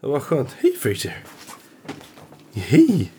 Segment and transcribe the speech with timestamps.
[0.00, 0.48] Det var skönt.
[0.58, 1.24] Hej Fraser.
[2.54, 3.12] Hej.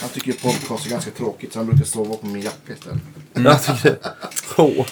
[0.00, 2.98] Han tycker podcast är ganska tråkigt så han brukar sova på min jacka istället.
[3.34, 4.12] Jag tycker det.
[4.56, 4.86] Åh.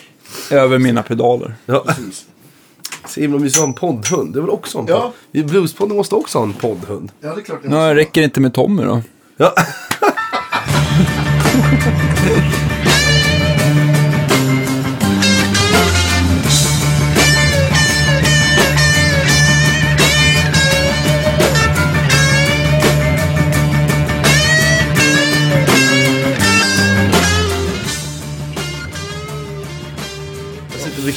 [0.50, 1.54] Över mina pedaler.
[1.66, 1.84] Ja.
[1.86, 2.26] Precis.
[3.08, 4.32] Så himla mysigt att ha en poddhund.
[4.32, 5.00] Det är väl också en Ja.
[5.00, 5.12] podd?
[5.30, 7.12] Vi- Bluespodden måste också ha en poddhund.
[7.20, 7.62] Ja, det är klart.
[7.62, 9.02] det Nu måste- räcker det inte med Tommy då.
[9.36, 9.54] Ja.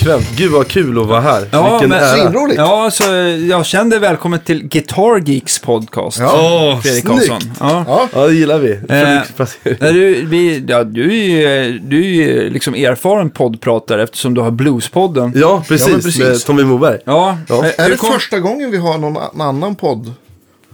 [0.08, 0.38] Bekvämt.
[0.38, 1.40] Gud vad kul att vara här.
[1.42, 2.54] Vilken men, ära.
[2.56, 3.04] Ja, så
[3.50, 6.22] jag kände välkommen till Guitar Geeks podcast.
[6.22, 7.28] Åh, Fredrik snyggt.
[7.30, 7.52] Karlsson.
[7.60, 7.84] Ja.
[7.88, 8.72] Ja, Ja, det gillar vi.
[8.72, 14.34] Eh, Nej, du, vi, ja, du är ju du är ju liksom erfaren poddpratare eftersom
[14.34, 15.32] du har Bluespodden.
[15.36, 15.88] Ja, Ja, precis.
[15.88, 16.20] men precis.
[16.24, 16.98] Med Tommy Moberg.
[17.06, 17.66] Ja, Ja.
[17.78, 20.14] är det kom- första gången vi har någon annan podd,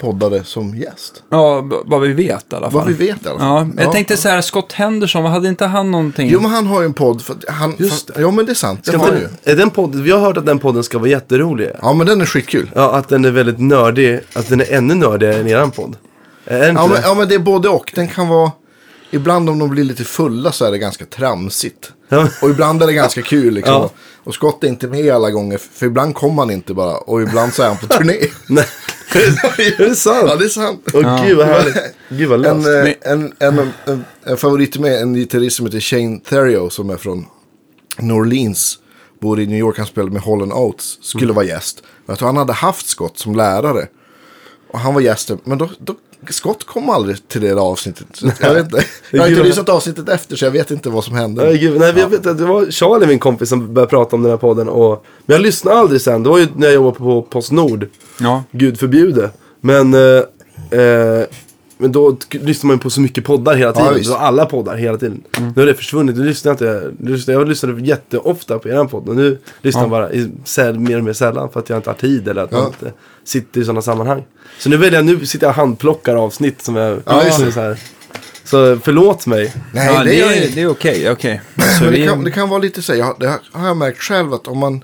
[0.04, 1.24] poddare som gäst?
[1.30, 2.80] Ja, vad vi vet i alla fall.
[2.80, 3.72] Vad vi vet i alla fall.
[3.78, 6.30] Ja, jag tänkte så här, Scott Henderson, vad hade inte han någonting?
[6.30, 7.22] Jo, men han har ju en podd.
[7.22, 8.86] För han, Just för, ja, men det är sant.
[8.92, 9.28] Det har han ju.
[9.52, 11.72] är den podd, vi har hört att den podden ska vara jätterolig.
[11.82, 12.72] Ja, men den är skitkul.
[12.76, 14.20] Ja, att den är väldigt nördig.
[14.36, 15.96] Att den är ännu nördigare än eran podd.
[16.46, 17.02] Är den Ja men, det?
[17.04, 17.92] ja, men det är både och.
[17.96, 18.52] Den kan vara...
[19.14, 21.92] Ibland om de blir lite fulla så är det ganska tramsigt.
[22.10, 22.28] Ja.
[22.42, 23.74] Och ibland är det ganska kul liksom.
[23.74, 23.90] Ja.
[24.24, 25.58] Och Scott är inte med alla gånger.
[25.58, 26.98] För ibland kommer han inte bara.
[26.98, 28.14] Och ibland så är han på turné.
[28.48, 28.66] Nej.
[29.58, 30.26] är det sant?
[30.30, 30.82] ja, det är sant.
[30.94, 31.76] Åh gud vad härligt.
[32.10, 32.98] Gud vad En, löst.
[33.06, 36.90] eh, en, en, en, en, en favorit mig, en gitarrist som heter Shane Therio som
[36.90, 37.26] är från
[37.98, 38.80] New Orleans.
[39.22, 40.98] Bor i New York, han spelade med Holland Oates.
[41.02, 41.36] Skulle Mm.
[41.36, 41.84] vara gäst.
[42.06, 43.88] Jag tror han hade haft Scott som lärare.
[44.72, 45.40] Och han var gästen.
[45.44, 45.96] Men då, då,
[46.30, 48.22] Scott kom aldrig till det avsnittet.
[48.40, 48.86] Jag, vet inte.
[49.12, 51.44] jag har inte lyssnat avsnittet efter så jag vet inte vad som hände.
[51.44, 54.22] Nej, gud, nej, jag vet att det var Charlie, min kompis, som började prata om
[54.22, 54.70] den här podden.
[54.70, 56.24] Och, men jag lyssnade aldrig sen.
[56.24, 57.88] Det var ju när jag jobbade på Postnord.
[58.20, 58.44] Ja.
[58.52, 59.30] Gud förbjude.
[59.62, 61.26] Men, eh, eh,
[61.84, 64.04] men då lyssnar man ju på så mycket poddar hela tiden.
[64.04, 65.24] så alla poddar hela tiden.
[65.38, 65.54] Mm.
[65.56, 66.18] Nu har det försvunnit.
[66.18, 66.92] Nu lyssnar jag inte.
[67.12, 69.10] lyssnar- Jag lyssnade jätteofta på er podd.
[69.10, 71.50] Och nu lyssnar jag bara i, säl, mer och mer sällan.
[71.50, 72.58] För att jag inte har tid eller att Ja.
[72.58, 72.92] man inte
[73.24, 74.24] sitter i sådana sammanhang.
[74.60, 77.02] Så nu väljer jag, nu sitter jag och handplockar avsnitt som jag...
[77.06, 77.52] Ja, just det.
[77.52, 77.78] så, här.
[78.44, 79.54] så förlåt mig.
[79.74, 80.68] Nej, ja, det, är, det är
[81.12, 81.42] okej.
[81.80, 84.02] Så Men det, kan, det kan vara lite så här, jag, det har jag märkt
[84.02, 84.84] själv att om man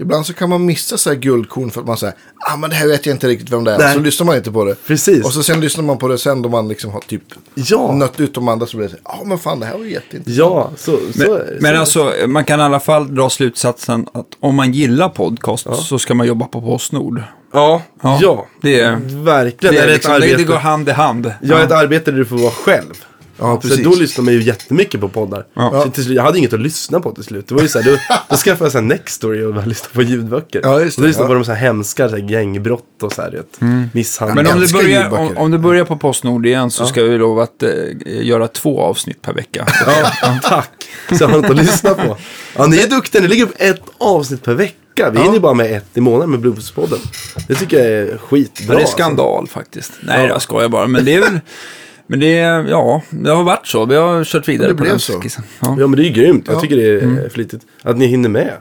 [0.00, 2.14] Ibland så kan man missa så här guldkorn för att man säger
[2.50, 3.78] ah men det här vet jag inte riktigt vem det är.
[3.78, 3.94] Nej.
[3.94, 4.74] Så lyssnar man inte på det.
[4.86, 5.24] Precis.
[5.24, 7.22] Och så sen lyssnar man på det sen då man liksom har typ
[7.54, 7.92] Ja.
[7.92, 9.84] nött ut de andra så blir det så ja ah, men fan det här var
[9.84, 10.38] ju jätteintressant.
[10.38, 11.56] Ja, så, så Men, är det.
[11.60, 12.04] men så.
[12.08, 16.14] alltså, man kan i alla fall dra slutsatsen att om man gillar podcast så ska
[16.14, 17.22] man jobba på Postnord.
[17.52, 18.46] Ja, Ja, ja.
[18.62, 19.74] det är- Verkligen.
[19.74, 20.36] Det, är är det, liksom, ett arbete.
[20.36, 21.32] det går hand i hand.
[21.42, 23.04] Jag har ett arbete där du får vara själv.
[23.40, 23.84] Ja, Så precis.
[23.84, 25.46] då lyssnar man ju jättemycket på poddar.
[25.54, 25.82] Ja.
[25.84, 27.48] Så till slut, jag hade inget att lyssna på till slut.
[27.48, 29.94] Det var ju så här, då, då skaffade jag så här Nextory och bara lyssnade
[29.94, 30.60] på ljudböcker.
[30.64, 31.28] Ja, just det, och då lyssnade ja.
[31.28, 33.60] på de så här hemska så här gängbrott och så här, vet,
[33.94, 34.44] misshandel.
[34.44, 37.42] Men om du, börjar, om, om du börjar på Postnord igen så ska vi lova
[37.42, 37.70] att eh,
[38.06, 39.66] göra två avsnitt per vecka.
[40.22, 40.70] Ja, tack.
[41.08, 42.16] Så jag har något att lyssna på.
[42.56, 43.22] Ja, ni är duktiga.
[43.22, 45.10] Ni ligger på ett avsnitt per vecka.
[45.10, 46.98] Vi hinner ju bara med ett i månaden med Bluespodden.
[47.48, 48.66] Det tycker jag är skitbra.
[48.66, 48.96] Men det är alltså.
[48.96, 49.92] skandal faktiskt.
[50.00, 50.28] Nej, Ja.
[50.28, 50.86] jag skojar bara.
[50.86, 51.40] Men det är väl...
[52.10, 53.86] Men det är, ja, det har varit så.
[53.86, 55.20] Vi har kört vidare det på blev den så.
[55.20, 55.44] skissen.
[55.60, 55.76] Ja.
[55.78, 56.44] Ja, men det är ju grymt.
[56.46, 56.60] Jag Ja.
[56.60, 57.66] tycker det är flitigt.
[57.82, 58.52] Att ni hinner med.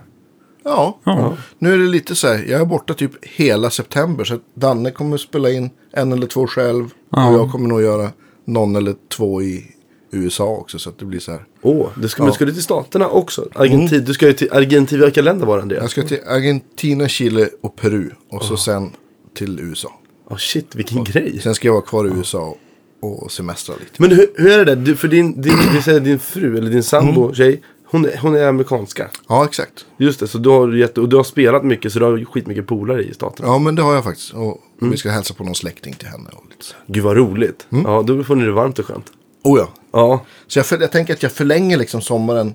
[0.64, 1.00] Ja.
[1.04, 1.38] Ja.
[1.60, 4.24] Nu är det lite så här, jag är borta typ hela september.
[4.24, 6.90] Så Danne kommer spela in en eller två själv.
[7.12, 7.28] Ja.
[7.30, 8.10] Och jag kommer nog göra
[8.46, 9.64] någon eller två i
[10.12, 10.80] USA också.
[10.80, 11.42] Så att det blir så här.
[11.62, 12.26] Åh, du ska, Ja.
[12.26, 13.48] men ska du till Staterna också?
[13.56, 15.06] Argentin, Du ska ju till Argentina.
[15.06, 15.82] Vilka länder var det Andreas?
[15.82, 18.10] Jag ska till Argentina, Chile och Peru.
[18.32, 18.90] Och så sen
[19.38, 19.92] till USA.
[20.30, 21.40] Åh shit, vilken grej.
[21.44, 22.56] Sen ska jag vara kvar i USA
[23.00, 23.92] och semestra lite.
[23.98, 24.76] Men hur, hur är det där?
[24.76, 27.36] Du, för din, din, vi säger din fru, eller din sambo, Mm.
[27.36, 27.62] tjej.
[27.92, 29.10] Hon, är- hon är amerikanska.
[29.28, 29.86] Ja, exakt.
[29.98, 32.68] Just det, så du har, jätte, och du har spelat mycket så du har skitmycket
[32.68, 33.48] polare i Staterna.
[33.48, 34.34] Ja, men det har jag faktiskt.
[34.34, 36.30] Och vi ska hälsa på någon släkting till henne.
[36.34, 36.76] Och lite så.
[36.88, 37.68] Gud vad roligt.
[37.72, 37.86] Mm.
[37.92, 39.06] Ja, då får ni det varmt och skönt.
[39.44, 39.70] Oh ja.
[39.92, 42.54] Ja, Så jag, för, jag tänker att jag förlänger liksom sommaren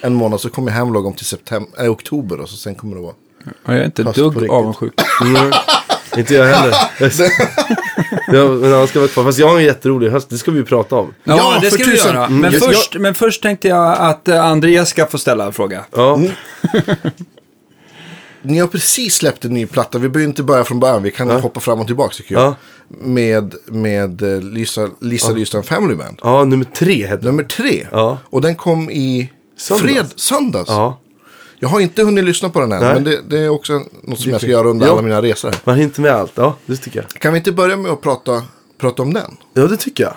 [0.00, 0.40] en månad.
[0.40, 2.40] Så kommer jag hem lagom till september, äh, oktober.
[2.40, 3.14] Och så sen kommer det vara.
[3.64, 4.50] Och Jag är inte ett Fast på dugg riktigt.
[4.50, 4.92] avundsjuk.
[6.16, 6.76] mm, inte jag heller.
[8.32, 9.24] ja, men han ska vara kvar.
[9.24, 11.14] Fast jag har en jätterolig höst, det ska vi ju prata om.
[11.24, 12.24] Ja, Ja, det ska vi göra.
[12.26, 12.40] Mm.
[12.40, 15.84] Men, Jag- först, men först tänkte jag att eh, Andreas ska få ställa en fråga.
[15.96, 16.20] Ja,
[18.42, 19.98] Ni har precis släppt en ny platta.
[19.98, 21.02] Vi behöver inte börja från början.
[21.02, 22.42] Vi kan hoppa fram och tillbaka tycker jag.
[22.44, 22.54] Ja.
[22.88, 26.18] Med, med eh, Lisa, Lisa Lystan Family Band.
[26.22, 27.26] ja nummer tre heter det.
[27.26, 27.86] Nummer tre.
[27.92, 28.18] Ja.
[28.30, 29.82] Och den kom i Söndags.
[29.92, 30.68] fred, söndags.
[30.70, 31.00] Ja,
[31.58, 32.80] Jag har inte hunnit lyssna på den än.
[32.82, 32.94] Nej.
[32.94, 34.92] Men det, det är också något som jag ska göra under Ja.
[34.92, 35.48] alla mina resor.
[35.50, 35.60] här.
[35.64, 36.32] man hinner inte med allt.
[36.34, 37.20] Ja, det tycker jag.
[37.20, 38.42] Kan vi inte börja med att prata,
[38.78, 39.36] prata om den?
[39.54, 40.14] Ja, det tycker jag.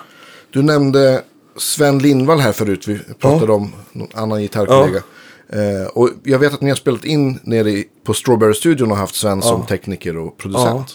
[0.50, 1.22] Du nämnde
[1.56, 2.88] Sven Lindvall här förut.
[2.88, 5.02] Vi pratade om någon annan gitarrkollega.
[5.52, 9.14] Eh, och jag vet att ni har spelat in nere i, på Strawberry-studion och haft
[9.14, 10.86] Sven som tekniker och producent.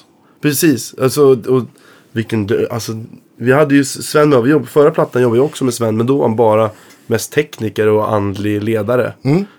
[0.42, 0.96] precis.
[1.02, 1.64] Alltså, och
[2.12, 2.92] vilken, alltså,
[3.38, 6.06] vi hade ju Sven med, vi jobb, förra plattan jobbade jag också med Sven, men
[6.08, 6.70] då var han bara
[7.08, 9.14] mest tekniker och andlig ledare.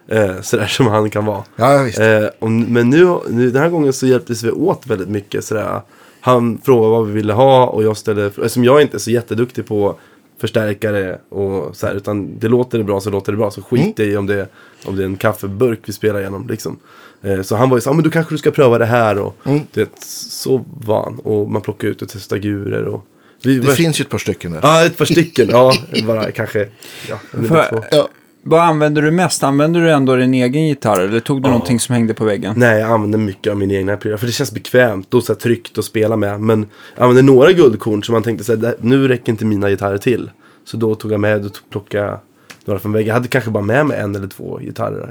[0.09, 1.45] Eh, sådär som han kan vara.
[1.57, 1.99] Ja, visst.
[1.99, 5.45] Eh, och, men nu, nu, den här gången så hjälptes vi åt väldigt mycket.
[5.45, 5.81] Sådär.
[6.21, 9.67] Han frågade vad vi ville ha och jag ställde, eftersom jag inte är så jätteduktig
[9.67, 9.97] på
[10.39, 13.51] förstärkare och så här, utan det låter det bra så låter det bra.
[13.51, 14.49] Så skit i om det,
[14.85, 16.47] om det är en kaffeburk vi spelar igenom.
[16.49, 16.79] Liksom.
[17.23, 19.19] Eh, så han var ju så ah, men då kanske du ska pröva det här.
[19.19, 19.37] Och,
[19.73, 21.19] det, så var han.
[21.19, 22.85] Och man plockade ut och testade gurer.
[22.85, 23.05] Och,
[23.43, 24.61] vi, Det finns ju ett par stycken där.
[24.63, 25.49] Ja, ett par stycken.
[25.51, 25.73] Ja,
[26.07, 26.69] bara kanske.
[27.09, 27.19] Ja,
[27.49, 27.85] För-.
[27.91, 28.09] Ja.
[28.49, 29.43] Vad använder du mest?
[29.43, 32.55] Använder du ändå din egen gitarr eller tog du någonting som hängde på väggen?
[32.57, 34.17] Nej, jag använder mycket av mina egna prylar.
[34.17, 36.41] För det känns bekvämt och så här tryggt att spela med.
[36.41, 36.67] Men
[36.97, 39.99] jag använder några guldkorn som man tänkte så här, "Det- nu räcker inte mina gitarrer
[39.99, 40.31] till.
[40.65, 42.19] Så då tog jag med, tog- plockade
[42.67, 43.09] några från väggen.
[43.09, 45.11] Jag hade kanske bara med mig en eller två gitarrer.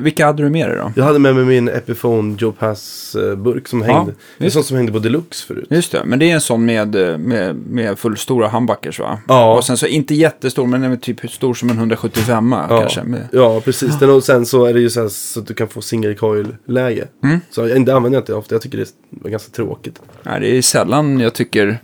[0.00, 0.92] Vilka hade du med dig då?
[0.96, 4.12] Jag hade med mig min Epiphone Joe Pass-burk som hängde.
[4.38, 4.54] det är just.
[4.54, 5.66] sånt som hängde på Deluxe förut.
[5.70, 9.18] Just det, men det är en sån med, med, med fullstora humbuckers va?
[9.28, 9.56] Ja.
[9.56, 13.02] Och sen så inte jättestor, men den är typ stor som en 175 Ja, kanske.
[13.02, 13.98] Med, ja precis.
[13.98, 16.14] Den, och sen så är det ju så, här, så att du kan få single
[16.14, 17.08] coil-läge.
[17.24, 17.40] Mm.
[17.50, 18.54] Så jag, det använder jag inte ofta.
[18.54, 18.88] Jag tycker det
[19.24, 20.00] är ganska tråkigt.
[20.22, 21.78] nej, det är sällan jag tycker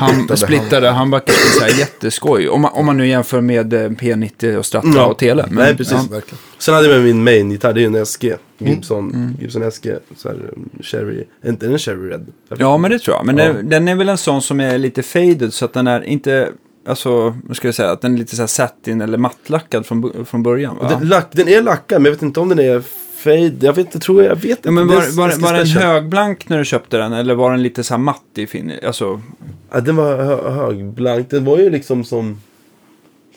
[0.00, 2.48] hum, splittade humbuckers är så här jätteskoj.
[2.48, 5.06] Om man, om man nu jämför med eh, P90 och Strata Ja.
[5.06, 5.44] och Tele.
[5.46, 5.92] Men, Nej, precis.
[5.92, 6.04] Ja.
[6.10, 6.38] Verkligen.
[6.58, 8.24] Sen hade jag med min main-gitarr, det är ju en SG.
[8.24, 8.72] Mm.
[8.74, 9.90] Gibson, Gibson SG.
[10.16, 12.26] Så här, um, Cherry, inte en Cherry Red.
[12.58, 13.26] Ja, men det tror jag.
[13.26, 13.44] Men Ja.
[13.52, 16.48] den, den är väl en sån som är lite faded så att den är inte,
[16.88, 20.00] alltså, vad ska jag säga, att den är lite så här satin eller mattlackad från,
[20.00, 20.88] bo- från början va?
[20.88, 22.82] Den, lack, den är lackad, men jag vet inte om den är
[23.18, 23.66] fade.
[23.66, 24.68] Jag vet inte, tror jag, jag vet inte.
[24.68, 27.62] Ja, men var, var, SG var den högblank när du köpte den eller var den
[27.62, 28.72] lite så här matt i fin?
[28.86, 29.20] Alltså,
[29.72, 31.30] Ja, den var hö, högblank.
[31.30, 32.40] Den var ju liksom som...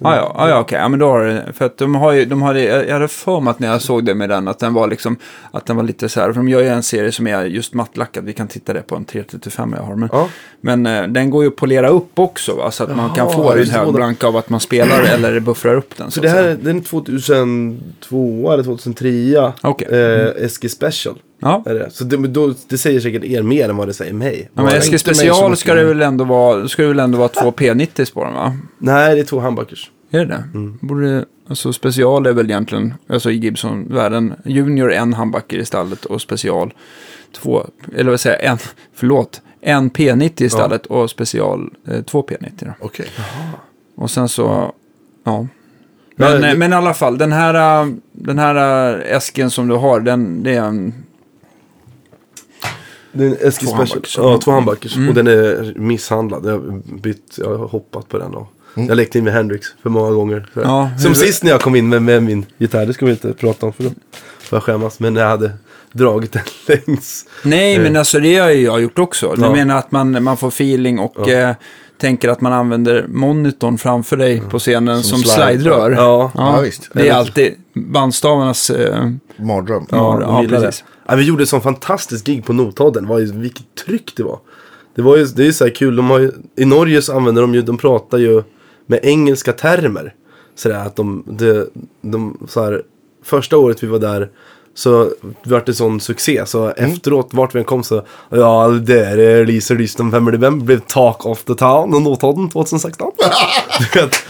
[0.03, 2.25] ah, ja, ah, ja okej, ja men då har det, för att de har ju,
[2.25, 4.74] de hade, jag hade för mig att när jag såg det med den att den
[4.74, 5.15] var liksom,
[5.51, 7.74] att den var lite så här, för de gör ju en serie som är just
[7.74, 10.27] mattlackad, vi kan titta det på en 335 jag har, men, Ja.
[10.62, 13.36] men eh, den går ju att polera upp också va, så att man kan Jaha,
[13.36, 13.80] få den båda.
[13.80, 16.12] högblank av att man spelar eller buffrar upp den.
[16.12, 19.51] Så Så det här den är 2002 eller 2003.
[19.62, 19.88] Okej.
[19.88, 21.15] Eh, SG Special.
[21.41, 21.63] Ja.
[21.65, 21.89] Är det.
[21.91, 24.49] Så det, då, det säger säkert er mer än vad det säger mig.
[24.53, 27.27] Ja, men Ja, SG Special ska det väl ändå vara, ska det väl ändå vara
[27.29, 28.57] två P90 på den va?
[28.77, 29.91] Nej, det är två humbuckers.
[30.11, 30.43] Är det det?
[30.53, 30.77] Mm.
[30.81, 36.21] Borde, alltså special är väl egentligen, alltså i Gibson-världen, Junior en handbacker i stallet och
[36.21, 36.73] special
[37.41, 37.65] två,
[37.95, 38.57] eller vad säger jag, en,
[38.93, 42.71] förlåt, en P90 i stallet och special eh, två P90 då.
[42.79, 43.05] Okej.
[43.95, 44.43] Och sen så,
[45.23, 45.47] ja.
[46.15, 48.55] Ja, Men, det- eh, men i alla fall, den här, eh, den här
[49.09, 50.93] eh, äsken som du har, den, det är en,
[53.12, 54.31] Det är en SG Två Special.
[54.31, 54.96] Ja, två humbuckers.
[54.96, 55.10] Mm.
[55.10, 56.46] Och den är misshandlad.
[56.46, 58.34] Jag har, bytt, jag har hoppat på den.
[58.36, 60.50] Och Jag lekte in med Hendrix för många gånger.
[60.54, 62.86] Så Ja, Som sist när jag kom in med, med min gitarr.
[62.86, 63.90] Det ska vi inte prata om för då
[64.40, 65.00] får jag skämmas.
[65.00, 65.52] Men jag hade
[65.92, 66.42] dragit den
[66.88, 67.25] längs.
[67.44, 67.81] nej Eh.
[67.81, 69.34] men alltså det har ju jag gjort också.
[69.36, 69.52] Du Ja.
[69.52, 71.30] menar att man, man får feeling och Ja.
[71.31, 71.56] eh,
[71.98, 75.48] tänker att man använder monitorn framför dig på scenen som, Som slide.
[75.60, 75.92] slide-rör.
[75.92, 76.31] Ja.
[76.36, 76.90] Ja, visst.
[76.94, 78.69] Det är alltid bandstavarnas...
[78.69, 79.85] Eh, Mardröm.
[79.89, 80.83] Ja, de ja, precis.
[81.07, 83.03] Ja, vi gjorde ett sånt fantastiskt gig på Notodden.
[83.03, 84.39] Det var ju, vilket tryck det var.
[84.95, 85.95] Det, var ju, det är ju så här kul.
[85.95, 88.44] De har ju, I Norge så använder de ju, de pratar ju
[88.85, 90.13] med engelska termer.
[90.56, 91.68] Så där, att de, de,
[92.01, 92.83] de så här,
[93.23, 94.29] första året vi var där
[94.75, 95.09] så
[95.45, 96.45] vart det sån succé.
[96.45, 100.38] Så efteråt, vart vi än kom så, ja det är Lisa Lyston, vem är det
[100.38, 100.65] vem?
[100.65, 103.12] Blev Talk of the Town och Notodden 2016.
[103.93, 104.24] du vet.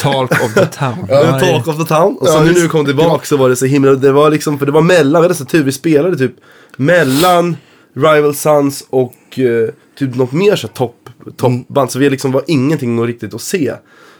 [0.00, 1.06] Talk of the town.
[1.40, 2.16] Talk of the Town.
[2.20, 2.68] Och Ja, sen nu när visst.
[2.70, 5.24] kom tillbaka så var det så himla, det var liksom, för det var mellan, vi
[5.24, 6.32] hade så tur, vi spelade typ
[6.76, 7.56] mellan
[7.94, 10.96] Rival Sons och eh, typ något mer så topp,
[11.36, 11.90] toppband.
[11.90, 13.72] Så vi liksom var ingenting riktigt att se.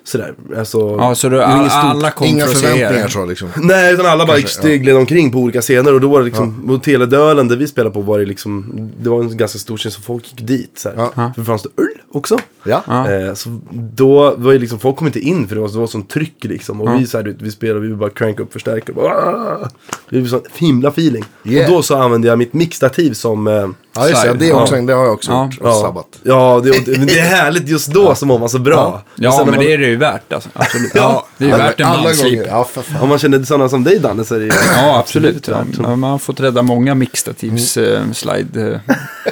[0.06, 0.96] Sådär, alltså.
[0.98, 3.48] Ja, så du, det all, alla kom Inga för att se förväntningar jag liksom.
[3.56, 5.94] Nej, utan alla bara Kanske, gick gled omkring på olika scener.
[5.94, 6.78] Och då var det liksom, ja.
[6.78, 10.00] Teledölen där vi spelade på var det liksom, det var en ganska stor scen så
[10.00, 10.78] folk gick dit.
[10.78, 10.96] Så här.
[10.96, 11.10] Ja.
[11.14, 12.38] För det fanns det öl också.
[12.64, 12.82] Ja.
[12.86, 13.10] Ja.
[13.12, 15.86] Eh, så då var ju liksom, folk kom inte in för det var, det var
[15.86, 16.80] sån tryck liksom.
[16.80, 16.96] Och Ja.
[16.96, 18.94] vi, så här, du vet, vi spelade, vi bara crank upp förstärkare.
[20.10, 21.24] Det var sån himla feeling.
[21.44, 21.70] Yeah.
[21.70, 23.46] Och då så använde jag mitt mixtativ som...
[23.46, 24.32] Eh, Ja, just det.
[24.34, 25.44] Det, är också, det har jag också Ja.
[25.44, 25.60] gjort.
[25.60, 26.06] Och ja, sabbat.
[26.22, 29.02] ja det, men det är härligt just då så mår man så bra.
[29.14, 30.48] Ja, men man, det är det ju värt alltså.
[30.52, 30.90] Absolut.
[30.94, 31.26] Ja.
[31.38, 32.46] det är ju alla, värt en gånger.
[32.48, 33.02] Ja, för fan.
[33.02, 34.52] Om man känner sådana som dig Danne så är det ju...
[34.76, 35.48] Ja, absolut.
[35.78, 37.94] Man har fått rädda många mixtativs Mm.
[37.94, 38.80] eh, slide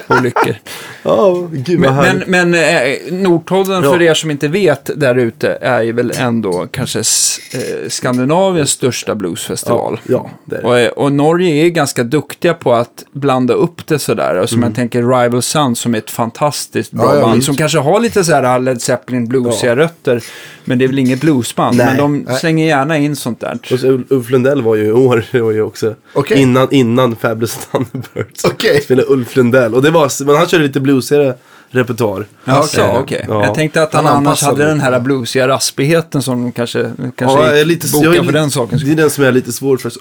[0.07, 0.55] eh, olyckor.
[1.07, 3.91] Ja, gud Men, men, men eh, Nordtodden, Ja.
[3.91, 9.15] för er som inte vet där ute, är ju väl ändå kanske eh, Skandinaviens största
[9.15, 9.99] bluesfestival.
[10.03, 10.67] Ja, ja, det är det.
[10.67, 14.35] Och, eh, och Norge är ganska duktiga på att blanda upp det sådär.
[14.35, 14.69] Och som Mm.
[14.71, 17.35] jag tänker Rival Sons som är ett fantastiskt bra Ja, ja, band.
[17.35, 17.45] visst.
[17.45, 20.23] Som kanske har lite sådär Led Zeppelin bluesiga rötter.
[20.65, 21.77] Men det är väl inget bluesband.
[21.77, 21.85] Nej.
[21.85, 23.57] men de slänger gärna in sånt där.
[23.71, 26.41] Och så Ul- Ulf Lundell var ju i år, var ju också Okej.
[26.41, 28.45] innan, innan Fabulous Thunderbirds.
[28.45, 28.81] Okej.
[28.81, 29.73] Spelade Ulf Lundell.
[29.75, 31.33] Och det var, men han körde lite bluesigare
[31.75, 32.25] repertoar.
[32.45, 33.25] Jaså, Eh, okej.
[33.29, 33.45] ja.
[33.45, 37.45] Jag tänkte att han, Han annars hade den här bluesiga raspigheten som kanske, kanske Ja,
[37.47, 38.79] jag är lite, boka jag är för li- den saken.
[38.85, 39.89] Det är den som är lite svår för.
[39.89, 39.99] Så,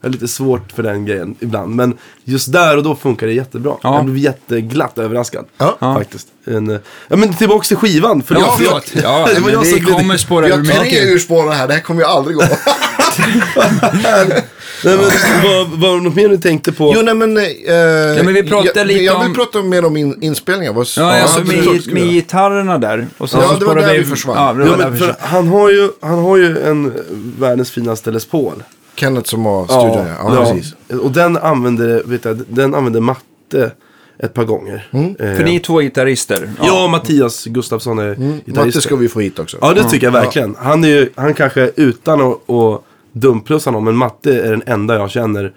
[0.00, 1.74] jag är lite svårt för den grejen ibland.
[1.74, 3.72] Men just där och då funkar det jättebra.
[3.82, 3.94] Ja.
[3.94, 5.44] Jag blev jätteglatt överraskad.
[5.58, 5.76] Ja.
[5.80, 6.28] Faktiskt.
[6.46, 8.22] En, ja men tillbaka till skivan.
[8.26, 8.44] Förlåt.
[8.46, 8.92] Ja, förlåt.
[9.02, 11.80] Ja, det var jag som kommer spåra Vi ur har tre urspårare här, det här
[11.80, 12.42] kommer ju aldrig gå.
[14.84, 15.10] Nej, men,
[15.44, 16.92] vad, var det något mer du tänkte på?
[16.96, 17.36] jo, nej men...
[17.36, 17.42] Eh,
[18.16, 20.72] ja, men vi pratade jag, lite Jag vill om- prata mer om in, inspelningar.
[20.72, 23.06] Vad, Ja, alltså hade du med, med gitarrerna där.
[23.18, 24.36] Och sen Ja, så det var där vi försvann.
[24.58, 26.92] Ja, det Ja, men för han, har ju, han har ju en
[27.38, 28.62] världens finaste Les Paul.
[28.96, 30.34] Kenneth som var studion, ja.
[30.34, 30.74] ja, precis.
[31.02, 33.70] Och den använder, vet jag, den använder matte
[34.22, 34.88] ett par gånger.
[34.92, 36.50] Eh, För ni är två gitarrister.
[36.62, 38.82] Ja, Mattias Gustafsson är Matte gitarrist.
[38.82, 39.56] ska vi få hit också.
[39.60, 40.56] Ja, det tycker jag verkligen.
[40.58, 42.82] Han är ju, han kanske utan att, att
[43.20, 45.54] dumplussa någon, men Matte är den enda jag känner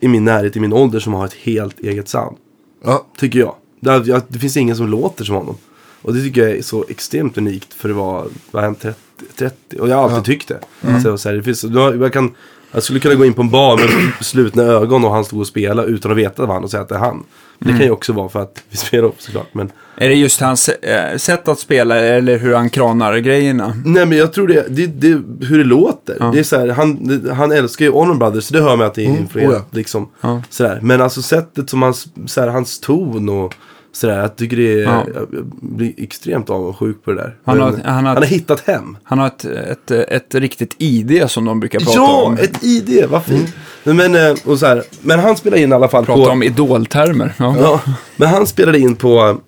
[0.00, 2.36] i min närhet, i min ålder, som har ett helt eget sound.
[2.84, 3.06] Ja.
[3.16, 3.54] Tycker jag.
[3.80, 5.56] Det, det finns ingen som låter som honom.
[6.02, 8.98] Och det tycker jag är så extremt unikt för att vara, vad är han, 30,
[9.36, 9.76] 30?
[9.78, 10.60] Och jag har alltid tyckt det.
[11.02, 12.34] Så, så här, det finns, jag, kan,
[12.74, 13.88] jag skulle kunna gå in på en bar med
[14.20, 16.88] slutna ögon och han stod och spelade utan att veta vad han och säga att
[16.88, 17.24] det är han.
[17.58, 19.48] Det kan ju också vara för att vi spelar upp såklart.
[19.54, 23.76] Men, Är det just hans eh, sätt att spela eller hur han kranar grejerna?
[23.84, 25.08] nej men jag tror det, det, det
[25.46, 26.30] hur det låter.
[26.32, 28.86] Det är så här, han, det, han älskar ju Honor Brothers, så det hör man
[28.86, 29.50] att det är influerat.
[29.52, 29.64] oh ja.
[29.70, 30.42] liksom, Ja.
[30.50, 30.78] sådär.
[30.82, 33.54] Men alltså sättet som hans, så här, hans ton och
[33.94, 34.18] sådär.
[34.20, 35.04] Jag tycker det är, Ja.
[35.14, 35.26] jag
[35.60, 37.36] blir extremt avundsjuk på det där.
[37.44, 38.96] Han har- han har- han har hittat hem.
[39.02, 42.34] Han har ett, ett, ett riktigt ID som de brukar prata Ja, om.
[42.34, 43.54] ett ID, vad fint.
[43.84, 46.30] Men, eh, och så här, men han spelade in i alla fall Prata på...
[46.30, 47.32] om idoltermer.
[47.38, 47.56] Ja.
[47.58, 47.80] Ja,
[48.16, 49.38] men han spelade in på...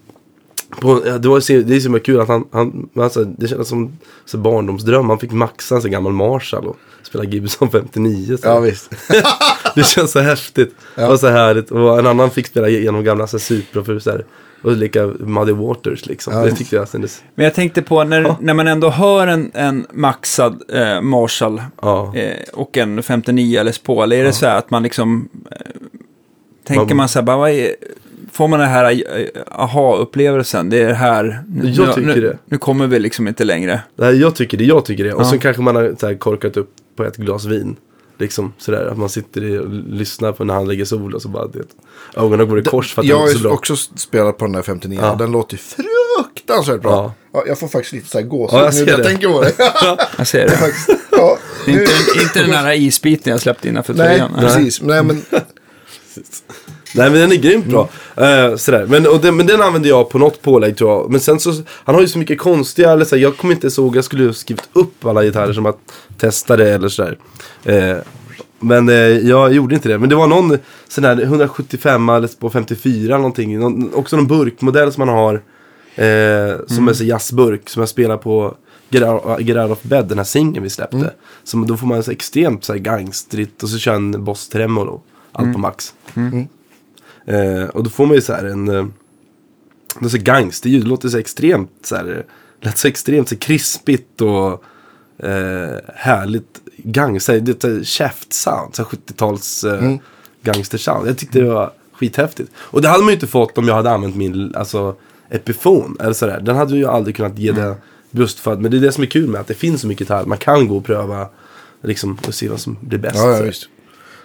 [0.81, 3.49] på ja, det, var, så- det är så himla kul att han, han alltså, det
[3.49, 3.93] kändes som
[4.25, 5.09] så barndomsdröm.
[5.09, 6.77] Han fick maxa en gammal Marshall och
[7.07, 8.37] spela Gibson 59.
[8.37, 8.47] Så.
[8.49, 8.91] Ja, visst.
[9.75, 10.75] Det känns så häftigt
[11.11, 11.71] och så härligt.
[11.71, 13.83] Och en annan fick spela genom gamla Supra
[14.63, 16.33] och lika Muddy Waters liksom.
[16.35, 16.45] Ja.
[16.45, 17.23] Det tyckte jag kändes...
[17.35, 22.13] Men jag tänkte på när, när man ändå hör en, en maxad eh, Marshall Ja.
[22.17, 24.13] eh, och en 59 Les Paul.
[24.13, 25.29] Är det så här att man liksom...
[25.51, 25.57] Eh,
[26.67, 27.77] tänker Man- man så här, bara, vad är,
[28.33, 30.71] får man den här eh, aha-upplevelsen?
[30.71, 31.43] Det är här...
[31.49, 32.39] Nu, Jag tycker nu, det.
[32.45, 33.81] Nu kommer vi liksom inte längre.
[33.97, 35.13] Nej, jag tycker det, jag tycker det.
[35.13, 35.25] Och Ja.
[35.25, 37.77] så kanske man har så här, korkat upp på ett glas vin.
[38.19, 41.47] Liksom sådär, att man sitter och lyssnar på när han lägger sol och så bara
[41.47, 41.63] det,
[42.17, 43.53] ögonen går i kors för att Jag det är så har bra.
[43.53, 45.13] också spelat på den där 59 Ja.
[45.13, 46.91] och den låter ju fruktansvärt bra.
[46.93, 47.15] Ja.
[47.33, 47.45] Ja.
[47.47, 49.05] jag får faktiskt lite så här gåshud Ja, jag nu ser när jag det.
[49.05, 49.53] tänker på det.
[50.19, 50.73] Jag ser det.
[51.11, 54.31] ja, nu- inte, inte den här isbiten jag släppte innanför Nej, tröjan.
[54.41, 54.83] precis.
[54.83, 55.23] Nej, men
[56.97, 57.89] Nej men den är grymt bra.
[58.17, 58.87] Eh, sådär.
[58.87, 61.11] Men, och den, men den använder jag på något pålägg tror jag.
[61.11, 63.97] Men sen så, han har ju så mycket konstiga, eller såhär, jag kommer inte ihåg,
[63.97, 65.79] jag skulle ju skrivit upp alla gitarrer som att
[66.19, 67.19] testa det eller sådär.
[67.65, 67.97] Eh,
[68.61, 69.99] men eh, jag gjorde inte det.
[69.99, 73.59] Men det var någon sån där 175 eller på 54 någonting.
[73.59, 75.35] Någon, också någon burkmodell som man har.
[75.95, 78.55] Eh, som är så jazzburk som jag spelar på
[78.89, 80.97] Get Out, Get Out of Bed, den här singeln vi släppte.
[81.45, 85.01] Som, då får man så extremt så här gangstrigt och så kör en Boss Tremolo.
[85.33, 85.95] Allt på max.
[87.27, 88.69] Eh, och då får man ju så här en...
[88.69, 88.87] Eh,
[90.01, 92.27] det är så gangsterljud, det låter så extremt så här...
[92.61, 94.65] Lät så extremt så krispigt och
[95.27, 97.41] eh, härligt gangster.
[97.41, 99.97] Det är käftsound, så här 70-tals eh,
[100.43, 101.09] gangstersound.
[101.09, 102.53] Jag tyckte det var skithäftigt.
[102.57, 104.97] Och det hade man ju inte fått om jag hade använt min alltså,
[105.31, 105.97] Epiphone.
[106.01, 106.41] Eller sådär.
[106.41, 107.77] Den hade ju aldrig kunnat ge det
[108.11, 109.87] just för att, men det är det som är kul med att det finns så
[109.87, 110.25] mycket gitarr.
[110.25, 111.29] Man kan gå och pröva
[111.83, 113.17] liksom, och se vad som blir bäst.
[113.17, 113.53] ja, ja.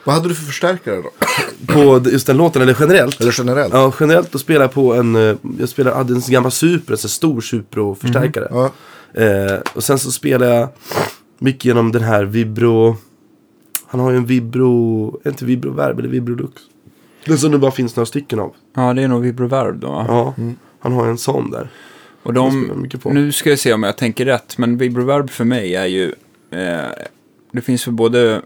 [0.04, 1.12] Vad hade du för förstärkare då?
[1.74, 3.22] På just den låten, eller generellt?
[3.22, 3.74] Eller generellt?
[3.74, 6.98] Ja, generellt då spelar jag på en, eh, jag spelar, hade en gammal Supra, en
[6.98, 8.48] sån stor Supro-förstärkare.
[8.52, 8.72] Ja.
[9.22, 10.68] Eh, och sen så spelar jag
[11.40, 12.98] mycket genom den här Vibro,
[13.88, 16.62] han har ju en Vibro, är inte Vibro Verb eller Vibro Lux?
[17.26, 18.54] Den som det bara finns några stycken av.
[18.76, 19.88] Ja, det är nog vibroverb då.
[19.88, 20.06] va?
[20.08, 20.34] Ja,
[20.80, 21.70] han har ju en sån där.
[22.24, 25.76] Och Det de, nu ska jag se om jag tänker rätt, men vibroverb för mig
[25.76, 26.06] är ju,
[26.52, 26.90] eh,
[27.52, 28.42] det finns för både,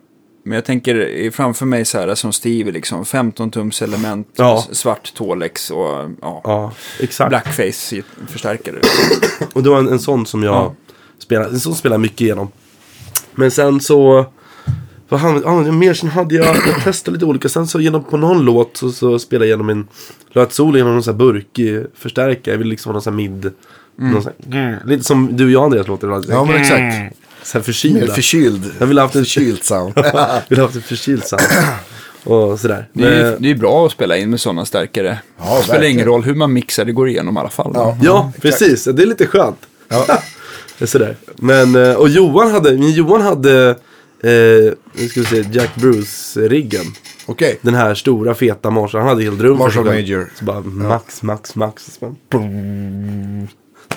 [0.46, 4.66] men jag tänker i- framför mig så här som Steve, liksom 15 tums element, Ja.
[4.72, 7.30] svart Tolex och ja, Ja, exakt.
[7.30, 8.76] blackface förstärkare.
[9.54, 10.76] Och det var en, en sån som jag Ja.
[11.20, 12.48] spelade, en sån spelar jag mycket igenom.
[13.36, 14.26] Men sen så
[15.10, 17.50] Vad han, ja, mer sen hade jag, jag testade lite olika.
[17.50, 19.88] Sen så genom på någon låt så, så spelade jag genom en,
[20.44, 22.54] ett solo genom någon sån här burkig förstärkare.
[22.54, 23.52] Jag vill liksom ha någon sån här mid.
[23.98, 26.08] Sån här, lite som du och jag Andreas låter.
[26.30, 27.18] Ja, men exakt.
[27.46, 28.14] Så här Mer förkylda.
[28.14, 28.72] förkyld.
[28.80, 29.94] Jag vill ha haft en Förkyld sound.
[30.50, 31.42] vill ha haft en förkyld sound.
[32.24, 32.88] Och sådär.
[32.94, 35.20] Det är, Men- det är bra att spela in med sådana stärkare.
[35.40, 37.72] Ja, det spelar ingen roll hur man mixar, det går igenom i alla fall.
[37.76, 37.98] Ja.
[38.02, 38.84] Ja, precis.
[38.84, 39.58] Det är lite skönt.
[39.88, 40.20] Ja.
[40.86, 41.16] Sådär.
[41.36, 46.86] Men, eh, och Johan hade, min Johan hade, eh, nu ska vi se, Jack Bruce-riggen.
[47.26, 47.60] Okej.
[47.62, 49.58] Den här stora feta Marshall, han hade helt rum.
[49.58, 49.86] Marshall.
[49.86, 50.30] Major.
[50.40, 51.86] Så bara max, max, max.
[52.00, 52.16] Så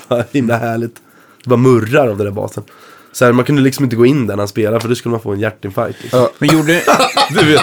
[0.09, 0.95] bara, himla härligt.
[1.45, 2.63] Det bara murrar av den där basen.
[3.13, 5.11] Så här, man kunde liksom inte gå in där när han spelade för då skulle
[5.11, 6.03] man få en hjärtinfarkt.
[6.03, 6.21] Liksom.
[6.21, 6.31] Ja.
[6.39, 6.83] Men, gjorde,
[7.31, 7.61] Du vet.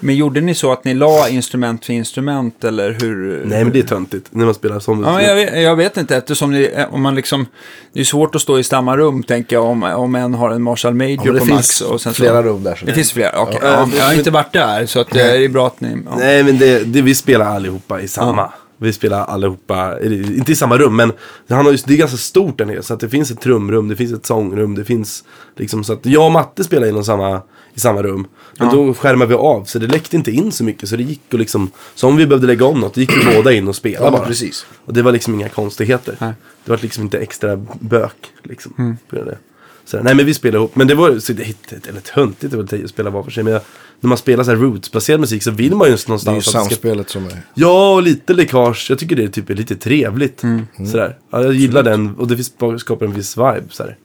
[0.00, 3.42] men gjorde ni så att ni la instrument för instrument eller hur?
[3.44, 5.96] Nej men det är töntigt när man spelar som Ja, men jag, vet, jag vet
[5.96, 7.46] inte, eftersom det, om man liksom,
[7.92, 10.62] det är svårt att stå i samma rum, tänker jag, om, om en har en
[10.62, 11.80] Marshall Major Ja, det på finns max.
[11.80, 12.74] Och sen flera så, rum där.
[12.74, 13.58] Så Det finns flera, okej.
[13.62, 16.02] Ja, jag har inte varit där, så att det är bra att ni...
[16.06, 16.16] Ja.
[16.18, 18.52] Nej men det, det, vi spelar allihopa i samma.
[18.84, 21.12] Vi spelar allihopa, inte i samma rum men
[21.48, 22.82] han har just, det är ganska stort där nere.
[22.82, 25.24] Så att det finns ett trumrum, det finns ett sångrum, det finns
[25.56, 27.42] liksom så att jag och Matte spelar inom samma,
[27.74, 28.26] i samma rum.
[28.58, 31.20] Men då skärmar vi av så det läckte inte in så mycket så det gick
[31.32, 33.76] och liksom, så om vi behövde lägga om något, då gick vi båda in och
[33.76, 34.26] spelade Ja, bara.
[34.26, 34.66] precis.
[34.84, 36.16] Och det var liksom inga konstigheter.
[36.18, 36.32] Nej.
[36.64, 38.96] Det var liksom inte extra bök liksom.
[39.08, 39.38] På grund av det.
[39.84, 40.76] Så, nej men vi spelade ihop.
[40.76, 43.44] Men det var så det, det, eller töntigt är väl att spela var för sig.
[43.44, 43.62] Men jag,
[44.00, 46.44] när man spelar så här rootsbaserad musik så vill man ju Det är ju någonstans
[46.44, 47.42] det ska samspelet som är...
[47.54, 48.86] Ja, och lite läckage.
[48.90, 50.42] Jag tycker det är typ är lite trevligt.
[50.90, 51.18] Sådär.
[51.30, 52.44] Ja, jag gillar den och det
[52.78, 53.64] skapar en viss vibe.
[53.70, 53.96] Sådär.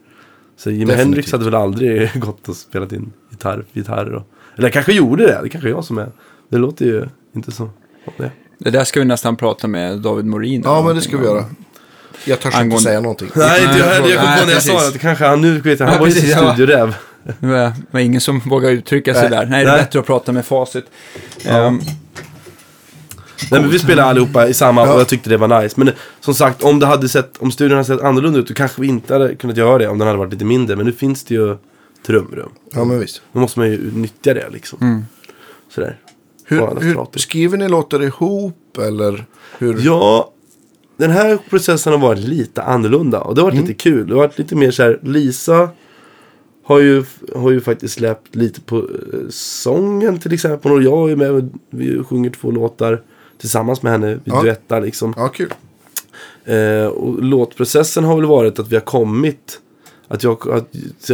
[0.57, 1.05] Så Jimi Definitivt.
[1.05, 4.23] Hendrix hade väl aldrig gått och spelat in gitarr, gitarr och...
[4.57, 5.39] Eller kanske gjorde det.
[5.43, 6.11] Det kanske är jag som är...
[6.49, 7.05] Det låter ju
[7.35, 7.69] inte så...
[8.17, 8.31] Det.
[8.57, 10.61] Det där ska vi nästan prata med David Morin.
[10.65, 11.45] Ja, men det ska vi göra.
[12.25, 13.29] Jag törs inte Angående- säga någonting.
[13.35, 15.79] Nej, Nej, jag, jag, jag kom på när jag sa att kanske han nu vet
[15.79, 16.95] han Ja, var ju sin studioräv.
[17.39, 19.39] Det var, ingen som vågar uttrycka sig Nej.
[19.39, 19.45] där.
[19.45, 19.83] Nej, det är Nej.
[19.83, 20.85] bättre att prata med facit.
[21.45, 21.81] Ehm,
[23.51, 24.93] Nej men vi spelade allihopa i samma Ja.
[24.93, 25.73] och jag tyckte det var nice.
[25.79, 28.81] Men som sagt, om det hade sett, om studion hade sett annorlunda ut då kanske
[28.81, 30.75] vi inte hade kunnat göra det om den hade varit lite mindre.
[30.75, 31.57] Men nu finns det ju
[32.05, 32.49] trumrum.
[32.73, 33.21] Ja, men visst.
[33.31, 35.05] Då måste man ju nyttja det liksom.
[35.75, 35.97] Sådär.
[36.49, 39.25] På Hur, hur skriver ni låtar ihop eller
[39.57, 39.79] hur?
[39.85, 40.31] Ja,
[40.99, 44.07] den här processen har varit lite annorlunda och det har varit lite kul.
[44.07, 45.69] Det har varit lite mer så här, Lisa
[46.63, 47.03] har ju,
[47.35, 48.83] har ju faktiskt släppt lite på eh,
[49.29, 50.71] sången till exempel.
[50.71, 53.01] Och jag är med, vi sjunger två låtar
[53.37, 54.15] tillsammans med henne.
[54.23, 54.41] Vi Ja.
[54.41, 55.13] duettar liksom.
[55.17, 55.53] Ja, kul.
[56.45, 59.59] Eh, och låtprocessen har väl varit att vi har kommit
[60.07, 60.67] att jag, att,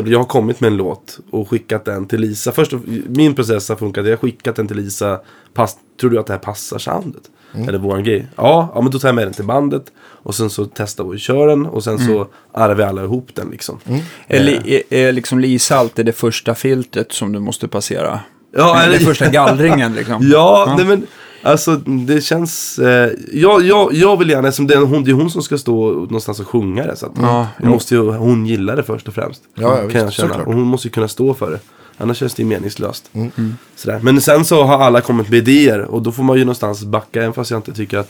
[0.08, 2.52] jag har kommit med en låt och skickat den till Lisa.
[2.52, 2.74] Först,
[3.08, 4.06] min process har funkat.
[4.06, 5.20] Jag har skickat den till Lisa.
[5.54, 7.24] Pass, tror du att det här passar soundet?
[7.68, 8.28] Eller våran grej?
[8.36, 9.84] Ja, ja, men då tar jag med den till bandet.
[9.98, 11.66] Och sen så testar vi och kör den.
[11.66, 13.80] Och sen så arrar vi alla ihop den liksom.
[14.28, 18.20] är, li, är, är liksom Lisa alltid det första filtret som du måste passera?
[18.58, 20.30] Ja, Eller eller- första gallringen liksom?
[20.32, 21.08] Ja, Nej, men
[21.44, 22.80] alltså det känns...
[22.80, 25.58] Eh, jag, jag, jag vill gärna, som det är, hon, det är hon som ska
[25.58, 26.96] stå någonstans och sjunga det.
[26.96, 29.42] Så att Ja, måste ju, hon gillar det först och främst.
[29.56, 30.44] Ja, ja, kan visst, jag känna.
[30.44, 31.60] Och hon måste ju kunna stå för det.
[31.98, 33.10] Annars känns det ju meningslöst.
[33.14, 33.58] Mm.
[33.76, 34.00] Sådär.
[34.04, 37.20] Men sen så har alla kommit med idéer och då får man ju någonstans backa.
[37.22, 38.10] Även fast jag inte tycker att...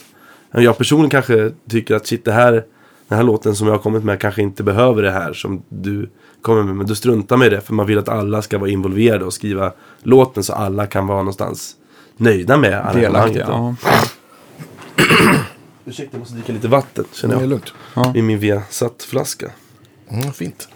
[0.52, 2.52] Jag personligen kanske tycker att shit det här,
[3.08, 6.10] den här låten som jag har kommit med kanske inte behöver det här som du
[6.42, 6.76] kommer med.
[6.76, 9.74] Men då struntar i det för man vill att alla ska vara involverade och skriva
[10.04, 11.76] låten så alla kan vara någonstans
[12.18, 13.46] nöjda med arrangemanget.
[13.48, 13.76] Ja.
[15.86, 17.50] Ursäkta, jag måste dricka lite vatten känner Det är jag.
[17.50, 17.74] lugnt.
[18.18, 19.52] I min Viasat-flaska.
[20.10, 20.68] Mm, fint.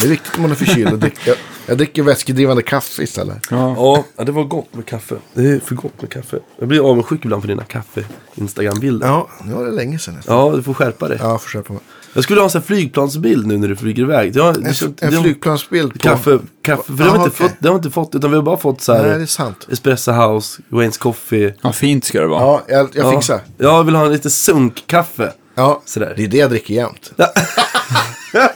[0.00, 0.88] Det är viktigt om man är förkyld.
[0.92, 1.36] Jag dricker, jag,
[1.66, 3.46] jag dricker vätskedrivande kaffe istället.
[3.50, 4.04] Ja.
[4.16, 5.14] Ja, det var gott med kaffe.
[5.34, 6.38] Det är för gott med kaffe.
[6.58, 9.06] Jag blir avundsjuk ibland på dina kaffe-instagram-bilder.
[9.06, 9.28] Ja.
[9.38, 10.14] Ja, nu var det länge sedan.
[10.14, 10.56] nästan.
[10.56, 11.18] du får skärpa dig.
[11.20, 11.82] Ja, försök på mig.
[12.12, 14.36] Jag skulle ha en sån här flygplansbild nu när du flyger iväg.
[14.36, 15.98] Jag, En, en flygplansbild på...
[15.98, 16.82] Kaffe, kaffe.
[16.82, 17.48] För det har, vi inte okej.
[17.48, 19.02] fått, det har vi inte fått, utan vi har bara fått så här.
[19.06, 19.66] Nej, det är sant.
[19.70, 21.54] Espresso House, Wayne's Coffee.
[21.62, 22.40] ja, fint ska det vara.
[22.40, 23.10] Ja, jag, jag Ja.
[23.20, 23.40] fixar.
[23.58, 25.32] Jag vill ha en lite sunkkaffe.
[25.54, 26.14] Ja, Sådär.
[26.16, 27.12] det är det jag dricker jämt.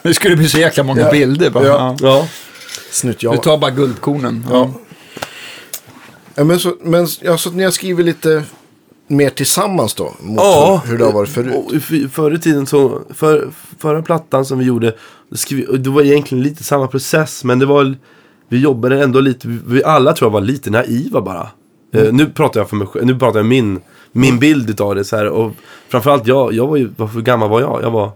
[0.03, 1.11] Det skulle bli så jäkla många Ja.
[1.11, 1.51] bilder.
[1.51, 1.67] Bara.
[1.67, 1.97] Ja.
[2.01, 2.27] Ja.
[3.03, 4.47] Du tar bara guldkornen.
[4.51, 4.71] Ja.
[6.35, 8.43] Ja, men så, men, ja, så ni har skrivit lite
[9.07, 10.15] mer tillsammans då?
[10.21, 11.83] Mot Ja, hur, hur det har varit förut?
[12.13, 14.95] Förr i tiden så, för, förra plattan som vi gjorde,
[15.33, 17.95] skrev, det var egentligen lite samma process, men det var,
[18.49, 21.49] vi jobbade ändå lite, vi- alla tror jag var lite naiva bara.
[21.95, 23.81] Eh, nu pratar jag för mig själv, nu pratar jag min,
[24.13, 25.53] min bild utav det så här, och
[25.89, 27.83] framförallt jag, jag var ju, vad för gammal var jag?
[27.83, 28.11] Jag var,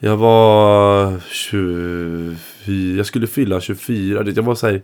[0.00, 2.36] jag var 24,
[2.96, 4.82] jag skulle fylla 24, det- jag var så här,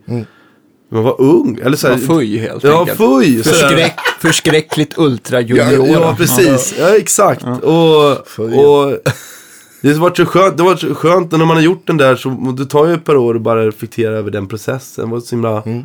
[0.92, 2.98] man var ung, eller så här, Ja, fuj helt Ja, enkelt.
[2.98, 3.42] fuj!
[3.42, 5.88] Förskräck, förskräckligt ultra Ja, junior.
[6.00, 6.74] ja, precis.
[6.78, 7.44] Ja, exakt.
[7.44, 8.54] Och, Fuj.
[8.54, 8.98] och
[9.82, 11.96] Det har varit så skönt, det har varit så skönt när man har gjort den
[11.96, 15.04] där så det tar ju ett par år att bara reflektera över den processen.
[15.04, 15.84] Det var så himla, Mm.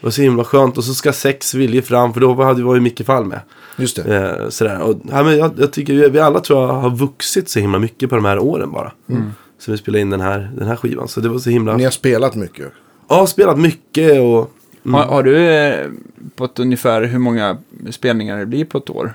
[0.00, 0.78] Det var så himla skönt.
[0.78, 3.40] Och så ska sex viljor fram för då hade var ju Micke Fall med.
[3.76, 4.16] Just det.
[4.16, 4.80] Eh, sådär.
[4.80, 8.10] Och, ja, men jag, jag tycker vi, alla tror jag har vuxit så himla mycket
[8.10, 8.92] på de här åren bara.
[9.58, 11.08] Så vi spelade in den här, den här skivan.
[11.08, 11.76] Så det var så himla...
[11.76, 12.72] Ni har spelat mycket.
[13.08, 14.52] Ja, spelat mycket och...
[14.84, 15.86] Har, har du eh,
[16.36, 17.58] på ett ungefär hur många
[17.90, 19.12] spelningar det blir på ett år?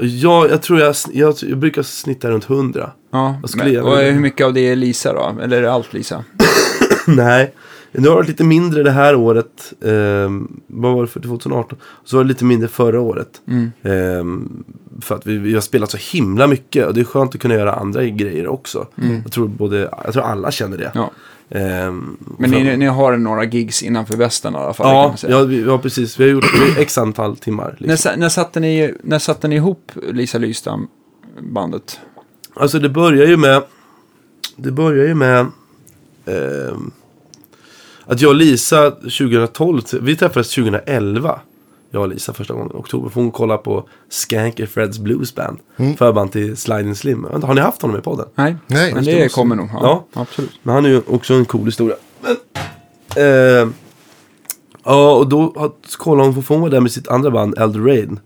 [0.00, 2.90] Ja, jag tror jag, jag, jag brukar snitta runt 100.
[3.10, 5.42] Ja, men, och hur mycket av det är Lisa då?
[5.42, 6.24] Eller är det allt Lisa?
[7.06, 7.54] Nej,
[7.92, 9.72] det har varit lite mindre det här året.
[9.84, 11.78] Ehm, vad var det för 2018?
[12.04, 13.40] Så var det lite mindre förra året.
[13.48, 13.70] Mm.
[13.82, 14.64] Ehm,
[15.00, 16.86] för att vi, vi har spelat så himla mycket.
[16.86, 18.86] Och det är skönt att kunna göra andra grejer också.
[19.24, 20.86] Jag, tror både, jag tror alla känner det.
[20.94, 20.98] Mm.
[21.04, 21.10] Ja.
[21.58, 24.86] Ehm, Men ni, ni har några gigs innanför västen i alla fall?
[25.22, 26.20] Ja, ja, vi, ja, precis.
[26.20, 26.44] Vi har gjort
[26.78, 27.76] x antal timmar.
[27.78, 27.96] När, Liksom.
[28.12, 32.00] sa- när, satte ni, när satte ni ihop Lisa Lystam-bandet?
[32.54, 33.62] Alltså det börjar ju med...
[34.56, 35.46] Det börjar ju med...
[36.26, 36.90] ehm,
[38.12, 41.40] att jag och Lisa 2012, vi träffades 2011.
[41.90, 43.08] Jag och Lisa första gången i oktober.
[43.10, 45.58] För hon kollade på Skanker Freds Blues Band.
[45.98, 47.26] Förband till Sliding Slim.
[47.42, 48.26] Har ni haft honom i podden?
[48.34, 49.68] Nej, Nej, men det kommer nog.
[49.72, 50.20] Ja, Ja.
[50.22, 50.50] absolut.
[50.62, 51.96] Men han är ju också en cool historia.
[52.20, 52.36] Men,
[53.16, 53.68] eh,
[54.84, 58.20] ja, och då kollade hon, för hon var där med sitt andra band, Elder Rain.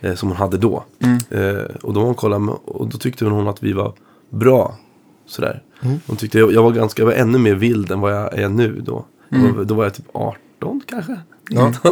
[0.00, 0.84] Eh, som hon hade då.
[1.30, 3.92] Eh, och då hon kollade och då tyckte hon att vi var
[4.30, 4.74] bra.
[5.26, 5.62] Sådär.
[6.06, 8.48] Hon tyckte jag, jag var ganska, jag var ännu mer vild än vad jag är
[8.48, 9.04] nu då.
[9.28, 11.20] Då, då var jag typ 18 kanske.
[11.48, 11.72] Ja.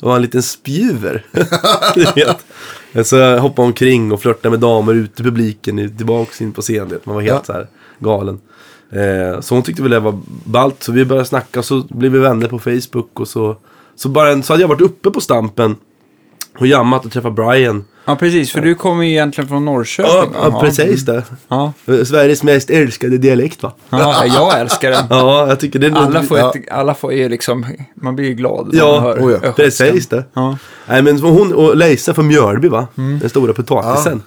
[0.00, 1.26] Jag var en liten spjuver.
[3.04, 7.00] Så jag hoppade omkring och flörtade med damer ute i publiken, tillbaks in på scenen.
[7.04, 7.44] Man var helt Ja.
[7.44, 7.66] så här
[7.98, 8.40] galen.
[8.90, 10.82] Eh, så hon tyckte väl det var ballt.
[10.82, 13.20] Så vi började snacka och så blev vi vänner på Facebook.
[13.20, 13.56] Och så,
[13.94, 15.76] så, bara, så hade jag varit uppe på Stampen
[16.58, 17.84] och jammat och träffat Brian.
[18.04, 18.52] Ja, precis.
[18.52, 20.32] För du kommer ju egentligen från Norrköping.
[20.34, 21.22] Ja, ja precis det.
[21.48, 21.72] Ja.
[22.04, 23.72] Sveriges mest älskade dialekt va?
[23.90, 25.04] ja, jag älskar den.
[25.10, 26.52] Ja, jag tycker det är Alla får, Ja.
[26.54, 29.52] ett, alla får ju liksom, man blir ju glad när Ja, man hör oh ja.
[29.52, 30.24] Precis det.
[30.34, 30.58] Ja.
[30.86, 32.86] Nej men hon och Leisa från Mjölby va?
[32.94, 34.22] Den stora potatisen.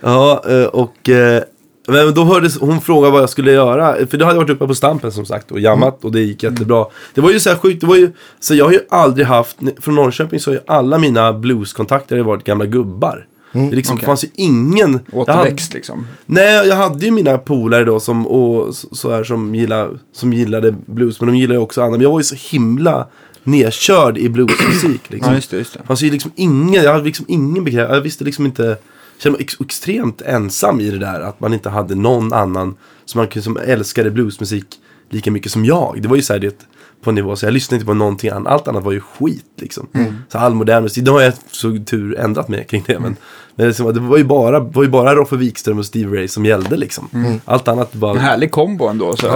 [0.00, 1.42] Ja, eh, och eh,
[1.88, 4.06] men då hördes, hon frågade vad jag skulle göra.
[4.06, 6.42] För då hade jag varit uppe på Stampen som sagt och jammat och det gick
[6.42, 6.86] jättebra.
[7.14, 9.56] Det var ju så här sjukt, det var ju, så jag har ju aldrig haft,
[9.80, 13.26] från Norrköping så har ju alla mina blueskontakter varit gamla gubbar.
[13.52, 14.06] Det liksom okej.
[14.06, 15.00] fanns ju ingen...
[15.12, 16.06] jag hade- Återväxt liksom.
[16.26, 20.32] Nej, jag hade ju mina polare då som, och, så, så här, som, gillade, som
[20.32, 21.20] gillade blues.
[21.20, 21.90] Men de gillade ju också andra.
[21.90, 23.06] Men jag var ju så himla
[23.44, 25.00] nedkörd i bluesmusik.
[25.08, 25.30] Liksom.
[25.30, 25.56] Ja, just det.
[25.56, 25.72] Just.
[25.72, 27.94] Det fanns ju liksom ingen, jag hade liksom ingen bekräftelse.
[27.94, 28.76] Jag visste liksom inte,
[29.24, 31.20] jag kände mig ex extremt ensam i det där.
[31.20, 34.66] Att man inte hade någon annan som, man, kunde- som älskade bluesmusik
[35.10, 35.98] lika mycket som jag.
[36.02, 36.56] Det var ju så här det
[37.02, 38.52] på en nivå, så jag lyssnade inte på någonting annat.
[38.52, 39.88] Allt annat var ju skit liksom.
[40.28, 42.98] Så all modern musik, då har jag så tur ändrat mig kring det.
[42.98, 43.16] Men,
[43.56, 46.44] men det, det var ju bara, var ju bara Roffe Wikström och Steve Ray som
[46.44, 47.08] gällde liksom.
[47.44, 48.10] Allt annat var...
[48.10, 49.16] En härlig kombo ändå.
[49.16, 49.26] Så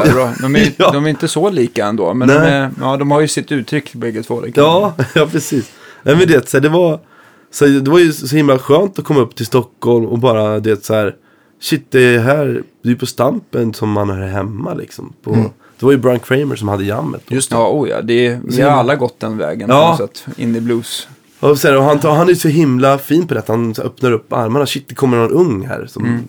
[0.40, 0.90] de, är, Ja.
[0.92, 3.94] de är inte så lika ändå, men de, är, ja, de har ju sitt uttryck
[3.94, 4.40] bägge två.
[4.40, 5.70] det kan Ja, ja precis.
[6.02, 7.00] Men det, så här, det, var,
[7.50, 10.84] så det var ju så himla skönt att komma upp till Stockholm och bara det
[10.84, 11.16] så här.
[11.60, 15.12] Shit, det är här, det är på Stampen som man är hemma liksom.
[15.22, 15.30] På,
[15.78, 17.22] Det var ju Brian Kramer som hade jammet.
[17.28, 17.34] då.
[17.34, 17.56] Just det.
[17.56, 18.02] Ja, oh ja.
[18.02, 19.94] Det är, vi har alla gått den vägen Ja.
[19.96, 20.38] på något sätt.
[20.38, 21.08] In i blues.
[21.40, 23.42] Och, så här, och han, han är så himla fin på det.
[23.48, 24.66] Han öppnar upp armarna.
[24.66, 25.86] Shit, det kommer någon ung här.
[25.86, 26.22] Som,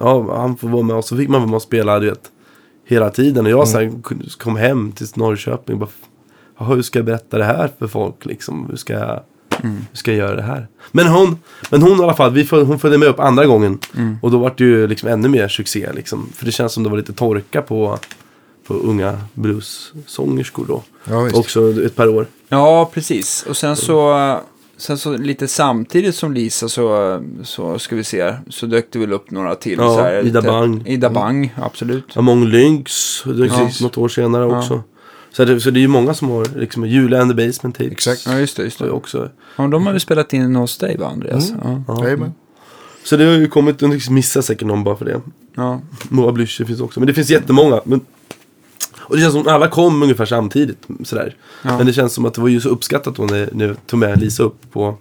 [0.00, 0.96] ja, han får vara med.
[0.96, 2.30] Och så fick man vara med och spela, du vet.
[2.88, 3.44] Hela tiden.
[3.46, 3.92] Och jag så här,
[4.38, 5.78] kom hem till Norrköping.
[5.78, 5.90] Bara,
[6.58, 8.66] hur ska jag berätta det här för folk liksom?
[8.70, 9.20] Hur ska jag,
[9.62, 10.68] hur ska jag göra det här?
[10.92, 11.38] Men hon,
[11.70, 13.78] men hon i alla fall, vi, föl- hon följde med upp andra gången.
[14.22, 16.28] Och då var det ju liksom ännu mer succé liksom.
[16.34, 17.98] För det känns som det var lite torka på,
[18.66, 20.82] på unga bluessångerskor då.
[21.04, 21.28] Ja.
[21.34, 22.26] Också ett par år.
[22.48, 23.44] Ja, precis.
[23.48, 24.38] Och sen så,
[24.76, 29.12] sen så lite samtidigt som Lisa så, så ska vi se, så dök det väl
[29.12, 29.78] upp några till.
[29.78, 30.88] Ja, så här, Ida lite- Bang.
[30.88, 32.16] Ida Bang, absolut.
[32.16, 33.54] Among Lynx, det Ja.
[33.60, 33.70] ja.
[33.82, 34.82] något år senare också.
[35.36, 37.92] Så, det, så det är ju många som har, liksom, Julia and the Basement Tapes.
[37.92, 38.26] Exakt.
[38.26, 38.62] Ja, just det.
[38.62, 38.90] Just ju det.
[38.90, 39.30] också.
[39.56, 41.52] Ja, de har vi spelat in hos dig va, Andreas?
[41.62, 41.82] Ja.
[41.88, 42.04] Ja.
[42.04, 42.34] Jajamän.
[43.04, 45.20] Så det har ju kommit, och liksom missar säkert någon bara för det.
[45.54, 45.80] Ja.
[46.08, 47.80] Moa Blücher finns också, men det finns jättemånga.
[47.84, 48.00] Men,
[48.96, 50.86] och det känns som att alla kom ungefär samtidigt.
[51.04, 51.36] Sådär.
[51.62, 51.76] Ja.
[51.76, 54.00] Men det känns som att det var ju så uppskattat då när, när jag tog
[54.00, 54.96] med Lisa upp på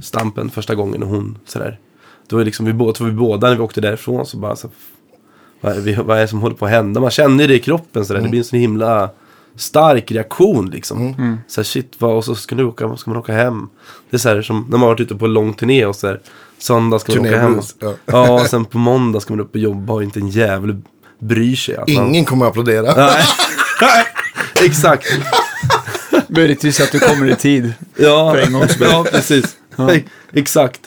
[0.00, 1.78] Stampen första gången och hon sådär.
[2.28, 4.68] Då var, liksom, vi, båda, vi båda när vi åkte därifrån så bara så,
[5.60, 7.00] vad, är, vad är det som håller på att hända?
[7.00, 8.20] Man känner ju det i kroppen sådär.
[8.20, 9.10] Det blir en sån himla
[9.58, 11.14] stark reaktion liksom.
[11.48, 13.68] Så här, shit, vad, och så ska, du åka, ska man åka hem.
[14.10, 16.06] Det är så här som när man har varit ute på lång turné och så
[16.06, 16.20] här,
[16.58, 17.54] söndag ska man åka hem.
[17.54, 17.94] Turnéblues, ja.
[18.06, 20.76] Ja, och sen på måndag ska man upp och jobba och inte en jävel
[21.20, 21.76] bryr sig.
[21.76, 22.94] Att man- Ingen kommer att applådera.
[22.96, 23.22] Nej.
[24.66, 25.06] Exakt.
[26.28, 27.72] Möjligtvis att du kommer i tid.
[27.96, 28.88] Ja, För en gångs skull.
[28.90, 29.56] ja precis.
[30.32, 30.80] Exakt.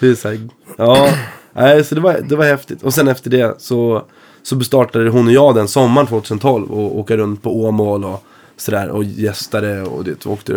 [0.00, 1.08] Det är så här, ja.
[1.54, 2.82] Nej, så det var, det var häftigt.
[2.82, 4.04] Och sen efter det så,
[4.48, 8.24] så startade hon och jag den sommaren 2012 och åka runt på Åmål och
[8.56, 10.52] sådär och gästade och det åkte,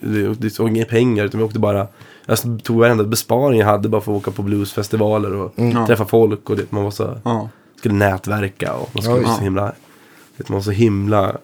[0.00, 1.86] det, det tog inga pengar utan vi åkte bara
[2.26, 5.86] jag tog varenda besparing jag hade bara för att åka på bluesfestivaler och Ja.
[5.86, 7.48] träffa folk och det, man var så, Ja.
[7.78, 9.72] skulle nätverka och man skulle Ja, så himla,
[10.36, 11.36] vet, man var så himla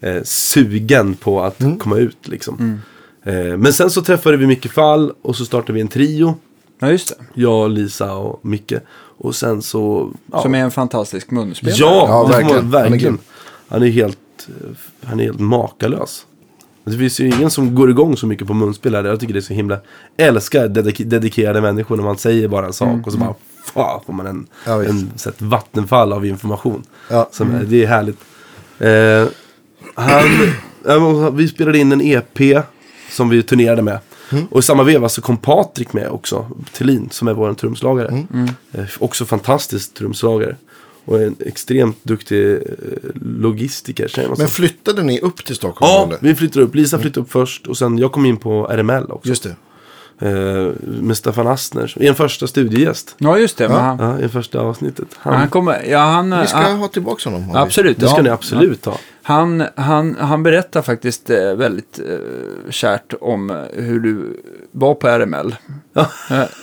[0.00, 2.80] eh, sugen på att komma ut liksom.
[3.24, 6.34] Eh, men sen så träffade vi Micke Fall och så startade vi en trio.
[6.80, 7.24] Ja, just det.
[7.40, 8.72] Jag, Lisa och Micke.
[9.18, 10.12] Och sen så...
[10.32, 11.76] Ja, Som är en fantastisk munspelare.
[11.78, 12.56] ja, Ja, verkligen.
[12.56, 13.18] Han är verkligen.
[13.68, 14.48] Han är helt,
[15.04, 16.26] han är helt makalös.
[16.84, 19.08] Det finns ju ingen som går igång så mycket på munspelare.
[19.08, 19.78] Jag tycker det är så himla...
[20.16, 23.34] Älskar dedik- dedikerade människor när man säger bara en sak och så bara...
[23.64, 26.82] Fan, får man en, Ja, en så ett vattenfall av information.
[27.08, 27.28] Ja.
[27.32, 28.18] Som, är- Det är härligt.
[28.78, 29.32] Eh,
[29.94, 32.64] han, vi spelade in en EP
[33.10, 33.98] som vi turnerade med.
[34.50, 36.46] Och i samma veva så kom Patrik med också.
[36.72, 38.24] Thelin som är vår trumslagare.
[38.72, 40.56] Eh, också fantastisk trumslagare.
[41.04, 42.60] Och en extremt duktig eh,
[43.14, 44.34] logistiker.
[44.38, 45.92] Men flyttade ni upp till Stockholm?
[45.92, 46.18] Ja, eller?
[46.20, 46.74] vi flyttade upp.
[46.74, 49.28] Lisa flyttade upp först och sen jag kom in på RML också.
[49.28, 49.56] Just det.
[50.22, 51.94] Eh, med Staffan Astner.
[51.96, 53.14] I en första studiegäst.
[53.18, 53.68] Ja, just det.
[53.68, 55.08] Men han, Ja, i första avsnittet.
[55.16, 55.82] Han, han kommer...
[55.82, 56.40] Ja, han...
[56.40, 57.48] Vi ska han ha tillbaka honom.
[57.52, 58.00] vi- absolut.
[58.00, 58.22] det ska ja.
[58.22, 58.98] ni absolut ha.
[59.22, 64.40] Han, han, han berättar faktiskt eh, väldigt eh, kärt om eh, hur du
[64.72, 65.54] var på RML.
[65.92, 66.06] Ja.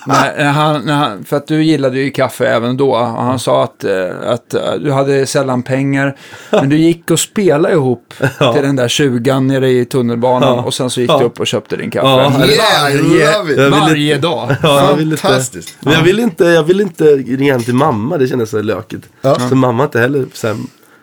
[0.08, 2.92] När, när han, när han, för att du gillade ju kaffe även då.
[2.92, 3.84] Och han sa att,
[4.24, 6.18] att du hade sällan pengar.
[6.52, 8.14] Men du gick och spelade ihop
[8.54, 10.56] till den där 20 nere i tunnelbanan.
[10.58, 10.64] Ja.
[10.64, 11.20] Och sen så gick Ja.
[11.20, 12.08] du upp och köpte din kaffe.
[12.08, 14.56] Ja, Yeah, varje, varje dag.
[14.64, 15.78] Ja, jag vill inte, Fantastiskt.
[15.80, 19.10] jag vill inte, jag vill inte ringa hem till mamma, det kändes så lökigt.
[19.22, 19.36] Ja.
[19.50, 20.56] Så mamma inte heller, så här,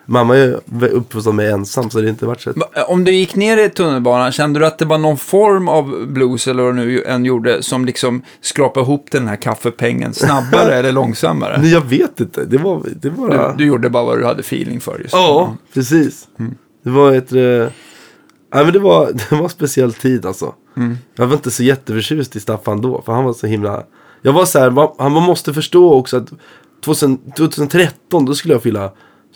[0.05, 0.59] mamma är
[0.91, 2.53] uppfostrad med ensam så det har inte varit så.
[2.87, 6.47] Om du gick ner i tunnelbanan, kände du att det var någon form av blues
[6.47, 10.91] eller vad du nu än gjorde som liksom skrapade ihop den här kaffepengen snabbare eller
[10.91, 11.61] långsammare?
[11.61, 13.51] Nej, jag vet inte, det var, det var bara...
[13.51, 16.27] Du, du gjorde bara vad du hade feeling för just Ja, precis.
[16.83, 17.31] Det var ett...
[17.31, 17.39] Eh,
[18.53, 20.53] nej, men det var, det var en speciell tid alltså.
[21.15, 23.83] Jag var inte så jätteförtjust i Staffan då, för han var så himla...
[24.21, 26.29] Jag var så här, han man måste förstå också att
[26.85, 28.91] 2000, 2013, då skulle jag fylla,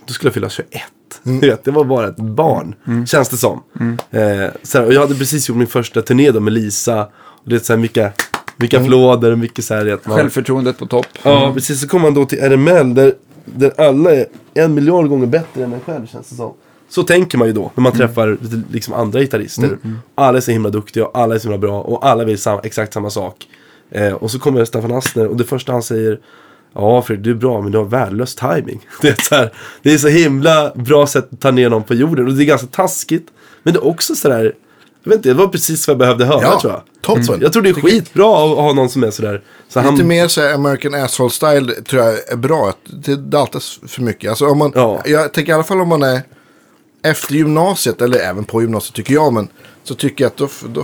[0.10, 0.82] då skulle jag fylla 21.
[1.24, 2.76] Du vet, det var bara ett barn,
[3.08, 3.63] känns det som.
[4.12, 7.04] Eh, så här, och jag hade precis gjort min första turné då med Lisa.
[7.15, 8.13] Och det är så här mycket,
[8.58, 9.93] mycket applåder och mycket så här...
[9.93, 11.06] att man- Självförtroendet på topp.
[11.24, 11.82] Ja, precis.
[11.82, 13.13] Så kommer man då till RML där,
[13.45, 16.54] där alla är en miljard gånger bättre än en själv känns det som.
[16.89, 19.78] Så tänker man ju då när man träffar lite, liksom andra gitarrister.
[20.15, 22.60] Alla är så himla duktiga och alla är så himla bra och alla vill sam-
[22.63, 23.36] exakt samma sak.
[23.91, 26.19] Eh, och så kommer Staffan Astner och det första han säger
[26.73, 28.88] Ja Fredrik, du är bra men du har värdelös timing.
[29.01, 31.93] Det är, så här, det är så himla bra sätt att ta ner någon på
[31.93, 33.27] jorden och det är ganska taskigt.
[33.63, 34.53] Men det är också sådär,
[35.03, 36.82] jag vet inte, det var precis vad jag behövde höra Ja, tror jag.
[37.01, 37.41] toppen.
[37.41, 39.41] Jag tror det är skitbra att ha någon som är sådär.
[39.69, 42.73] Så Lite han, mer så här American Asshole Style tror jag är bra.
[42.86, 44.29] Det daltas för mycket.
[44.29, 45.01] Alltså om man, Ja.
[45.05, 46.21] Jag tänker i alla fall om man är
[47.03, 49.47] efter gymnasiet, eller även på gymnasiet tycker jag, men
[49.89, 50.84] så tycker jag att då, då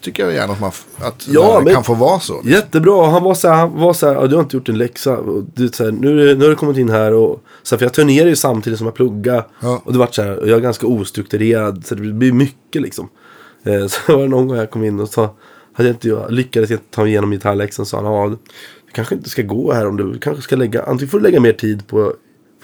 [0.00, 2.42] tycker jag gärna att, man, att Ja, det kan få vara så.
[2.44, 5.18] Jättebra, han var så här, han var så här, du har inte gjort din läxa.
[5.54, 7.94] Du, så här, nu, nu har du kommit in här och, så här, för jag
[7.94, 9.46] turnerar ju samtidigt som jag pluggar.
[9.60, 9.82] Ja.
[9.84, 13.08] Och det vart så här, och jag är ganska ostrukturerad, så det blir mycket liksom.
[13.64, 15.34] Eh, så var det någon gång jag kom in och sa,
[15.72, 18.28] hade jag inte, jag lyckades inte ta igenom gitarrläxan, sa han, ja,
[18.86, 21.40] du kanske inte ska gå här om du kanske ska lägga, antingen får du lägga
[21.40, 22.14] mer tid på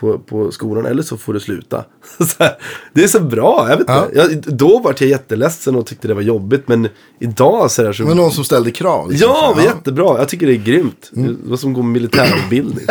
[0.01, 1.85] på, på skolan eller så får du sluta.
[2.93, 4.05] Det är så bra, jag vet Ja.
[4.07, 4.19] inte.
[4.19, 6.69] Jag, då var jag jätteledsen och tyckte det var jobbigt.
[6.69, 6.89] Men
[7.21, 9.11] idag så, där, så Men någon som ställde krav.
[9.11, 9.31] liksom.
[9.31, 10.19] Ja, men jättebra.
[10.19, 11.11] Jag tycker det är grymt.
[11.13, 12.87] Det var som att gå militärutbildning.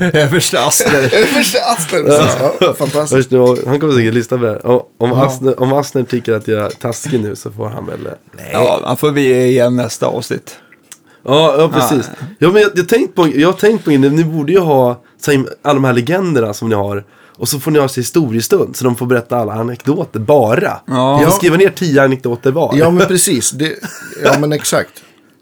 [0.12, 1.02] Överste Astner.
[1.02, 2.06] Är det Aspen?
[2.60, 3.30] Ja, fantastiskt.
[3.66, 4.82] Han kommer säkert lyssna på det här.
[4.98, 8.06] Om, Asner, om Asner tycker att jag är taskig nu så får han väl...
[8.06, 8.12] eh,
[8.52, 10.56] Ja, han får vi igen nästa avsnitt.
[11.24, 12.10] Ja, ja precis.
[12.38, 15.02] Ja, men jag, jag, tänkt på, jag har tänkt på ni, ni borde ju ha
[15.26, 17.04] här, alla de här legenderna som ni har.
[17.36, 20.80] Och så får ni ha sig historiestund så de får berätta alla anekdoter bara.
[20.86, 21.20] Ja.
[21.24, 22.74] Får skriva ner tio anekdoter var.
[22.76, 23.50] Ja, men precis.
[23.50, 23.72] Det,
[24.24, 24.90] ja, men exakt.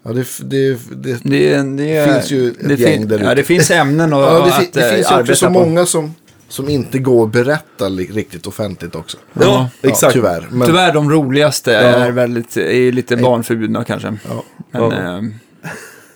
[0.03, 3.71] Ja, det, det, det, Det, det finns ju ett det gäng där Ja, det finns
[3.71, 5.53] ämnen och, ja, det, att det eh, finns ju också så på.
[5.53, 6.14] många som,
[6.49, 9.17] som inte går att berätta riktigt offentligt också.
[9.41, 10.12] Ja, exakt.
[10.12, 10.49] tyvärr.
[10.51, 14.17] Men, Tyvärr de roligaste är väldigt, är lite barnförbjudna kanske.
[14.29, 14.45] Ja.
[14.71, 15.17] Men, Ja.
[15.17, 15.23] eh,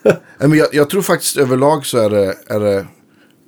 [0.05, 2.87] Nej, men jag, jag tror faktiskt överlag så är det, är det...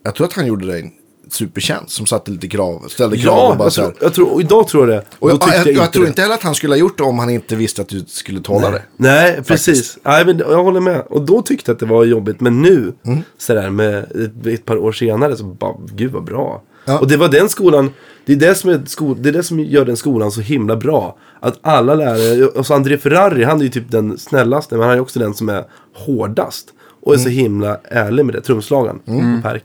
[0.04, 0.90] Jag tror att han gjorde dig en
[1.32, 4.40] supertjänst som satte lite krav, ställde krav Ja, och bara jag tror, jag tror, och
[4.40, 5.06] idag tror jag det.
[5.18, 6.08] Och jag, tyckte jag, jag, tror det.
[6.08, 8.40] inte heller att han skulle ha gjort det om han inte visste att du skulle
[8.40, 8.82] tåla det.
[8.96, 9.98] Nej, precis.
[10.02, 11.02] Nej, men jag håller med.
[11.10, 12.40] Och då tyckte jag att det var jobbigt.
[12.40, 13.22] Men nu, Mm.
[13.38, 16.62] sådär med ett, ett par år senare, så bara, gud vad bra.
[16.84, 16.98] Ja.
[16.98, 17.90] Och det var den skolan,
[18.24, 20.76] det är det, som är skol, det är det som gör den skolan så himla
[20.76, 21.16] bra.
[21.40, 24.96] Att alla lärare, och så André Ferrari, han är ju typ den snällaste, men han
[24.96, 26.68] är också den som är hårdast.
[27.00, 29.00] Och är så himla ärlig med det, trumslagaren.
[29.06, 29.42] Mm.
[29.42, 29.64] Perk.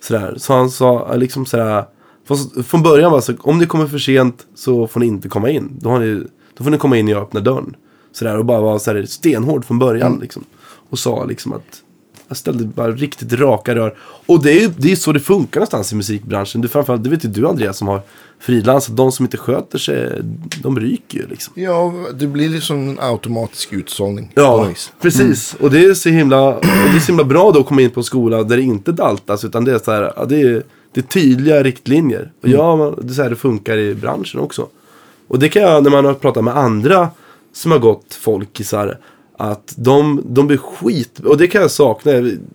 [0.00, 0.34] Sådär.
[0.38, 1.84] Så han sa liksom sådär.
[2.64, 5.50] Från början var det så om ni kommer för sent så får ni inte komma
[5.50, 5.76] in.
[5.80, 7.76] Då, ni, då får ni komma in när jag öppnar dörren.
[8.12, 10.44] Sådär och bara vara sådär stenhård från början liksom.
[10.90, 11.82] Och sa liksom att
[12.28, 13.94] jag ställde bara riktigt raka rör.
[14.26, 16.60] Och det är ju det är så det funkar någonstans i musikbranschen.
[16.60, 18.00] Du, framförallt, det vet ju du Andreas som har
[18.40, 18.96] frilansat.
[18.96, 20.12] De som inte sköter sig,
[20.62, 21.52] de ryker ju liksom.
[21.56, 24.32] Ja, det blir liksom en automatisk utsållning.
[24.34, 24.68] Ja,
[25.00, 25.56] precis.
[25.60, 28.00] Och det är, så himla, det är så himla bra då att komma in på
[28.00, 29.44] en skola där det inte daltas.
[29.44, 32.32] Utan det är så här, ja, det är, det är tydliga riktlinjer.
[32.42, 34.68] Och ja, man- det är så här det funkar i branschen också.
[35.28, 37.08] Och det kan jag, när man har pratat med andra
[37.52, 38.98] som har gått folkisar.
[39.36, 42.12] Att de, de blir skit, och det kan jag sakna.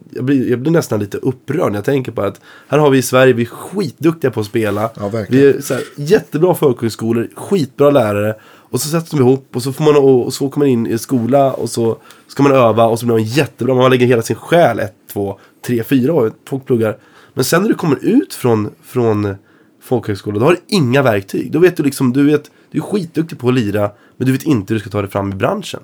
[0.10, 2.98] Jag blir, jag blir nästan lite upprörd när jag tänker på att här har vi
[2.98, 4.90] i Sverige, vi är skitduktiga på att spela.
[5.00, 8.36] Ja, vi är så här, jättebra folkhögskolor, skitbra lärare.
[8.72, 10.98] Och så sätts de ihop och så, får man, och så kommer man in i
[10.98, 13.76] skola och så ska man öva och så blir man jättebra.
[13.76, 16.32] Man lägger hela sin själ ett, två, tre, fyra år.
[16.50, 16.98] Folk pluggar.
[17.34, 19.36] Men sen när du kommer ut från, från
[19.82, 21.52] folkhögskolan, då har du inga verktyg.
[21.52, 24.44] Då vet du liksom, du vet, du är skitduktig på att lira, men du vet
[24.44, 25.80] inte hur du ska ta dig fram i branschen.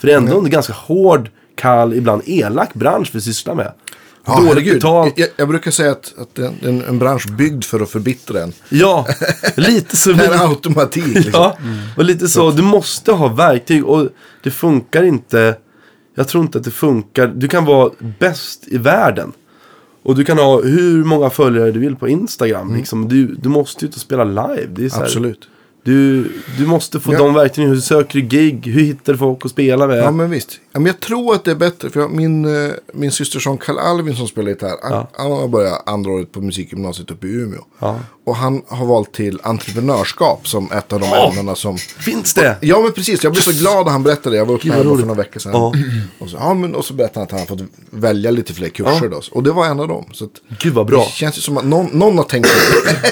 [0.00, 3.72] För det är ändå en ganska hård, kall, ibland elak bransch vi sysslar med.
[4.26, 5.14] Ja, Dåligt betalt.
[5.16, 8.42] Jag, jag brukar säga att, att det är en, en bransch byggd för att förbittra
[8.42, 8.52] en.
[8.68, 9.06] Ja,
[9.56, 10.14] lite så.
[10.14, 11.06] Per automatik.
[11.14, 11.32] Liksom.
[11.32, 11.58] Ja,
[11.96, 12.50] och lite så.
[12.50, 14.08] Du måste ha verktyg och
[14.42, 15.56] det funkar inte.
[16.14, 17.26] Jag tror inte att det funkar.
[17.26, 19.32] Du kan vara bäst i världen.
[20.02, 22.76] Och du kan ha hur många följare du vill på Instagram.
[22.76, 23.08] Liksom.
[23.08, 24.90] Du, du måste ut och spela live.
[24.92, 25.48] Absolut.
[25.84, 27.18] Du, du måste få Ja.
[27.18, 27.70] de verktygen.
[27.70, 28.66] Hur söker du gig?
[28.66, 29.98] Hur hittar du folk att spela med?
[29.98, 30.60] Ja men visst.
[30.74, 31.90] Men jag tror att det är bättre.
[31.90, 34.76] För jag, min, eh, min systerson Karl Alvin som spelar gitarr.
[34.82, 35.08] Han, Ja.
[35.12, 37.60] han har börjat andra året på musikgymnasiet uppe i Umeå.
[37.78, 38.00] Ja.
[38.26, 41.28] Och han har valt till entreprenörskap som ett av de Ja.
[41.30, 41.76] ämnena som...
[41.78, 42.56] Finns det?
[42.60, 44.36] Ja men precis, jag blev så glad när han berättade.
[44.36, 45.52] Jag var uppe med honom för några veckor sedan.
[45.54, 45.72] Ja.
[46.18, 47.60] Och, så, ja, men, och så berättade han att han har fått
[47.90, 49.08] välja lite fler kurser.
[49.08, 49.20] Då.
[49.32, 50.04] Och det var en av dem.
[50.12, 51.04] Så att, Gud vad bra.
[51.04, 52.60] Det känns ju som att någon, någon har tänkt sig.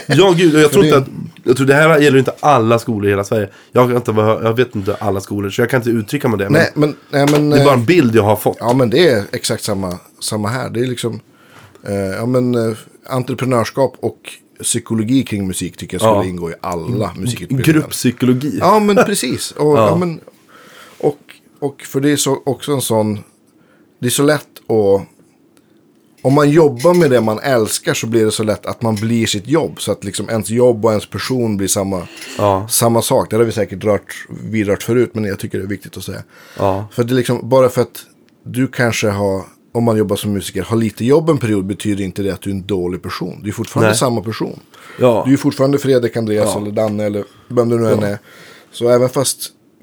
[0.19, 0.55] Ja, gud.
[0.55, 1.09] och Jag tror det- inte att...
[1.45, 3.49] Jag tror det här gäller inte alla skolor i hela Sverige.
[3.73, 4.11] Jag, inte,
[4.43, 6.45] jag vet inte alla skolor, så jag kan inte uttrycka mig det.
[6.51, 8.57] Men nej, men, nej, men, det är bara eh, en bild jag har fått.
[8.61, 10.71] Ja men det är exakt samma, samma här.
[10.71, 11.21] Det är liksom
[11.89, 14.19] eh, ja, men, eh, entreprenörskap och
[14.63, 16.25] psykologi kring musik tycker jag skulle Ja.
[16.25, 17.81] Ingå i alla musikutbildningar.
[17.81, 18.59] Grupppsykologi.
[18.61, 19.51] Ja men precis.
[19.51, 19.87] Och, Ja.
[19.89, 19.97] ja.
[19.97, 20.21] men,
[20.99, 21.19] och,
[21.59, 23.19] och för det är så, också en sån,
[23.99, 25.03] det är så lätt att
[26.23, 29.27] om man jobbar med det man älskar så blir det så lätt att man blir
[29.27, 29.81] sitt jobb.
[29.81, 32.03] Så att liksom ens jobb och ens person blir samma,
[32.39, 32.67] Ja.
[32.71, 33.31] samma sak.
[33.31, 36.23] Det har vi säkert rört, vidrört förut men jag tycker det är viktigt att säga.
[36.59, 36.87] Ja.
[36.93, 38.05] För det är liksom, bara för att
[38.45, 39.43] du kanske har,
[39.75, 42.51] om man jobbar som musiker, har lite jobb en period betyder inte det att du
[42.51, 43.41] är en dålig person.
[43.43, 43.99] Du är fortfarande Nej.
[43.99, 44.61] samma person.
[45.01, 45.23] Ja.
[45.27, 48.19] Du är fortfarande Fredrik, Andreas eller Danne eller vem du nu än är.
[48.73, 49.39] Så även fast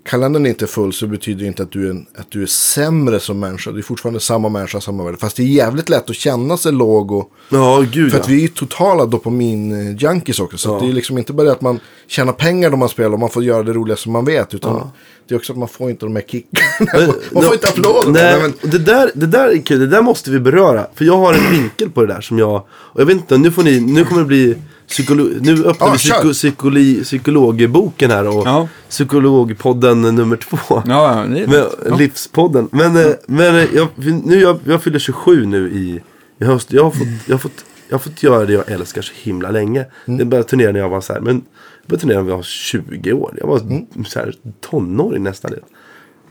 [0.10, 2.48] kalendern inte är full så betyder det inte att du, är en, att du är
[2.48, 3.72] sämre som människa.
[3.72, 5.18] Du är fortfarande samma människa, samma värde.
[5.18, 8.24] Fast det är jävligt lätt att känna sig låg och Ja, gud för ja.
[8.24, 10.58] att vi är ju totala dopamin-junkies också.
[10.58, 10.80] Så Ja.
[10.80, 13.30] det är liksom inte bara det att man tjänar pengar då man spelar och man
[13.30, 14.54] får göra det roliga som man vet.
[14.54, 14.92] Utan
[15.28, 17.14] det är också att man får inte de här kickarna.
[17.32, 18.12] man får inte applåder.
[18.12, 20.88] Nej, Nej, men, det, där, det där är kul, det där måste vi beröra.
[20.96, 22.56] För jag har en vinkel på det där som jag...
[22.70, 24.56] Och jag vet inte, nu får ni, nu kommer det bli
[24.90, 28.68] psykolo, Nu öppnar Ja, vi psyko, psykologi, psykologboken här och Ja.
[28.90, 30.58] psykologpodden nummer två.
[30.68, 31.96] Ja, det är Men, ja.
[31.96, 32.70] Livspodden.
[32.72, 33.88] Men, eh, men eh, jag,
[34.26, 36.02] nu, jag, jag fyller 27 nu i,
[36.40, 36.74] i höst.
[36.74, 39.52] Jag har, fått, jag, har fått, jag har fått göra det jag älskar så himla
[39.52, 39.86] länge.
[40.06, 41.20] Det började turnera när jag var så här.
[41.22, 43.36] Men jag började turnera när jag var 20 år.
[43.42, 43.60] Jag var
[44.06, 44.34] så här,
[44.70, 45.52] tonåring nästan.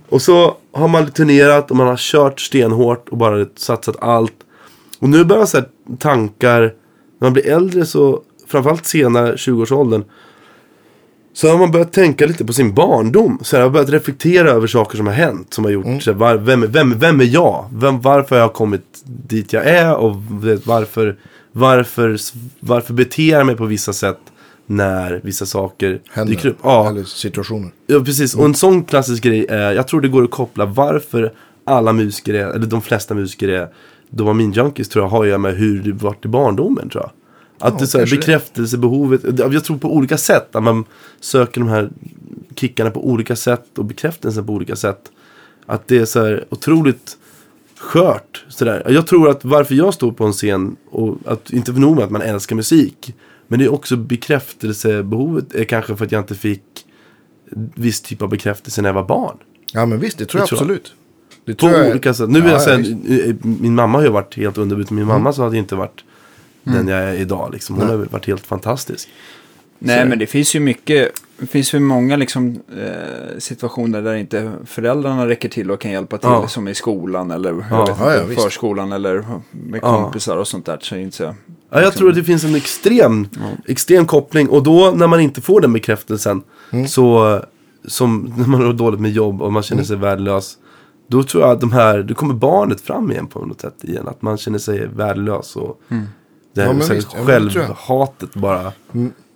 [0.09, 4.35] Och så har man turnerat och man har kört stenhårt och bara satsat allt.
[4.99, 5.69] Och nu börjar så här
[5.99, 10.05] tankar, när man blir äldre så, framförallt senare 20-årsåldern.
[11.33, 13.39] Så har man börjat tänka lite på sin barndom.
[13.43, 15.55] Så här, har börjat reflektera över saker som har hänt.
[15.55, 17.65] Som har gjort, så här, var, vem, vem, vem är jag?
[17.73, 19.97] Vem, varför har jag kommit dit jag är?
[19.97, 20.17] Och
[20.65, 21.17] varför,
[21.53, 22.17] varför,
[22.61, 24.19] varför beter jag mig på vissa sätt
[24.67, 26.35] när vissa saker händer.
[26.35, 26.59] dyker upp?
[26.63, 26.89] Ja.
[26.89, 27.71] Eller situationer.
[27.87, 28.35] Ja, precis.
[28.35, 31.33] Och en sån klassisk grej är, jag tror det går att koppla varför
[31.65, 33.69] alla musiker är, eller de flesta musiker är
[34.11, 37.11] dopaminjunkies tror jag har jag med hur det varit i barndomen tror jag.
[37.61, 40.85] Att Ja, det är så här, bekräftelsebehovet, jag tror på olika sätt, att man
[41.21, 41.91] söker de här
[42.57, 45.01] kickarna på olika sätt och bekräftelsen på olika sätt.
[45.67, 47.17] Att det är så här otroligt
[47.79, 48.45] skört.
[48.49, 48.87] Så där.
[48.91, 52.05] Jag tror att varför jag står på en scen, och att inte för nog med
[52.05, 53.15] att man älskar musik,
[53.49, 56.63] men det är också bekräftelsebehovet är kanske för att jag inte fick
[57.75, 59.37] viss typ av bekräftelse när jag var barn.
[59.73, 60.65] Ja men visst, det tror Det jag tror jag.
[60.65, 60.93] absolut.
[61.45, 62.29] Det På tror jag- olika sätt.
[62.31, 63.15] Nu är Ja, jag så här, ja.
[63.25, 63.39] Mm.
[63.61, 64.85] min mamma har ju varit helt underbar.
[64.91, 66.05] Min mamma så hade inte varit
[66.73, 67.51] den jag är idag.
[67.53, 67.77] Liksom.
[67.77, 67.97] Hon Nej.
[67.97, 69.09] har varit helt fantastisk.
[69.79, 74.15] Nej, Så- men det finns ju mycket, det finns ju många liksom, eh, situationer där
[74.15, 76.29] inte föräldrarna räcker till och kan hjälpa till.
[76.31, 76.49] Ja.
[76.49, 77.85] Som i skolan eller Ja.
[77.85, 79.15] vet Ja, ja, förskolan eller
[79.51, 80.03] med Ja.
[80.03, 80.79] kompisar och sånt där.
[80.81, 81.35] Så inte så,
[81.71, 83.29] Ja, jag tror att det finns en extrem,
[83.67, 84.49] extrem koppling.
[84.49, 86.43] Och då när man inte får den bekräftelsen,
[86.89, 87.41] så
[87.85, 90.59] som när man har dåligt med jobb och man känner sig värdelös.
[91.09, 94.09] Då tror jag att de här, då kommer barnet fram igen på något sätt igen.
[94.09, 95.81] Att man känner sig värdelös och
[96.55, 97.09] det här Ja, visst.
[97.13, 98.73] Självhatet bara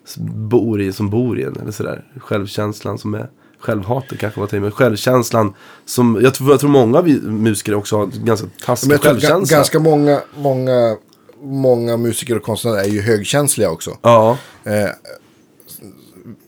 [0.06, 1.56] s- bor i, som bor i en.
[1.60, 2.04] Eller sådär.
[2.16, 5.54] Självkänslan som är, självhatet kanske var till men självkänslan
[5.84, 9.56] som, jag tror, jag tror många vi, musiker också har ganska taskig självkänsla.
[9.56, 10.96] ganska många, många,
[11.42, 13.96] många musiker och konstnärer är ju högkänsliga också.
[14.02, 14.88] Ja, Eh,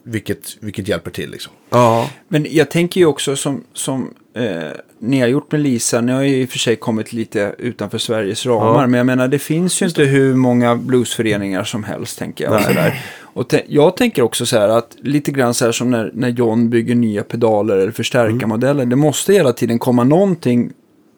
[0.03, 1.53] vilket, vilket hjälper till liksom.
[1.69, 2.09] ja.
[2.27, 6.21] Men jag tänker ju också som, som eh, ni har gjort med Lisa, ni har
[6.21, 8.87] ju i och för sig kommit lite utanför Sveriges ramar, Ja.
[8.87, 12.63] men jag menar det finns ju inte hur många bluesföreningar som helst, tänker jag.
[12.63, 13.03] Sådär.
[13.23, 16.69] och jag tänker också så här att lite grann så här som när, när John
[16.69, 20.71] bygger nya pedaler eller förstärkarmodeller, det måste hela tiden komma någonting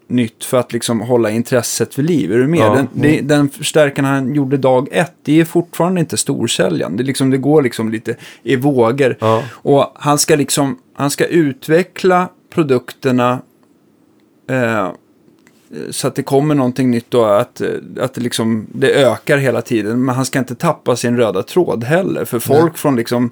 [0.10, 2.32] nytt för att liksom hålla intresset vid liv.
[2.32, 2.60] Är du med?
[2.60, 2.76] Ja.
[2.76, 6.98] Den, det, den förstärkaren han gjorde dag ett, det är fortfarande inte storsäljaren.
[6.98, 9.16] Det, liksom, det går liksom lite i vågor.
[9.20, 9.44] Ja.
[9.52, 13.42] Och han ska liksom, han ska utveckla produkterna
[14.50, 14.92] eh,
[15.90, 17.62] så att det kommer någonting nytt då, att,
[18.00, 20.06] att det, liksom, det ökar hela tiden.
[20.06, 22.26] Men han ska inte tappa sin röda tråd heller.
[22.26, 23.32] För folk från liksom,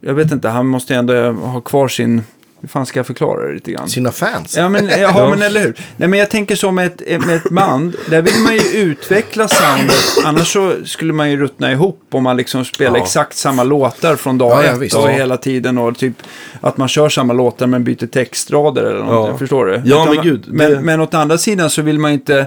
[0.00, 2.22] jag vet inte, han måste ändå ha kvar sin,
[2.60, 3.88] hur fan ska jag förklara det lite grann?
[3.88, 4.56] Sina fans.
[4.56, 5.74] Ja, men, jaha, men eller hur.
[5.96, 7.96] Nej, men jag tänker så med ett, med ett band.
[8.10, 9.96] Där vill man ju utveckla soundet.
[10.24, 13.02] Annars så skulle man ju ruttna ihop om man liksom spelar Ja.
[13.04, 14.96] exakt samma låtar från dag Ja, ja, ett visst.
[14.96, 15.08] och Ja.
[15.08, 15.78] hela tiden.
[15.78, 16.14] Och typ
[16.60, 19.32] att man kör samma låtar men byter textrader eller någonting.
[19.32, 19.38] Ja.
[19.38, 19.82] Förstår du?
[19.84, 22.46] Ja, men man- gud, Men, det- men åt andra sidan så vill man ju inte...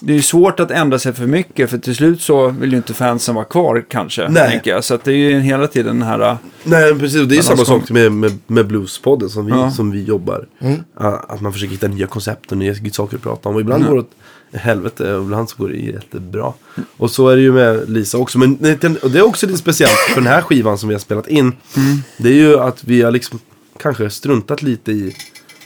[0.00, 2.76] Det är ju svårt att ändra sig för mycket för till slut så vill ju
[2.76, 4.28] inte fansen vara kvar kanske.
[4.28, 4.50] Nej.
[4.50, 4.84] Tänker jag.
[4.84, 6.36] Så att det är ju hela tiden den här...
[6.64, 7.20] Nej, precis.
[7.20, 9.70] Och Det är samma sak med, med, med Bluespodden som vi, Ja.
[9.70, 10.46] som vi jobbar.
[10.98, 13.54] Ja, Att man försöker hitta nya koncept och nya saker att prata om.
[13.54, 13.94] Och ibland Mm.
[13.94, 14.02] går det
[14.58, 16.52] åt helvete och ibland så går det jättebra.
[16.96, 18.38] Och så är det ju med Lisa också.
[18.38, 21.00] Men det, och det är också lite speciellt för den här skivan som vi har
[21.00, 21.40] spelat in.
[21.76, 21.98] Mm.
[22.18, 23.38] Det är ju att vi har liksom
[23.82, 25.16] kanske struntat lite i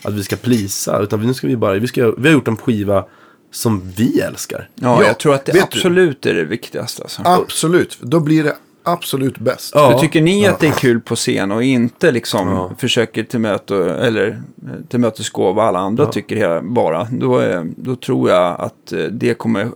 [0.05, 1.01] att vi ska plisa.
[1.03, 3.05] Utan nu ska vi bara, vi, ska, vi har gjort en skiva
[3.53, 4.69] som vi älskar.
[4.75, 7.03] Ja, Ja, jag tror att det vet du- absolut är det viktigaste.
[7.03, 7.23] Alltså.
[7.25, 9.71] Absolut, då blir det absolut bäst.
[9.75, 9.91] Ja.
[9.93, 12.73] För tycker ni att det är kul på scen och inte liksom Ja.
[12.79, 14.43] försöker tillmöte, eller
[14.89, 19.35] tillmötesgå vad alla andra tycker hela, bara, då, är, då tror jag att eh, det
[19.35, 19.69] kommer,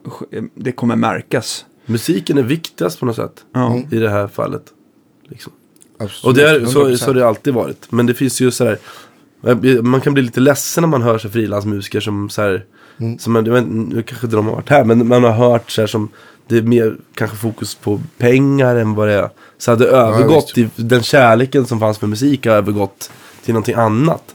[0.55, 1.65] det kommer märkas.
[1.87, 3.45] Musiken är viktigast på något sätt.
[3.55, 3.81] Ja.
[3.91, 4.63] I det här fallet.
[5.29, 5.53] Liksom.
[5.99, 6.97] Absolut, Och det är, så, 100%.
[6.97, 7.87] så har det alltid varit.
[7.93, 8.79] Men det finns ju så här.
[9.83, 12.65] Man kan bli lite ledsen när man hör frilansmusiker som så här.
[13.19, 14.85] Som, jag vet, inte, nu kanske inte de har varit här.
[14.85, 16.09] Men man har hört så här som.
[16.49, 19.31] Det är mer kanske fokus på pengar än vad det är.
[19.59, 23.11] Så hade övergått i den kärleken som fanns för musik har övergått
[23.45, 24.35] till någonting annat.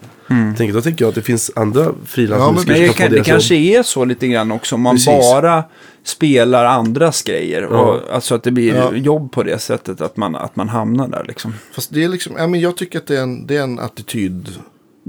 [0.57, 3.28] Tänker, då tänker jag att det finns andra frilansmusiker Men det, som kan det deras
[3.28, 5.07] kanske är så lite grann också, om man Precis.
[5.07, 5.64] bara
[6.03, 7.66] spelar andras grejer.
[7.66, 8.93] Och, alltså att det blir Ja.
[8.93, 11.53] jobb på det sättet, att man, att man hamnar där liksom.
[11.72, 13.80] Fast det är liksom, ja, men jag tycker att det är en, det är en
[13.80, 14.49] attityd.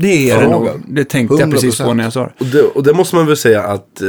[0.01, 0.69] Det är det nog.
[0.89, 1.95] Det tänkte jag precis på 100%.
[1.95, 2.33] när jag sa det.
[2.39, 4.09] Och det, och det måste man väl säga att eh,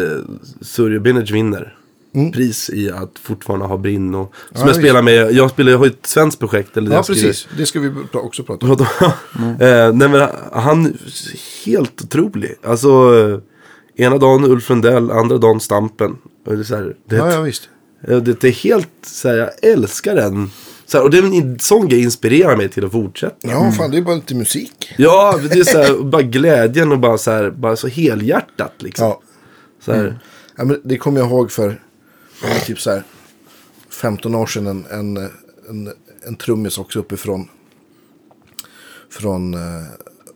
[0.62, 1.78] Surya Binage vinner.
[2.16, 2.32] Mm.
[2.32, 5.32] Pris i att fortfarande ha Brinn och som Ja, jag spelar med.
[5.32, 6.78] Jag spelar, jag har ju ett svenskt projekt.
[6.78, 7.48] Eller Ja, jag skriver- precis.
[7.58, 8.72] Det ska vi också prata om.
[8.72, 9.50] Om.
[9.60, 10.94] eh, nej men han är
[11.66, 12.56] helt otrolig.
[12.64, 12.88] Alltså
[13.98, 16.18] eh, ena dagen Ulf Lundell, andra dagen Stampen.
[16.46, 17.70] Och det, är så här, det, Ja, ja, visst.
[18.08, 20.52] eh, det, det är helt så här, jag älskar den.
[20.92, 23.36] Så här, och det är en sån grej inspirerar mig till att fortsätta.
[23.42, 24.94] Ja, fan, det är bara lite musik.
[24.98, 29.08] Ja, det är så här, bara glädjen och bara så här, bara så helhjärtat liksom.
[29.08, 29.22] Ja.
[29.80, 30.20] Så här,
[30.56, 31.82] Ja, men det kommer jag ihåg för
[32.66, 33.04] typ så här
[34.02, 34.68] 15 år sedan.
[34.68, 35.30] En, en,
[35.70, 35.94] en,
[36.28, 37.48] en trummis också uppifrån.
[39.10, 39.84] Från, eh,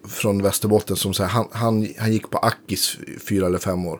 [0.07, 0.95] från Västerbotten.
[0.95, 2.97] Som så här, han, han, han gick på Akis
[3.29, 3.99] fyra eller fem år.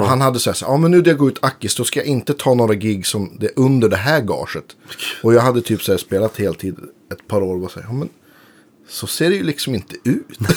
[0.00, 2.00] Och han hade så här, ja men nu när jag går ut Akis då ska
[2.00, 4.64] jag inte ta några gig som det är under det här gaget.
[5.22, 6.76] Och jag hade typ så här spelat heltid
[7.12, 8.08] ett par år och så här, ja men
[8.88, 10.38] så ser det ju liksom inte ut.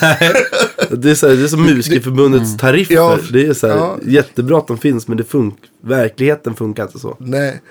[0.91, 2.95] Det är, så här, det är som Musikerförbundets tariffer.
[2.95, 3.97] Ja, det är så här, ja.
[4.03, 7.17] jättebra att de finns men det funk verkligheten funkar inte så.
[7.19, 7.61] Nej,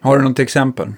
[0.00, 0.92] Har du något exempel?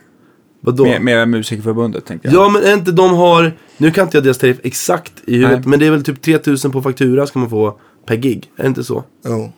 [0.60, 0.84] Vadå?
[0.84, 2.34] Med, med Musikerförbundet, tänkte jag.
[2.34, 5.58] Ja men är inte de har, nu kan inte jag deras tariff exakt i huvudet.
[5.58, 5.68] Nej.
[5.68, 8.50] Men det är väl typ 3000 på faktura ska man få per gig.
[8.56, 9.04] Är det inte så?
[9.24, 9.52] jo.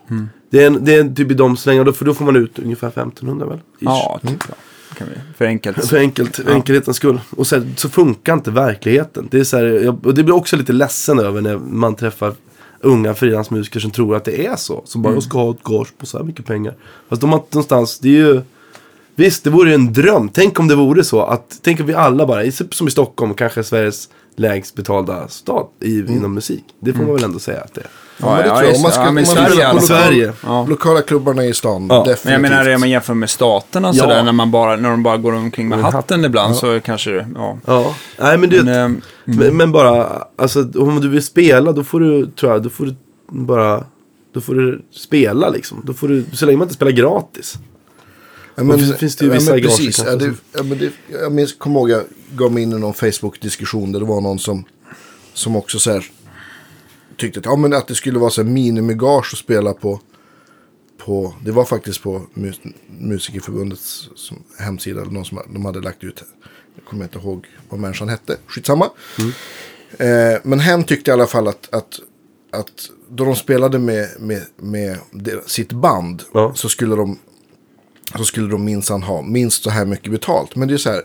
[0.57, 2.89] Det är, en, det är typ i de slängarna, för då får man ut ungefär
[2.89, 3.57] 1500 väl?
[3.59, 3.63] Ish.
[3.81, 4.43] Ja, typ.
[4.49, 4.55] Ja.
[4.97, 5.87] Kan vi, för enkelt.
[5.89, 6.53] För enkelt, Ja.
[6.53, 7.21] enkelhetens skull.
[7.31, 9.29] Och så, här, så funkar inte verkligheten.
[9.31, 12.35] Det är så här, jag, och det blir också lite ledsen över när man träffar
[12.81, 14.83] unga frilansmusiker som tror att det är så.
[14.85, 15.17] Som bara, Mm.
[15.17, 16.75] jag ska ha ett gage på så här mycket pengar.
[17.09, 18.41] Fast de har inte någonstans, det är ju...
[19.15, 20.29] Visst, det vore ju en dröm.
[20.29, 23.35] Tänk om det vore så att, tänk om vi alla bara, i- som i Stockholm,
[23.35, 26.65] kanske Sveriges lägst betalda stad i, inom musik.
[26.81, 27.87] Det får man väl ändå säga att det är.
[28.19, 28.77] Ja, men det ja, tror jag.
[28.77, 28.95] Om man det.
[28.95, 29.81] ska- Ja, men om man Sverige på.
[29.81, 30.33] Sverige.
[30.45, 30.67] Ja.
[30.69, 31.95] Lokala klubbarna i stan, Ja.
[31.99, 32.25] definitivt.
[32.25, 34.03] Men jag menar, om man jämför med staterna Ja.
[34.03, 37.27] sådär, när, man bara, när de bara går omkring med hatten ibland så kanske det,
[37.35, 37.59] ja.
[37.67, 41.85] Ja, nej men det, Men, ehm, men, men bara, alltså om du vill spela då
[41.85, 42.95] får du, tror jag, då får du
[43.29, 43.85] bara,
[44.35, 45.83] då får du spela liksom.
[45.85, 47.55] Då får du, så länge man inte spelar gratis.
[48.55, 50.05] Ja, men, Och finns- finns det ju ja, vissa men garager precis.
[50.07, 50.91] Ja, det, ja, men det,
[51.23, 52.03] jag minns, kommer ihåg, jag
[52.37, 54.65] gav mig in i någon Facebook-diskussion där det var någon som,
[55.33, 56.05] som också så här,
[57.17, 60.01] tyckte att, ja, men att det skulle vara så här minimigage att spela på,
[60.99, 62.61] på, det var faktiskt på mus,
[62.99, 66.23] Musikerförbundets som, hemsida, eller någon som de hade lagt ut,
[66.75, 68.91] jag kommer inte ihåg vad människan hette, skitsamma.
[69.99, 72.01] Eh, men hen tyckte i alla fall att, att,
[72.53, 74.99] att då de spelade med, med, med
[75.47, 76.53] sitt band Ja.
[76.55, 77.19] så skulle de
[78.15, 80.57] så skulle de minsann ha minst så här mycket betalt.
[80.57, 81.03] Men det är så här.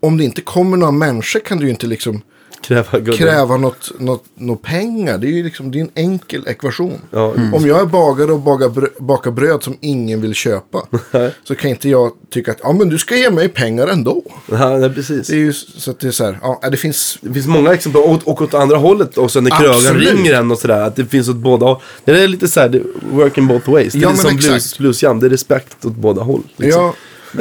[0.00, 2.22] Om det inte kommer några människor kan du ju inte liksom
[2.62, 3.18] Kräva guld.
[3.18, 5.18] kräva något, något, något pengar.
[5.18, 6.98] Det är ju liksom, det är en enkel ekvation.
[7.10, 7.34] Ja.
[7.54, 10.82] Om jag är bagare och bakar bröd, bakar bröd som ingen vill köpa.
[11.44, 14.22] så kan inte jag tycka att ja, men du ska ge mig pengar ändå.
[14.50, 15.26] Ja, nej, precis.
[15.26, 16.38] Det är ju så att det är så här.
[16.42, 17.18] Ja, det finns.
[17.20, 20.58] Det finns många exempel, och, och åt andra hållet också när krögaren ringer en och
[20.58, 20.80] sådär.
[20.80, 21.76] Att det finns åt båda håll.
[22.04, 22.82] Det är lite såhär, det-
[23.12, 23.92] working both ways.
[23.92, 26.42] Det är Ja, lite men som blues, bluesjam, det är respekt åt båda håll.
[26.56, 26.82] Liksom.
[26.82, 26.94] Ja,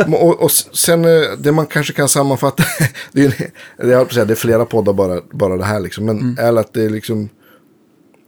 [0.07, 2.63] och, och sen eh, det man kanske kan sammanfatta.
[3.11, 3.51] det, är,
[3.89, 6.05] jag säga, det är flera poddar bara, bara det här liksom.
[6.05, 7.29] Men är att det är liksom.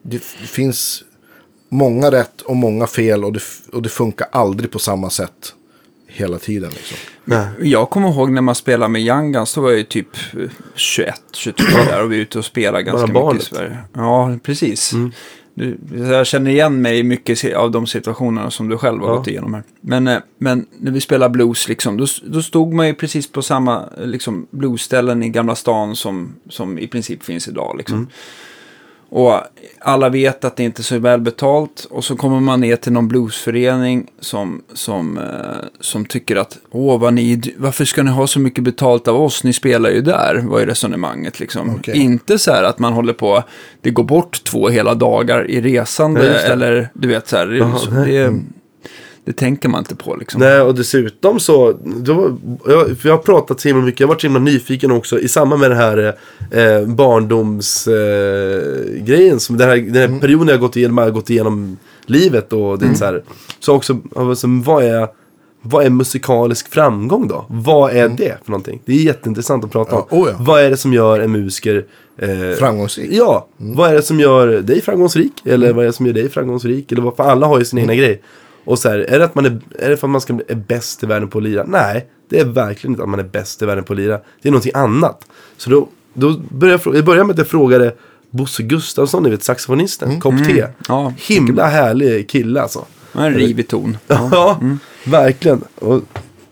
[0.03, 1.03] Det finns
[1.69, 3.25] många rätt och många fel.
[3.25, 3.41] Och det,
[3.73, 5.53] och det funkar aldrig på samma sätt.
[6.07, 6.97] Hela tiden liksom.
[7.25, 7.47] Nej.
[7.59, 11.15] Jag kommer ihåg när man spelade med Guns, då var jag ju typ eh, 21,
[11.33, 13.41] 22 där och vi är ute och spelar ganska mycket barnet.
[13.41, 13.77] i Sverige.
[13.93, 14.93] Ja, precis.
[15.53, 19.15] Du, jag känner igen mig i mycket av de situationerna som du själv har Ja.
[19.15, 19.63] gått igenom här.
[19.81, 23.41] Men, eh, men när vi spelar blues, liksom, då, då stod man ju precis på
[23.41, 27.75] samma eh, liksom, bluesställen i Gamla stan som, som i princip finns idag.
[27.77, 28.07] Liksom.
[29.11, 29.41] Och
[29.79, 31.87] alla vet att det inte är så väl betalt.
[31.89, 35.23] Och så kommer man ner till någon bluesförening som, som, eh,
[35.79, 39.43] som tycker att Åh, vad ni, varför ska ni ha så mycket betalt av oss?
[39.43, 41.39] Ni spelar ju där, var ju resonemanget.
[41.39, 41.75] Liksom.
[41.75, 41.97] Okej.
[41.97, 43.43] Inte så här att man håller på,
[43.81, 46.25] det går bort två hela dagar i resande.
[46.25, 48.33] Ja, eller du vet så här, det, så, det,
[49.25, 50.39] det tänker man inte på liksom.
[50.39, 54.13] Nej, och dessutom så, då, jag, för jag har pratat så himla mycket, jag har
[54.13, 56.15] varit så himla nyfiken också i samband med den här
[56.51, 61.29] eh, barndomsgrejen, eh, den här, den här perioden jag har gått igenom, jag har gått
[61.29, 63.23] igenom livet och det är så här.
[63.59, 65.07] Så också, alltså, vad är,
[65.61, 67.45] vad är musikalisk framgång då?
[67.49, 68.81] Vad är det för någonting?
[68.85, 70.03] Det är jätteintressant att prata om.
[70.09, 70.35] Ja, oh ja.
[70.39, 71.85] Vad är det som gör en musiker
[72.17, 73.09] eh, Framgångsrik.
[73.11, 75.33] Ja, vad är det som gör dig framgångsrik?
[75.45, 76.91] Eller vad är det som gör dig framgångsrik?
[76.91, 78.21] Eller vad fan, alla har ju sin egna grej.
[78.65, 80.45] Och så här, är det, att man är, är det för att man ska bli
[80.47, 81.63] är bäst i världen på att lira?
[81.67, 84.19] Nej, det är verkligen inte att man är bäst i världen på att lira.
[84.41, 85.25] Det är någonting annat.
[85.57, 87.95] Så då, då börjar jag, jag med att jag frågade
[88.29, 90.67] Bosse Gustafsson, ni vet saxofonisten, kopp te.
[90.87, 92.85] Ja, Himla härlig kille alltså.
[93.13, 93.97] en rivig ton.
[94.07, 94.59] Ja,
[95.03, 95.61] verkligen.
[95.75, 96.01] Och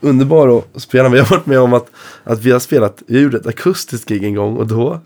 [0.00, 1.08] underbar att spela.
[1.08, 1.90] Vi har varit med om att,
[2.24, 5.00] att vi har spelat, vi gjorde ett akustiskt gig en gång och då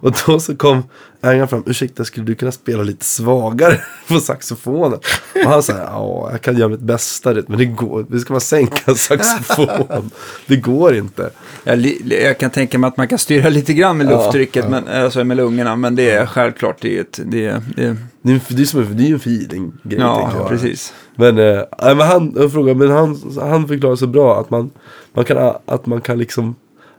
[0.00, 0.82] och då så kom
[1.22, 4.98] ägaren fram, ursäkta skulle du kunna spela lite svagare på saxofonen?
[5.44, 8.40] Och han sa, ja jag kan göra mitt bästa men det går, vi ska man
[8.40, 10.10] sänka saxofon.
[10.46, 11.30] Det går inte.
[11.64, 11.86] Jag,
[12.22, 15.24] jag kan tänka mig att man kan styra lite grann med Ja, lufttrycket, Men, alltså
[15.24, 18.40] med lungorna, men det är självklart det är ett, det, är- det, är- Det är,
[18.48, 19.98] det är, som en, det är en feeling-grej.
[20.00, 20.92] ja, precis.
[21.14, 24.70] Men, eh, nej, men han, jag frågade, men han, han förklarar så bra att man,
[25.12, 26.54] man kan, att man kan liksom,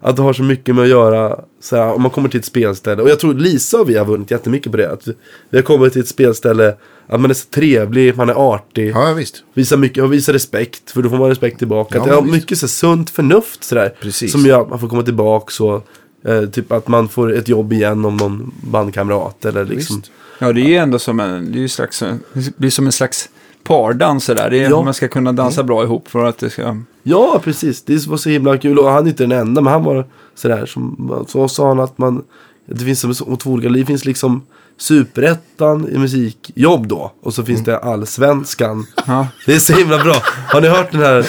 [0.08, 2.45] att det har så mycket med att göra, så här, om man kommer till ett
[2.45, 3.01] spelställe.
[3.01, 4.91] Och jag tror Lisa och vi har vunnit jättemycket på det.
[4.91, 5.08] Att
[5.49, 6.76] vi, har kommit till ett spelställe,
[7.08, 8.91] att man är så trevlig, man är artig.
[8.95, 9.43] Ja, visst.
[9.53, 11.95] Visar mycket, och visar respekt, för då får man respekt tillbaka.
[11.97, 12.34] Ja, att det visst.
[12.34, 13.93] mycket så här, sunt förnuft sådär.
[14.01, 14.32] Precis.
[14.32, 15.82] Som gör att man får komma tillbaka så,
[16.26, 19.95] eh, typ att man får ett jobb igen om någon bandkamrat eller liksom.
[19.95, 20.12] Visst.
[20.39, 21.99] Ja, det är ju ändå som en, det är ju slags,
[22.34, 23.30] det blir som en slags
[23.68, 24.49] pardans sådär.
[24.49, 24.82] Det är, Ja.
[24.82, 26.78] Man ska kunna dansa bra ihop för att det ska...
[27.03, 27.84] Ja, precis.
[27.84, 28.80] Det var så himla kul.
[28.80, 30.05] Och han är inte den enda, men han var
[30.36, 30.65] sådär.
[30.65, 32.24] Som, så sa han att man,
[32.65, 33.84] det finns som två olika liv.
[33.84, 34.41] Det finns liksom
[34.80, 37.12] superettan i musikjobb då.
[37.24, 38.86] Och så finns det allsvenskan.
[39.08, 39.28] Ja.
[39.46, 40.16] Det är så himla bra.
[40.50, 41.26] Har ni hört den här?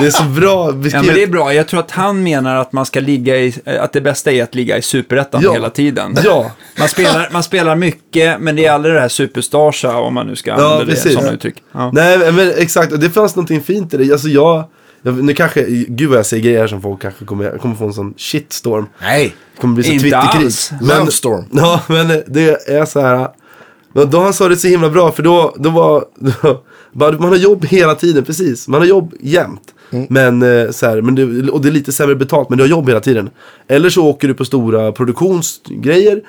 [0.00, 1.06] Det är så bra Ja, beskrivet.
[1.06, 1.54] men det är bra.
[1.54, 4.54] Jag tror att han menar att man ska ligga i, att det bästa är att
[4.54, 5.52] ligga i superettan Ja.
[5.52, 6.16] hela tiden.
[6.24, 10.26] Ja, Man spelar, man spelar mycket, men det är aldrig det här superstarsa om man
[10.26, 11.14] nu ska Ja, använda det precis.
[11.14, 11.62] som uttryck.
[11.72, 11.90] Ja.
[11.94, 12.92] nej men exakt.
[12.92, 14.12] Och det fanns någonting fint i det.
[14.12, 14.64] Alltså jag
[15.02, 18.14] nu kanske, gud vad jag säger grejer som folk kanske kommer, kommer få en sån
[18.16, 18.86] shitstorm.
[19.02, 19.34] Nej.
[19.54, 20.72] Det kommer bli så Inte alls.
[20.80, 21.44] Landstorm.
[21.52, 23.28] Ja, men det är så här.
[23.92, 26.04] Men då han sa det så himla bra, för då, då var,
[26.92, 28.68] då, man har jobb hela tiden, precis.
[28.68, 29.74] Man har jobb jämt.
[29.90, 30.06] Mm.
[30.10, 32.68] Men, eh, så här, men det, och det är lite sämre betalt, men du har
[32.68, 33.30] jobb hela tiden.
[33.68, 36.22] Eller så åker du på stora produktionsgrejer.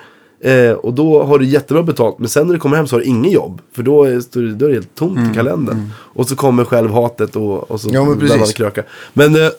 [0.44, 2.18] Eh, och då har du jättebra betalt.
[2.18, 3.60] Men sen när du kommer hem så har du ingen jobb.
[3.72, 5.90] För då är, då är det helt tomt i kalendern.
[5.98, 8.82] Och så kommer självhatet och, och så Mm, Ja, men börjar man kröka.
[9.12, 9.50] Men, eh,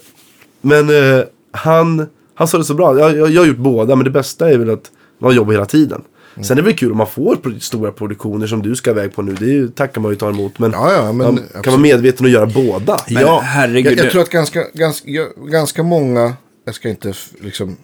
[0.62, 2.06] men eh, han,
[2.36, 3.00] han sa det så bra.
[3.00, 5.66] Jag, jag, jag har gjort båda, men det bästa är väl att man jobbar hela
[5.66, 6.02] tiden.
[6.36, 6.44] Mm.
[6.44, 9.22] Sen är det väl kul om man får stora produktioner som du ska iväg på
[9.22, 9.34] nu.
[9.34, 10.60] Det är ju, tackar man ju ta emot.
[10.60, 12.98] Men, Ja, ja, men man kan vara medveten och göra båda.
[13.10, 15.08] Men herregud, jag, jag tror att ganska, ganska,
[15.48, 16.34] ganska många,
[16.66, 17.78] jag ska inte liksom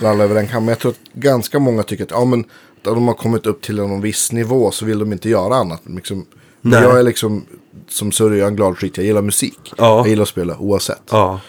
[0.00, 2.40] dra alla över en kam, men jag tror att ganska många tycker att ja, men,
[2.40, 5.82] att de har kommit upp till en viss nivå så vill de inte göra annat.
[5.86, 6.26] Liksom,
[6.60, 6.82] men Nej.
[6.82, 7.44] jag är liksom,
[7.88, 9.58] som Surre, jag är en glad skit, jag gillar musik.
[9.78, 9.96] Ja.
[9.98, 11.02] Jag gillar att spela oavsett.
[11.10, 11.40] Ja.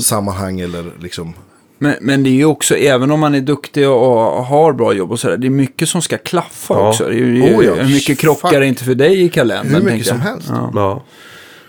[0.00, 1.34] Sammanhang eller liksom,
[1.78, 5.12] Men, men det är ju också, även om man är duktig och har bra jobb
[5.12, 6.88] och sådär, det är mycket som ska klaffa Ja.
[6.88, 7.04] också.
[7.04, 8.62] Det är ju, Oh ja, hur mycket krockar fuck.
[8.64, 9.74] inte för dig i kalendern?
[9.74, 10.16] Hur mycket jag.
[10.16, 10.48] som helst.
[10.50, 10.70] Ja.
[10.74, 11.02] ja.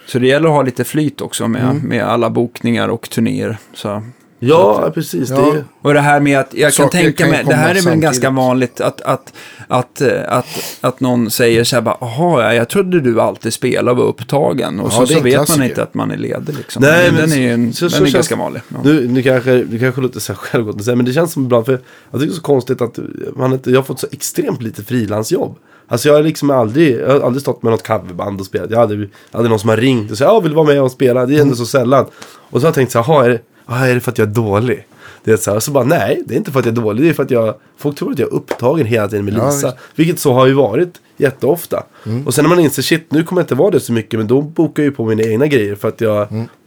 [0.07, 1.78] Så det gäller att ha lite flyt också med, Mm.
[1.88, 3.57] med alla bokningar och turnéer.
[3.74, 4.03] Så.
[4.48, 5.30] Ja, precis.
[5.30, 5.36] Ja.
[5.38, 7.70] Det Och det här med att, jag kan Saker tänka kan ju mig, det här
[7.70, 8.04] är väl samtidigt.
[8.04, 9.34] ganska vanligt att, att,
[9.68, 10.46] att, eh, att,
[10.82, 14.06] att någon säger så här bara, jaha, ja, jag trodde du alltid spelade och var
[14.06, 14.80] upptagen.
[14.80, 15.64] Och Ja, så, så vet man klassiker.
[15.70, 16.82] inte att man är ledig liksom.
[16.82, 18.62] Nej, den, men den är ju en, så- den så är känns- ganska vanlig.
[18.68, 18.78] Ja.
[18.84, 21.82] nu, nu kanske, det kanske låter så självgott men det känns som ibland, för jag
[22.22, 23.00] tycker det är så konstigt att
[23.36, 25.58] man inte, jag har fått så extremt lite frilansjobb.
[25.88, 28.72] Alltså jag har liksom aldrig, jag har aldrig stått med något coverband och spelat.
[28.72, 30.91] Jag hade, hade någon som har ringt och sagt, ja vill du vara med och
[30.91, 31.26] spela?
[31.26, 32.06] Det är ändå så sällan.
[32.50, 34.18] Och så har jag tänkt så här, "Jaha, är det, ah, är det för att
[34.18, 34.88] jag är dålig?
[35.24, 36.82] Det är så här, och så bara, nej, det är inte för att jag är
[36.82, 37.03] dålig.
[37.03, 39.45] Det är för att jag, folk tror att jag är upptagen hela tiden med Ja,
[39.45, 39.68] Lisa.
[39.68, 39.78] visst.
[39.95, 41.84] vilket så har ju varit jätteofta.
[42.26, 44.20] Och sen när man inser, shit, nu kommer jag inte vara det så mycket.
[44.20, 45.76] Men då bokar jag ju på mina egna grejer.
[45.76, 46.22] För att jag,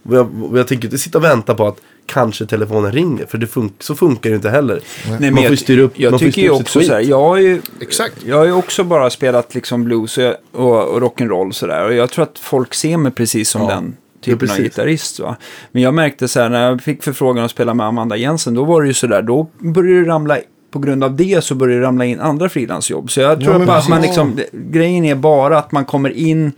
[0.09, 3.25] och jag, jag tänker inte sitta och vänta på att kanske telefonen ringer.
[3.25, 4.81] För det fun- så funkar det inte heller.
[5.05, 6.81] Nej, man men får ju jag, styra upp, jag man får ju tycker ju också
[6.81, 8.15] så här, jag har ju, Exakt.
[8.25, 11.85] jag har ju också bara spelat liksom blues och, och, och rock'n'roll sådär.
[11.85, 13.67] Och jag tror att folk ser mig precis som Ja.
[13.67, 13.95] den
[14.31, 15.19] typen Ja, av gitarrist.
[15.19, 15.35] Va?
[15.71, 18.65] Men jag märkte så här, när jag fick förfrågan att spela med Amanda Jensen, då
[18.65, 20.37] var det ju så där, då började det ramla
[20.71, 23.11] på grund av det så börjar det ramla in andra frilansjobb.
[23.11, 26.09] Så jag tror men att bara att man liksom, grejen är bara att man kommer
[26.09, 26.51] in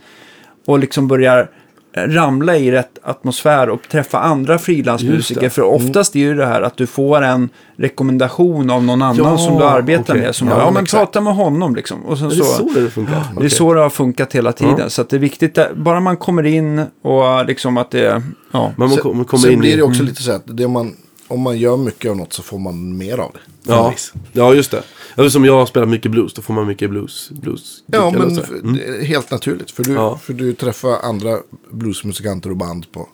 [0.66, 1.50] och liksom börjar
[1.96, 5.48] ramla i rätt atmosfär och träffa andra frilansmusiker.
[5.48, 9.38] För oftast är ju det här att du får en rekommendation av någon annan Ja,
[9.38, 10.22] som du arbetar okej.
[10.24, 10.34] med.
[10.34, 11.00] Som Ja, ja, ja men exakt.
[11.00, 12.06] prata med honom liksom.
[12.06, 13.22] Och sen Är det så, så det funkar?
[13.38, 14.74] det är så det har funkat hela tiden.
[14.78, 14.88] Ja.
[14.88, 18.22] Så att det är viktigt, att, bara man kommer in och liksom att det,
[18.52, 18.72] ja.
[18.76, 20.92] Man sen, kommer kommer sen in blir det också lite så här att det man,
[21.30, 23.40] om man gör mycket av något så får man mer av det.
[23.72, 23.94] Ja,
[24.32, 24.82] ja, just det.
[25.16, 27.28] Ja, som jag har spelat mycket blues, då får man mycket blues.
[27.30, 28.76] blues Ja, eller men Mm.
[29.00, 29.70] det helt naturligt.
[29.70, 30.18] För du, Ja.
[30.22, 31.38] för du träffar andra
[31.70, 33.08] bluesmusikanter och band på,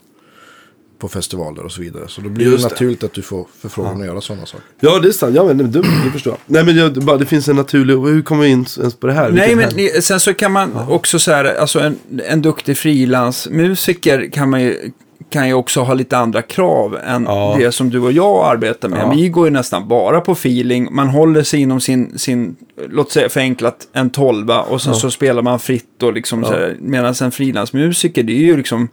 [0.99, 2.09] på festivaler och så vidare.
[2.09, 2.71] Så då blir det Just det.
[2.71, 4.65] naturligt att du får förfrågan att göra sådana saker.
[4.81, 5.37] Ja, det är sant.
[5.37, 5.65] Ja, men det,
[6.05, 6.37] det förstår.
[6.47, 7.95] Nej, men jag, det, bara, det finns en naturlig...
[7.95, 9.31] Hur kommer vi in ens på det här?
[9.31, 10.01] Nej, Vilket men här?
[10.01, 14.91] sen så kan man också så här, alltså en, en duktig frilansmusiker kan man ju
[15.31, 17.55] kan ju också ha lite andra krav än Ja.
[17.59, 19.01] det som du och jag arbetar med.
[19.03, 19.13] Ja.
[19.17, 20.89] Vi går ju nästan bara på feeling.
[20.91, 22.57] Man håller sig inom sin, sin
[22.89, 26.45] låt säga förenklat, en tolva och sen så spelar man fritt och liksom.
[26.79, 28.89] Medan en frilansmusiker, det är ju liksom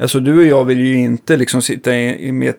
[0.00, 2.54] Alltså du och jag vill ju inte liksom sitta i, i med,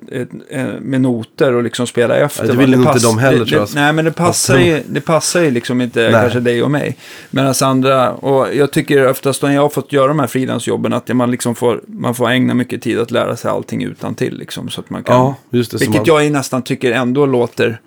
[0.51, 2.43] eh, med noter och liksom spela efter.
[2.43, 3.67] Nej, det vill nog inte pass- de heller, det, tror jag.
[3.69, 6.11] Det, nej, men det passar, ju, det passar ju liksom inte Nej.
[6.11, 6.97] kanske dig och mig.
[7.29, 11.07] Medan andra, och jag tycker oftast när jag har fått göra de här frilansjobben att
[11.15, 14.69] man liksom får, man får ägna mycket tid att lära sig allting utan till liksom.
[14.69, 15.77] Så att man kan, Ja, just det.
[15.77, 17.79] vilket man, jag ju nästan tycker ändå låter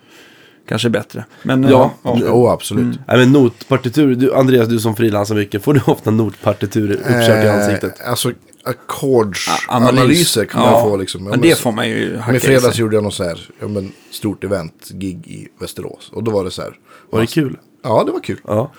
[0.68, 1.24] kanske bättre.
[1.42, 2.98] Men, Ja, eh, Jo, absolut.
[3.08, 4.14] Nej, men notpartitur.
[4.14, 5.64] Du, Andreas, du som frilansar mycket.
[5.64, 8.00] Får du ofta notpartiturer uppkört i ansiktet?
[8.00, 8.32] Eh, alltså
[8.64, 11.20] ackordsanalyser kan man Ja, få liksom.
[11.24, 12.80] Ja, men men det får man ju hacka Men i fredags sig.
[12.80, 16.10] gjorde jag något så här, ja, men, stort event-gig i Västerås.
[16.12, 16.72] Och då var det så här.
[17.10, 17.58] Var det kul?
[17.82, 18.40] Ja, det var kul.
[18.46, 18.72] Ja.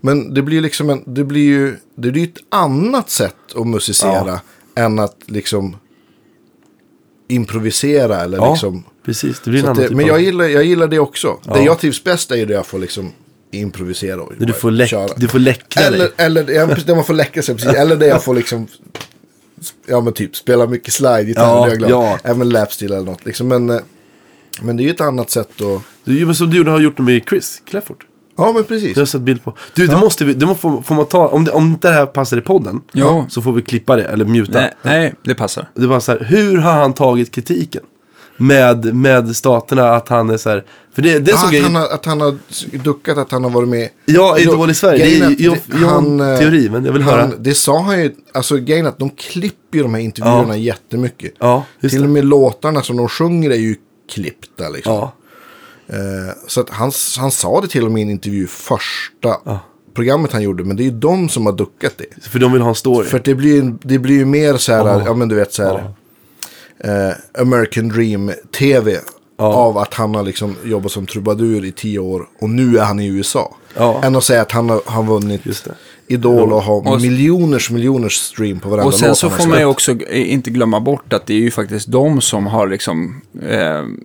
[0.00, 4.40] Men det blir liksom en, det blir ju, det blir ett annat sätt att musicera
[4.74, 5.76] än att liksom
[7.28, 8.84] improvisera eller Ja, liksom.
[9.04, 9.40] precis.
[9.44, 11.38] Det blir en annan det, typ men jag gillar, jag gillar det också.
[11.46, 11.54] Ja.
[11.54, 13.12] Det jag trivs bäst är ju det jag får liksom
[13.50, 15.08] improvisera och du får, läck, köra.
[15.16, 16.10] du får läckra Eller, dig.
[16.16, 17.72] eller ja, precis, där man får läcka sig, precis.
[17.72, 18.66] Eller där jag får liksom,
[19.86, 21.42] ja men typ spela mycket slide-gitarr.
[21.42, 21.90] Ja, det är jag glad.
[21.90, 22.18] ja.
[22.24, 23.24] Även lapsteel eller något.
[23.24, 23.48] Liksom.
[23.48, 23.80] Men, eh,
[24.62, 26.98] men det är ju ett annat sätt att, Du gör som du gjorde- har gjort
[26.98, 28.04] med Chris Clefford.
[28.36, 28.88] ja men precis.
[28.94, 29.56] Det har jag sett bild på.
[29.74, 31.94] Du, det måste vi, det måste, får, får man ta, om det, om inte det
[31.94, 32.80] här passar i podden.
[32.92, 33.26] Ja.
[33.28, 34.52] Så får vi klippa det, eller muta.
[34.60, 35.68] Nej, nej, det passar.
[35.74, 37.82] Det var så här, hur har han tagit kritiken?
[38.36, 40.64] Med, med staterna att han är så här,
[40.94, 42.36] för det, det är Ja, så att, han har, att han har
[42.84, 43.88] duckat att han har varit med.
[44.04, 45.04] Ja, Jo, Idol i Sverige.
[45.04, 47.20] Det är ju- jag, han, eh, teori, men jag vill höra.
[47.20, 51.32] Han, det sa han ju, alltså grejen att de klipper ju de här intervjuerna jättemycket.
[51.38, 52.00] Ja, Till det.
[52.00, 53.76] och med låtarna som de sjunger är ju
[54.12, 54.92] klippta liksom.
[54.94, 55.12] Ja,
[55.86, 59.36] Eh, så att han, han sa det till och med i en intervju första
[59.94, 60.64] programmet han gjorde.
[60.64, 62.28] Men det är ju de som har duckat det.
[62.28, 63.08] För de vill ha en story.
[63.08, 65.02] För det blir, det blir ju mer så här, Ja.
[65.06, 65.94] ja men du vet så här.
[66.84, 68.98] Eh, American Dream-tv.
[69.36, 73.00] Av att han har liksom jobbat som trubadur i tio år och nu är han
[73.00, 73.56] i USA.
[73.76, 74.00] Ja.
[74.04, 75.42] Än att säga att han har, har vunnit.
[76.06, 79.58] Idol och har Och- miljoners miljoners stream på varenda Och sen låt så får man
[79.58, 83.58] ju också inte glömma bort att det är ju faktiskt de som har liksom eh,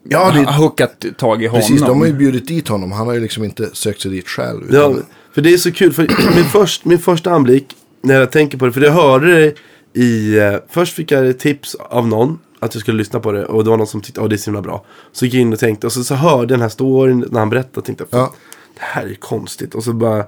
[0.03, 1.61] Ja, det- hookat tag i honom.
[1.61, 2.91] Precis, de har ju bjudit dit honom.
[2.91, 4.61] Han har ju liksom inte sökt sig dit själv.
[4.71, 5.93] Ja, utan- för det är så kul.
[5.93, 6.03] För
[6.36, 7.65] min, först, min första anblick,
[8.01, 9.53] när jag tänker på det, för jag hörde det
[10.01, 10.38] i...
[10.39, 13.45] Eh, först fick jag tips av någon att jag skulle lyssna på det.
[13.45, 14.86] Och det var någon som tyckte att det är så himla bra.
[15.12, 17.49] Så gick jag in och tänkte, och så, så hörde den här storyn när han
[17.49, 17.80] berättade.
[17.80, 18.34] Och tänkte, Ja.
[18.74, 19.76] det här är konstigt.
[19.76, 20.26] Och så bara...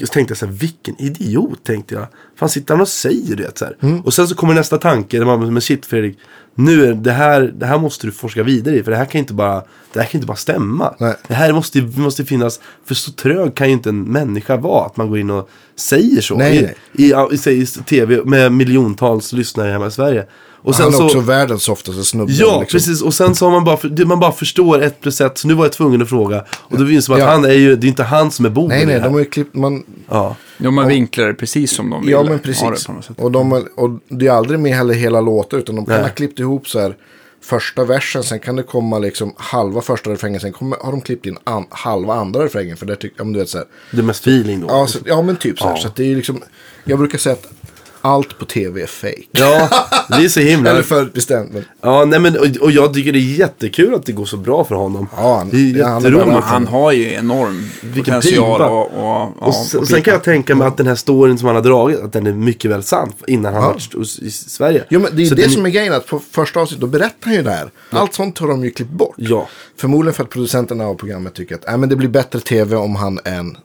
[0.00, 2.06] Så tänkte jag så här, vilken idiot tänkte jag.
[2.36, 3.66] Fan sitter han och säger det så.
[3.80, 4.00] Mm.
[4.00, 5.18] Och sen så kommer nästa tanke.
[5.18, 6.18] Där man, men shit Fredrik.
[6.54, 8.82] Nu är det här, det här måste du forska vidare i.
[8.82, 9.62] För det här kan inte bara,
[9.92, 10.94] det här kan inte bara stämma.
[10.98, 11.14] Nej.
[11.28, 14.96] Det här måste, måste finnas, för så trög kan ju inte en människa vara att
[14.96, 16.36] man går in och säger så.
[16.36, 16.76] Nej, I, nej.
[16.92, 17.12] I,
[17.50, 20.26] i, i, i tv med miljontals lyssnare hemma i Sverige.
[20.64, 22.32] Och han är så, också världens softaste snubbe.
[22.32, 22.78] Ja, liksom.
[22.78, 23.02] precis.
[23.02, 25.38] Och sen så har man bara, det- man bara förstår ett plus ett.
[25.38, 26.44] Så nu var jag tvungen att fråga.
[26.52, 27.32] Och då visar det att Ja.
[27.34, 29.18] han är ju, det är inte han som är boven Nej, nej, det de har
[29.20, 30.36] ju klippt, man, Ja.
[30.58, 32.86] De har vinklat det precis som de vill ja men ha det precis.
[32.86, 33.16] på något sätt.
[33.18, 36.02] Och, de har, och det är aldrig med heller hela låtar, utan de kan Nej.
[36.02, 36.96] ha klippt ihop så här
[37.44, 41.26] första versen, sen kan det komma liksom halva första refrängen, sen kommer, har de klippt
[41.26, 43.66] in an, halva andra refrängen, för det tycker ja, men du vet så här.
[43.90, 44.66] Det är mest feeling då.
[44.70, 45.74] Ja, så, ja men typ så här.
[45.74, 45.80] Ja.
[45.80, 46.42] Så att det är liksom,
[46.84, 47.61] jag brukar säga att
[48.02, 49.22] allt på tv är fake.
[49.30, 49.68] Ja,
[50.08, 50.70] det är så himla...
[50.70, 51.52] Eller förutbestämt.
[51.52, 54.36] Men, Ja, nej men och, och jag tycker det är jättekul att det går så
[54.36, 55.08] bra för honom.
[55.16, 59.22] Ja, han- det är ja, han är han har ju enorm Vilken potential och, och,
[59.38, 61.62] och, Och sen, sen kan jag tänka mig att den här storyn som han har
[61.62, 63.68] dragit, att den är mycket väl sann innan han Ja.
[63.68, 64.84] varit hos- i Sverige.
[64.90, 66.86] jo, men det är Så det den- som är grejen, att på första avsnittet, då
[66.86, 67.70] berättar han ju det här.
[67.90, 69.14] Allt sånt har de ju klippt bort.
[69.16, 69.48] Ja.
[69.76, 72.96] Förmodligen för att producenterna av programmet tycker att äh, men det blir bättre tv om
[72.96, 73.56] han är en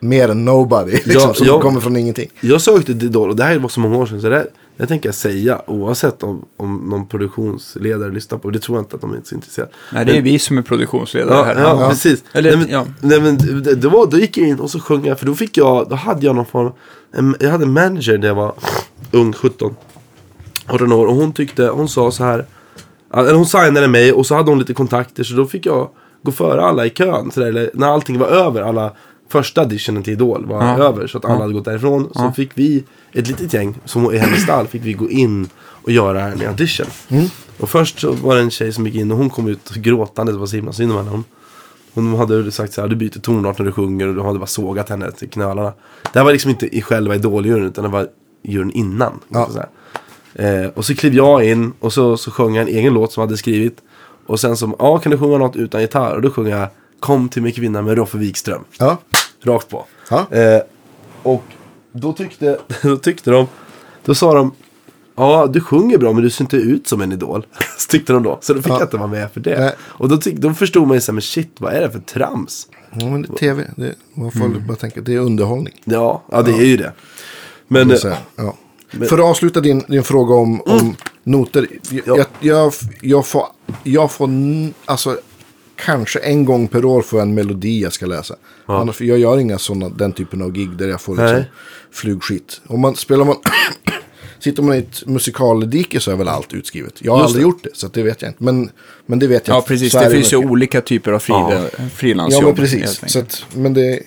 [0.00, 0.92] mer än nobody.
[0.92, 1.60] Liksom, Ja, som ja.
[1.60, 2.30] kommer från ingenting.
[2.40, 4.20] Jag sökte till Idol och det här var så många år sedan.
[4.20, 4.46] Så det, här,
[4.76, 8.50] det tänker jag säga oavsett om, om någon produktionsledare lyssnar på.
[8.50, 9.72] Det tror jag inte att de är så intresserade.
[9.92, 11.60] Nej, det är vi som är produktionsledare Ja, här.
[11.62, 12.24] ja, precis.
[12.32, 12.86] Eller, nej, men, ja.
[13.00, 15.18] nej, men det, det var, då gick jag in och så sjöng jag.
[15.18, 16.72] För då fick jag, då hade jag någon form,
[17.12, 18.54] en, jag hade en manager när jag var
[19.12, 19.74] ung, 17.
[20.66, 21.06] 18 år.
[21.06, 22.44] Och hon tyckte, hon sa så här.
[23.14, 25.24] Eller hon signade mig och så hade hon lite kontakter.
[25.24, 25.88] Så då fick jag
[26.22, 27.30] gå före alla i kön.
[27.30, 28.92] Så där, eller, när allting var över, alla
[29.28, 30.84] första auditionen till Idol var Ja.
[30.84, 31.06] över.
[31.06, 32.10] Så att alla hade gått därifrån.
[32.14, 35.48] Så fick vi, ett litet gäng som i hennes stall, fick vi gå in
[35.82, 36.86] och göra en audition.
[37.60, 40.32] Och först så var det en tjej som gick in och hon kom ut gråtande.
[40.32, 41.22] Det var så himla synd om henne.
[41.94, 44.46] Hon, hade sagt så här, du byter tonart när du sjunger och de hade bara
[44.46, 45.72] sågat henne till knölarna.
[46.12, 48.08] Det här var liksom inte i själva idoljuryn utan det var
[48.42, 49.12] juryn innan.
[49.28, 49.48] Ja.
[49.52, 49.62] Så.
[50.42, 53.20] Eh, och så klev jag in och så, så sjöng jag en egen låt som
[53.20, 53.78] jag hade skrivit.
[54.26, 56.14] Och sen som, ja kan du sjunga något utan gitarr?
[56.16, 56.68] Och då sjöng jag
[57.00, 58.64] Kom till mig kvinna med Roffe Wikström.
[58.78, 58.98] Ja.
[59.44, 59.84] Rakt på.
[60.30, 60.60] Eh,
[61.22, 61.42] och
[61.92, 63.46] då tyckte, då tyckte de,
[64.04, 64.52] då sa de,
[65.16, 67.46] ja du sjunger bra men du ser inte ut som en idol.
[67.78, 68.38] Så tyckte de då.
[68.42, 68.78] Så då fick Ja.
[68.78, 69.60] jag inte vara med för det.
[69.60, 69.72] Nej.
[69.80, 71.98] Och då, tyck, då förstod man ju så här, men shit vad är det för
[72.00, 72.68] trams?
[72.92, 73.70] ja, men det är tv.
[73.76, 74.66] Det, man får Mm.
[74.66, 75.80] bara tänka, det är underhållning.
[75.84, 76.92] Ja, ja det är ju det.
[77.68, 77.96] Men, eh,
[78.36, 78.54] ja.
[78.90, 81.66] För att avsluta din, din fråga om, om noter.
[81.90, 82.24] Jag, Ja.
[82.40, 83.46] jag, jag, får,
[83.82, 84.30] jag får
[84.84, 85.18] alltså,
[85.84, 88.36] kanske en gång per år får jag en melodi jag ska läsa.
[88.66, 91.50] Annars, för jag gör inga sådana, den typen av gig där jag får liksom Nej.
[91.92, 92.60] flugskit.
[92.66, 93.36] Om man spelar man,
[94.38, 96.94] sitter man i ett musikaldike så är väl allt utskrivet.
[96.98, 97.48] Jag har Just aldrig det.
[97.48, 98.44] gjort det, så det vet jag inte.
[98.44, 98.70] Men,
[99.06, 99.56] men det vet jag.
[99.56, 99.92] ja, precis.
[99.92, 101.84] Det finns ju olika typer av frila, Ja.
[101.94, 102.42] frilansjobb.
[102.42, 103.00] Ja, men precis.
[103.06, 104.00] Så att, men det,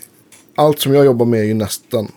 [0.56, 2.12] allt som jag jobbar med är ju nästan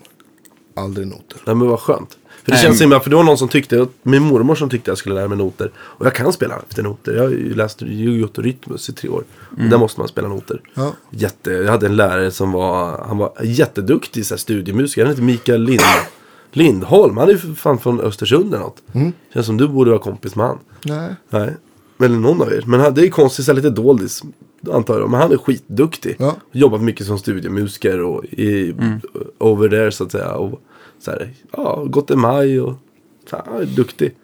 [0.77, 1.41] aldrig noter.
[1.47, 2.19] nej, men vad skönt.
[2.45, 4.91] För det Nej, känns att för det var någon som tyckte, min mormor som tyckte
[4.91, 5.71] jag skulle lära mig noter.
[5.77, 7.13] Och jag kan spela efter noter.
[7.15, 9.25] Jag har ju läst och Rytmus i tre år.
[9.51, 10.61] Och där måste man spela noter.
[10.75, 10.93] Ja.
[11.11, 15.03] Jätte, jag hade en lärare som var, han var jätteduktig så här, studiemusiker.
[15.03, 15.81] Han heter Mikael Lind,
[16.53, 17.17] Lindholm.
[17.17, 18.83] Han är ju fan från Östersund eller något.
[19.35, 20.59] Känns som du borde vara kompis med han.
[20.85, 21.15] Nej.
[21.31, 21.57] Nej.
[21.99, 22.65] Eller någon av er.
[22.67, 24.23] Men han, det är konstigt, så här, lite doldis.
[24.73, 25.11] Antar jag.
[25.11, 26.17] Men han är skitduktig.
[26.19, 26.37] Ja.
[26.53, 28.75] Jobbat mycket som studiemusiker och i,
[29.39, 30.33] over there så att säga.
[30.33, 30.61] Och
[31.05, 32.75] så här, ja, gått i maj och
[33.31, 34.15] så här, duktig.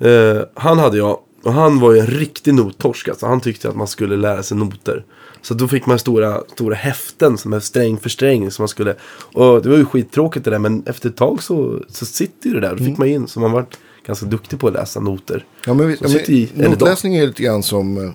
[0.00, 1.18] Eh, han hade jag.
[1.42, 3.08] Och han var ju en riktig nottorsk.
[3.08, 3.26] Alltså.
[3.26, 5.04] Han tyckte att man skulle lära sig noter.
[5.42, 8.50] Så då fick man stora, stora häften som är sträng för sträng.
[8.50, 8.94] Som man skulle,
[9.34, 10.58] och det var ju skittråkigt det där.
[10.58, 12.70] Men efter ett tag så, så sitter ju det där.
[12.76, 13.28] Då fick man in.
[13.28, 13.66] Så man var
[14.06, 15.44] ganska duktig på att läsa noter.
[15.66, 18.10] Ja, men, ja, men i- notläsning är lite grann som, eh,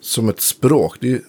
[0.00, 0.96] som ett språk.
[1.00, 1.22] Ju-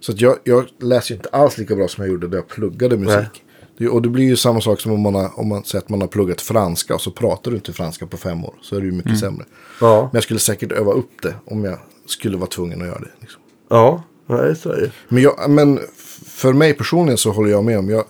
[0.00, 2.48] så att jag, jag läser ju inte alls lika bra som jag gjorde när jag
[2.48, 3.16] pluggade musik.
[3.16, 3.43] Nej.
[3.78, 5.88] Det, och det blir ju samma sak som om man, har, om man säger att
[5.88, 8.54] man har pluggat franska och så pratar du inte franska på fem år.
[8.62, 9.44] Så är det ju mycket sämre.
[9.80, 10.00] Ja.
[10.02, 13.10] Men jag skulle säkert öva upp det om jag skulle vara tvungen att göra det.
[13.20, 13.40] Liksom.
[13.70, 14.90] Ja, nej, så är det.
[15.08, 15.80] Men, jag, men
[16.26, 17.88] för mig personligen så håller jag med om.
[17.88, 18.04] Jag,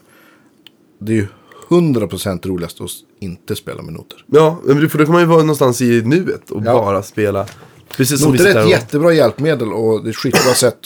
[1.00, 1.26] det är ju
[1.68, 2.90] 100% roligast att
[3.20, 4.24] inte spela med noter.
[4.26, 6.72] Ja, men för då kan man ju vara någonstans i nuet och Ja.
[6.74, 7.46] bara spela.
[7.96, 10.78] Precis som Noter är ett jättebra hjälpmedel och det är ett skitbra sätt.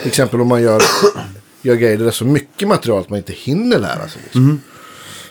[0.00, 0.82] Till exempel om man gör,
[1.62, 4.22] gör grejer där det är så mycket material att man inte hinner lära sig.
[4.24, 4.42] Liksom.
[4.44, 4.60] Mhm.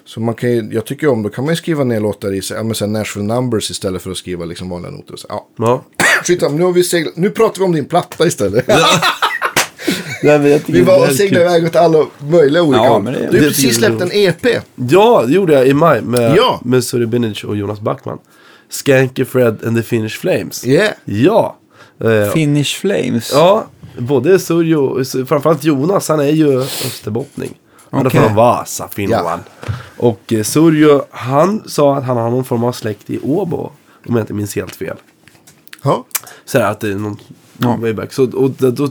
[0.06, 2.42] Så man kan ju, jag tycker om, då kan man ju skriva ner låtar i
[2.50, 5.16] ja, men så Nashville Numbers istället för att skriva liksom vanliga noter.
[5.16, 5.48] Så, ja.
[5.58, 5.84] Ja.
[6.24, 8.68] Skitsamma, nu, har vi seglat, nu pratar vi om din platta istället.
[10.24, 13.06] Nej, jag tycker vi var och seglade iväg åt alla möjliga olika Ja, håll.
[13.06, 14.46] Du har precis släppt en EP.
[14.76, 16.62] Ja, det gjorde jag i maj med, Ja.
[16.66, 18.20] med Suri Binic och Jonas Backman.
[18.70, 20.68] Skanky Fred and the Finnish Flames.
[20.68, 20.94] Yeah.
[21.06, 21.58] Ja.
[22.04, 23.32] Eh, Finish Flames.
[23.34, 23.66] ja,
[23.98, 27.54] både Surjo och framförallt Jonas, han är ju österbottning.
[27.90, 28.20] Han Okej.
[28.20, 29.42] är från Vasa, Finland.
[29.98, 33.72] Och eh, Surjo, han sa att han har någon form av släkt i Åbo.
[34.08, 34.98] Om jag inte minns helt fel.
[35.84, 36.06] Ja.
[36.46, 37.18] Så att det är någon
[37.58, 37.76] Ja.
[37.82, 38.14] way back.
[38.14, 38.90] Så, och, då,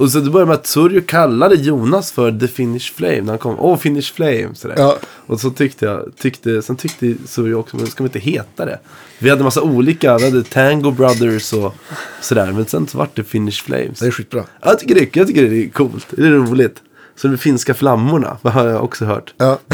[0.00, 3.20] och så det började med att Surjo kallade Jonas för The Finnish Flame.
[3.20, 4.48] När han kom, åh Finnish Flame.
[4.54, 4.74] Så där.
[4.78, 4.98] Ja.
[5.26, 8.78] Och så tyckte jag, tyckte, sen tyckte Surjo också, men ska vi inte heta det?
[9.18, 11.74] Vi hade massa olika, vi hade Tango Brothers och
[12.20, 12.52] sådär.
[12.52, 13.98] Men sen så vart det Finnish Flames.
[13.98, 14.44] Det är skitbra.
[14.62, 16.82] Jag tycker det, jag tycker det är coolt, det är roligt.
[17.20, 19.34] Så de finska flammorna, det har jag också hört.
[19.36, 19.58] Ja.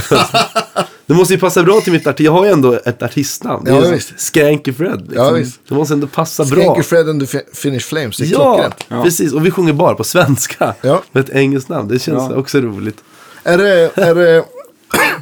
[1.07, 3.65] Det måste ju passa bra till mitt artist, jag har ju ändå ett artistnamn.
[3.65, 4.21] Det är Ja, visst.
[4.21, 5.01] Skanky Fred.
[5.01, 5.17] Liksom.
[5.25, 5.61] Ja, visst.
[5.69, 6.63] Det måste ändå passa bra.
[6.63, 8.75] Skanky Fred and the Fi- Finnish Flames, det är Ja, klockrent.
[8.89, 9.03] Ja.
[9.03, 9.33] precis.
[9.33, 10.75] Och vi sjunger bara på svenska.
[10.83, 11.03] Ja.
[11.13, 11.89] Med ett engelskt namn.
[11.89, 12.37] Det känns Ja.
[12.37, 13.05] också roligt.
[13.45, 13.91] Är det...
[13.99, 14.45] Är det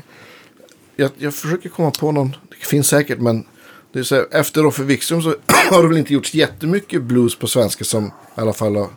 [0.97, 2.37] jag, jag försöker komma på någon.
[2.61, 3.45] Det finns säkert men.
[3.93, 5.29] Det är så här, efter Roffe Wikström så
[5.70, 8.11] har det väl inte gjorts jättemycket blues på svenska som i
[8.41, 8.89] alla fall har.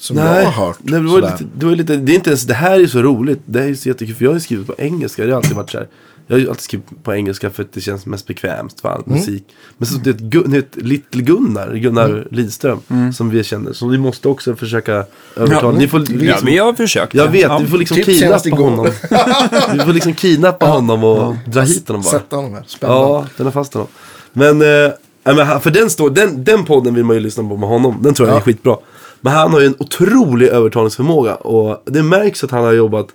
[0.00, 0.78] Som jag har hört.
[0.82, 1.32] Nej, det, var sådär.
[1.32, 3.40] lite, det var lite, det är inte ens, det här är så roligt.
[3.46, 4.14] Det här är så jättekul.
[4.14, 5.24] För jag har ju skrivit på engelska.
[5.24, 5.88] Det har alltid varit så här.
[6.26, 9.02] Jag har ju alltid skrivit på engelska för att det känns mest bekvämt för all
[9.06, 9.18] Mm.
[9.18, 9.44] musik.
[9.78, 12.80] Men så det är ett, Gu- det är ett Little Gunnar, Gunnar Lidström,
[13.14, 13.72] som vi känner.
[13.72, 15.04] Så vi måste också försöka
[15.36, 15.78] övertala.
[15.78, 17.14] Ni får Ja, liksom, vi har försökt.
[17.14, 17.58] jag vet, ja.
[17.58, 18.86] vi får liksom Typ kidnappa honom.
[19.72, 22.10] vi får liksom kidnappa honom och dra hit honom bara.
[22.10, 22.64] Sätta honom här.
[22.66, 23.02] Spännande.
[23.02, 23.88] Ja, den är fast honom.
[24.32, 24.92] Men, eh, ja,
[25.24, 27.98] men han- för den, står, den, den podden vill man ju lyssna på med honom.
[28.02, 28.38] Den tror jag Ja.
[28.40, 28.76] är skitbra.
[29.20, 31.34] Men han har ju en otrolig övertalningsförmåga.
[31.34, 33.08] Och det märks att han har jobbat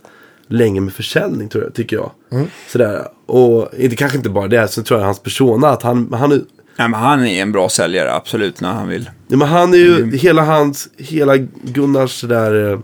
[0.47, 2.11] länge med försäljning tror jag, tycker jag.
[2.31, 2.47] Mm.
[2.67, 3.07] Sådär.
[3.25, 5.67] Och inte, kanske inte bara det, så tror jag hans persona.
[5.69, 6.41] Att han, han, är,
[6.77, 9.09] Ja, men han är en bra säljare, absolut, när han vill.
[9.27, 12.71] ja, men han är ju hela hans, hela Gunnars där.
[12.71, 12.79] Eh,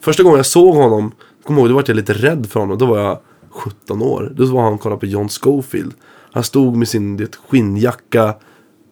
[0.00, 1.12] första gången jag såg honom,
[1.44, 2.78] kommer ihåg, då var jag lite rädd för honom.
[2.78, 3.18] Då var jag
[3.50, 4.32] 17 år.
[4.36, 5.92] Då var han och kollade på John Schofield.
[6.32, 8.34] Han stod med sin det, skinnjacka,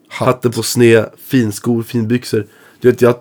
[0.09, 2.47] hatten på sned, finskor, finbyxor.
[2.81, 3.15] Du vet, jag,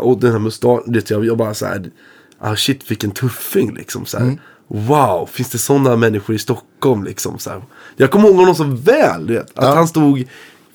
[0.00, 1.90] och den här mustaschen, du vet, jag, jag bara så här,
[2.40, 4.06] ah shit vilken tuffing liksom.
[4.06, 4.38] Så här.
[4.68, 7.38] Wow, finns det sådana människor i Stockholm liksom?
[7.38, 7.62] Så här.
[7.96, 9.42] Jag kommer ihåg honom så väl, du vet.
[9.58, 9.74] Att Ja.
[9.74, 10.24] han stod,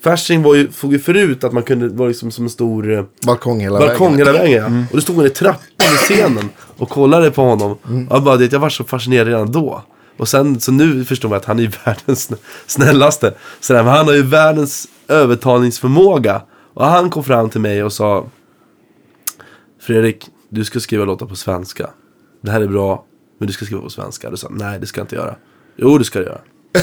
[0.04, 3.04] Fasching var ju, såg ju förut att man kunde vara liksom som en stor eh,
[3.26, 4.26] Balkong hela balkong vägen.
[4.26, 4.76] hela vägen.
[4.80, 4.84] Ja.
[4.90, 5.60] Och då stod han i trappan
[5.90, 7.76] vid scenen och kollade på honom.
[8.10, 9.82] Jag, bara, det, jag var så fascinerad redan då.
[10.18, 13.34] Och sen, så nu förstår man att han är världens snä- snällaste.
[13.60, 16.42] Så där, men han har ju världens övertalningsförmåga.
[16.76, 18.26] Och han kom fram till mig och sa
[19.80, 21.90] Fredrik, du ska skriva låtar på svenska.
[22.40, 23.04] Det här är bra,
[23.38, 24.30] men du ska skriva på svenska.
[24.30, 25.36] Du sa, nej det ska jag inte göra.
[25.76, 26.40] Jo, det ska du göra.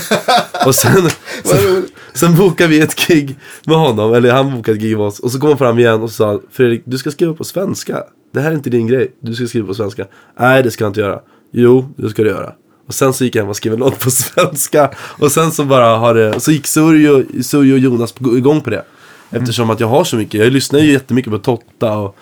[0.66, 1.10] och sen,
[1.44, 5.20] sen, sen bokade vi ett gig med honom, eller han bokade ett gig med oss.
[5.20, 8.04] Och så kom han fram igen och sa, Fredrik, du ska skriva på svenska.
[8.34, 10.08] Det här är inte din grej, du ska skriva på svenska.
[10.39, 11.22] Nej, det ska jag inte göra.
[11.52, 12.54] Jo, det ska du göra.
[12.88, 14.91] Och sen så gick jag hem och skrev en låt på svenska.
[14.98, 18.86] Och sen så bara har det, så gick Surjo, Surjo och Jonas igång på det.
[19.34, 22.16] Eftersom att jag har så mycket, jag lyssnar ju jättemycket på Totta och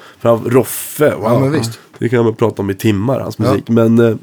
[0.52, 1.16] Roffe.
[1.16, 1.24] Wow.
[1.24, 1.80] Ja, men visst.
[2.00, 3.52] Det kan man prata om i timmar, hans Ja.
[3.52, 3.70] musik.
[3.70, 4.16] Men eh,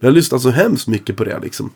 [0.00, 1.70] jag lyssnar så hemskt mycket på det liksom.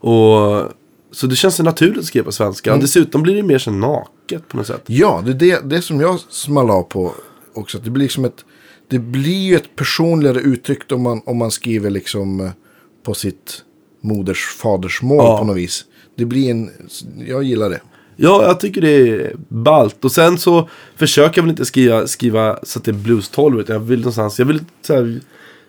[0.00, 0.68] Och
[1.12, 2.70] så det känns så naturligt att skriva på svenska.
[2.70, 2.80] Mm.
[2.82, 4.82] Dessutom blir det mer så naket på något sätt.
[4.86, 7.12] Ja, det är det, det som jag small av på
[7.54, 7.78] också.
[7.78, 8.44] Det blir liksom ett,
[8.90, 12.50] det blir ju ett personligare uttryck om man, om man skriver liksom eh,
[13.02, 13.62] på sitt
[14.00, 15.38] moders fadersmål Ja.
[15.38, 15.84] på något vis.
[16.16, 16.70] Det blir en,
[17.26, 17.80] jag gillar det.
[18.16, 20.04] Ja, jag tycker det är ballt.
[20.04, 23.60] Och sen så försöker jag väl inte skriva, skriva så att det är blues 12.
[23.60, 25.20] utan Jag vill någonstans, jag vill så här,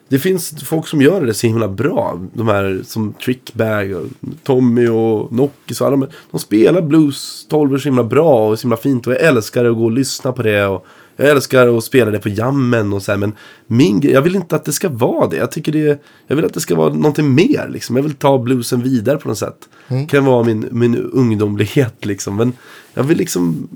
[0.07, 2.19] Det finns folk som gör det så himla bra.
[2.33, 4.05] De här som Trickbag och
[4.43, 8.63] Tommy och Nockis och alla de, de spelar blues 12 så himla bra och så
[8.63, 9.07] himla fint.
[9.07, 10.65] Och jag älskar att gå och lyssna på det.
[10.65, 10.85] Och
[11.15, 13.19] jag älskar att spela det på jammen och så här.
[13.19, 13.33] Men
[13.67, 15.37] min jag vill inte att det ska vara det.
[15.37, 17.95] Jag tycker det, jag vill att det ska vara någonting mer liksom.
[17.95, 19.69] Jag vill ta bluesen vidare på något sätt.
[20.09, 22.35] Kan vara min, min ungdomlighet liksom.
[22.35, 22.53] Men
[22.93, 23.67] jag vill liksom,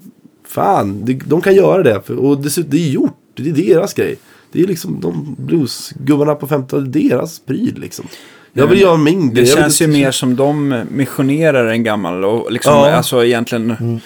[0.48, 2.02] fan, de, de kan göra det.
[2.06, 3.18] För, och dessutom, det är gjort.
[3.36, 4.16] Det är deras grej.
[4.52, 8.06] Det är liksom de bluesgubbarna på 50-talet, deras pryl liksom.
[8.54, 9.44] Jag vill göra min Det grej.
[9.44, 12.92] Vill känns ju mer som de missionerar en gammal och liksom, Ja.
[12.92, 14.00] alltså egentligen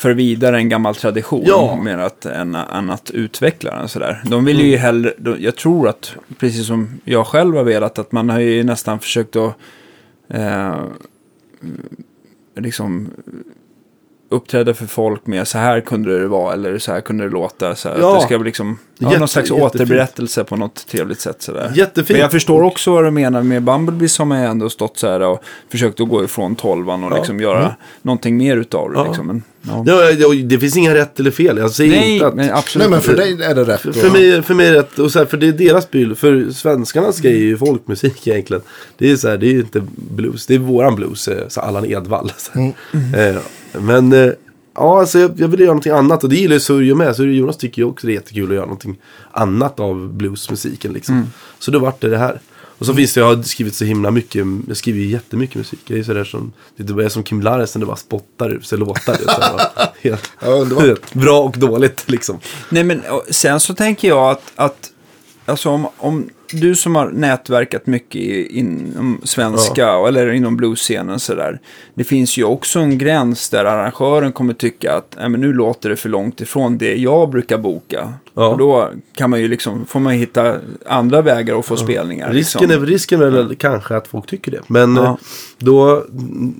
[0.00, 1.76] för vidare en gammal tradition Ja.
[1.82, 3.88] mer att, än, än att utveckla den.
[3.88, 4.22] Sådär.
[4.24, 8.12] De vill ju hellre, de- jag tror att, precis som jag själv har velat, att
[8.12, 9.54] man har ju nästan försökt att
[10.28, 10.76] eh,
[12.56, 13.08] liksom
[14.32, 17.74] uppträda för folk med så här kunde det vara eller så här kunde det låta.
[17.74, 18.14] Så här, Ja.
[18.14, 19.74] att det ska bli liksom, ja, Jätte- någon slags jättefint.
[19.74, 21.42] återberättelse på något trevligt sätt.
[21.42, 21.72] Sådär.
[21.74, 22.08] Jättefint.
[22.08, 25.20] Men jag förstår också vad du menar med Bumblebee som har ändå stått så här
[25.20, 27.16] och försökt att gå ifrån tolvan och Ja.
[27.16, 27.72] liksom göra Mm.
[28.02, 28.98] någonting mer utav det.
[28.98, 29.04] Ja.
[29.06, 29.26] Liksom.
[29.26, 29.84] Men, ja.
[30.18, 31.56] Ja, det finns inga rätt eller fel.
[31.58, 32.34] Jag säger Nej, inte att...
[32.34, 32.88] men absolut.
[32.88, 33.80] Nej men för dig är det rätt.
[33.80, 35.90] För, för, mig, för mig är det rätt, och så här, för det är deras
[35.90, 36.14] bil.
[36.14, 38.62] För svenskarnas grej är ju folkmusik egentligen.
[38.98, 40.46] Det är så här, det är ju inte blues.
[40.46, 42.32] Det är våran blues, eh, så Allan Edwall.
[42.36, 43.30] Så här.
[43.30, 43.36] Eh,
[43.72, 44.30] men, eh,
[44.74, 46.22] ja alltså jag, jag ville göra någonting annat.
[46.24, 47.16] Och det gillar ju Surjo med.
[47.16, 48.96] Så Jonas tycker ju också det är jättekul att göra någonting
[49.32, 51.26] annat av bluesmusiken liksom.
[51.58, 52.40] Så då vart det det här.
[52.78, 55.80] Och så finns det, jag har skrivit så himla mycket, jag skriver ju jättemycket musik.
[55.86, 59.16] Jag är sådär som, det är som Kim Larsen, det bara spottar ur sig låtar.
[60.00, 61.12] Helt, Ja, underbart.
[61.14, 62.38] bra och dåligt liksom.
[62.68, 64.90] Nej, men sen så tänker jag att, att
[65.46, 71.60] alltså om, om du som har nätverkat mycket inom svenska eller inom bluesscenen sådär.
[71.94, 75.88] Det finns ju också en gräns där arrangören kommer tycka att Nej, men nu låter
[75.88, 78.12] det för långt ifrån det jag brukar boka.
[78.34, 78.48] Ja.
[78.48, 80.56] Och då kan man ju liksom, får man hitta
[80.86, 82.32] andra vägar att få spelningar.
[82.32, 82.82] Risken, liksom.
[82.82, 84.60] är, risken är väl kanske att folk tycker det.
[84.66, 85.04] Men Ja.
[85.04, 85.16] eh,
[85.58, 86.04] då,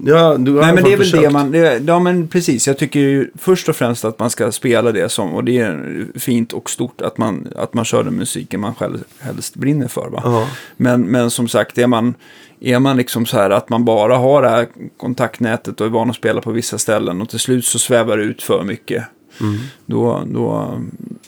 [0.07, 1.23] ja, du har Nej men det är väl försökt.
[1.23, 4.53] det man, det, ja men precis, jag tycker ju först och främst att man ska
[4.53, 8.15] spela det som, och det är fint och stort att man, att man kör den
[8.15, 10.09] musiken man själv helst brinner för.
[10.11, 10.21] Va?
[10.25, 10.47] Ja.
[10.77, 12.15] Men, men som sagt, är man,
[12.61, 14.67] är man liksom så här att man bara har det här
[14.97, 18.23] kontaktnätet och är van att spela på vissa ställen och till slut så svävar det
[18.25, 19.05] ut för mycket.
[19.41, 19.59] Mm.
[19.87, 20.81] Då, då,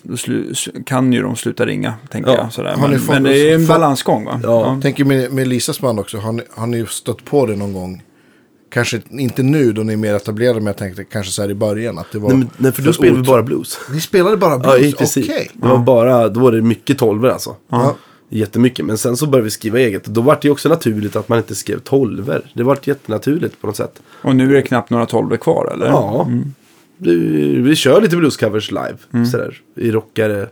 [0.02, 0.54] då slu,
[0.86, 2.36] kan ju de sluta ringa, tänker Ja.
[2.36, 2.52] jag.
[2.52, 2.76] Sådär.
[2.80, 4.40] Men, men det är en balansgång va?
[4.42, 4.78] Ja.
[4.82, 8.02] Tänker med, med Lisas band också, har ni, har ni stött på det någon gång?
[8.70, 11.54] Kanske inte nu då ni är mer etablerade, men jag tänkte kanske så här i
[11.54, 11.98] början.
[11.98, 13.78] Att det var Nej, men, nej, för då spelar vi bara blues.
[13.92, 14.94] Ni spelade bara Ja, blues?
[14.94, 15.24] princip.
[15.24, 15.50] Okej.
[15.54, 17.56] Det var bara, då var det mycket tolvor alltså.
[17.70, 17.96] Ja.
[18.28, 18.84] Jättemycket.
[18.86, 20.04] Men sen så började vi skriva eget.
[20.04, 22.42] Då var det ju också naturligt att man inte skrev tolvor.
[22.54, 24.02] Det var jättenaturligt på något sätt.
[24.22, 25.86] Och nu är det knappt några tolvor kvar eller?
[25.86, 26.26] Ja.
[26.30, 26.42] Vi,
[27.62, 28.96] vi kör lite bluescovers live.
[29.30, 30.48] Sådär, I rockare,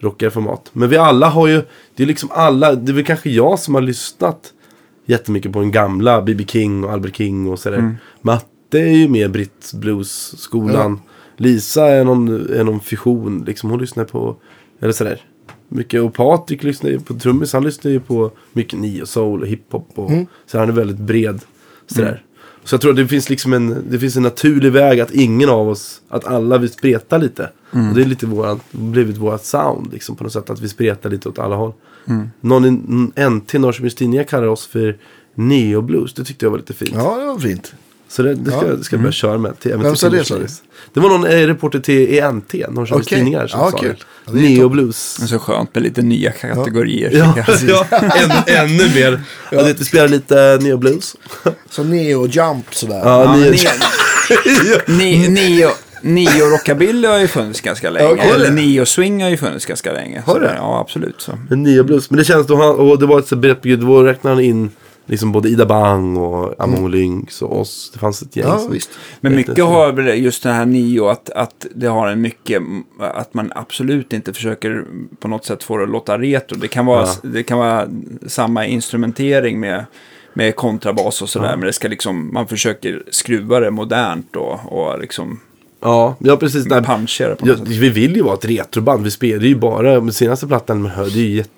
[0.00, 0.70] rockare format.
[0.72, 1.62] Men vi alla har ju,
[1.96, 4.52] det är liksom alla, det är väl kanske jag som har lyssnat
[5.06, 6.44] jättemycket på den gamla B.B.
[6.48, 7.96] King och Albert King och sådär.
[8.22, 11.00] Matte är ju mer britt blues-skolan.
[11.36, 14.36] Lisa är någon, är någon fusion, liksom hon lyssnar på,
[14.80, 15.20] eller sådär.
[15.68, 19.48] Mycket, och Patrik lyssnar ju på trummis, han lyssnar ju på mycket neo soul och
[19.48, 19.88] hiphop.
[19.94, 20.10] Och,
[20.46, 21.40] Så han är väldigt bred.
[21.86, 22.22] Sådär.
[22.68, 25.48] Så jag tror att det finns liksom en, det finns en naturlig väg att ingen
[25.48, 27.50] av oss, att alla vill spreta lite.
[27.70, 30.50] Och det är lite vårat, blivit vårat sound liksom på något sätt.
[30.50, 31.72] Att vi spretar lite åt alla håll.
[32.40, 32.70] Någon i
[33.30, 34.96] NT, Norrköpings Tidningar kallar oss för
[35.34, 36.14] neoblues.
[36.14, 36.92] Det tyckte jag var lite fint.
[36.94, 37.74] ja, det var fint.
[38.08, 38.72] Så det, det ska, Ja.
[38.72, 39.60] det ska jag börja köra med.
[39.60, 40.34] Till, även Vem sa det, sa.
[40.94, 43.18] Det var någon eh, reporter till ENT, Norrköpings Okej.
[43.18, 43.94] Tidningar, som Ja, sa kul.
[43.98, 44.04] det.
[44.24, 45.16] Ja, Neoblues.
[45.16, 47.10] Det är så skönt med lite nya kategorier.
[47.14, 47.34] Ja,
[47.68, 49.20] ja än, ännu mer.
[49.52, 49.60] Ja.
[49.70, 51.16] Att vi spelar lite neoblues.
[51.70, 53.00] Så neo jump sådär.
[53.04, 55.70] Ja, Ja, neo, men neo, neo,
[56.02, 58.08] neo rockabilly har ju funnits ganska länge.
[58.12, 58.30] Okej.
[58.34, 60.22] Eller neo swing har ju funnits ganska länge.
[60.26, 60.54] Har det?
[60.56, 61.20] Ja, absolut.
[61.20, 61.32] Så.
[61.50, 62.10] En neoblues.
[62.10, 63.62] Men det känns då han, och det var ett begrepp.
[63.80, 64.70] Då räknade han in
[65.08, 67.90] liksom både Ida Bang och Amon Lynx och oss.
[67.92, 68.46] Det fanns ett gäng.
[68.48, 68.90] Ja, som- visst.
[69.20, 72.62] Men mycket har väl just det här neo att, att det har en mycket,
[73.00, 74.84] att man absolut inte försöker
[75.20, 76.58] på något sätt få det att låta retro.
[76.58, 77.14] Det kan vara, Ja.
[77.28, 77.88] det kan vara
[78.26, 79.84] samma instrumentering med,
[80.34, 81.56] med kontrabas och sådär.
[81.56, 85.40] Men det ska liksom, man försöker skruva det modernt och, och liksom
[85.80, 86.66] Ja, ja precis.
[86.66, 87.68] Nej, på ja, något sätt.
[87.68, 89.04] vi vill ju vara ett retroband.
[89.04, 91.50] Vi spelar ju bara, med senaste plattan med Hör, det är ju jätte,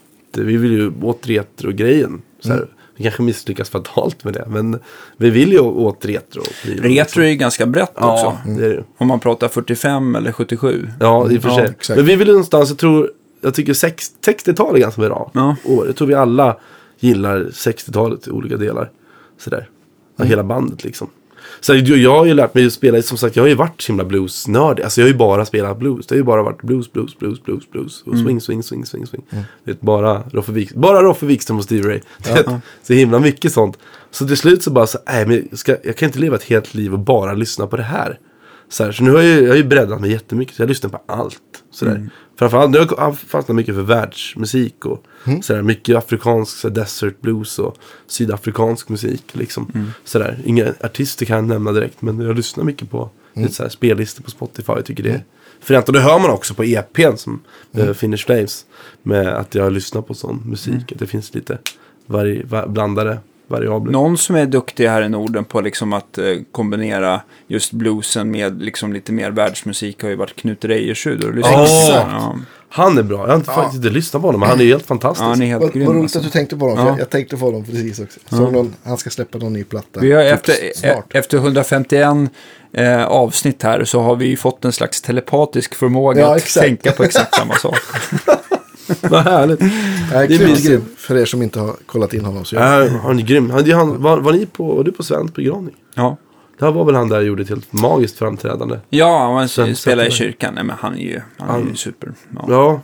[0.42, 2.22] vi vill ju åt retro-grejen.
[2.40, 2.68] Så här, Mm.
[3.00, 4.44] Vi kanske misslyckas fatalt med det.
[4.48, 4.78] Men
[5.16, 6.42] vi vill ju åt retro.
[6.64, 8.50] Retro är ju ganska brett Ja, också.
[8.60, 8.84] det det.
[8.98, 10.88] Om man pratar 45 eller 77.
[11.00, 11.64] Ja, i och för Ja, sig.
[11.78, 11.96] exakt.
[11.96, 15.56] Men vi vill någonstans, jag tror, jag tycker sex- 60-tal är ganska bra Ja.
[15.64, 15.86] år.
[15.86, 16.56] Jag tror vi alla
[16.98, 18.90] gillar 60-talet i olika delar.
[19.38, 19.68] Sådär.
[20.16, 21.08] Ja, Hela bandet liksom.
[21.60, 23.92] Så jag, har ju lärt mig att spela, som sagt, jag har ju varit så
[23.92, 24.82] himla bluesnördig.
[24.82, 26.06] Alltså jag har ju bara spelat blues.
[26.06, 28.02] Det har ju bara varit blues, blues, blues, blues, blues.
[28.02, 29.22] Och swing, swing, swing, swing, swing.
[29.64, 32.00] Vet, bara Roffe Wik, bara Roffe Wikström och Stevie Ray.
[32.34, 32.46] Vet,
[32.82, 33.78] Så himla mycket sånt.
[34.10, 36.44] Så till slut så bara så, nej men jag ska, jag kan inte leva ett
[36.44, 38.18] helt liv och bara lyssna på det här.
[38.70, 40.56] Så, här, så nu har jag, jag har ju breddat mig jättemycket.
[40.56, 41.64] Så jag lyssnar på allt.
[41.70, 42.10] Sådär.
[42.38, 44.86] Framförallt, nu har jag fastnat mycket för världsmusik.
[44.86, 45.04] Och
[45.42, 49.24] sådär, mycket afrikansk så desert blues och sydafrikansk musik.
[49.32, 49.92] Liksom.
[50.04, 50.38] Sådär.
[50.44, 52.02] Inga artister kan jag nämna direkt.
[52.02, 54.72] Men jag lyssnar mycket på lite så här, spellistor på Spotify.
[54.72, 55.24] Jag tycker det är
[55.60, 55.88] fränt.
[55.88, 57.42] Och det hör man också på EPn som
[57.72, 57.94] mm.
[57.94, 58.66] Finish Flames.
[59.02, 60.92] Med att jag lyssnar på sån musik.
[60.92, 61.58] Att det finns lite
[62.06, 63.18] varje, va, blandade
[63.50, 63.92] variabler.
[63.92, 68.62] Någon som är duktig här i Norden på liksom att eh, kombinera just bluesen med
[68.62, 71.38] liksom lite mer världsmusik har ju varit Knut Reiersrud.
[71.38, 72.12] Exakt.
[72.12, 72.46] honom?
[72.72, 73.18] Han är bra.
[73.18, 75.24] Jag har inte faktiskt inte lyssnat på honom, men han är helt fantastisk.
[75.24, 75.86] Ja, han är helt Vad, grym.
[75.86, 76.18] vad roligt alltså.
[76.18, 76.86] att du tänkte på honom.
[76.86, 76.92] Ja.
[76.92, 78.20] Jag, jag tänkte på honom precis också.
[78.28, 80.00] Så någon, han ska släppa någon ny platta.
[80.00, 81.14] Vi har typ efter, snart.
[81.14, 82.06] efter 151
[82.72, 86.66] eh, avsnitt här så har vi ju fått en slags telepatisk förmåga Ja, att exakt.
[86.66, 87.76] tänka på exakt samma sak.
[89.10, 89.60] Vad härligt.
[90.12, 90.84] Nej, det är grym.
[90.96, 92.44] För er som inte har kollat in honom.
[92.44, 93.50] Så jag, Ja, han är grym.
[93.50, 95.74] Han, han, var, var, ni på, var du på Svens begravning?
[95.94, 96.16] Ja,
[96.58, 98.78] Det här var väl han där och gjorde ett helt magiskt framträdande.
[98.90, 100.54] ja han spelar i kyrkan.
[100.54, 102.12] Nej, men han är ju, han är ju super.
[102.36, 102.44] Ja.
[102.48, 102.80] Ja,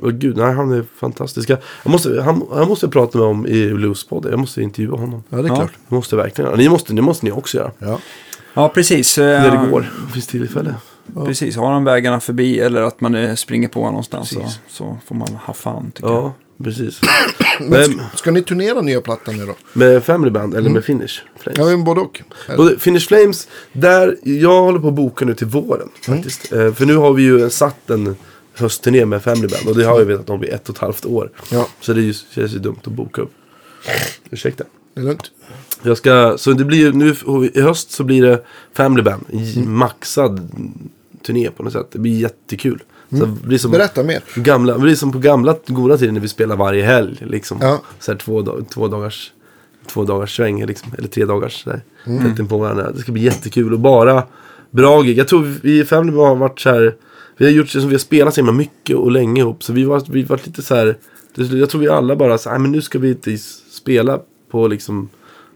[0.00, 1.50] och gud, nej, han är fantastisk.
[1.50, 4.30] Jag måste, han, han måste jag prata med om i Bluespodden.
[4.30, 5.22] Jag måste intervjua honom.
[5.28, 5.56] ja, det är Ja.
[5.56, 5.72] klart.
[5.88, 6.58] Det måste jag verkligen.
[6.58, 7.70] Ni måste, det måste ni också göra.
[7.78, 7.98] Ja.
[8.54, 9.18] ja, precis.
[9.18, 9.80] Eh, När det går.
[10.06, 10.74] Det finns tillfälle.
[11.14, 14.98] Precis, har han vägarna förbi eller att man eh, springer på honom någonstans så, så
[15.06, 16.16] får man ha fan tycker jag.
[16.24, 16.34] Ja,
[16.64, 17.00] precis.
[17.60, 19.54] Men ska, ska ni turnera nya plattan nu då?
[19.72, 21.58] med Family Band eller med Finish Flames?
[21.58, 22.22] Ja, men både och.
[22.56, 26.52] Både Finish Flames, där jag håller på att boka nu till våren faktiskt.
[26.52, 28.16] Eh, för nu har vi ju satt en
[28.54, 31.06] höstturné med Family Band och det har jag vetat om i ett och ett halvt
[31.06, 31.30] år.
[31.50, 31.68] Ja.
[31.80, 33.32] Så det är ju, känns ju dumt att boka upp.
[34.30, 34.64] Ursäkta.
[34.94, 35.30] Det är lugnt.
[35.82, 37.14] Jag ska, så det blir ju nu
[37.54, 39.24] i höst så blir det Family Band.
[39.30, 40.50] i Maxad
[41.26, 41.86] turné på något sätt.
[41.92, 42.82] Det blir jättekul.
[43.10, 44.22] Så det blir som Berätta mer.
[44.34, 47.16] gamla, det blir som på gamla goda tiden när vi spelar varje helg.
[47.20, 47.58] Liksom.
[47.60, 47.82] Ja.
[47.98, 49.32] Så här två, två dagars
[49.86, 51.80] två dagars sväng liksom, eller tre dagars där,
[52.38, 52.90] in på varandra.
[52.90, 54.22] Det ska bli jättekul och bara
[54.70, 55.18] bra gig.
[55.18, 56.94] Jag tror vi i Family har varit så här,
[57.36, 59.62] vi har gjort vi har spelat så himla mycket och länge ihop.
[59.62, 60.96] Så vi var, vi var lite så här,
[61.34, 63.38] jag tror vi alla bara så här, "Nej, men nu ska vi inte
[63.70, 65.08] spela på liksom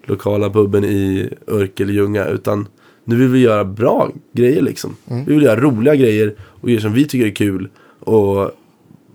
[0.05, 2.69] lokala puben i Örkelljunga utan
[3.05, 4.97] nu vill vi göra bra grejer liksom.
[5.05, 7.69] Vi vill göra roliga grejer och grejer som vi tycker är kul.
[8.01, 8.51] Och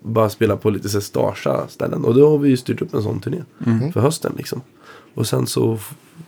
[0.01, 2.05] bara spela på lite så starsa ställen.
[2.05, 3.37] Och då har vi ju styrt upp en sån turné
[3.93, 4.61] för hösten liksom.
[5.13, 5.77] Och sen så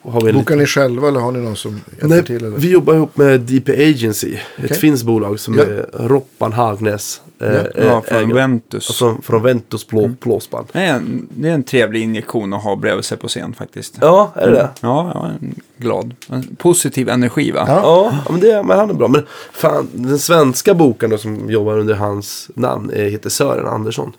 [0.01, 2.35] har vi en Bokar ni själva eller har ni någon som hjälper Nej, till?
[2.45, 2.57] Eller?
[2.57, 4.33] vi jobbar ihop med DP Agency.
[4.33, 4.77] Ett Okej.
[4.77, 5.63] finskt bolag som Ja.
[5.63, 7.21] är Roppan Hagnäs.
[7.41, 7.81] Eh, Ja.
[7.97, 8.33] eh, från äger.
[8.33, 8.89] Ventus.
[8.89, 10.67] Och Från, från Ventus blå, blåsband.
[10.71, 13.97] Det, är en, det är en trevlig injektion att ha bredvid sig på scen faktiskt.
[14.01, 14.69] Ja, är det det?
[14.81, 16.13] Ja, ja en glad.
[16.29, 17.63] En positiv energi va?
[17.67, 17.73] Ja.
[17.83, 19.07] Ja, ja, men, det, men han är bra.
[19.07, 24.11] Men fan, den svenska bokaren då, som jobbar under hans namn eh, heter Sören Andersson.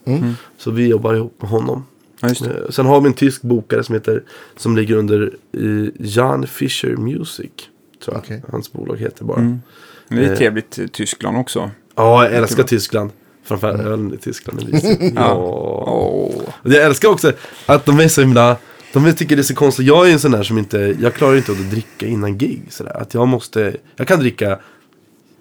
[0.59, 1.85] Så vi jobbar ihop med honom.
[2.21, 2.51] Ja, just det.
[2.51, 4.23] Eh, Sen har vi en tysk bokare som heter
[4.57, 7.51] som ligger under eh, Jan Fischer Music.
[8.05, 8.43] Tror jag Okej.
[8.53, 9.41] hans bolag heter bara.
[9.41, 9.61] Men
[10.09, 10.37] det är Eh.
[10.39, 11.71] trevligt i Tyskland också.
[11.95, 13.11] Ja, jag älskar Tyskland.
[13.45, 14.63] Framförallt ölen i Tyskland.
[14.63, 15.13] är mysig.
[15.17, 15.33] ja.
[15.33, 17.33] Och Jag älskar också
[17.67, 18.57] att de är så himla...
[18.93, 19.87] De tycker det är så konstigt.
[19.87, 20.97] Jag är en sån där som inte...
[21.01, 22.63] Jag klarar inte att dricka innan gig.
[22.71, 23.01] Sådär.
[23.03, 23.77] Att jag måste...
[23.97, 24.59] Jag kan dricka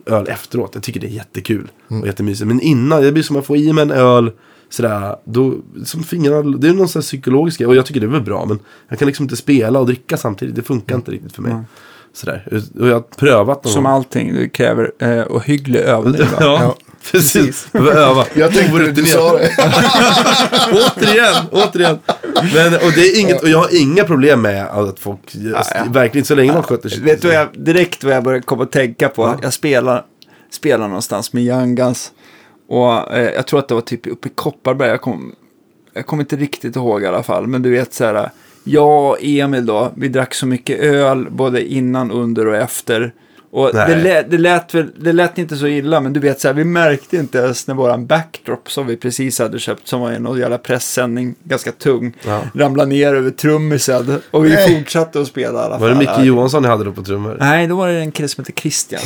[0.06, 0.72] öl efteråt.
[0.74, 1.68] Jag tycker det är jättekul.
[1.88, 2.48] Och jättemysigt.
[2.48, 4.32] Men innan, det blir som att få i mig en öl.
[4.70, 7.68] Sådär, då, som fingrarna, det är någon sån här psykologisk grej.
[7.68, 8.46] Och jag tycker det är väl bra.
[8.46, 10.56] Men jag kan liksom inte spela och dricka samtidigt.
[10.56, 11.56] Det funkar inte riktigt för mig.
[12.14, 12.48] Sådär.
[12.80, 13.94] Och jag har prövat någon Som gång.
[13.94, 16.28] allting, det kräver eh, ohygglig övning va?
[16.40, 16.76] Ja, Ja,
[17.12, 17.72] precis.
[17.72, 18.26] Behöver öva.
[18.34, 19.50] Jag tänkte det, du sa det.
[20.72, 22.00] återigen, återigen.
[22.54, 25.20] Men, och, det är inget, och jag har inga problem med att folk,
[25.90, 27.02] verkligen så länge man sköter sig.
[27.04, 29.40] Vet du vad jag, direkt vad jag började komma att tänka på?
[29.42, 30.06] Jag spelar,
[30.52, 32.12] spelar någonstans med Young Guns.
[32.70, 34.90] Och eh, jag tror att det var typ uppe i Kopparberg.
[34.90, 35.32] Jag kommer
[35.94, 37.48] jag kommer inte riktigt ihåg i alla fall.
[37.48, 38.30] Men du vet så här.
[38.64, 43.14] Jag och Emil då, vi drack så mycket öl både innan, under och efter.
[43.54, 43.90] Och Nej.
[43.90, 46.56] det lät, det, lät väl, det lät inte så illa, men du vet så här,
[46.56, 50.24] vi märkte inte ens när våran backdrop som vi precis hade köpt, som var en
[50.24, 52.42] någon jävla pressändning, ganska tung, Ja.
[52.56, 54.22] ramlade ner över trummisen.
[54.32, 54.78] Och vi Nej.
[54.80, 55.80] fortsatte att spela i alla fall.
[55.80, 57.38] Var det Micke Johansson jag hade då på trummor?
[57.40, 59.02] Nej, då var det en kille som hette Christian.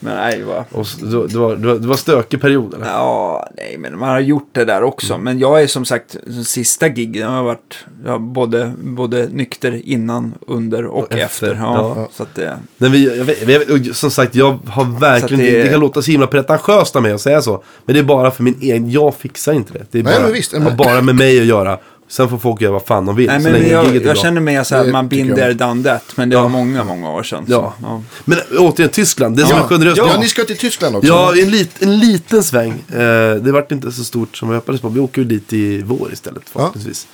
[0.00, 0.64] Men nej, det var...
[0.72, 2.86] Och så- det, var, det, var, det, var, stökig period eller?
[2.86, 5.18] Ja, nej, men man har gjort det där också.
[5.18, 10.34] Men jag är som sagt, sista jag har varit jag har både, både nykter innan,
[10.46, 11.24] under och, Och efter.
[11.24, 12.08] efter, Ja, ja.
[12.12, 15.44] Så att det, Men vi, jag vet, jag vet, och som sagt, jag har verkligen,
[15.44, 15.62] det...
[15.62, 17.62] det- kan låta så himla pretentiöst av mig att säga så.
[17.84, 19.84] Men det är bara för min egen, jag fixar inte det.
[19.90, 20.54] Det är Nej, bara, men visst.
[20.76, 21.78] bara med mig att göra.
[22.08, 23.26] Sen får folk göra vad fan de vill.
[23.26, 26.02] nej, så men länge jag, jag känner mig så här, Det man binder done that.
[26.16, 27.44] Men det var många, många år sedan.
[27.48, 27.74] Ja.
[27.80, 28.02] Så, ja.
[28.24, 29.36] Men återigen, Tyskland.
[29.36, 29.96] Det som är generöst.
[29.96, 31.08] Ja, ni ska till Tyskland också.
[31.08, 32.70] Ja, en, lit, en liten sväng.
[32.70, 32.96] Eh,
[33.34, 34.88] det vart inte så stort som vi hoppades på.
[34.88, 37.06] Vi åker ju dit i vår istället förhoppningsvis.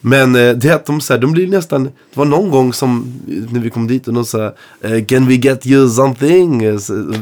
[0.00, 2.72] Men eh, det är att de, så här, de blir nästan, det var någon gång
[2.72, 6.64] som när vi kom dit och de sa eh, Can we get you something?
[6.64, 7.20] Eh, så, eh,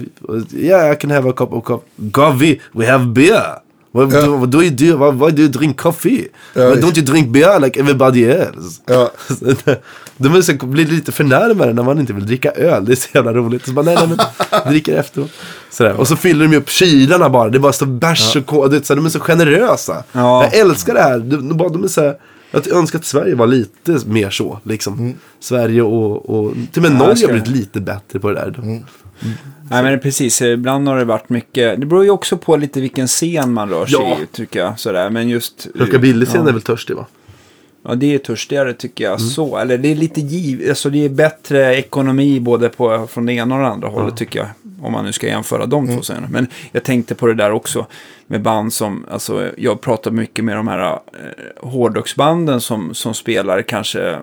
[0.55, 2.11] yeah, I can have a cup of coffee.
[2.13, 3.68] Coffee, we have beer.
[3.93, 4.21] What, Ja.
[4.23, 4.97] do, do you do?
[4.97, 6.29] Why, why do you drink coffee?
[6.55, 8.81] Ja, Why don't you drink beer like everybody else?
[8.87, 9.11] Ja.
[10.21, 12.85] De är blir lite förnärmade när man inte vill dricka öl.
[12.85, 13.67] Det är så jävla roligt.
[13.67, 14.19] Så bara, nej, nej, men
[14.73, 15.31] dricker efteråt.
[15.71, 15.93] Sådär.
[15.93, 17.49] Och så fyller de upp kylarna bara.
[17.49, 18.47] Det är bara så bärs och
[18.93, 20.05] här, De är så generösa.
[20.13, 20.45] Ja.
[20.45, 21.19] Jag älskar det här.
[21.19, 22.15] De, de, de är så här,
[22.51, 24.61] Jag önskar att Sverige var lite mer så.
[24.63, 24.99] Liksom.
[24.99, 25.15] Mm.
[25.41, 28.59] Sverige och, och till och med Ja, Norge har blivit lite bättre på det där.
[28.63, 28.83] Mm.
[29.71, 33.07] Nej men precis, ibland har det varit mycket, det beror ju också på lite vilken
[33.07, 34.17] scen man rör sig Ja.
[34.23, 34.79] i tycker jag.
[34.81, 35.11] Sådär.
[35.11, 35.69] Men just...
[35.75, 36.49] Rockabilly-scenen ja.
[36.49, 37.07] är väl törstig va?
[37.85, 39.31] Ja, det är törstigare tycker jag Mm.
[39.31, 39.59] så.
[39.59, 43.55] Eller det är lite giv, alltså det är bättre ekonomi både på, från det ena
[43.55, 44.49] och det andra hållet tycker jag.
[44.81, 45.97] Om man nu ska jämföra de Mm.
[45.97, 46.29] två scenerna.
[46.31, 47.87] Men jag tänkte på det där också
[48.27, 53.63] med band som, alltså jag pratar mycket med de här eh, hårdrocksbanden som, som spelar
[53.63, 54.17] kanske eh,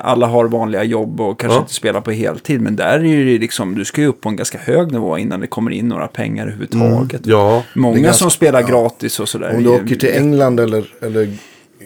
[0.00, 1.60] alla har vanliga jobb och kanske Ja.
[1.62, 2.60] inte spelar på heltid.
[2.60, 5.40] Men där är det liksom, du ska ju upp på en ganska hög nivå innan
[5.40, 7.20] det kommer in några pengar överhuvudtaget.
[7.26, 7.62] Ja.
[7.74, 9.54] Många ganska- som spelar gratis och sådär.
[9.56, 11.36] Om du åker till England eller, eller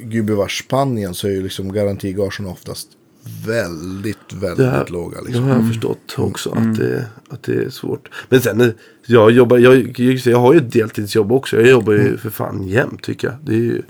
[0.02, 2.88] gubevars Spanien så är ju liksom garantigagen oftast
[3.46, 5.18] väldigt, väldigt Det här- låga.
[5.20, 5.44] Det Liksom.
[5.44, 8.08] har jag förstått också att, det, att det är svårt.
[8.28, 8.68] Men sen, eh,
[9.06, 11.56] jag, jobbar, jag, det, jag har ju ett deltidsjobb också.
[11.56, 13.36] Jag jobbar ju för fan jämt tycker jag.
[13.42, 13.82] Det är ju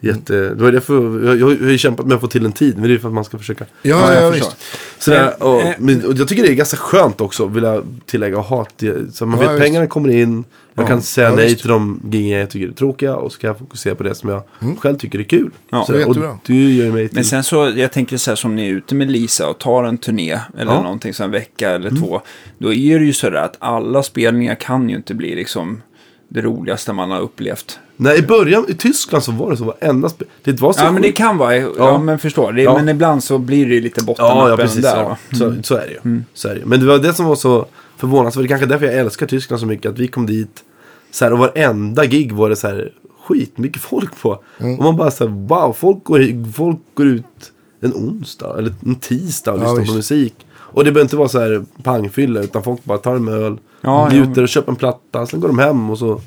[0.00, 0.34] jätte...
[0.34, 2.78] Det var därför, jag, jag har ju kämpat med att få till en tid.
[2.78, 3.64] Men det är för att man ska försöka.
[3.82, 4.56] Ja, Ja, ja, jag visst.
[4.98, 8.38] Sådär, Eh, och, eh, och jag tycker det är ganska skönt också, vill jag tillägga.
[8.40, 10.44] att ha det, så man Ja, vet pengarna kommer in.
[10.74, 11.60] Jag Ja, kan säga ja, nej visst.
[11.60, 13.16] till de gigen jag tycker är tråkiga.
[13.16, 14.42] Och så kan jag fokusera på det som jag
[14.78, 15.50] själv tycker är kul.
[15.70, 16.16] Ja, så, det är och
[16.46, 17.14] det gör mig till...
[17.14, 19.84] Men sen så, jag tänker så här som ni är ute med Lisa och tar
[19.84, 20.82] en turné eller Ja.
[20.82, 22.20] någonting så en vecka eller två.
[22.58, 25.82] Då är det ju så där att alla spelningar kan ju inte bli liksom
[26.28, 27.78] det roligaste man har upplevt.
[27.96, 29.64] Nej, i början i Tyskland så var det så.
[29.64, 30.10] Varenda.
[30.42, 31.98] Det var så Ja, men det kan vara, ja, Ja.
[31.98, 32.52] men förstår.
[32.52, 32.74] Det, Ja.
[32.78, 34.82] Men ibland så blir det ju lite Ja, bottennappen ja precis.
[34.82, 34.96] där.
[34.96, 35.08] ja.
[35.08, 35.16] va?
[35.32, 36.20] Så, så är det ju.
[36.34, 36.60] Så är det.
[36.60, 36.66] ju.
[36.66, 37.66] Men det var det som var så
[38.06, 38.42] förvånansvärt.
[38.42, 39.92] Det är kanske därför jag älskar Tyskland så mycket.
[39.92, 40.64] Att vi kom dit.
[41.10, 42.92] Så här, och varenda gig var det så här
[43.26, 44.30] skitmycket folk på.
[44.58, 48.94] Och man bara så här, wow, folk går, folk går ut en onsdag eller en
[48.94, 50.34] tisdag och Ja, lyssnar på musik.
[50.54, 54.08] Och det behöver inte vara så här pangfylla utan folk bara tar en öl, Ja,
[54.08, 54.42] njuter ja.
[54.42, 55.26] och köper en platta.
[55.26, 56.20] Sen går de hem och så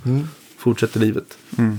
[0.57, 1.37] fortsätter livet.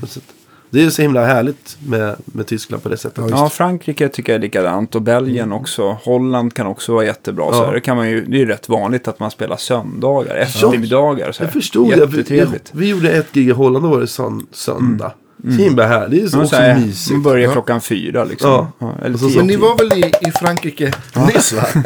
[0.08, 0.32] Så att-
[0.70, 3.18] Det är så himla härligt med, med Tyskland på det sättet.
[3.18, 5.98] Ja, Ja, Frankrike tycker jag är likadant och Belgien också.
[6.04, 7.52] Holland kan också vara jättebra.
[7.52, 7.66] Så Ja.
[7.66, 11.32] här, det, kan man ju, det är ju rätt vanligt att man spelar söndagar, eftermiddagar.
[11.32, 11.46] Så här.
[11.46, 12.06] Jag förstod det.
[12.06, 15.12] Vi, vi gjorde ett gig i Holland och var det sön, söndag.
[15.42, 16.20] Så himla härligt.
[16.20, 17.10] Det är så Ja, också så här, mysigt.
[17.12, 17.52] Man börjar Ja.
[17.52, 18.66] klockan fyra liksom.
[18.78, 18.94] Ja.
[19.04, 19.36] eller Och så- tio.
[19.36, 20.92] Men ni var väl i, i Frankrike
[21.34, 21.62] nyss va?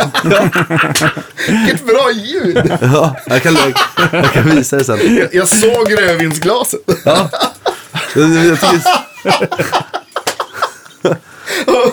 [1.48, 2.72] Vilket bra ljud!
[2.80, 3.56] Ja, jag kan,
[4.12, 4.98] jag kan visa det sen.
[5.16, 6.80] Jag, jag såg rödvinsglaset.
[7.04, 7.30] Ja.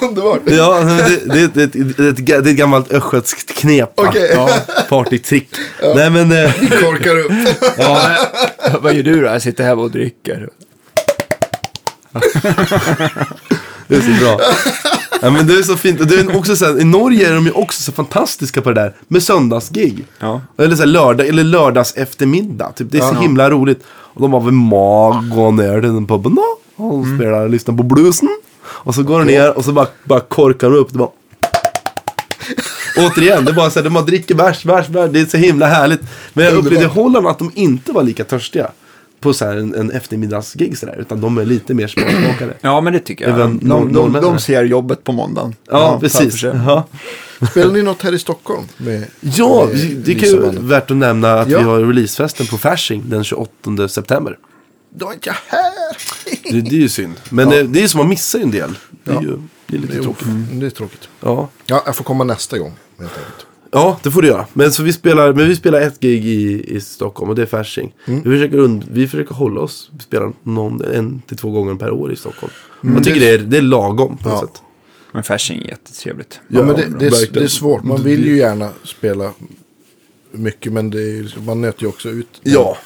[0.01, 0.41] Underbart.
[0.45, 1.65] ja, men det, det, det,
[1.97, 3.91] det, det, är ett gammalt östgötskt knep.
[3.95, 4.31] Okej.
[4.33, 4.49] Ja,
[4.89, 5.49] partytrick.
[5.95, 7.31] Nej men, eh, Korkar upp.
[7.77, 8.17] Ja,
[8.81, 9.27] vad gör du då?
[9.27, 10.49] Jag sitter här och dricker.
[13.87, 14.39] det är så bra.
[15.21, 16.01] Ja, men det är så fint.
[16.01, 18.69] Och det är också så här, I Norge är de ju också så fantastiska på
[18.69, 20.05] det där med söndagsgig.
[20.19, 20.41] Ja.
[20.57, 22.71] Eller, så här, lördag, eller lördags eftermiddag.
[22.75, 22.91] Typ.
[22.91, 23.19] Det är så Ja.
[23.19, 23.83] himla roligt.
[23.89, 26.43] Och de bara, vi må gå ner till den puben då.
[26.83, 28.29] Och spelar och lyssnar på bluesen.
[28.65, 30.91] Och så går de ner och så bara, bara korkar de upp.
[30.91, 31.09] Det bara...
[32.97, 35.09] Återigen, det är bara så här, de bara dricker bärs, bärs, bärs.
[35.11, 36.01] Det är så himla härligt.
[36.33, 36.87] Men jag upplevde i.
[36.87, 38.71] Holland att de inte var lika törstiga.
[39.19, 40.95] På så här en, en eftermiddagsgig sådär.
[40.99, 42.53] Utan de är lite mer smakmakare.
[42.61, 43.35] Ja, men det tycker jag.
[43.35, 45.55] Även De, de, de, ser jobbet på måndagen.
[45.69, 46.43] Ja, framför precis.
[46.43, 46.83] Ja,
[47.51, 48.63] Spelar ni något här i Stockholm?
[48.77, 51.57] Med, ja med det kan ju värt att nämna att Ja.
[51.57, 54.37] vi har releasefesten på Fasching den 28 september.
[54.89, 55.71] Då är inte jag här.
[56.51, 57.13] Det, det är ju synd.
[57.29, 57.55] Men Ja.
[57.55, 58.77] det, det är ju som att missa en del.
[59.03, 59.21] Det är, Ja.
[59.21, 59.37] ju,
[59.67, 60.27] det är lite Jo, tråkigt.
[60.51, 61.09] Det är tråkigt.
[61.19, 61.49] Ja.
[61.65, 62.73] Ja, jag får komma nästa gång.
[62.99, 63.46] Helt enkelt.
[63.71, 64.45] Ja, det får du göra.
[64.53, 67.45] Men, så vi, spelar, men vi spelar ett gig i, i Stockholm och det är
[67.45, 67.93] Fasching.
[68.05, 68.21] Mm.
[68.23, 69.89] Vi, försöker und, vi försöker hålla oss.
[69.93, 72.53] Vi spelar någon, en till två gånger per år i Stockholm.
[72.83, 72.95] Mm.
[72.95, 74.47] Jag tycker det är, det är lagom på något Ja.
[74.47, 74.61] sätt.
[75.11, 76.39] Men Fasching är jättetrevligt.
[76.47, 77.83] Ja, Ja, men det, det, är, det är svårt.
[77.83, 79.31] Man vill ju gärna spela
[80.31, 82.77] mycket, men det är, man nöter ju också ut Ja,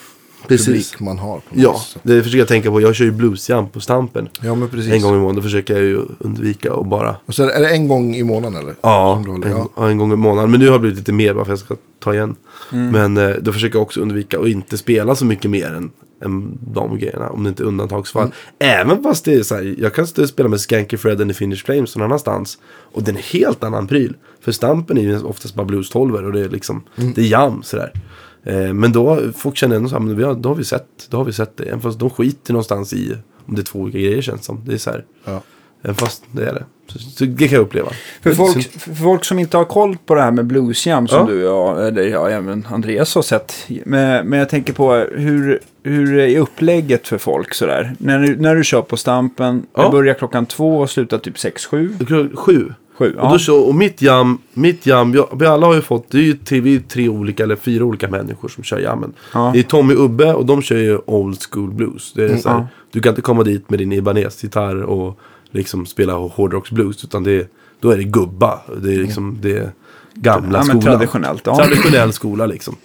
[0.48, 0.66] precis.
[0.66, 1.42] publik man har.
[1.54, 2.02] Ja, sätt.
[2.04, 2.82] det försöker jag tänka på.
[2.82, 4.30] Jag kör ju bluesjam på Stampen.
[4.42, 4.94] ja, men precis.
[4.94, 5.36] En gång i månaden.
[5.36, 8.62] Då försöker jag ju undvika och bara Och så är det en gång i månaden
[8.62, 8.76] eller?
[8.82, 9.90] Ja, en, ja.
[9.90, 10.52] en gång i månaden.
[10.52, 12.36] Men nu har det blivit lite mer bara för att jag ska ta igen.
[12.72, 12.92] Mm.
[13.14, 15.92] Men eh, då försöker jag också undvika att inte spela så mycket mer än,
[16.26, 17.30] än de grejerna.
[17.30, 18.24] Om det inte är undantagsfall.
[18.60, 18.82] Mm.
[18.82, 21.30] Även fast det är så här, jag kan stå och spela med Skanky Fred and
[21.30, 22.58] the Finnish Flames någon annanstans.
[22.94, 24.16] Och det är en helt annan pryl.
[24.42, 27.14] För Stampen är ju oftast bara blues och det är liksom, Mm.
[27.14, 27.92] det är jam sådär.
[28.44, 30.88] Eh, men då, folk känner ändå så här, men vi har, då har vi sett,
[31.10, 31.64] då har vi sett det.
[31.64, 34.62] Även fast de skiter någonstans i om det är två olika grejer känns som.
[34.66, 35.42] Det är så här, Ja.
[35.84, 36.64] även fast det är det.
[36.88, 37.90] Så, det kan jag uppleva.
[38.22, 41.26] För folk, för folk som inte har koll på det här med bluesjam som Ja.
[41.34, 43.54] du och jag, eller ja, även Andreas har sett.
[43.86, 47.94] Men, men jag tänker på hur, hur är upplägget för folk sådär?
[47.98, 49.84] När när du kör på Stampen, Ja.
[49.86, 51.94] det börjar klockan två och slutar typ sex, sju.
[52.36, 52.74] Sju.
[53.02, 56.10] Sju, Och, då så, och mitt jam, mitt jam jag, vi alla har ju fått,
[56.12, 59.14] det är ju tre, vi är tre olika eller fyra olika människor som kör jammen.
[59.34, 59.52] Ja.
[59.54, 62.14] Det är Tommy Ubbe och de kör ju old school blues.
[62.14, 62.68] Det är så här.
[62.92, 65.20] Du kan inte komma dit med din Ibanez-gitarr och
[65.52, 67.04] liksom spela hårdrocksblues.
[67.04, 67.48] Utan det är,
[67.80, 68.60] då är det gubba.
[68.84, 69.72] Det är liksom det är
[70.14, 70.82] gamla Ja, skolan.
[70.82, 71.56] traditionellt, ja.
[71.58, 72.76] Traditionell skola liksom.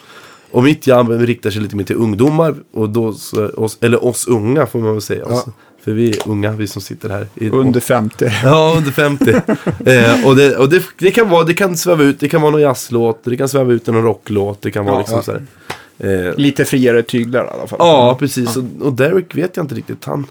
[0.51, 2.55] Och mitt jam riktar sig lite mer till ungdomar.
[2.73, 3.15] Och då,
[3.57, 5.25] oss, eller oss unga får man väl säga.
[5.29, 5.45] Ja.
[5.87, 7.27] För vi är unga, vi som sitter här.
[7.53, 8.31] Under 50.
[8.45, 9.31] Ja, under 50.
[9.91, 12.51] eh, och det, och det, det, kan vara, det kan sväva ut, det kan vara
[12.51, 14.99] någon jazzlåt, det kan sväva ut i någon rocklåt, det kan vara Ja.
[14.99, 15.43] liksom så här.
[16.29, 17.79] Eh, Lite friare tyglar i alla fall.
[17.81, 18.57] ja, precis.
[18.57, 20.05] Och, och Derek vet jag inte riktigt.
[20.05, 20.27] Han,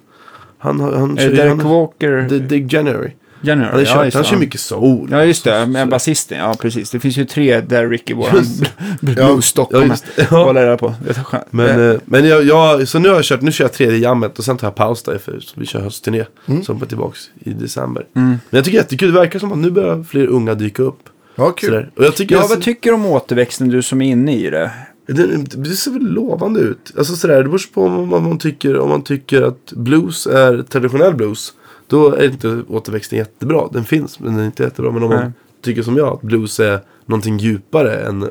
[0.58, 2.30] han, han, han Är det Derek han, Walker?
[2.30, 3.12] The, the January.
[3.42, 3.72] January?
[3.74, 4.30] Ja, just han det.
[4.30, 5.08] kör mycket soul.
[5.12, 5.66] Ja, just det.
[5.66, 6.38] Med basisten.
[6.38, 6.92] Ja, precis.
[6.92, 8.64] Det finns ju tre Derek i vår Just
[9.02, 9.90] blues Stockholm.
[9.90, 10.28] Ja, det.
[10.32, 10.44] Ja.
[10.46, 10.94] Hålla reda på.
[11.08, 11.44] Det är.
[11.50, 14.40] Men, eh, men jag, jag, så nu har jag kört, nu kör jag tredje jammet
[14.40, 16.26] och sen tar jag paus där för vi kör höstturné.
[16.64, 18.06] Som är tillbaks i december.
[18.16, 18.28] Mm.
[18.30, 21.00] Men jag tycker jättekul, det verkar som att nu börjar fler unga dyka upp.
[21.36, 21.70] Ja, kul.
[21.70, 21.90] Sådär.
[21.98, 24.50] Och jag tycker Ja, jag- vad tycker du om återväxten, du som är inne i
[24.50, 24.72] det?
[25.08, 26.92] Det, det ser väl lovande ut.
[26.98, 30.64] Alltså sådär, det beror på om man, man tycker, om man tycker att blues är
[30.70, 31.54] traditionell blues.
[31.88, 33.68] Då är inte återväxten jättebra.
[33.74, 34.92] Den finns, men den är inte jättebra.
[34.92, 35.20] Men om Nej.
[35.20, 38.24] man tycker som jag, att blues är någonting djupare än,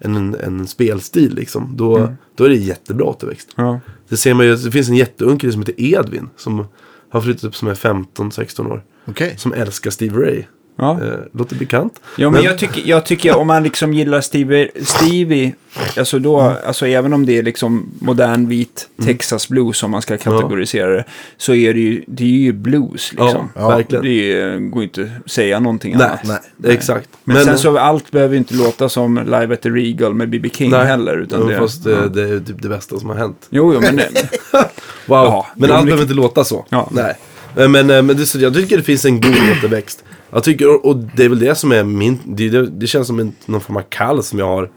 [0.00, 1.34] än en, en spelstil.
[1.34, 2.12] Liksom, då, Mm.
[2.34, 3.48] då är det jättebra återväxt.
[3.56, 3.80] Ja.
[4.08, 6.28] Det ser man ju, det finns en jätteung kille som heter Edvin.
[6.36, 6.64] Som
[7.10, 8.82] har flyttat upp som är 15-16 år.
[9.04, 9.34] Okej.
[9.38, 10.42] Som älskar Steve Ray.
[10.80, 10.98] Ja.
[11.04, 12.00] Eh, låter bekant.
[12.16, 15.52] Ja, men jag tycker, jag tycker om man liksom gillar Stevie, Stevie
[15.96, 20.16] alltså då, alltså även om det är liksom modern vit Texas blues om man ska
[20.16, 21.04] kategorisera det,
[21.36, 23.48] så är det ju, det är ju blues liksom.
[23.54, 24.04] Ja, verkligen.
[24.04, 26.42] Det är, går inte att säga någonting Nej, annat.
[26.56, 27.08] nej, exakt.
[27.24, 30.50] Men, sen så allt behöver inte låta som Live at the Regal med B.B.
[30.52, 31.16] King Nej, heller.
[31.16, 31.90] Utan ja, det, fast ja.
[31.90, 33.46] det, det är typ det bästa som har hänt.
[33.50, 34.08] Jo, jo, men det,
[35.06, 36.66] Wow, Ja, men jo, allt behöver inte låta så.
[36.68, 36.88] Ja.
[36.92, 37.14] Nej.
[37.56, 40.04] Eh, Men, eh, men det, så- jag tycker det finns en god återväxt.
[40.30, 43.32] Jag tycker, och, det är väl det som är min, det, det, känns som en,
[43.46, 44.70] någon form av kall som jag har.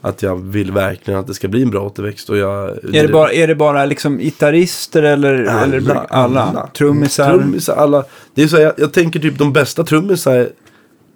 [0.00, 2.30] Att jag vill verkligen att det ska bli en bra återväxt.
[2.30, 6.40] Och jag, är, det bara, är det bara liksom gitarrister eller alla, eller alla?
[6.40, 6.70] alla.
[6.76, 7.38] Trummisar?
[7.38, 8.04] Trummisar, alla.
[8.34, 10.48] Det är så här, jag, jag tänker typ de bästa trummisar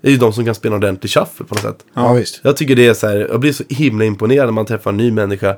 [0.02, 1.85] är ju de som kan spela ordentlig shuffle på något sätt.
[1.94, 2.40] Ja, visst.
[2.43, 4.97] Jag tycker det är så här, jag blir så himla imponerad när man träffar en
[4.97, 5.56] ny människa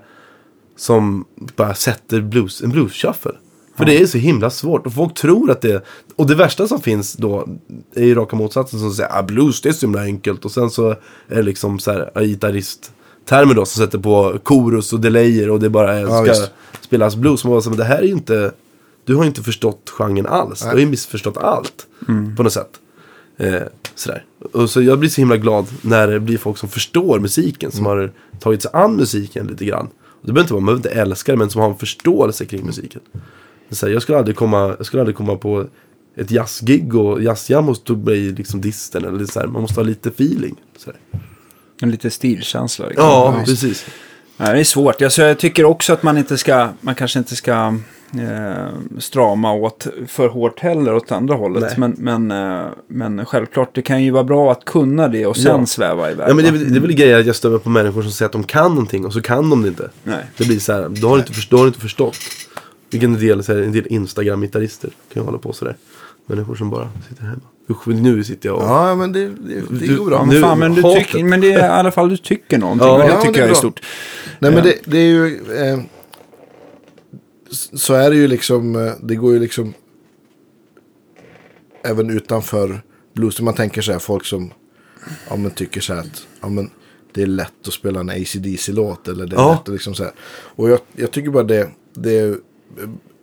[0.76, 1.24] som
[1.56, 3.32] bara sätter blues, en blues shuffle.
[3.80, 5.84] För det är så himla svårt och folk tror att det
[6.16, 7.48] Och det värsta som finns då
[7.94, 10.44] är ju raka motsatsen som säger att ah, blues det är så himla enkelt.
[10.44, 10.96] Och sen så är
[11.36, 15.68] det liksom så här ah, gitarristtermer då som sätter på chorus och delayer och det
[15.70, 16.50] bara är, Ja, ska visst.
[16.80, 17.44] spelas blues.
[17.44, 18.52] Man bara, men det här är ju inte,
[19.04, 20.60] du har ju inte förstått genren alls.
[20.60, 21.86] Du har ju missförstått allt
[22.36, 22.70] på något sätt.
[23.38, 23.62] Eh,
[23.94, 24.24] sådär.
[24.52, 27.72] Och så jag blir så himla glad när det blir folk som förstår musiken.
[27.72, 29.88] Som har tagit sig an musiken lite grann.
[30.02, 32.44] Och det behöver inte vara, man behöver inte älska det, men som har en förståelse
[32.46, 33.00] kring musiken.
[33.70, 35.66] Så här, jag, skulle aldrig komma, jag skulle aldrig komma på
[36.16, 39.04] ett jazzgig och jazzjam och tog mig liksom disten.
[39.04, 40.56] Eller så här, man måste ha lite feeling.
[40.78, 41.20] Så här.
[41.82, 42.86] En lite stilkänsla.
[42.86, 43.04] Liksom.
[43.06, 43.86] Ja, precis.
[44.36, 45.02] Nej, det är svårt.
[45.02, 47.74] Alltså, jag tycker också att man inte ska, man kanske inte ska
[48.14, 48.66] eh,
[48.98, 51.62] strama åt för hårt heller åt andra hållet.
[51.62, 51.74] Nej.
[51.98, 55.60] Men, men, eh, men självklart, det kan ju vara bra att kunna det och sen
[55.60, 55.66] Ja.
[55.66, 56.28] sväva iväg.
[56.28, 58.32] Ja, men det, det är väl grejer att jag stömer på människor som säger att
[58.32, 59.90] de kan någonting och så kan de det inte.
[60.04, 60.24] Nej.
[60.36, 62.16] Det blir så här, då har du inte, har du inte förstått.
[62.90, 65.76] Vilken del, så här, en del Instagram-gitarrister kan ju hålla på sådär.
[66.26, 67.40] Människor som bara sitter hemma.
[67.70, 68.62] Usch, nu sitter jag och...
[68.62, 69.34] Ja, men det, det,
[69.70, 70.24] det Du- går bra.
[70.24, 72.86] Men, fan, men, du tycker, men det är i alla fall du tycker någonting.
[72.88, 73.58] Ja, och det ja, tycker det är jag är bra.
[73.58, 73.80] stort.
[74.38, 74.62] Nej, men Ja.
[74.62, 75.40] det, det är ju...
[75.56, 75.80] Eh,
[77.72, 79.74] så är det ju liksom, eh, det går ju liksom
[81.84, 82.82] även utanför
[83.14, 83.40] blues.
[83.40, 84.50] Man tänker så här, folk som
[85.28, 86.70] ja, men tycker så här att ja, men
[87.14, 89.08] det är lätt att spela en ACDC-låt.
[89.08, 89.50] Eller det är Ja.
[89.52, 90.12] lätt att liksom så här.
[90.30, 92.34] Och jag, jag tycker bara det, det eh,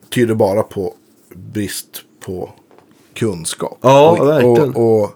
[0.09, 0.93] tyder bara på
[1.35, 1.87] brist
[2.25, 2.49] på
[3.13, 3.77] kunskap.
[3.81, 4.75] Ja, och, verkligen.
[4.75, 5.11] Och, och,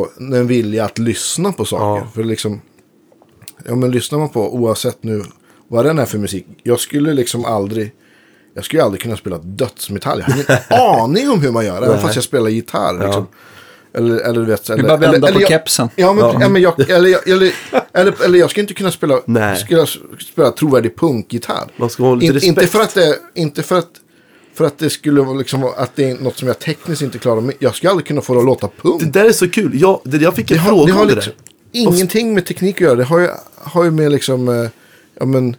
[0.00, 2.04] och en vilja att lyssna på saker.
[2.04, 2.10] Ja.
[2.14, 2.60] För liksom,
[3.64, 5.22] ja men lyssnar man på oavsett nu
[5.68, 6.46] vad den är för musik.
[6.62, 7.92] Jag skulle liksom aldrig,
[8.54, 10.24] jag skulle aldrig kunna spela dödsmetall.
[10.26, 13.04] Jag har ingen aning om hur man gör, även fast jag spelar gitarr.
[13.06, 13.26] Liksom.
[13.94, 14.70] Eller, eller du vet.
[14.70, 15.88] Eller, bara vända eller, på eller kepsen.
[15.96, 16.48] Ja, men, ja.
[16.48, 17.52] men jag, eller, jag- eller,
[17.96, 19.66] eller, eller jag skulle inte kunna spela, Nej.
[19.68, 19.88] jag
[20.32, 21.70] spela trovärdig punkgitarr.
[21.76, 22.48] Man ska ha lite In, respekt.
[22.48, 23.90] inte för att det, inte för att,
[24.54, 27.40] för att det skulle vara liksom, att det är något som jag tekniskt inte klarar.
[27.40, 29.00] Men jag skulle aldrig kunna få det att låta punk.
[29.02, 29.70] Det där är så kul.
[29.80, 31.32] Jag, det, jag fick en Det har, fråga det har om det liksom
[31.72, 31.80] där.
[31.80, 32.94] ingenting med teknik att göra.
[32.94, 34.68] Det har ju, har ju med liksom, eh,
[35.20, 35.56] ja men,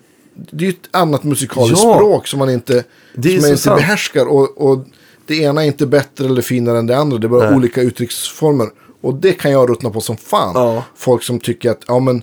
[0.52, 1.96] det är ju ett annat musikaliskt Ja.
[1.96, 2.84] språk som man inte,
[3.16, 3.80] Det som man inte sant.
[3.80, 4.26] behärskar.
[4.26, 4.86] Och, och
[5.26, 7.18] det ena är inte bättre eller finare än det andra.
[7.18, 7.56] Det är bara Nej.
[7.58, 8.68] olika uttrycksformer.
[9.08, 10.52] Och det kan jag ruttna på som fan.
[10.56, 10.84] Ja.
[10.96, 12.22] Folk som tycker att, ja men,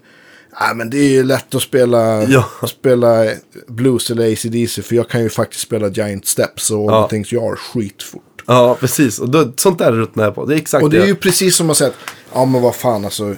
[0.60, 2.44] ja, men det är ju lätt att spela, Ja.
[2.68, 3.24] spela
[3.68, 4.82] blues eller ACDC.
[4.82, 7.08] För jag kan ju faktiskt spela Giant Steps och Ja.
[7.10, 8.22] Things You Are skitfort.
[8.46, 9.18] Ja, precis.
[9.18, 10.44] Och då, sånt där ruttnar jag på.
[10.44, 11.06] Det är exakt Och det är det.
[11.06, 11.96] ju precis som att säga att,
[12.34, 13.34] ja men vad fan alltså.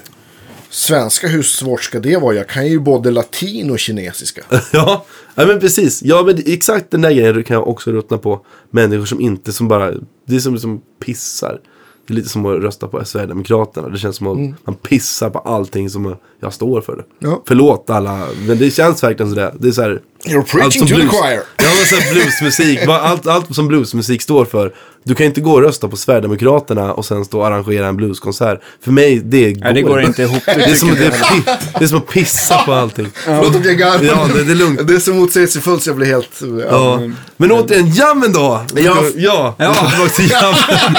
[0.71, 2.35] Svenska, hur svårt ska det vara?
[2.35, 4.43] Jag kan ju både latin och kinesiska.
[4.73, 6.03] Ja, ja men precis.
[6.03, 8.47] Ja, men exakt den där grejen kan jag också ruttna på.
[8.71, 9.93] Människor som inte, som bara,
[10.27, 11.61] det är som liksom pissar.
[12.07, 13.89] Det är lite som att rösta på Sverigedemokraterna.
[13.89, 17.05] Det känns som att man pissar på allting som jag står för.
[17.19, 17.43] Ja.
[17.47, 19.55] Förlåt alla, men det känns verkligen sådär.
[19.59, 21.41] Det är så här, You're preaching allt som to the blues- choir.
[21.57, 22.79] Ja, men så bluesmusik.
[22.89, 24.75] Allt, allt som bluesmusik står för.
[25.07, 28.61] Du kan inte gå och rösta på Sverigedemokraterna och sen stå och arrangera en blueskonsert.
[28.85, 30.43] För mig, det går, Nej, det går inte ihop.
[30.47, 33.09] Det är, som, det, är, pi- det är som att pissa på allting.
[33.15, 34.05] Förlåt att jag garvar.
[34.05, 34.89] Ja, det- det är lugnt.
[34.89, 36.29] Det är så motsägelsefullt så jag blir helt...
[36.41, 36.67] Ja.
[36.71, 37.01] Ja.
[37.37, 38.61] Men återigen, jammen då!
[38.75, 38.97] Ja.
[39.17, 39.55] ja.
[39.59, 39.75] ja.
[39.75, 40.97] tillbaka till jammen.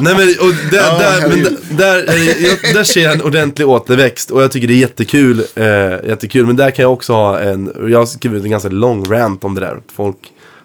[0.00, 3.68] Nej men, och där, Ja, där, men där, där, jag, där ser jag en ordentlig
[3.68, 5.44] återväxt och jag tycker det är jättekul.
[5.54, 5.64] Eh,
[6.08, 6.46] jättekul.
[6.46, 9.54] Men där kan jag också ha en, jag har skrivit en ganska lång rant om
[9.54, 9.76] det där.
[9.96, 10.16] Folk,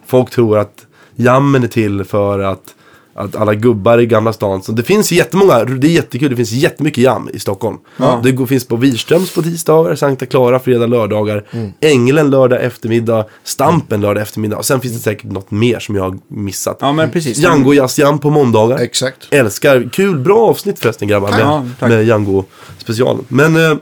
[0.08, 0.72] folk tror att
[1.16, 2.76] jammen är till för att
[3.18, 6.52] att alla gubbar i Gamla stan, så det finns jättemånga, det är jättekul, det finns
[6.52, 7.78] jättemycket jam i Stockholm.
[8.24, 11.44] Det går, finns på Wirströms på tisdagar, Sankta Clara fredag, lördagar,
[11.80, 14.58] Änglen lördag eftermiddag, Stampen lördag eftermiddag.
[14.58, 16.78] Och sen finns det säkert något mer som jag har missat.
[16.82, 17.38] Ja, men precis.
[17.38, 18.78] Django Jazz på måndagar.
[18.78, 19.28] Exakt.
[19.32, 21.90] Älskar, kul, bra avsnitt förresten grabbar med, Ja, tack.
[21.90, 22.44] med Django
[22.78, 23.26] specialen.
[23.28, 23.78] Men, eh,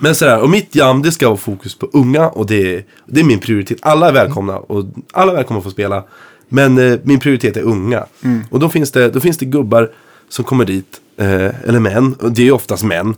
[0.00, 3.20] men sådär, och mitt jam det ska vara fokus på unga och det är, det
[3.20, 3.78] är min prioritet.
[3.82, 6.04] Alla är välkomna och alla är välkomna att få spela.
[6.52, 8.06] Men eh, min prioritet är unga.
[8.50, 9.90] Och då finns, det, då finns det gubbar
[10.28, 13.14] som kommer dit, eh, eller män, och det är oftast män,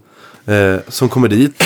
[0.47, 1.62] eh, som kommer dit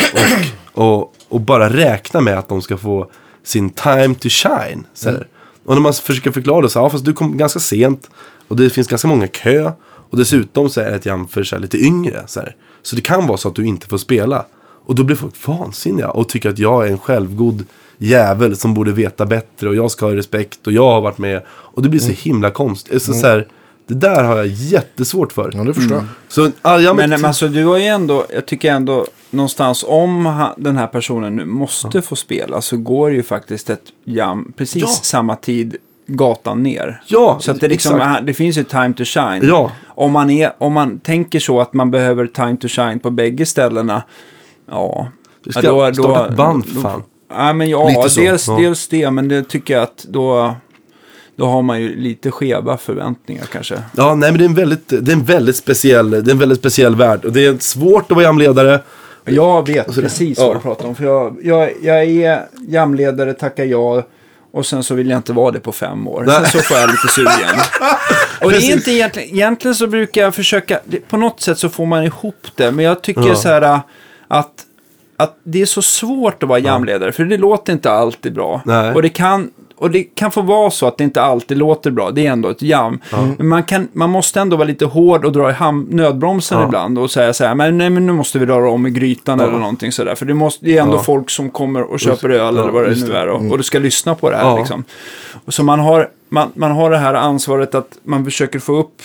[0.73, 3.11] och, och, och bara räknar med att de ska få
[3.45, 4.87] sin time to shine.
[4.95, 5.27] Så här.
[5.65, 8.11] Och när man försöker förklara det så här, ja, fast du kom ganska sent
[8.49, 9.73] och det finns ganska många kö.
[10.11, 12.23] Och dessutom så är det ett för så lite yngre.
[12.27, 12.41] Så,
[12.83, 14.45] så det kan vara så att du inte får spela.
[14.87, 17.65] Och då blir folk vansinniga och tycker att jag är en självgod
[17.99, 21.43] jävel som borde veta bättre och jag ska ha respekt och jag har varit med.
[21.49, 23.03] Och det blir så himla konstigt.
[23.03, 23.47] Så, så här,
[23.87, 25.53] det där har jag jättesvårt för.
[25.55, 26.07] Ja, det förstår jag.
[26.29, 30.27] Så, ah, ja, Men, men alltså du har ju ändå, jag tycker ändå någonstans om
[30.27, 34.83] ha, den här personen nu måste få spela så går ju faktiskt ett jam precis
[34.83, 34.89] Ja.
[34.89, 35.77] samma tid
[36.07, 37.03] gatan ner.
[37.07, 39.41] Ja, Så att det, liksom, det finns ju time to shine.
[39.49, 39.73] Ja.
[39.87, 43.47] Om, man är, om man tänker så att man behöver time to shine på bägge
[43.47, 44.03] ställena,
[44.71, 45.09] ja.
[45.45, 47.03] Du ska ja, starta ett band för fan.
[47.31, 48.57] Ja, men ja, så, dels, ja.
[48.57, 50.55] dels det, men det tycker jag att då,
[51.37, 53.83] då har man ju lite skeva förväntningar kanske.
[53.97, 56.39] Ja, nej men det är en väldigt, det är en väldigt speciell, det är en
[56.39, 57.25] väldigt speciell värld.
[57.25, 58.81] Och det är svårt att vara jamledare.
[59.25, 60.47] Jag vet precis ja.
[60.47, 60.95] vad du pratar om.
[60.95, 64.03] För jag, jag, jag är jamledare, tackar ja.
[64.51, 66.25] Och sen så vill jag inte vara det på fem år.
[66.27, 66.51] Sen Nej.
[66.51, 67.61] så får jag lite sugen.
[68.41, 71.87] Och det är inte egentligen, egentligen så brukar jag försöka, på något sätt så får
[71.87, 72.73] man ihop det.
[72.73, 73.35] Men jag tycker Ja.
[73.35, 73.81] så här
[74.29, 74.53] att,
[75.19, 77.13] att det är så svårt att vara jamledare.
[77.13, 78.61] För det låter inte alltid bra.
[78.65, 78.95] Nej.
[78.95, 79.51] Och det kan...
[79.81, 82.11] Och det kan få vara så att det inte alltid låter bra.
[82.11, 83.01] Det är ändå ett jam.
[83.39, 86.65] Men man, kan, man måste ändå vara lite hård och dra i ham, nödbromsen Ja.
[86.65, 86.99] ibland.
[86.99, 89.47] Och säga så här, men, nej, men nu måste vi röra om i grytan Ja.
[89.47, 90.15] eller någonting sådär.
[90.15, 91.03] För det, måste, det är ändå Ja.
[91.03, 93.29] folk som kommer och köper öl eller vad det nu är.
[93.29, 94.85] Och, och du ska lyssna på det här liksom.
[95.45, 99.03] Och så man har, man, man har det här ansvaret att man försöker få upp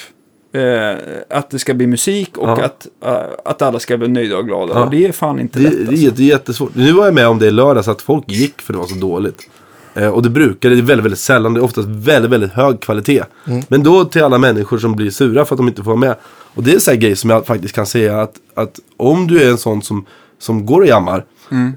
[0.53, 0.97] eh,
[1.29, 2.63] att det ska bli musik och Ja.
[2.63, 4.73] att, eh, att alla ska bli nöjda och glada.
[4.73, 4.83] Ja.
[4.85, 5.73] Och det är fan inte Det, lätt.
[5.73, 6.05] det, Alltså.
[6.07, 6.75] är- det är jättesvårt.
[6.75, 8.95] Nu var jag med om det i lördags att folk gick för det var så
[8.95, 9.49] dåligt.
[9.95, 12.79] Eh, och det brukar, det är väldigt, väldigt sällan, det är oftast väldigt, väldigt hög
[12.79, 13.23] kvalitet.
[13.67, 16.15] Men då till alla människor som blir sura för att de inte får vara med.
[16.55, 19.43] Och det är en sån grej som jag faktiskt kan säga att, att om du
[19.43, 20.05] är en sån som,
[20.39, 21.25] som går och jammar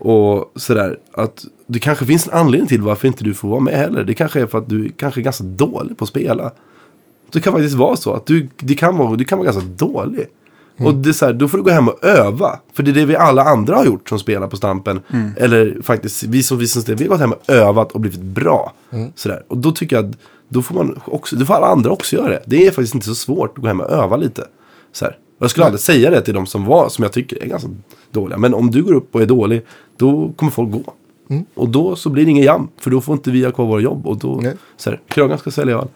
[0.00, 3.74] och sådär, att det kanske finns en anledning till varför inte du får vara med
[3.74, 4.04] heller.
[4.04, 6.50] Det kanske är för att du kanske är ganska dålig på att spela.
[7.36, 10.26] Det kan faktiskt vara så att du, det kan vara, du kan vara ganska dålig.
[10.78, 12.58] Och det är så här, då får du gå hem och öva.
[12.72, 15.00] För det är det vi alla andra har gjort som spelar på Stampen.
[15.36, 18.20] Eller faktiskt, vi som vi som spelar, vi har gått hem och övat och blivit
[18.20, 18.72] bra.
[19.14, 19.42] Sådär.
[19.48, 20.18] Och då tycker jag att
[20.48, 22.42] då får, man också, då får alla andra också göra det.
[22.46, 24.44] Det är faktiskt inte så svårt att gå hem och öva lite.
[24.92, 25.18] Så här.
[25.38, 27.68] Och jag skulle aldrig säga det till de som var, som jag tycker är ganska
[28.10, 28.38] dåliga.
[28.38, 29.62] Men om du går upp och är dålig,
[29.96, 30.92] då kommer folk gå.
[31.54, 32.68] Och då så blir det ingen jam.
[32.78, 34.06] För då får inte vi ha kvar våra jobb.
[34.06, 34.54] Och då, Nej.
[34.76, 35.88] så här, krögan ska sälja öl.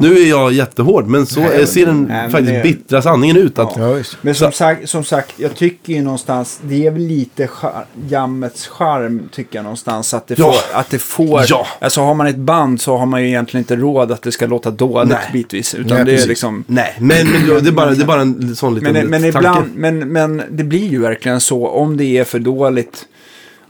[0.00, 3.58] Nu är jag jättehård, men så är, ser den Nej, faktiskt det- bittra sanningen ut.
[3.58, 3.96] Att, Ja.
[4.20, 8.66] Men som sagt, som sagt, jag tycker ju någonstans, det är väl lite char- jammets
[8.66, 10.14] charm, tycker jag någonstans.
[10.14, 10.44] Att det Ja.
[10.52, 11.66] får, att det får Ja.
[11.80, 14.46] alltså har man ett band så har man ju egentligen inte råd att det ska
[14.46, 15.30] låta dåligt Nej.
[15.32, 15.74] bitvis.
[15.74, 16.28] Utan Nej, det är precis.
[16.28, 16.64] liksom...
[16.66, 19.70] Nej, men, men det, är bara, det är bara en sån liten Men, men ibland,
[19.74, 23.04] men, men det blir ju verkligen så om det är för dåligt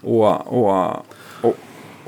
[0.03, 0.97] och, och,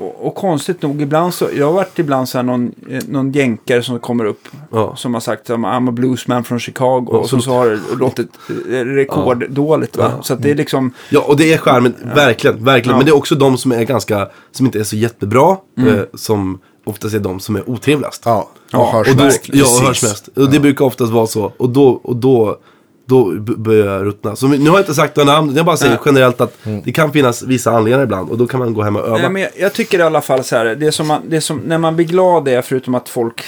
[0.03, 3.03] och, och, och konstigt nog ibland så, jag har varit ibland så här någon, eh,
[3.07, 4.95] någon jänkare som kommer upp Ja.
[4.95, 7.65] som har sagt att I'm a bluesman från Chicago Ja, och så, så- så har
[7.69, 8.29] det låtit
[8.69, 10.11] eh, rekorddåligt va.
[10.21, 12.91] Så att det är liksom, Ja, och det är skärmen, verkligen, verkligen.
[12.93, 12.97] Ja.
[12.97, 15.95] Men det är också de som är ganska, som inte är så jättebra, Mm.
[15.95, 18.21] eh, som oftast är de som är otrevligast.
[18.25, 19.49] Ja, Ja, och hörs och då, mest.
[19.53, 20.27] ja, och hörs mest.
[20.35, 21.51] Och det brukar oftast vara så.
[21.57, 22.57] Och då, och då
[23.05, 24.35] då börjar jag ruttna.
[24.35, 26.01] Så nu har jag inte sagt några namn, jag bara säger Nej.
[26.05, 28.29] generellt att det kan finnas vissa anledningar ibland.
[28.29, 29.17] Och då kan man gå hem och öva.
[29.17, 31.57] Nej, men jag, jag tycker i alla fall så här, det som, man, det som
[31.57, 33.43] när man blir glad är förutom att folk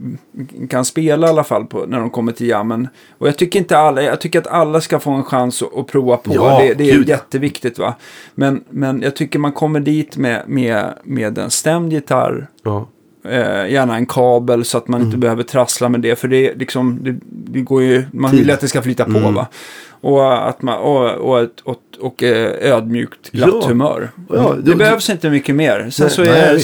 [0.70, 2.88] kan spela i alla fall på, när de kommer till jammen.
[3.18, 5.86] Och jag tycker inte alla, jag tycker att alla ska få en chans att, att
[5.86, 6.34] prova på.
[6.34, 7.94] Ja, det, det är gud, jätteviktigt va.
[8.34, 12.46] Men, men jag tycker man kommer dit med, med, med en stämd gitarr.
[12.62, 12.88] Ja.
[13.24, 15.06] Eh, gärna en kabel så att man Mm.
[15.08, 16.16] inte behöver trassla med det.
[16.16, 17.14] För det, liksom, det,
[17.52, 19.34] det går ju, man vill att det ska flyta på Mm.
[19.34, 19.46] va.
[20.00, 23.68] Och, att man, och, och, ett- och, och, eh, ödmjukt glatt Ja.
[23.68, 24.10] humör.
[24.28, 25.88] Ja, det det- behövs inte mycket mer.
[25.90, 26.58] Sen, Nej, så, är,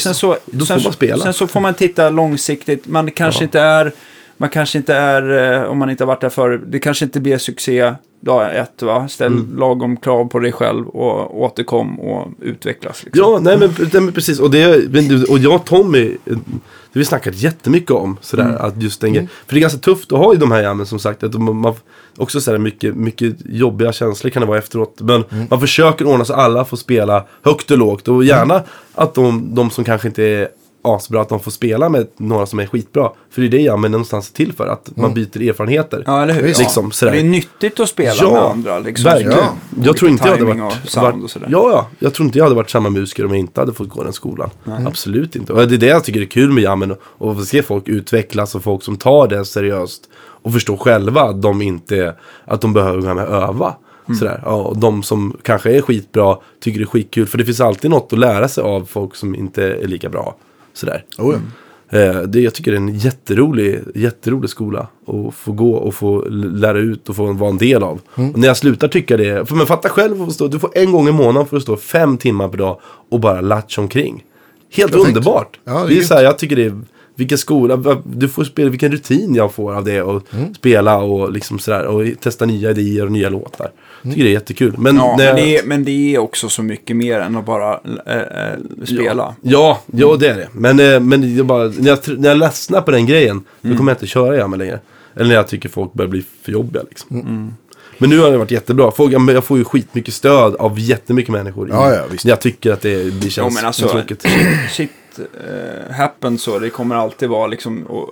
[1.19, 2.87] sen så får man titta långsiktigt.
[2.87, 3.45] Man kanske Ja.
[3.45, 3.93] inte är,
[4.39, 7.21] man kanske inte är, eh, om man inte har varit där förr, det kanske inte
[7.21, 9.09] blir succé dag ett va.
[9.09, 9.59] Ställ Mm.
[9.59, 13.05] lagom krav på dig själv och återkom och utvecklas.
[13.05, 13.23] Liksom.
[13.33, 14.41] Ja, nej men, nej, men precis.
[14.41, 18.17] Och, det, och jag och Tommy, eh, det har vi snackat jättemycket om.
[18.21, 18.57] Sådär, Mm.
[18.61, 19.29] att just den grejen.
[19.47, 21.23] För det är ganska tufft att ha i de här jammen som sagt.
[21.23, 21.75] Att man, man,
[22.17, 24.95] också sådär mycket, mycket jobbiga känslor kan det vara efteråt.
[25.01, 25.47] Men Mm.
[25.51, 28.09] man försöker ordna så alla får spela högt och lågt.
[28.09, 28.63] Och gärna
[28.95, 30.49] att de, de som kanske inte är
[30.83, 33.11] asbra, att de får spela med några som är skitbra.
[33.31, 34.67] För det är det jammen någonstans är till för.
[34.67, 36.03] Att man byter erfarenheter.
[36.07, 36.43] Ja, eller hur?
[36.43, 37.13] Liksom, sådär.
[37.13, 38.79] det är nyttigt att spela med andra.
[38.79, 39.05] Liksom.
[39.05, 39.39] verkligen.
[39.39, 39.53] Ja.
[39.83, 40.85] Jag tror inte jag hade varit...
[40.85, 41.49] och sound och sådär.
[41.51, 41.89] ja, ja.
[41.99, 44.13] Jag tror inte jag hade varit samma musiker om jag inte hade fått gå den
[44.13, 44.51] skolan.
[44.87, 45.53] Absolut inte.
[45.53, 46.95] Och det är det jag tycker är kul med jammen.
[47.03, 50.03] Och att se folk utvecklas och folk som tar det seriöst.
[50.43, 52.15] Och förstår själva att de inte...
[52.45, 53.75] Att de behöver gå och öva.
[54.07, 54.19] Mm.
[54.19, 54.43] Sådär.
[54.45, 57.27] Ja, och de som kanske är skitbra tycker det är skitkul.
[57.27, 60.37] För det finns alltid något att lära sig av folk som inte är lika bra.
[60.79, 61.05] Sådär.
[61.19, 61.99] Oh, ja.
[61.99, 64.89] Eh, det, jag tycker det är en jätterolig, jätterolig skola.
[65.07, 68.01] Att få gå och få lära ut och få vara en del av.
[68.17, 68.33] Mm.
[68.37, 69.49] När jag slutar tycka det.
[69.49, 71.77] För men fatta själv att stå, du får en gång i månaden för att stå
[71.77, 72.81] fem timmar per dag
[73.11, 74.25] och bara latcha omkring.
[74.73, 75.09] Helt Perfekt.
[75.09, 75.59] underbart.
[75.65, 76.81] Ja, det är det är så här, jag tycker det är,
[77.15, 80.03] vilken skola, du får spela, vilken rutin jag får av det.
[80.03, 80.55] Och Mm.
[80.55, 81.85] spela och liksom sådär.
[81.87, 83.71] Och testa nya idéer och nya låtar.
[84.03, 84.75] Jag tycker det är jättekul.
[84.79, 87.47] Men, Ja, när men, det är, men det är också så mycket mer än att
[87.47, 89.35] bara äh, äh, spela.
[89.43, 90.49] Ja, ja det är det.
[90.53, 93.93] Men, eh, men jag bara, när, jag, när jag ledsnar på den grejen, då kommer
[93.93, 94.81] jag inte köra jammen längre.
[95.15, 97.21] Eller när jag tycker folk börjar bli för jobbiga liksom.
[97.21, 97.53] Mm.
[97.99, 98.91] Men nu har det varit jättebra.
[98.91, 101.69] Folk, jag får ju skitmycket stöd av jättemycket människor.
[101.69, 102.25] i- Ja, ja, visst.
[102.25, 104.25] När jag tycker att det, det känns men alltså, tråkigt.
[104.71, 106.59] shit uh, happens så.
[106.59, 108.11] Det kommer alltid vara liksom och,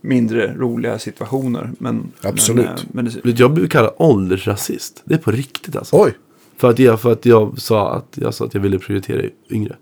[0.00, 1.70] mindre roliga situationer.
[1.78, 2.66] Men, Absolut.
[2.92, 5.02] Men, eh, men det, Jag blev kallad åldersrasist.
[5.04, 5.96] Det är på riktigt alltså.
[6.02, 6.12] Oj,
[6.58, 9.76] För, att jag, för att jag sa att jag sa att jag ville prioritera yngre.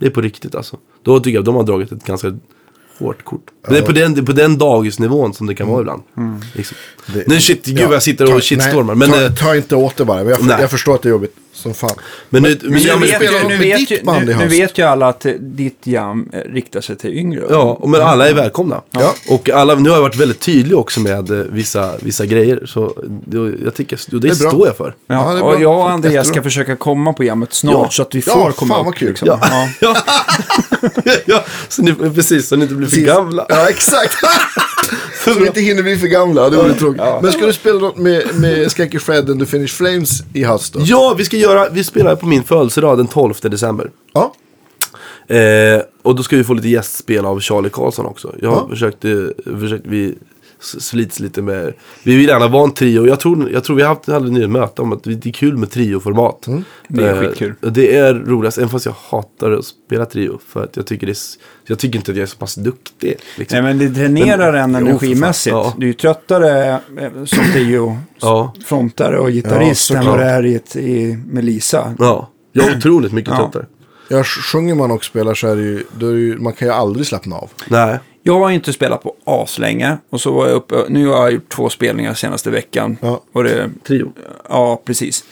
[0.00, 0.76] Det är på riktigt alltså.
[1.02, 2.38] Då tycker jag att de har dragit ett ganska
[2.98, 3.50] hårt kort.
[3.62, 6.02] Men Det är på den, på den dagisnivån som det kan vara ibland.
[6.54, 6.76] Liksom.
[7.14, 8.94] Det- Nej shit, gud Ja, jag sitter och ta- shitstormar.
[8.94, 10.22] nej, Men, ta, eh, ta inte åt det bara.
[10.24, 10.56] Jag, Nej.
[10.60, 11.90] jag förstår att det är jobbigt som fan.
[12.30, 14.36] men, nu, men, Men ja, nu, vet, spelar ju, nu, vet, ju, band i nu,
[14.38, 17.44] nu vet ju alla att eh, ditt jam eh, riktar sig till yngre.
[17.50, 18.80] ja, och men alla är välkomna.
[18.90, 19.14] Ja.
[19.28, 22.62] Och alla, nu har jag varit väldigt tydlig också med eh, vissa, vissa grejer.
[22.66, 22.92] Så
[23.26, 24.94] det, jag tycker, det, Det står jag för.
[25.06, 27.88] Ja, Ja, och jag och Andreas ska försöka komma på jammet snart Ja.
[27.90, 28.86] så att vi Ja, får komma fan upp.
[28.86, 29.08] vad kul.
[29.08, 29.28] Liksom.
[29.28, 29.68] Ja.
[29.80, 29.96] Ja.
[31.04, 33.06] Ja, ja, så ni, precis, så ni inte blir för Precis.
[33.08, 33.46] gamla.
[33.48, 34.14] Ja, exakt.
[35.24, 36.50] Så vi inte hinner bli för gamla.
[36.50, 37.02] Det vore tråkigt.
[37.22, 40.72] Men ska du spela något med, med Skräcky Fred and the Finnish Flames i höst
[40.72, 40.80] då?
[40.84, 43.90] Ja, vi ska göra, vi spelar på min födelsedag den 12 december.
[44.12, 44.32] Ja.
[45.36, 48.34] Eh, och då ska vi få lite gästspel av Charlie Karlsson också.
[48.42, 48.68] Jag Ja.
[48.68, 50.14] försökte, försökte, vi s-
[50.60, 51.72] slits lite med,
[52.02, 53.06] vi vill gärna vara en trio.
[53.06, 55.56] Jag tror, jag tror vi har haft, hade nyligen möte om att det är kul
[55.56, 56.46] med trioformat.
[56.88, 57.54] Det är Eh, skitkul.
[57.60, 60.38] Det är roligast, även fast jag hatar att spela trio.
[60.48, 61.16] För att jag tycker, det är,
[61.66, 63.14] jag tycker inte att jag är så pass duktig.
[63.38, 63.56] Liksom.
[63.56, 65.52] Nej, men det dränerar en energimässigt.
[65.54, 65.74] Ja.
[65.76, 68.54] Du är ju tröttare eh, som trio, Ja.
[68.64, 71.94] frontare och gitarrist Ja, än vad det är i, ett, i, med Lisa.
[71.98, 73.36] Ja, jag är otroligt mycket Ja.
[73.38, 73.66] tröttare.
[74.08, 76.68] Ja, sjunger man och spelar så är det ju, då är det ju, man kan
[76.68, 77.50] ju aldrig slappna av.
[77.68, 77.98] Nej.
[78.22, 79.98] Jag har inte spelat på aslänge.
[80.10, 82.96] Och så var jag uppe, nu har jag gjort två spelningar senaste veckan.
[83.00, 83.20] Ja.
[83.32, 84.12] Och det, Trio.
[84.48, 85.24] ja, precis.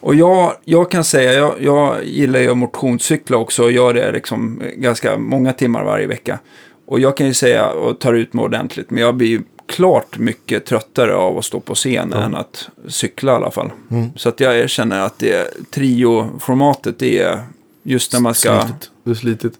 [0.00, 4.12] Och jag, jag kan säga, jag, jag gillar ju att motionscykla också och gör det
[4.12, 6.38] liksom ganska många timmar varje vecka.
[6.86, 10.18] Och jag kan ju säga, och tar ut mig ordentligt, men jag blir ju klart
[10.18, 13.70] mycket tröttare av att stå på scen än att cykla i alla fall.
[14.16, 17.40] Så att jag känner att det trio-formatet, det är
[17.82, 18.60] just när man ska...
[18.60, 18.90] Slitigt.
[19.04, 19.58] Det är slitigt.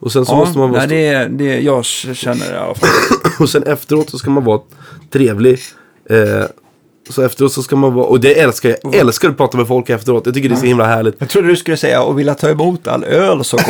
[0.00, 2.54] Och sen så Ja, måste man vara nej, det, är- det, är- jag känner det
[2.54, 2.88] i alla fall.
[3.40, 4.60] Och sen efteråt så ska man vara
[5.12, 5.58] trevlig.
[6.10, 6.44] Eh,
[7.10, 9.66] så efteråt så ska man vara, och det älskar jag, jag älskar att prata med
[9.68, 10.26] folk efteråt.
[10.26, 11.14] Jag tycker det är så himla härligt.
[11.18, 13.66] Jag trodde du skulle säga och vilja ta emot all öl så gott.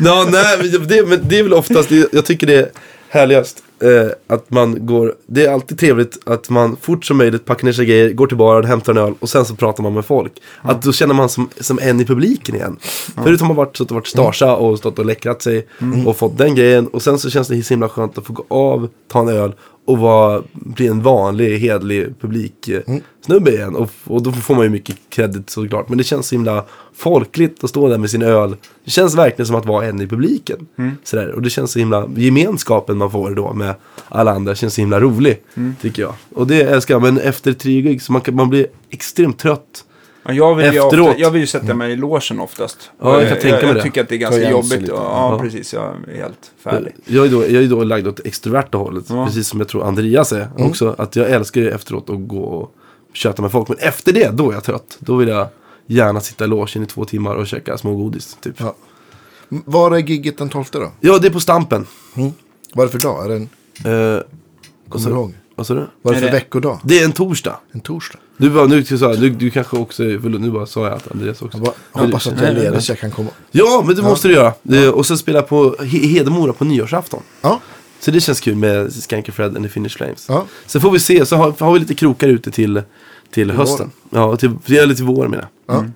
[0.00, 2.68] Ja, nej, men det, men det är väl oftast, jag tycker det är
[3.08, 3.62] härligast.
[3.82, 7.72] Eh, att man går, det är alltid trevligt att man fort som möjligt packar ner
[7.72, 10.32] sig grejer, går till baren, hämtar en öl och sen så pratar man med folk.
[10.62, 12.76] Att då känner man som, som en i publiken igen.
[13.24, 15.66] Förut har man varit, att det varit starsa och stått och läckrat sig
[16.06, 16.86] och fått den grejen.
[16.86, 19.54] Och sen så känns det så himla skönt att få gå av, ta en öl
[19.90, 23.76] och vara, bli en vanlig, hedlig publiksnubbe igen.
[23.76, 25.88] Och, och då får man ju mycket credit såklart.
[25.88, 26.64] Men det känns så himla
[26.94, 28.56] folkligt att stå där med sin öl.
[28.84, 30.66] Det känns verkligen som att vara en i publiken.
[31.04, 31.32] Sådär.
[31.32, 33.74] Och det känns så himla, gemenskapen man får då med
[34.08, 35.42] alla andra känns så himla rolig.
[35.80, 36.14] Tycker jag.
[36.34, 37.02] Och det älskar jag.
[37.02, 39.84] Men efter tre gig så man, kan, man blir extremt trött.
[40.22, 41.08] Ja, jag, vill ju Efteråt.
[41.08, 42.90] ofta, jag vill ju sätta mig i logen oftast.
[43.00, 43.78] Ja, jag kan Och tänka mig jag, det.
[43.78, 44.80] jag tycker att det är ganska jobbigt.
[44.80, 44.92] lite.
[44.92, 45.38] Ja, Ja.
[45.42, 45.72] precis.
[45.74, 45.82] Jag
[46.12, 46.94] är helt färdig.
[47.04, 49.04] Jag är, då, jag är då lagd åt extroverta hållet.
[49.08, 49.26] Ja.
[49.26, 50.94] Precis som jag tror Andreas är också.
[50.98, 52.74] Att jag älskar ju efteråt att gå och
[53.12, 53.68] köta med folk.
[53.68, 54.96] Men efter det, då är jag trött.
[54.98, 55.48] Då vill jag
[55.86, 58.36] gärna sitta i logen i två timmar och käka smågodis.
[58.42, 58.54] Typ.
[58.60, 58.74] Ja.
[59.48, 60.92] Var är gigget den 12 då?
[61.00, 61.86] Ja, det är på Stampen.
[62.16, 62.30] Mm.
[62.74, 63.24] Vad är det för dag?
[63.24, 63.48] Är det en,
[63.84, 64.20] Eh,
[64.88, 65.34] kommer du ihåg?
[65.60, 65.86] Vad sa du?
[66.02, 66.80] Vad är det Är för det- veckodag?
[66.84, 67.56] Det är en torsdag.
[67.72, 68.18] En torsdag?
[68.36, 71.10] Du, bara, nu, sa, du, du kanske också är förlåt, nu bara sa jag att
[71.12, 71.58] Andreas också.
[71.58, 73.30] Jag bara, hoppas att jag är ledig så jag kan komma.
[73.50, 74.52] Ja, men det måste du göra.
[74.72, 77.22] Eh, Och sen spela på He- Hedemora på nyårsafton.
[77.42, 77.60] Ja,
[78.00, 80.26] Så det känns kul med Skanky Fred and the Finnish Flames.
[80.28, 80.44] Ja.
[80.66, 82.82] Sen får vi se, så har, har vi lite krokar ute till,
[83.30, 83.90] till hösten.
[84.10, 85.50] Ja, till, eller till våren menar jag.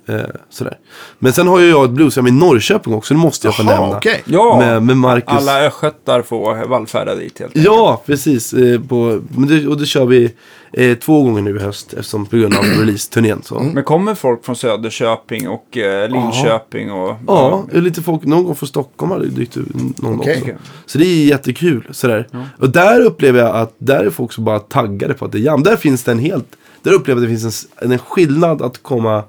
[0.06, 0.14] Ja.
[0.14, 0.20] Eh,
[0.50, 0.78] sådär.
[1.18, 3.80] Men sen har ju jag ett bluesjam i Norrköping också, det måste jag få Jaha,
[3.80, 3.96] nämna.
[3.96, 4.22] okej.
[4.24, 5.28] Ja, Med, med Marcus.
[5.28, 7.64] alla östgötar får vallfärda dit helt enkelt.
[7.66, 8.52] Ja, precis.
[8.52, 10.32] Eh, på, men det, och det kör vi
[10.72, 13.42] eh, två gånger nu i höst eftersom på grund av release-turnén.
[13.42, 13.60] Så.
[13.60, 17.16] Men kommer folk från Söderköping och eh, Linköping och...
[17.26, 20.42] Ja, lite folk, någon gång från Stockholm har det dykt upp någon Okej.
[20.42, 20.52] också.
[20.86, 21.88] Så det är jättekul.
[21.90, 22.28] Sådär.
[22.58, 25.42] Och där upplever jag att där är folk så bara taggade på att det är
[25.42, 25.62] jam.
[25.62, 26.46] Där finns det en helt,
[26.82, 29.22] där upplever jag att det finns en, en skillnad att komma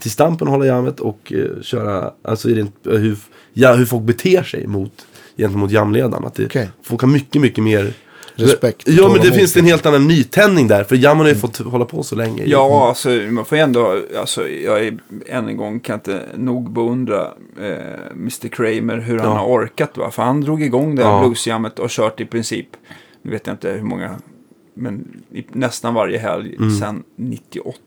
[0.00, 3.16] till Stampen och hålla jammet och eh, köra, alltså i rent, eh, hur,
[3.52, 5.06] ja, hur folk beter sig mot,
[5.36, 6.24] gentemot jamledaren.
[6.24, 6.70] Att det, Okej.
[6.82, 7.92] Folk har mycket, mycket mer
[8.40, 10.84] Respekt Ja, men det finns en helt annan nytändning där.
[10.84, 12.42] För jammen har ju fått hålla på så länge.
[12.46, 17.20] Ja, alltså man får ändå, alltså jag är, än en gång kan inte nog beundra
[17.60, 19.38] eh, Mr Kramer hur han Ja.
[19.38, 20.10] har orkat va.
[20.10, 21.20] För han drog igång det här Ja.
[21.20, 22.66] bluesjammet och kört i princip,
[23.22, 24.16] nu vet jag inte hur många,
[24.78, 27.78] men i, nästan varje helg sedan 98.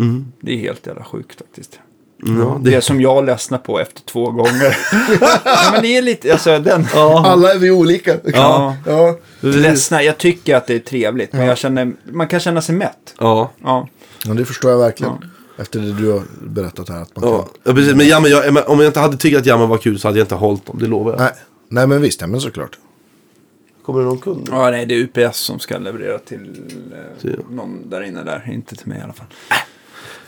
[0.00, 0.24] Mm.
[0.40, 1.78] Det är helt jävla sjukt faktiskt.
[2.22, 4.76] Ja, Det det, är som jag ledsnar på efter två gånger.
[5.44, 6.86] ja, men det är lite, alltså den...
[6.94, 8.16] ja, Alla är vi olika.
[8.24, 8.76] Ja.
[8.86, 9.18] ja.
[9.40, 13.14] Ledsna, jag tycker att det är trevligt, men jag känner, man kan känna sig mätt.
[13.18, 13.50] ja.
[13.62, 13.88] Ja.
[14.26, 15.12] Ja, det förstår jag verkligen.
[15.58, 17.02] Efter det du har berättat här.
[17.02, 17.48] Att man Ja, kan...
[17.64, 17.94] ja precis.
[17.94, 20.18] Men, jammen, jag, men om jag inte hade tyckt att jammen var kul så hade
[20.18, 20.78] jag inte hållit dem.
[20.80, 21.20] Det lovar jag.
[21.20, 21.32] Nej.
[21.68, 22.20] Nej, men visst.
[22.20, 22.78] Ja, men såklart.
[23.86, 24.48] Kommer det någon kund?
[24.52, 28.50] Ja, nej, det är UPS som ska leverera till eh, Så- någon där inne där.
[28.52, 29.26] Inte till mig i alla fall.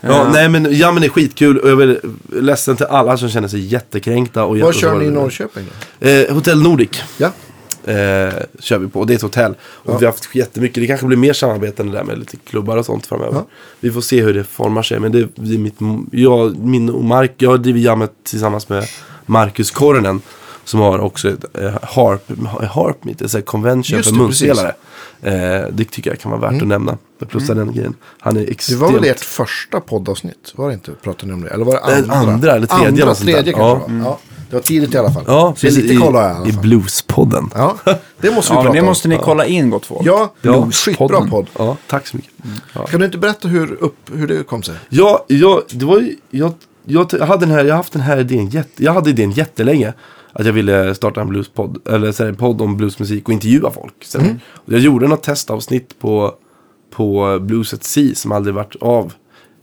[0.01, 2.01] Ja, nej men jammen är skitkul och jag är
[2.41, 4.45] ledsen till alla som känner sig jättekränkta.
[4.45, 5.11] Och Vad kör ni i.
[5.11, 5.65] Norrköping?
[6.01, 7.27] Eh, Hotell Nordic Ja.
[7.85, 9.05] eh, kör vi på.
[9.05, 9.55] Det är ett hotell.
[9.63, 10.75] Och vi har haft jättemycket.
[10.83, 13.33] Det kanske blir mer samarbeten där med lite klubbar och sånt framöver.
[13.35, 13.47] Ja.
[13.81, 15.01] Vi får se hur det formar sig.
[15.01, 15.77] Men det, det är mitt,
[16.13, 18.85] jag, min och Mark, jag driver jammet tillsammans med
[19.27, 20.21] Marcus Kornen.
[20.69, 22.23] Som har också ett eh, harp,
[22.71, 24.75] harp meet, här convention Just för det, munspelare.
[25.23, 26.99] Eh, det tycker jag kan vara värt att nämna.
[27.29, 27.95] Plussa den grejen.
[28.21, 28.81] Han är Det extremt...
[28.81, 30.53] var väl ert första poddavsnitt?
[30.57, 30.93] Var det inte?
[30.93, 31.49] Pratade ni om det?
[31.49, 32.33] Eller var det Eh, andra?
[32.33, 33.75] andra eller tredje Andra, tredje kanske Ja.
[33.75, 34.05] var.
[34.05, 34.19] Ja.
[34.51, 35.25] Det var tidigt i alla fall.
[35.27, 36.53] Ja, Så lite i, kolla jag i alla i.
[36.53, 37.51] Bluespodden.
[37.55, 37.77] Ja,
[38.21, 38.87] det måste vi Ja, prata det om.
[38.87, 40.07] måste ni kolla in gott folk.
[40.07, 41.47] Ja, Ja, skitbra podd.
[41.59, 42.33] Ja, tack så mycket.
[42.73, 42.87] Ja.
[42.87, 44.75] Kan du inte berätta hur, upp, hur det kom sig?
[44.89, 46.53] Ja, jag, det var ju, jag,
[46.85, 49.93] jag, jag, hade den här, jag har haft den här idén, jag hade idén jättelänge.
[50.33, 54.05] Att jag ville starta en bluespodd, eller så en podd om bluesmusik och intervjua folk.
[54.05, 56.35] Så, och Jag gjorde något testavsnitt på,
[56.91, 59.13] på Blueset C som aldrig varit av.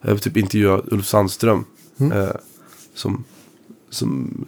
[0.02, 1.66] Jag typ intervjuade Ulf Sandström.
[2.00, 2.30] Eh,
[2.94, 3.24] som,
[3.90, 4.46] som,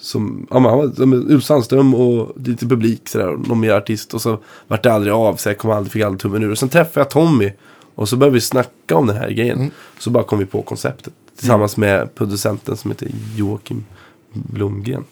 [0.00, 3.28] som, ja som Ulf Sandström och lite publik sådär.
[3.28, 4.14] Och någon mer artist.
[4.14, 4.38] Och så
[4.68, 6.50] vart det aldrig av så jag kom aldrig, fick aldrig tummen ur.
[6.50, 7.52] Och sen träffade jag Tommy.
[7.94, 9.70] Och så började vi snacka om den här grejen.
[9.98, 11.12] Så bara kom vi på konceptet.
[11.38, 13.84] Tillsammans med producenten som heter Joakim
[14.32, 15.04] Blomgren.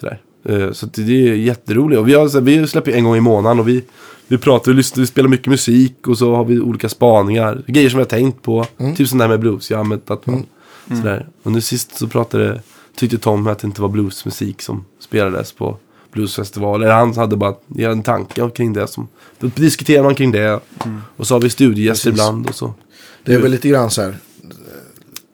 [0.00, 0.20] Sådär.
[0.44, 1.98] Eh, Så det är jätteroligt.
[2.00, 3.84] Och vi, har, vi släpper en gång i månaden och vi,
[4.28, 7.62] vi pratar, vi, lyssnar, vi spelar mycket musik och så har vi olika spaningar.
[7.66, 8.66] Grejer som vi har tänkt på.
[8.96, 10.10] Typ sånt där med bluesjammet.
[10.10, 10.46] Att man,
[10.88, 11.28] sådär.
[11.42, 12.60] Och nu sist så pratade,
[12.96, 15.76] tyckte Tom att det inte var bluesmusik som spelades på
[16.12, 16.90] bluesfestivaler.
[16.90, 18.86] Han hade bara en tanke kring det.
[18.86, 19.08] Som,
[19.38, 20.60] då diskuterar man kring det.
[21.16, 22.74] Och så har vi studiegäster ibland och så.
[23.24, 24.16] Det är väl lite grann så här.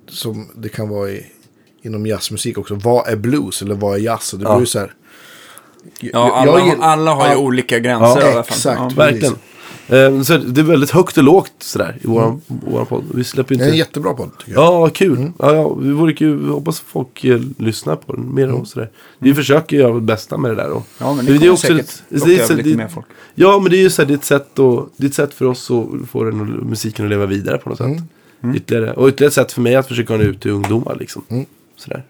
[0.08, 1.26] Som det kan vara i,
[1.82, 2.74] inom jazzmusik också.
[2.74, 4.32] Vad är blues eller vad är jazz?
[4.32, 4.56] Och det Ja.
[4.56, 4.92] blir så här.
[6.00, 8.56] Ja, alla, jag alla har ju Ja, olika gränser Ja, i alla fall.
[8.56, 8.80] exakt.
[8.80, 8.90] Ja.
[8.96, 9.34] Verkligen.
[9.88, 13.04] Eh, Så det är väldigt högt och lågt sådär i våran, våran podd.
[13.14, 13.78] Vi släpper ju Det är en inte...
[13.78, 14.62] jättebra podd tycker jag.
[14.64, 15.32] Ja, kul.
[15.38, 16.36] Ja, ja, vi vore kul.
[16.44, 18.90] Vi hoppas folk eh, lyssnar på den mer och sådär.
[19.18, 20.70] Vi försöker göra vårt bästa med det där.
[20.70, 22.88] Och, Ja, men det det är kommer också säkert ett- det är lite det- mer
[22.88, 23.06] folk.
[23.34, 25.14] Ja, men det är ju så här, det är ett sätt, och, det är ett
[25.14, 26.36] sätt för oss att få den
[26.70, 28.02] musiken att leva vidare på något sätt.
[28.54, 28.92] Ytterligare.
[28.92, 31.22] Och ytterligare ett sätt för mig att försöka nå ut till ungdomar liksom.
[31.82, 32.04] Sådär.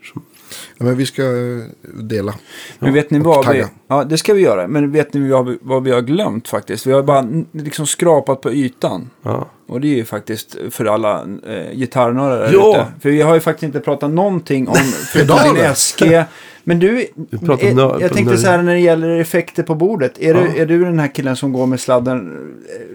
[0.78, 1.62] Ja, men vi ska eh,
[2.02, 2.34] dela.
[2.78, 3.48] Men vet ni vad?
[3.52, 4.68] Vi, ja, det ska vi göra.
[4.68, 6.86] Men vet ni vad vi, vad vi har glömt faktiskt?
[6.86, 9.10] Vi har bara liksom skrapat på ytan.
[9.22, 9.48] Ja.
[9.66, 12.70] Och det är ju faktiskt för alla eh, gitarrnördar där Ja.
[12.70, 12.86] ute.
[13.00, 14.74] För vi har ju faktiskt inte pratat någonting om
[15.54, 16.22] din SG.
[16.64, 17.06] Men du, eh,
[17.40, 20.18] nö- jag tänkte nö- så här när det gäller effekter på bordet.
[20.18, 20.40] Är, Ja.
[20.40, 22.32] du, är du den här killen som går med sladden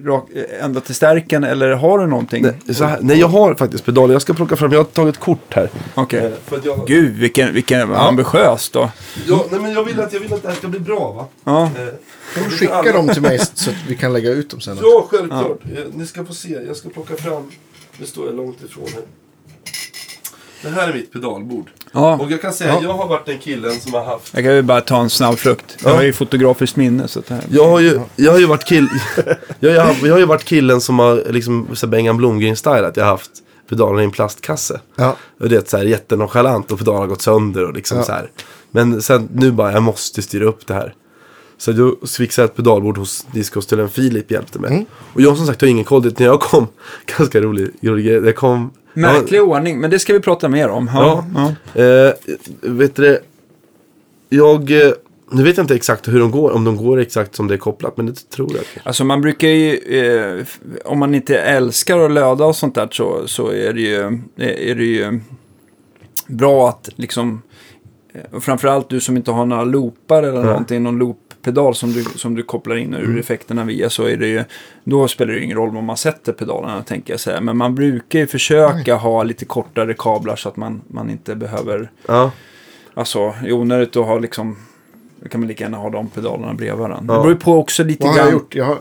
[0.02, 2.44] eh, rak, eh, ända till stärken eller har du någonting?
[2.66, 4.14] Nej, så här, nej, jag har faktiskt pedaler.
[4.14, 5.70] Jag ska plocka fram, jag har tagit kort här.
[5.96, 6.34] Okej.
[6.52, 8.90] Att jag, Gud, vilken, vilken ambitiös då.
[9.28, 11.26] ja, nej, men jag, vill att, jag vill att det här ska bli bra va?
[11.44, 11.64] Ja.
[11.64, 11.70] Eh,
[12.34, 14.78] Kan du skicka dem till mig så att vi kan lägga ut dem sen?
[14.82, 15.60] Ja, självklart.
[15.66, 16.58] Eh, Ni ska få se.
[16.68, 17.44] Jag ska plocka fram.
[18.00, 19.04] Nu står jag långt ifrån här.
[20.62, 21.70] Det här är mitt pedalbord.
[21.92, 22.16] ja.
[22.18, 22.80] Och jag kan säga, Ja.
[22.84, 24.34] jag har varit den killen som har haft...
[24.34, 25.78] Jag kan ju bara ta en snabb frukt.
[25.84, 25.96] Jag Ja.
[25.96, 27.08] har ju fotografiskt minne.
[27.08, 27.44] Så att det här...
[27.50, 28.88] Jag har ju, jag har ju varit kill...
[29.60, 32.98] jag, har, jag har ju varit killen som har liksom Bengan Blomgren-stylat.
[32.98, 33.32] Jag har haft
[33.70, 34.80] pedalerna i en plastkasse.
[34.96, 35.16] Ja.
[35.40, 38.04] Och det är så här jättenonchalant och pedalerna har gått sönder och liksom Ja.
[38.04, 38.32] så här.
[38.72, 40.94] Men sen nu bara, jag måste styra upp det här.
[41.58, 44.72] Så då fixade jag ett pedalbord hos discoställen Filip hjälpte mig.
[44.72, 44.86] Mm.
[45.14, 46.02] Och jag som sagt har ingen koll.
[46.02, 46.68] Det- När jag kom,
[47.18, 48.16] ganska rolig, rolig grej.
[48.26, 48.72] Jag kom...
[49.02, 50.90] Märklig ordning, men det ska vi prata mer om.
[50.94, 51.26] Ja.
[51.36, 51.82] ja.
[51.82, 52.14] Eh,
[52.62, 53.20] vet du?
[54.30, 54.72] Jag...
[54.72, 54.92] Eh,
[55.32, 57.58] nu vet jag inte exakt hur de går, om de går exakt som det är
[57.58, 58.64] kopplat, men det tror jag.
[58.84, 60.46] Alltså man brukar ju, eh,
[60.86, 64.76] om man inte älskar att löda och sånt där så, så är det ju, är
[64.76, 65.20] det ju
[66.28, 67.42] bra att liksom,
[68.14, 71.00] eh, och framförallt du som inte har några loopar eller någonting, någon
[71.38, 73.20] looppedal som du, som du kopplar in ur Mm.
[73.20, 74.44] effekterna via så är det ju,
[74.84, 77.42] då spelar det ju ingen roll var man sätter pedalerna tänker jag säga.
[77.42, 81.92] Men man brukar ju försöka ha lite kortare kablar så att man, man inte behöver,
[82.08, 82.32] Ja.
[82.94, 84.56] alltså i onödigt att ha liksom,
[85.20, 87.14] då kan man lika gärna ha de pedalerna bredvid varandra.
[87.14, 87.18] Ja.
[87.18, 88.26] Det beror ju på också lite Vad har grann.
[88.28, 88.56] jag gjort?
[88.56, 88.78] Jag har,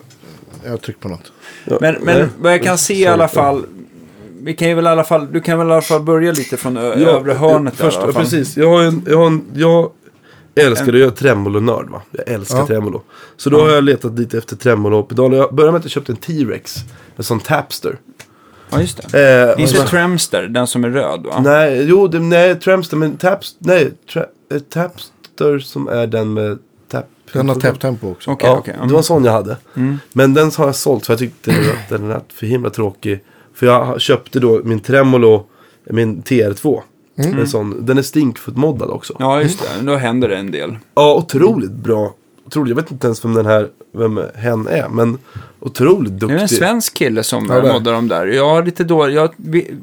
[0.65, 1.33] jag har tryckt på något.
[1.65, 3.67] Ja, Men, vad jag kan se i alla fall.
[4.41, 6.57] Vi kan ju väl i alla fall, du kan väl i alla fall börja lite
[6.57, 8.23] från övre hörnet där, först, i alla fall.
[8.23, 8.57] precis.
[8.57, 9.91] Jag har en, jag har en, jag
[10.65, 10.99] älskar det.
[10.99, 12.03] Jag är tremolonörd va.
[12.11, 12.67] Jag älskar Ja.
[12.67, 13.03] tremolo.
[13.37, 15.37] Så då har jag letat lite efter tremolopedaler.
[15.37, 16.77] Jag började med att jag köpte en T-Rex.
[17.17, 17.99] En sån Tapster.
[18.71, 19.45] Ja, just det.
[19.55, 21.41] Eh, Inte och så- Tremster, den som är röd va?
[21.41, 26.59] Nej, jo, det, nej, Tramster, men Taps, nej, tra, eh, Tapster som är den med
[26.91, 27.07] tap.
[27.33, 28.31] Den har täpptempo också.
[28.31, 28.75] Okej, Ja, okej.
[28.83, 29.57] det var en sån jag hade.
[29.77, 29.99] Mm.
[30.13, 31.51] Men den har jag sålt för jag tyckte
[31.85, 33.25] att den lät för himla tråkig.
[33.55, 35.47] För jag köpte då min Tremolo,
[35.91, 36.81] min TR2.
[37.17, 39.17] En sån, den är stinkfoot-moddad också.
[39.19, 39.87] Ja, just det.
[39.87, 40.79] Då händer det en del.
[40.95, 42.15] Ja, otroligt bra.
[42.47, 42.69] Otroligt.
[42.69, 44.89] Jag vet inte ens vem den här, vem hen är.
[44.89, 45.19] Men
[45.61, 46.59] otroligt Det är en duktig.
[46.59, 48.27] svensk kille som Ja, moddar dem där.
[48.27, 49.31] Jag har lite då, jag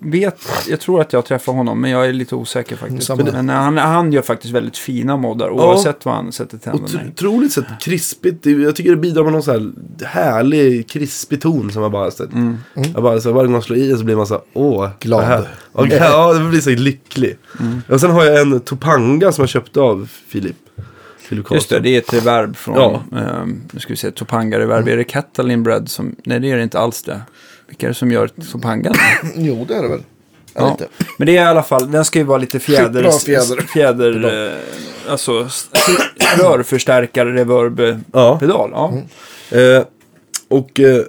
[0.01, 3.03] vet, jag tror att jag träffar honom, men jag är lite osäker faktiskt.
[3.03, 3.23] Samma.
[3.23, 7.09] Men han, han gör faktiskt väldigt fina moddar, oavsett vad han sätter tänderna i.
[7.09, 8.45] Otroligt sett krispigt.
[8.45, 9.71] Jag tycker det bidrar med någon så här
[10.05, 12.11] härlig krispig ton som jag bara...
[12.11, 12.57] Så, Mm.
[12.93, 14.89] jag bara så varje gång jag slår i så blir man så här, åh.
[14.99, 15.45] Glad.
[15.73, 17.37] Ja, ja, det blir så lycklig.
[17.59, 17.81] Mm.
[17.89, 20.55] Och sen har jag en Topanga som jag köpte av Filip.
[21.33, 23.03] Filip Just det, det är ett reverb från, Ja.
[23.19, 24.87] ehm, nu ska vi se, Topanga-reverb.
[24.87, 27.21] Är det Catalin Bread som, nej det är det inte alls det.
[27.67, 28.93] Vilka är det som gör Topangan?
[29.35, 30.03] Jo, det är det väl.
[30.53, 30.77] Ja.
[31.17, 33.11] Men det är i alla fall, den ska ju vara lite fjäder...
[33.11, 33.61] Fjäder.
[33.61, 35.47] fjäder eh, alltså
[36.37, 38.37] rörförstärkare, reverb, eh, Ja.
[38.39, 38.69] pedal.
[38.73, 38.93] Ja.
[39.57, 39.83] Eh,
[40.47, 41.03] och, eh,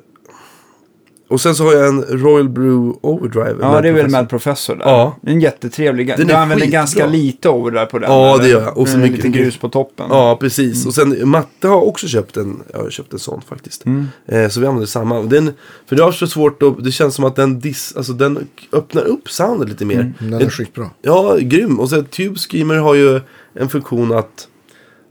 [1.28, 3.56] och sen så har jag en Royal Brew Overdrive.
[3.60, 4.84] ja, det är väl Mad Professor där.
[4.84, 5.16] Ja.
[5.26, 6.06] En jättetrevlig.
[6.08, 6.78] Den du är använder skitbra.
[6.80, 8.10] ganska lite overdrive på den.
[8.10, 8.44] Ja, eller?
[8.44, 8.78] det gör jag.
[8.78, 10.06] Och så Med en mycket- liten grus på toppen.
[10.10, 10.86] Ja, precis.
[10.86, 13.86] Och sen Matte har också köpt en, jag har köpt en sån faktiskt.
[13.86, 14.06] Mm.
[14.26, 15.18] Eh, så vi använder samma.
[15.18, 15.52] Och Den,
[15.86, 19.02] för det har så svårt att, det känns som att den, dis, alltså den öppnar
[19.02, 20.00] upp soundet lite mer.
[20.00, 20.12] Mm.
[20.18, 20.90] Den- är skitbra.
[21.02, 21.80] Ja, grym.
[21.80, 23.20] Och sen Tube Screamer har ju
[23.54, 24.48] en funktion att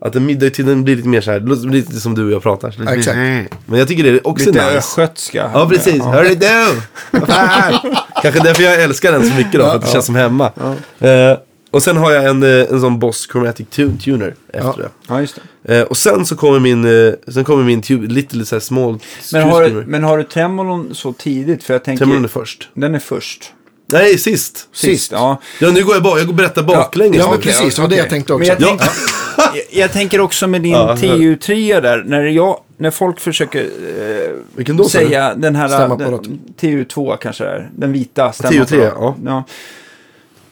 [0.06, 2.72] att den middag-tiden blir lite mer så här, lite som du och jag pratar.
[2.72, 3.18] Så lite Exakt.
[3.66, 4.78] Men jag tycker det är också Lite nice.
[4.78, 5.50] östgötska.
[5.54, 6.04] Ja, precis.
[6.04, 6.82] Hörru du!
[7.12, 7.96] Vad fan?
[8.22, 10.52] Kanske därför jag älskar den så mycket då, för att det känns som hemma.
[11.00, 11.38] Eh,
[11.72, 14.76] och sen har jag en, eh, en sån Boss Chromatic tu- Tuner efter Ja.
[14.78, 14.90] det.
[15.08, 15.78] Ja, just det.
[15.78, 18.60] Eh, och sen så kommer min, eh, sen kommer min tube, lite, lite så här
[18.60, 19.00] small
[19.34, 21.64] Men har, du, men har du tremolon så tidigt?
[21.64, 22.06] För jag tänker...
[22.06, 22.70] Tremolon är först.
[22.74, 23.54] Den är först.
[23.94, 24.68] Nej, sist.
[24.74, 25.38] Sist, ja.
[25.60, 27.18] Ja, nu går jag bara, jag berättar baklänges.
[27.18, 27.76] Ja, men Okej, precis.
[27.76, 27.99] Det var det okej.
[28.03, 28.48] jag tänkte också.
[28.48, 28.68] Jag, Ja.
[28.68, 28.82] tänk,
[29.56, 34.32] jag, jag tänker också med din Ja, TU3 där, när, jag, när folk försöker eh,
[34.56, 35.06] Vilken då, sa du?
[35.06, 36.24] säga den här Stämapparat.
[36.24, 38.32] den, TU2 kanske det är, den vita TU3,
[38.65, 39.26] stämmapparaten.
[39.26, 39.44] ja.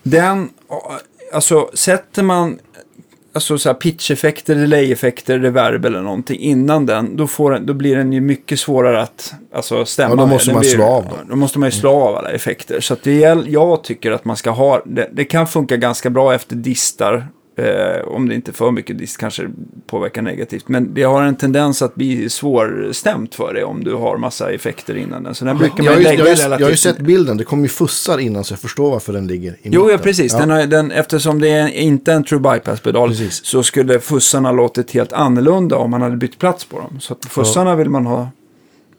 [0.04, 0.50] Den,
[1.34, 2.60] alltså sätter man
[3.34, 7.96] alltså så här pitch-effekter, delay-effekter, reverb eller någonting innan den, då, får den, då blir
[7.96, 11.04] den ju mycket svårare att alltså, stämma Ja, då måste Den man blir, slå av
[11.04, 11.14] dem.
[11.30, 12.80] Då måste man ju slå av alla effekter.
[12.80, 16.56] Så det, jag tycker att man ska ha, det, det kan funka ganska bra efter
[16.56, 19.50] distar Eh, om det inte är för mycket dist kanske det
[19.88, 20.68] påverkar negativt.
[20.68, 24.98] Men det har en tendens att bli svårstämt för dig om du har massa effekter
[24.98, 25.36] innan den.
[25.36, 26.60] Så den brukar man ju, lägga jag, relativt...
[26.60, 29.28] jag har ju sett bilden, det kommer ju fussar innan så jag förstår varför den
[29.28, 30.00] ligger i Jo, ja, mitten.
[30.00, 30.34] precis.
[30.34, 35.14] Den har, den, eftersom det är inte en true bypass-pedal så skulle fussarna låtit helt
[35.14, 37.00] annorlunda om man hade bytt plats på dem.
[37.00, 38.30] Så att fussarna vill man ha...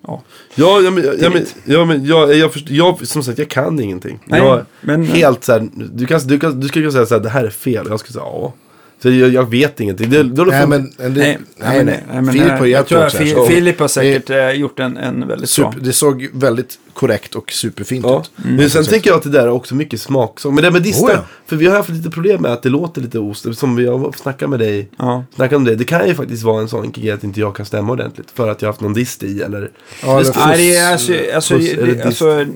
[0.06, 0.22] Ja.
[0.54, 3.80] Ja, ja, men, ja, men, ja, men jag, jag, först, jag, som sagt, jag kan
[3.80, 4.18] ingenting.
[4.24, 7.14] Nej, jag, men- helt så här, du, kan, du, kan, du skulle kunna säga så
[7.14, 7.86] här, det här är fel.
[7.90, 8.52] Jag skulle säga ja.
[9.02, 10.10] För jag, jag vet ingenting.
[10.10, 13.80] Det, då, Nej, men, det, Nej, nej, nej, nej, men, Filip har hjälpt så- Filip
[13.80, 15.72] har säkert eh, gjort en, en väldigt bra.
[15.72, 18.20] Super, det såg väldigt korrekt och superfint Ja.
[18.20, 18.30] ut.
[18.44, 20.52] Men sen tänker jag att det där är också mycket smaksak.
[20.54, 21.24] Men det med distar, Oh, ja.
[21.46, 23.46] för vi har haft lite problem med att det låter lite ost.
[23.58, 24.88] Som vi har snackat med dig.
[24.98, 25.24] Ja.
[25.36, 25.74] Snackat om det.
[25.76, 28.30] Det kan ju faktiskt vara en sån grej att inte jag kan stämma ordentligt.
[28.34, 29.70] För att jag har haft någon dist i eller...
[30.02, 32.46] Ja, eller Nej, det är alltså, alltså, det, alltså.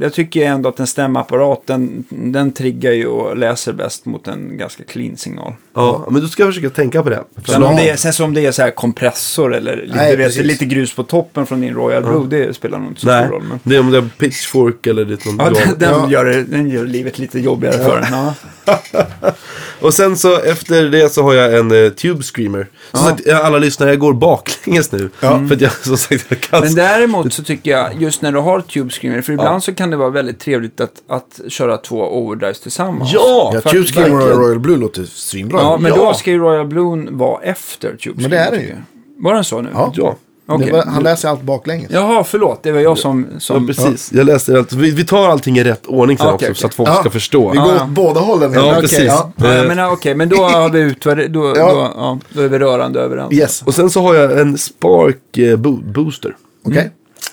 [0.00, 4.58] Jag tycker ändå att en stämapparat, den, den triggar ju och läser bäst mot en
[4.58, 5.52] ganska clean signal.
[5.74, 7.24] Ja, men då ska jag försöka tänka på det.
[7.46, 7.82] Sen om, Ja.
[7.82, 10.64] det är, sen så om det är så här kompressor eller lite, Nej, vet, lite
[10.64, 13.42] grus på toppen från din Royal Blue, det spelar nog inte så Nej, stor roll.
[13.48, 13.58] Men...
[13.62, 16.10] det är om det är pitchfork eller det är någon Ja, den, den, Ja.
[16.10, 18.32] Gör den gör livet lite jobbigare för en.
[19.80, 19.86] Ja.
[19.86, 22.66] Och sen så efter det så har jag en uh, Tube Screamer.
[22.90, 23.08] Som Ja.
[23.08, 25.10] sagt, ja, alla lyssnare, jag går baklänges nu.
[25.20, 26.60] För att jag som sagt, jag kan...
[26.60, 29.90] Men däremot så tycker jag, just när du har Tube Screamer, för ibland så kan
[29.90, 33.10] det vara väldigt trevligt att, att köra två overdrives tillsammans.
[33.12, 33.50] Ja!
[33.54, 34.38] Ja, för Tube Screamer och verkligen.
[34.42, 35.60] Royal Blue låter svinbra.
[35.60, 35.96] Ja, men Ja.
[35.96, 38.22] då ska ju Royal Blue vara efter Tube Screamer.
[38.22, 38.74] Men det är tycker ju.
[39.18, 39.70] Var den så nu?
[39.74, 40.16] Ja.
[40.50, 40.56] Ja.
[40.56, 41.90] Det var, han läser allt baklänges.
[41.90, 42.62] Jaha, förlåt.
[42.62, 43.26] Det var jag som...
[43.32, 44.12] Ja, som precis.
[44.12, 44.72] Jag läste allt.
[44.72, 46.94] Vi, vi tar allting i rätt ordning sen Ja, också, okej, så att folk Ja.
[46.94, 47.50] ska förstå.
[47.50, 47.82] Vi går Ja.
[47.84, 48.52] åt båda hållen.
[48.52, 48.98] Ja, Okej, precis.
[49.06, 49.32] ja.
[49.36, 51.72] Ja, Eh, men okej, men då har vi utvärderat, då, Ja.
[51.72, 53.32] då, ja, då är vi rörande överens.
[53.32, 56.36] Yes, Och sen så har jag en Spark eh, bo- Booster.
[56.66, 56.90] okej.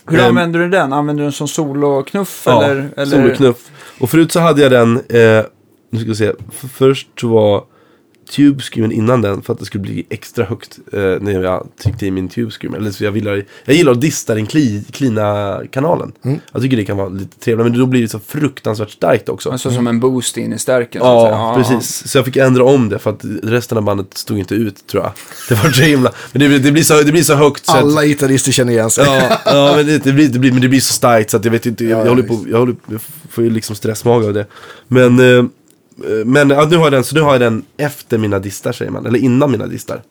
[0.07, 0.25] Hur Ehm.
[0.25, 0.93] använder du den?
[0.93, 2.89] Använder du den som soloknuff Ja, eller?
[2.97, 3.17] eller?
[3.17, 3.57] soloknuff.
[3.99, 5.45] Och förut så hade jag den, eh,
[5.91, 6.31] nu ska vi se,
[6.73, 7.63] först var
[8.31, 12.06] Tube Screamen innan den för att det skulle bli extra högt eh, när jag tryckte
[12.06, 12.77] i min Tube Screamer.
[12.77, 16.11] Eller så jag, gillar, jag gillar att dista den kli, klina kanalen.
[16.23, 16.39] Mm.
[16.53, 19.49] Jag tycker det kan vara lite trevligt, men då blir det så fruktansvärt starkt också.
[19.52, 21.02] Alltså som en boost in i stärken.
[21.02, 21.77] så att Ja, säga.
[21.77, 22.07] precis.
[22.11, 25.03] Så jag fick ändra om det för att resten av bandet stod inte ut tror
[25.03, 25.11] jag.
[25.49, 26.11] Det var så himla...
[26.31, 27.77] Men det, blir- det, blir, så, det blir så högt så att...
[27.84, 29.06] Alla gitarrister känner igen sig.
[29.06, 31.45] Ja, ja men, det, det, blir, det, blir, men det blir så starkt så att
[31.45, 33.76] jag vet inte, jag, Ja, jag ja, håller på, jag, håller, jag får ju liksom
[33.76, 34.45] stressmage av det.
[34.88, 35.45] Men, eh,
[36.26, 38.91] men ja, nu har jag den, så nu har jag den efter mina distar säger
[38.91, 40.01] man, eller innan mina distar.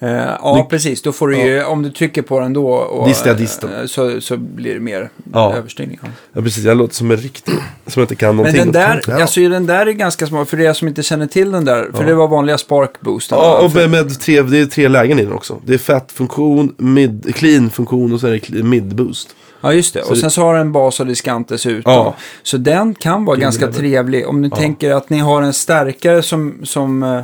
[0.00, 0.08] Eh,
[0.42, 1.02] ja, precis.
[1.02, 3.70] Då får du ju, om du trycker på den då och, Dista disten.
[3.80, 5.54] eh, så, så blir det mer Ja.
[5.54, 5.98] överstyrning.
[6.02, 6.08] Ja.
[6.32, 7.54] Ja precis, jag låter som en riktig,
[7.86, 8.62] som inte kan Men någonting.
[8.62, 9.20] den där, Ja.
[9.22, 12.04] alltså den där är ganska smart, för er som inte känner till den där, för
[12.04, 13.38] det var vanliga spark boosten.
[13.38, 15.60] Ja, och med, med tre, det är tre lägen i den också.
[15.66, 19.28] Det är fat-funktion, mid, clean-funktion och så är det mid-boost.
[19.60, 20.02] Ja, just det.
[20.02, 21.92] Och det- sen så har den bas och diskant dessutom.
[21.92, 22.14] Ja.
[22.42, 23.78] Så den kan vara ganska jävlar.
[23.80, 24.28] trevlig.
[24.28, 27.20] Om ni tänker att ni har en stärkare som, som eh,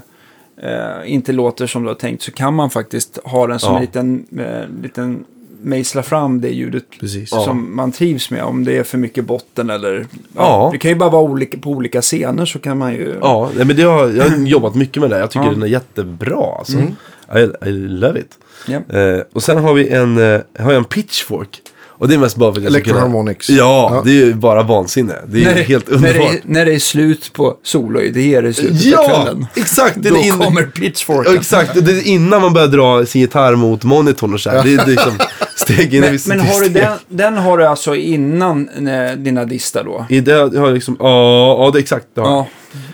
[1.06, 3.76] inte låter som du har tänkt, så kan man faktiskt ha den som Ja.
[3.78, 5.24] en liten, eh, liten
[5.64, 7.30] mejsla fram det ljudet Precis.
[7.30, 8.42] som man trivs med.
[8.44, 9.94] Om det är för mycket botten eller...
[10.00, 10.06] Ja,
[10.36, 10.68] Ja.
[10.72, 13.14] Det kan ju bara vara olika, på olika scener så kan man ju...
[13.20, 15.18] Ja, nej, men det har, jag har jobbat mycket med det.
[15.18, 15.52] Jag tycker Ja.
[15.52, 16.54] den är jättebra.
[16.58, 16.78] Alltså.
[16.78, 16.92] Mm.
[17.36, 18.38] I, I love it.
[18.66, 18.98] Ja.
[18.98, 21.60] Eh, och sen har vi en, eh, har jag en pitchfork.
[22.02, 22.94] Och det är mest bara för att jag ska kunna...
[22.96, 23.50] Electroharmonics.
[23.50, 24.02] Ja, Ja.
[24.04, 25.14] det är ju bara vansinne.
[25.26, 26.32] Det är När, det- helt när, det underbart.
[26.34, 29.46] är, när det är slut på soloidéer i slutet på Ja, kvällen.
[29.56, 29.96] exakt.
[30.02, 30.30] Det Då in...
[30.38, 31.34] kommer Ja, pitchforken.
[31.34, 34.62] exakt, det är innan man börjar dra sin gitarr mot monitorn och så här.
[34.64, 35.12] Det är liksom
[35.56, 39.44] steg in Men, i men har du den, den har du alltså innan eh, dina
[39.44, 40.06] distar då?
[40.08, 42.06] I det jag har liksom, ja, ja det är exakt.
[42.14, 42.36] Det, har jag.
[42.38, 42.46] Ja,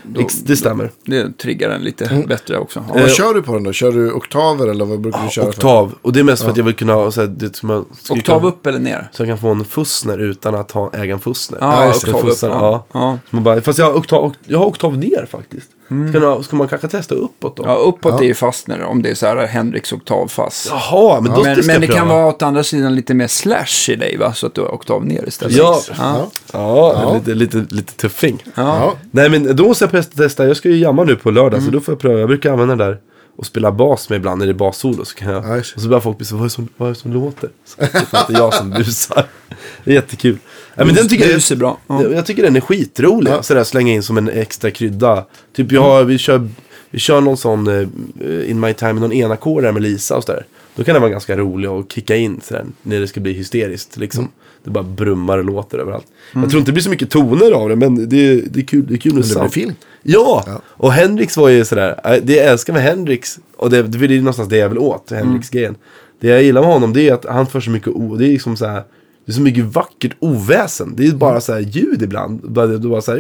[0.08, 0.90] då, det stämmer.
[1.04, 2.84] det triggar den lite bättre också.
[2.88, 2.94] Ja.
[2.94, 3.72] Vad Eh, kör du på den då?
[3.72, 5.50] Kör du oktaver eller vad brukar du köra för?
[5.52, 5.94] Oktav.
[6.02, 7.84] Och det är mest för att jag vill kunna ha så här, det, som jag,
[8.10, 9.08] Oktav kunna- upp eller ner?
[9.12, 11.58] Så jag kan få en Fussner utan att ha, äga en Fussner.
[11.62, 12.38] Ja, just det, oktav upp.
[12.42, 12.86] Ja.
[12.92, 13.18] Ja.
[13.30, 15.68] Så man bara, fast jag har, oktav, jag har oktav ner faktiskt.
[16.10, 17.62] Ska, man, ska man kanske testa uppåt då?
[17.66, 18.18] ja, uppåt Ja.
[18.20, 20.68] är ju fastner om det är så här Henriks oktavfass.
[20.70, 21.98] Jaha, men då Men, ska men jag det pröva.
[22.00, 24.32] kan vara åt andra sidan lite mer slash i dig va?
[24.32, 25.56] Så att du har oktav ner istället.
[25.56, 25.80] Ja.
[25.88, 25.94] ja.
[25.98, 26.28] Ja.
[26.52, 27.14] Ja, Ja.
[27.14, 28.42] Lite, lite, lite tuffing.
[28.44, 28.52] ja.
[28.62, 28.92] Ja.
[29.10, 31.70] Nej men då måste jag testa- testa, jag ska ju jamma nu på lördag så
[31.70, 32.18] då får jag pröva.
[32.20, 32.98] Jag brukar använda den där
[33.36, 35.04] och spela bas med ibland när det är bassolo.
[35.04, 35.58] Så kan jag, det.
[35.58, 37.50] och så börjar folk bli så, vad är det som, vad är det som låter?
[37.64, 39.24] Så det är inte jag som busar.
[39.84, 40.38] Det är jättekul.
[40.74, 41.78] Ja, men den tycker jag, Bus är bra.
[41.86, 42.02] Ja.
[42.02, 43.30] jag, jag tycker den är skitrolig.
[43.30, 43.42] Ja.
[43.42, 45.24] Sådär slänga in som en extra krydda.
[45.56, 46.48] Typ jag har, vi kör,
[46.90, 50.44] vi kör någon sån eh, In My Time, någon enakårare med Lisa och sådär.
[50.78, 53.96] Då kan den vara ganska rolig att kicka in sådär, när det ska bli hysteriskt.
[53.96, 54.20] Liksom.
[54.20, 54.32] Mm.
[54.64, 56.06] Det bara brummar och låter överallt.
[56.34, 58.86] Jag tror inte det blir så mycket toner av det, men det, det är kul.
[58.88, 59.76] Det är kul Men det blir feeling.
[60.02, 60.60] Ja, Ja.
[60.66, 64.18] och Hendrix var ju sådär, äh, det jag älskar med Hendrix, och det, det är
[64.18, 65.76] någonstans det jag vill åt, Hendrix-grejen.
[66.20, 68.30] Det jag gillar med honom det är att han för så mycket, o, det är
[68.32, 68.82] liksom så här,
[69.24, 70.94] det är så mycket vackert oväsen.
[70.96, 72.40] Det är bara så här ljud ibland.
[72.54, 73.18] Det är bara så här,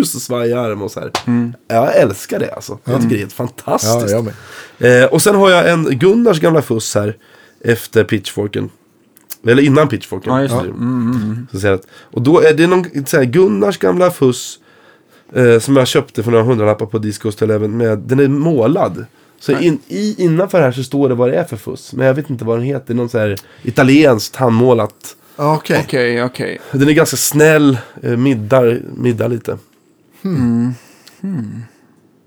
[0.00, 1.10] och svajig arm och så här.
[1.68, 2.78] Jag älskar det alltså.
[2.84, 4.10] Jag tycker det är helt Ja, fantastiskt.
[4.10, 4.24] jag
[4.78, 5.02] med.
[5.02, 7.16] Eh, och sen har jag en Gunnars gamla fuss här.
[7.64, 8.70] Efter pitchforken.
[9.46, 10.32] Eller innan pitchforken.
[10.42, 10.48] Ja.
[10.48, 14.10] Så- Mm, så säger jag att, och då är det någon så här, Gunnars gamla
[14.10, 14.58] fuss.
[15.34, 17.76] Eh, som jag köpte för några hundralappar på Discos till Eleven.
[17.76, 19.04] Med, den är målad.
[19.40, 21.92] Så in, i, innanför här så står det vad det är för fuss.
[21.92, 22.94] Men jag vet inte vad den heter.
[22.94, 25.16] Någon så här italienskt handmålat.
[25.40, 25.82] Ja, okej.
[25.86, 26.58] Okej, okej.
[26.72, 27.78] Den är ganska snäll.
[28.02, 29.58] Eh, middar, middar lite.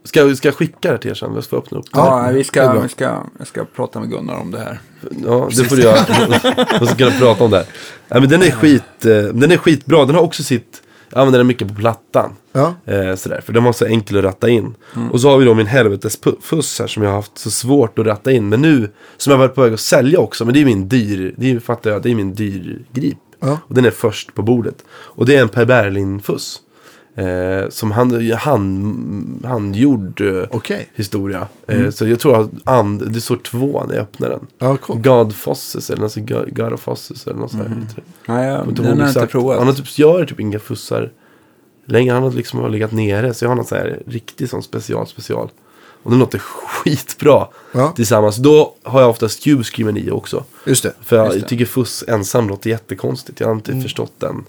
[0.03, 1.31] Ska, jag- ska jag skicka det till er sen?
[1.35, 1.99] Jag ska öppna upp det.
[1.99, 2.81] Ja, vi det är ska, bra.
[2.81, 4.79] vi ska, jag ska prata med Gunnar om det här.
[5.25, 5.97] Ja, det får du göra.
[6.79, 7.65] Jag ska kunna prata om det här.
[8.07, 10.05] Ja, men den, är skit, eh, den är skitbra.
[10.05, 10.81] Den har också sitt...
[11.13, 12.35] Jag använder den mycket på plattan.
[12.51, 12.75] Ja.
[12.85, 14.75] Eh, sådär, för den var så enkel att ratta in.
[14.95, 15.11] Mm.
[15.11, 18.05] Och så har vi då min helvetesfuss här som jag har haft så svårt att
[18.05, 18.49] ratta in.
[18.49, 20.45] Men nu, som jag varit på väg att sälja också.
[20.45, 23.17] Men det är min dyr, det är, fattar jag, det är min dyrgrip.
[23.39, 23.59] Ja.
[23.67, 24.83] Och den är först på bordet.
[24.91, 26.59] Och det är en Per Berlin-fuss.
[27.15, 30.89] Eh, som han, han, handgjord eh, Okej.
[30.95, 31.47] historia.
[31.67, 31.85] Mm.
[31.85, 34.47] Eh, så jag tror att and, det står två när jag öppnar den.
[34.59, 35.01] Ja, cool.
[35.01, 36.01] God Fosses eller
[36.69, 37.63] God Fosses eller något sånt
[38.25, 39.57] jag, Jag kommer den har jag inte provat.
[39.57, 41.11] Han har typ, gör typ inga fussar
[41.85, 42.13] länge.
[42.13, 43.33] Han har liksom har legat nere.
[43.33, 45.49] Så jag har någon så här riktig sån special special.
[46.03, 47.91] Och den låter skitbra Ja.
[47.95, 48.37] tillsammans.
[48.37, 50.43] Då har jag oftast Cube Screamer 9 också.
[50.65, 50.93] Just det.
[51.01, 51.47] För jag Just det.
[51.47, 53.39] tycker fuss ensam låter jättekonstigt.
[53.39, 53.83] Jag har inte Mm.
[53.83, 54.43] förstått den.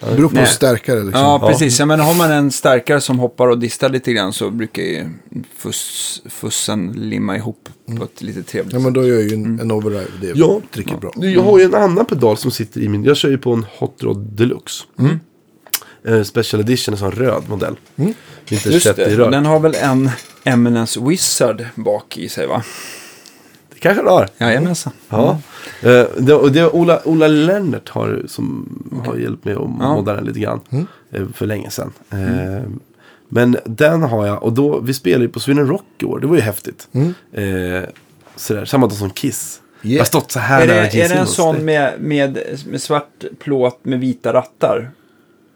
[0.00, 0.44] Det beror på Nej.
[0.44, 1.20] hur starkare liksom.
[1.22, 1.48] Ja, Ja.
[1.48, 1.78] precis.
[1.78, 5.04] Ja, men har man en starkare som hoppar och distar lite grann så brukar ju
[5.56, 9.70] fuss, fussen limma ihop på ett lite trevligt Ja, men då gör ju en, en
[9.70, 10.60] overdrive det Ja.
[10.72, 11.12] riktigt bra.
[11.16, 13.04] Jag har ju en annan pedal som sitter i min.
[13.04, 14.84] Jag kör ju på en Hot Rod Deluxe.
[16.08, 17.76] Eh, Special Edition, en sån röd modell.
[18.48, 20.10] Inte Just det, den har väl en
[20.44, 22.62] Eminence Wizard bak i sig va?
[23.78, 24.28] Det kanske den har.
[24.38, 24.92] Jajamensan.
[25.08, 25.38] Ja.
[26.16, 28.68] Det, och det är Ola, Ola Lennart har, som
[29.06, 29.94] har hjälpt mig att Ja.
[29.94, 30.60] modda den lite grann.
[31.10, 31.92] eh, För länge sedan.
[32.10, 32.62] Eh,
[33.28, 34.42] Men den har jag.
[34.42, 36.20] Och då, vi spelade ju på Sweden Rock i år.
[36.20, 36.88] Det var ju häftigt.
[37.32, 37.42] Eh,
[38.36, 39.60] sådär, samma dag som Kiss.
[39.82, 39.94] Yeah.
[39.94, 42.38] Jag har stått så här Är nära det, Gene är det en sån med, med,
[42.66, 44.90] med svart plåt med vita rattar?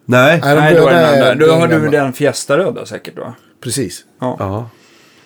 [0.05, 0.41] Nej.
[0.45, 1.35] Nej, då, är den där.
[1.35, 3.35] då den har du den Fiesta-röda säkert va?
[3.61, 4.05] Precis.
[4.21, 4.37] Ja.
[4.39, 4.71] Ja.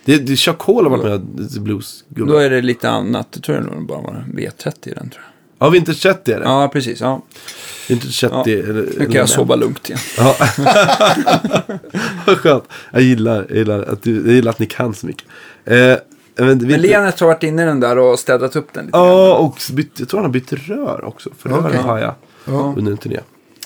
[0.06, 3.32] Det, det är Chuck Hall har varit med i blues Då är det lite annat.
[3.32, 5.22] Det tror jag nog bara var en V30 i den tror
[5.58, 5.66] jag.
[5.66, 6.44] Ja, Vintage Chetty är det.
[6.44, 7.00] Ja, precis.
[7.00, 7.22] Ja.
[7.88, 8.34] Vintage Chetty.
[8.34, 8.62] Ja.
[8.62, 9.98] eller- Nu eller kan jag sova lugnt igen.
[10.18, 10.36] Ja.
[12.26, 12.64] Vad skönt.
[12.92, 15.24] Jag gillar, jag, gillar att du, jag gillar att ni kan så mycket.
[15.64, 15.76] Eh,
[16.36, 19.34] men, Men Lenet har varit inne i den där och städat upp den lite Ja,
[19.34, 21.30] och bytt, jag tror han har bytt rör också.
[21.38, 22.14] För rören har jag
[22.44, 22.74] Ja.
[22.76, 23.18] under en turné.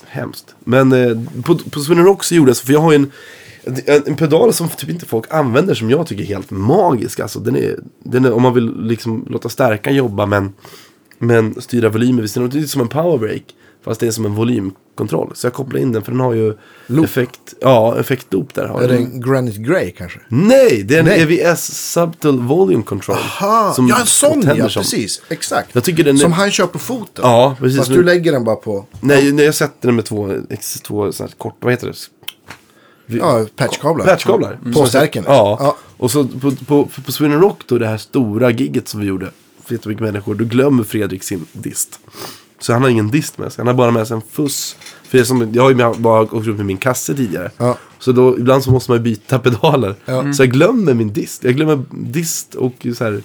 [0.06, 0.54] Hemskt.
[0.64, 3.10] Men eh, på, på Sweden Rock så gjorde jag så, för jag har ju en,
[4.06, 7.20] en, pedal som typ inte folk använder som jag tycker är helt magisk.
[7.20, 10.52] Alltså, den är, den är, om man vill liksom låta stärkan jobba men,
[11.18, 12.22] men styra volymer.
[12.22, 13.42] Visst, det är som en powerbreak.
[13.84, 15.30] Fast det är som en volymkontroll.
[15.34, 16.54] Så jag kopplar in den för den har ju
[16.86, 17.04] Loop.
[17.04, 17.54] effekt.
[17.60, 18.66] Ja, effektloop där.
[18.68, 19.02] Har Är det den.
[19.04, 20.20] en Granite Grey kanske?
[20.28, 21.40] Nej, det är en Nej.
[21.42, 23.16] EVS Subtle Volume Control.
[23.16, 25.22] Aha, Som ja en sån ja, som- precis.
[25.28, 25.68] Exakt.
[25.72, 27.24] Jag tycker den är- Som han kör på foten.
[27.24, 27.78] Ja, precis.
[27.78, 30.34] Fast du lägger den bara på Nej, när jag sätter den med två,
[30.82, 31.94] två så här kort, vad heter det?
[33.18, 34.06] Ja, patchkablar.
[34.06, 34.58] Patchkablar.
[34.74, 35.24] På stärken.
[35.26, 35.56] Ja.
[35.60, 35.76] ja.
[35.96, 39.30] Och så på, på, på Sweden Rock då, det här stora gigget som vi gjorde.
[39.64, 40.34] För jättemycket människor.
[40.34, 42.00] Då glömmer Fredrik sin dist.
[42.58, 43.60] Så han har ingen dist med sig.
[43.62, 44.76] Han har bara med sig en fuss.
[45.08, 47.50] För det som, jag har ju med- bara åkt runt med min kasse tidigare.
[47.56, 47.76] Ja.
[47.98, 49.94] Så då, ibland så måste man ju byta pedaler.
[50.04, 50.32] Ja.
[50.32, 51.44] Så jag glömmer min dist.
[51.44, 53.22] Jag glömmer dist och så här,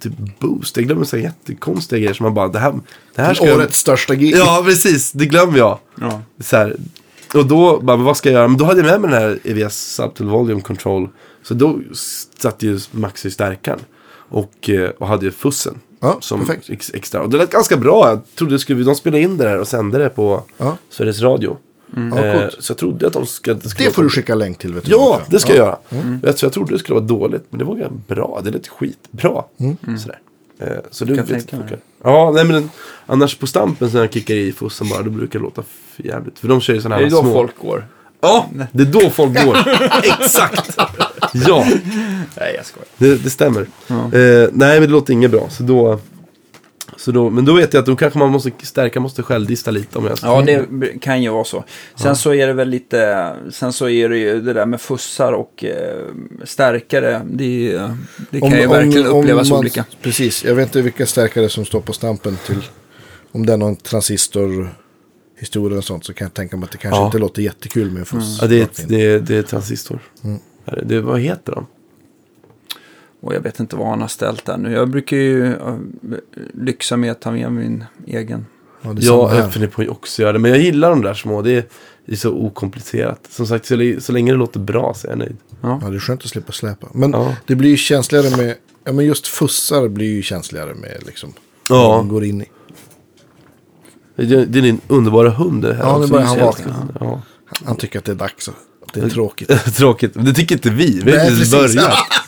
[0.00, 0.76] typ boost.
[0.76, 2.74] Jag glömmer så här jättekonstiga grejer som man bara, det här,
[3.14, 3.56] det här ska jag...
[3.56, 4.34] Årets största gig.
[4.36, 5.12] Ja, precis.
[5.12, 5.78] Det glömmer jag.
[6.00, 6.22] Ja.
[6.40, 6.76] Så här,
[7.34, 8.48] och då, bara, vad ska jag göra?
[8.48, 11.08] Men då hade jag med mig den här EVS Subtle Volume Control.
[11.42, 11.78] Så då
[12.38, 13.78] satte ju Max i stärkan.
[14.30, 15.78] Och, eh, och hade ju fussen.
[16.00, 16.70] Ja, som perfekt.
[16.70, 17.22] ex, extra.
[17.22, 18.08] Och det lät ganska bra.
[18.08, 20.76] Jag trodde skulle, de spelade in det här och sände det på Ja.
[20.90, 21.56] Sveriges Radio.
[21.96, 23.56] Ja, Eh, så jag trodde att de skulle...
[23.56, 24.74] Det, skulle Det får du skicka länk till.
[24.74, 25.78] Vet du, Ja, det ska jag göra.
[25.90, 26.20] Mm.
[26.22, 28.40] Jag, jag trodde det skulle vara dåligt, men det var ganska bra.
[28.44, 29.44] Det lät skitbra.
[29.58, 29.98] Mm.
[29.98, 30.18] Sådär.
[30.60, 31.66] Eh, så det Kan tänka mig.
[32.04, 32.70] Ja, nej men den,
[33.06, 35.62] annars på stampen när jag kickar i fussen bara, då brukar det låta
[35.96, 36.38] jävligt.
[36.38, 37.32] För de kör ju sådana Det här är då små...
[37.32, 37.86] folk går.
[38.20, 39.56] Ja, det är då folk går.
[40.22, 40.74] Exakt!
[41.46, 41.64] Ja,
[42.40, 42.86] Nej, jag skojar.
[42.98, 43.66] det, det stämmer.
[43.86, 43.94] Ja.
[43.94, 45.48] Eh, nej, men det låter inget bra.
[45.50, 46.00] Så då,
[46.98, 49.98] så då, men då vet jag att då kanske man måste stärka, måste självdista lite
[49.98, 51.64] om jag Ja, det kan ju vara så.
[51.96, 55.32] Sen så är det väl lite, sen så är det ju det där med fussar
[55.32, 56.04] och eh,
[56.44, 57.22] stärkare.
[57.30, 57.80] Det,
[58.30, 59.84] det kan ju verkligen upplevas man- olika.
[60.02, 62.62] Precis, jag vet inte vilka stärkare som står på stampen till.
[63.32, 64.70] Om det är någon transistor
[65.38, 67.06] historia och sånt så kan jag tänka mig att det kanske Ja.
[67.06, 68.38] inte låter jättekul med en fuss.
[68.40, 69.98] Ja, det är, det, är, det är transistor.
[70.24, 70.38] Mm.
[70.64, 71.66] Det, det, vad heter de?
[73.20, 74.72] Och jag vet inte vad han har ställt där nu.
[74.72, 75.56] Jag brukar ju
[76.54, 78.46] lyxa med att ta med min egen
[78.82, 80.38] Ja, Ja, jag funderar på att också göra det.
[80.38, 81.42] Men jag gillar de där små.
[81.42, 81.64] Det är,
[82.06, 83.20] det är så okomplicerat.
[83.30, 83.66] Som sagt,
[84.00, 85.36] så, länge det låter bra så är jag nöjd.
[85.62, 86.86] Ja, det är skönt att slippa släpa.
[86.94, 87.36] Men Ja.
[87.46, 88.54] det blir ju känsligare med,
[88.84, 91.32] ja men just fussar blir ju känsligare med liksom.
[91.68, 91.96] Ja.
[91.96, 92.46] man går in i.
[94.16, 96.88] Det är det är din underbara hund det här Ja, nu börjar han vakna.
[97.00, 97.22] Ja.
[97.64, 98.48] Han tycker att det är dags.
[98.48, 98.54] Att
[98.94, 99.48] det är tråkigt.
[99.76, 100.14] Tråkigt.
[100.14, 101.00] Men det tycker inte vi.
[101.04, 101.98] Vi har Nej, inte börjat.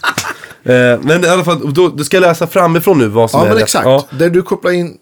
[0.62, 3.44] Eh, men i alla fall, då, då ska jag läsa framifrån nu vad som Ja
[3.44, 3.62] är men rätt.
[3.64, 3.84] exakt.
[3.86, 4.98] Ja, Där du kopplar in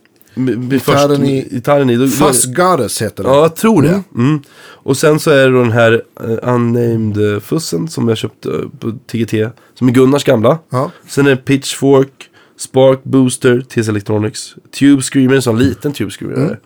[0.70, 1.96] Gitarren i- gitarren i.
[1.96, 3.28] Då, Fuzz Goddess heter det.
[3.30, 4.02] Ja, jag tror det.
[4.14, 4.40] Mm.
[4.60, 5.92] Och sen så är det då den här
[6.24, 8.48] uh, Unnamed eh, Fussen som jag köpte
[8.80, 9.48] på TGT.
[9.74, 10.58] Som är Gunnars gamla.
[10.70, 10.90] Ja.
[11.08, 14.54] Sen är det Pitchfork, Spark Booster, TS Electronics.
[14.78, 16.58] Tube Screamer, en sån liten Tube Screamer.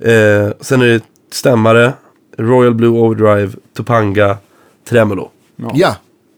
[0.00, 1.00] Eh, sen är det
[1.32, 1.92] stämmare,
[2.38, 4.36] Royal Blue Overdrive, Topanga,
[4.88, 5.30] Tremolo.
[5.74, 5.96] Ja,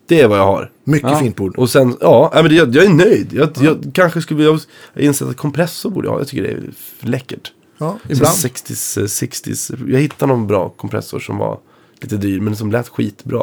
[0.08, 0.70] Det är vad jag har.
[0.86, 1.16] Mycket Ja.
[1.18, 1.56] fint bord.
[1.56, 3.32] Och sen, ja, men jag, jag är nöjd.
[3.32, 4.60] Jag, jag kanske skulle jag har
[5.02, 6.20] insett att kompressor borde jag ha.
[6.20, 6.62] Jag tycker det är
[7.00, 7.52] läckert.
[7.78, 8.36] Ja, ibland.
[8.36, 9.90] 60s, eh, 60s.
[9.92, 11.58] Jag hittade någon bra kompressor som var
[12.00, 13.38] lite dyr men som lät skitbra.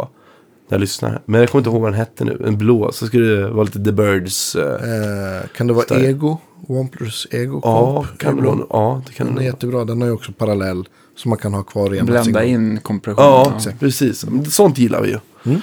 [0.67, 1.21] När jag lyssnar.
[1.25, 2.43] Men jag kommer inte ihåg vad den hette nu.
[2.47, 2.91] En blå.
[2.91, 4.55] Så skulle det vara lite The Birds.
[4.55, 6.03] eh, Eh, kan det vara Stark.
[6.03, 6.37] Ego?
[6.67, 7.59] OnePlus Ego?
[7.63, 8.67] ja, kan det Ego.
[8.69, 9.53] Ja, det kan Den det är vara.
[9.53, 9.85] jättebra.
[9.85, 10.87] Den har ju också parallell.
[11.15, 13.23] Som man kan ha kvar i en Blända in kompression.
[13.25, 14.25] Ja, precis.
[14.25, 15.17] Men Sånt gillar vi ju.
[15.45, 15.61] Mm.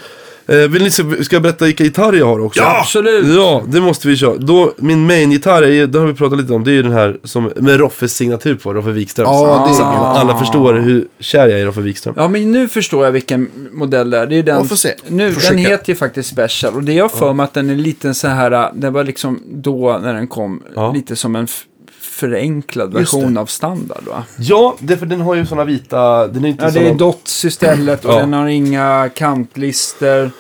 [0.50, 2.60] Eh, vill ni se, ska jag berätta vilka gitarrer jag har också?
[2.60, 3.26] Ja, absolut.
[3.36, 4.36] Ja, det måste vi köra.
[4.36, 7.50] Då, min main-gitarr, det har vi pratat lite om, det är ju den här som,
[7.56, 9.26] med Roffes signatur på, Roffe Wikström.
[9.26, 12.14] Ja, det är Så alla förstår hur kär jag är i Roffe Wikström.
[12.16, 14.26] Ja, men nu förstår jag vilken modell det är.
[14.26, 14.94] Det är den, Ja, får se.
[15.08, 15.54] Nu, Försöka.
[15.54, 16.74] den heter ju faktiskt Special.
[16.74, 19.98] Och det jag för mig att den är lite så här, det var liksom då
[20.02, 20.92] när den kom, Ja.
[20.92, 21.46] lite som en
[22.20, 24.24] förenklad version av standard va?
[24.38, 27.44] Ja, det för den har ju såna vita, den är inte Ja, det är dots
[27.44, 28.18] istället och Ja.
[28.18, 30.30] den har inga kantlister.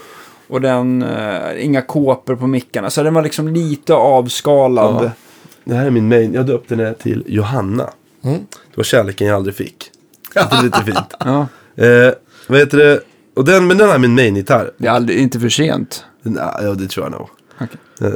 [0.48, 2.90] Och den, eh, inga kåpor på mickarna.
[2.90, 5.04] Så den var liksom lite avskalad.
[5.04, 5.10] Ja.
[5.64, 7.90] Det här är min main, jag döpte den till Johanna.
[8.24, 8.38] Mm.
[8.50, 9.90] Det var kärleken jag aldrig fick.
[10.34, 10.96] Det är lite fint.
[11.24, 11.46] Ja,
[11.76, 12.12] Eh,
[12.48, 13.00] vad heter det?
[13.36, 14.70] Och den, men den är min main-gitarr.
[14.78, 16.04] det är aldrig, inte för sent.
[16.22, 17.28] Den- Ja, det tror jag nog.
[17.60, 18.10] Okej.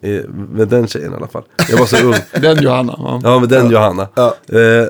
[0.00, 1.42] Eh, med den tjejen i alla fall.
[1.68, 2.14] Jag var så ung.
[2.42, 2.94] Den Johanna.
[2.98, 3.20] Ja.
[3.24, 4.08] Ja, med den Johanna.
[4.14, 4.34] Ja.
[4.48, 4.86] Eh,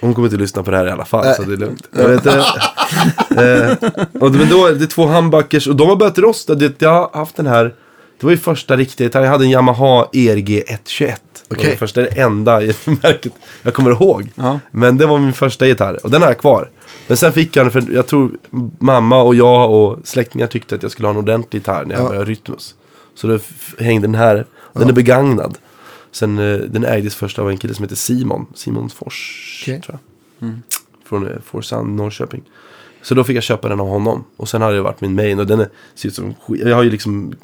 [0.00, 1.34] hon kommer inte lyssna på det här i alla fall, Nej.
[1.34, 1.88] så det är lugnt.
[1.96, 3.90] Jag vet, eh,
[4.22, 6.54] och, men då, det är två humbuckers och de har börjat rosta.
[6.54, 7.64] Det, jag har haft den här,
[8.20, 9.24] det var ju första riktiga gitarren.
[9.24, 11.22] Jag hade en Yamaha ERG 121.
[11.48, 13.32] Det var det första, det enda märket
[13.62, 14.30] jag kommer ihåg.
[14.34, 14.60] Ja.
[14.70, 16.70] Men det var min första gitarr och den har jag kvar.
[17.06, 18.30] Men sen fick jag den för jag tror
[18.78, 22.04] mamma och jag och släktingar tyckte att jag skulle ha en ordentlig gitarr när jag
[22.04, 22.08] Ja.
[22.08, 22.74] började Rytmus.
[23.14, 23.38] Så då
[23.78, 25.58] hängde den här, den är begagnad.
[26.12, 29.80] Sen, eh, den ägdes först av en kille som heter Simon, Simon Fors, Okej.
[29.80, 29.98] tror
[30.38, 30.50] jag.
[31.04, 32.42] Från eh, Forsand, Norrköping.
[33.02, 34.24] Så då fick jag köpa den av honom.
[34.36, 36.34] Och sen har det varit min main och den är, ser ut som.
[36.48, 37.34] Jag har ju liksom,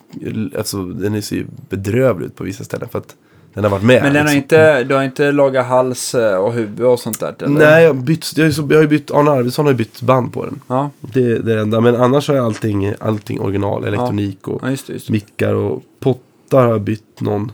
[0.59, 3.17] alltså den ser ju bedrövlig ut på vissa ställen för att
[3.55, 4.03] den har varit med.
[4.03, 4.37] Men den har liksom.
[4.43, 7.35] inte, du har inte lagat hals eh, och huvud och sånt där?
[7.39, 7.49] Eller?
[7.49, 10.33] Nej, jag har, bytt, jag, har så, jag har bytt, Arne Arvidsson har bytt band
[10.33, 10.61] på den.
[10.67, 11.81] Ja, Det, det är det enda.
[11.81, 14.93] Men annars har jag allting, allting original, elektronik och ja just det.
[14.93, 15.13] Just det.
[15.13, 17.53] mickar och pottar har jag bytt någon.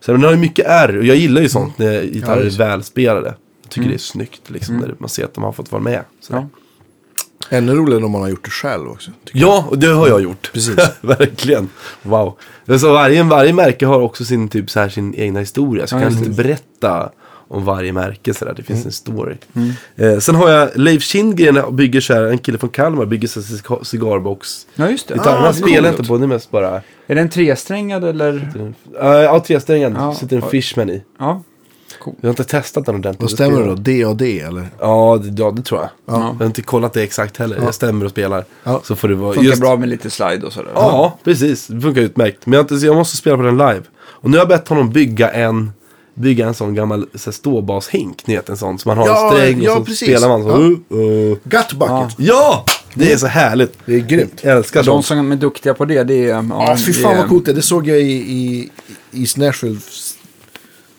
[0.00, 2.58] Så den har ju mycket R och jag gillar ju sånt när gitarrer Ja, är
[2.58, 3.34] välspelade.
[3.62, 3.90] Jag tycker Mm.
[3.90, 6.02] det är snyggt liksom när man ser att de har fått vara med.
[6.20, 6.46] sådär.
[7.50, 9.10] Ännu roligare om man har gjort det själv också.
[9.32, 10.50] Ja, och det har jag gjort.
[10.52, 10.76] Precis.
[11.00, 11.68] Verkligen.
[12.02, 12.36] Wow.
[12.80, 15.86] Så varje, varje märke har också sin, typ, så här, sin egna historia.
[15.86, 17.10] Så Ja, jag kan lite berätta
[17.48, 18.34] om varje märke.
[18.34, 18.54] Så där.
[18.54, 19.34] Det finns en story.
[19.56, 19.70] Mm.
[19.96, 23.40] Eh, sen har jag Leif Kindgren bygger så här, en kille från Kalmar bygger så
[23.40, 24.66] här ciga- cigarbox.
[24.74, 25.14] Ja, just det.
[25.14, 26.82] Gitarren, Ah, han spelar inte på, det mest bara...
[27.06, 28.52] Är den tresträngad eller?
[29.00, 29.94] Ja, tresträngad.
[29.98, 30.14] Ja.
[30.14, 31.02] Sitter en Fishman i.
[31.18, 31.42] Ja.
[32.20, 33.22] Jag har inte testat den ordentligt.
[33.22, 33.74] Vad stämmer det då?
[33.74, 34.68] D och D eller?
[34.80, 35.90] Ja det, ja, det tror jag.
[36.16, 36.22] Ja.
[36.22, 37.58] Jag har inte kollat det exakt heller.
[37.64, 38.44] Jag stämmer och spelar.
[38.64, 38.80] Ja.
[38.84, 39.34] Så får det vara...
[39.34, 40.70] Funkar just- bra med lite slide och sådär.
[40.74, 41.66] Ja, precis.
[41.66, 42.46] Det funkar utmärkt.
[42.46, 43.82] Men jag, inte, jag måste spela på den live.
[43.98, 45.72] Och nu har jag bett honom bygga en,
[46.14, 48.26] bygga en sån gammal så ståbashink.
[48.26, 50.08] Ni vet en sån som man har Ja, en sträng ja, och så precis.
[50.08, 50.48] spelar man så.
[50.48, 50.96] Ja.
[50.96, 51.36] Uh, uh.
[51.44, 52.14] Gut bucket.
[52.18, 52.64] Ja!
[52.98, 53.78] Det är så härligt.
[53.86, 54.40] Det är grymt.
[54.42, 55.06] Jag älskar De sånt.
[55.06, 56.28] som är duktiga på det, det är...
[56.28, 57.54] Ja, Ja, fy fan vad coolt det är.
[57.54, 58.70] Det såg jag i, i,
[59.12, 59.80] i Nashville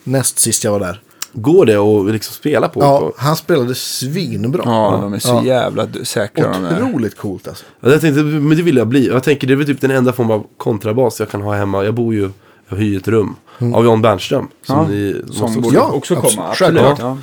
[0.08, 1.00] näst sist jag var där.
[1.32, 2.80] Går det att liksom spela på?
[2.80, 3.12] Ja, på?
[3.16, 4.62] han spelade svinbra.
[4.64, 5.44] Ja, de är så Ja.
[5.44, 6.64] jävla säkra de.
[6.86, 7.64] Otroligt coolt alltså.
[7.80, 9.06] Ja, Jag tänkte, men det vill jag bli.
[9.06, 11.84] Jag tänker det är väl typ den enda form av kontrabas jag kan ha hemma.
[11.84, 12.30] Jag bor ju,
[12.68, 13.36] jag hyr ett rum.
[13.74, 14.48] Av John Bernström.
[14.66, 16.36] Som Ja, ni Som måste borde Ja, också absolut.
[16.36, 16.54] komma.
[16.54, 16.90] Självklart.
[16.92, 16.98] Absolut.
[16.98, 17.18] Ja.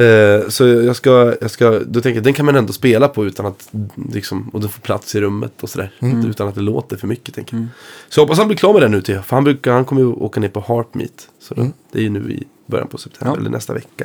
[0.00, 3.26] Eh, så jag ska, jag ska, då tänker jag den kan man ändå spela på
[3.26, 3.68] utan att,
[4.12, 5.92] liksom, och det får plats i rummet och sådär.
[6.26, 7.66] Utan att det låter för mycket tänker jag.
[8.08, 10.02] Så jag hoppas han blir klar med den nu till, för han, brukar, han kommer
[10.02, 11.28] ju åka ner på Heartmeet.
[11.40, 13.40] Så då, det är ju nu i början på september, Ja.
[13.40, 14.04] eller nästa vecka.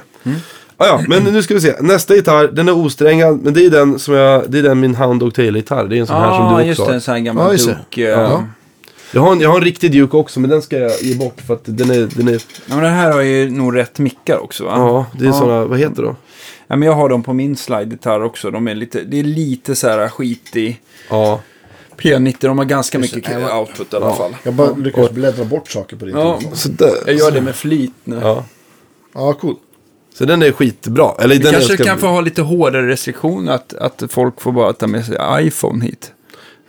[0.77, 1.76] Ah, ja, men nu ska vi se.
[1.81, 4.95] Nästa gitarr, den är osträngad, men det är den som jag, det är den min
[4.95, 5.88] Hound Dog Taylor-gitarr.
[5.88, 6.88] Det är en sån här som Ja, du också just har.
[6.88, 6.93] det.
[6.93, 7.97] En sån här gammal Ja, just duk.
[7.97, 8.43] eh, Ja.
[9.15, 11.41] Jag har, en, jag har en riktig Duke också, men den ska jag ge bort
[11.47, 12.07] för att den är...
[12.15, 14.71] Den är Ja, men den här har ju nog rätt mickar också va?
[14.75, 15.33] ja, det är Ja.
[15.33, 16.15] sådana, vad heter det då?
[16.67, 18.51] Ja, men jag har dem på min slide-gitarr också.
[18.51, 21.39] De är lite, det är lite så här skitig Ja,
[21.97, 22.35] P90.
[22.39, 23.23] De har ganska mycket.
[23.31, 23.59] Ja.
[23.59, 24.35] output i alla fall.
[24.43, 26.37] Jag bara lyckas bläddra bort saker på din Ja.
[26.37, 26.57] telefon.
[26.57, 26.93] så där.
[27.05, 28.19] Jag gör det med flit nu.
[28.23, 28.45] Ja,
[29.13, 29.55] Ja, cool.
[30.17, 31.11] så den är skitbra.
[31.19, 31.83] Eller Vi den kanske ska...
[31.83, 33.51] kan få ha lite hårdare restriktioner.
[33.53, 35.17] Att, att folk får bara ta med sig
[35.47, 36.11] iPhone hit.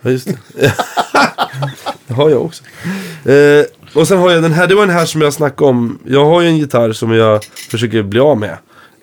[0.01, 0.37] Ja, just det.
[2.17, 2.63] det har jag också.
[3.29, 5.99] Eh, och sen har jag den här, det var den här som jag snackade om.
[6.05, 8.57] Jag har ju en gitarr som jag försöker bli av med.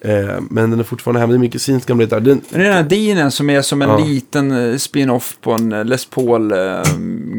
[0.04, 2.20] Eh, men den är fortfarande hemma, det är min kusins gamla gitarr.
[2.20, 3.98] Den, Men det är den här Deenen som är som en Ja.
[3.98, 6.58] liten eh, spin-off på en eh, Les Paul eh,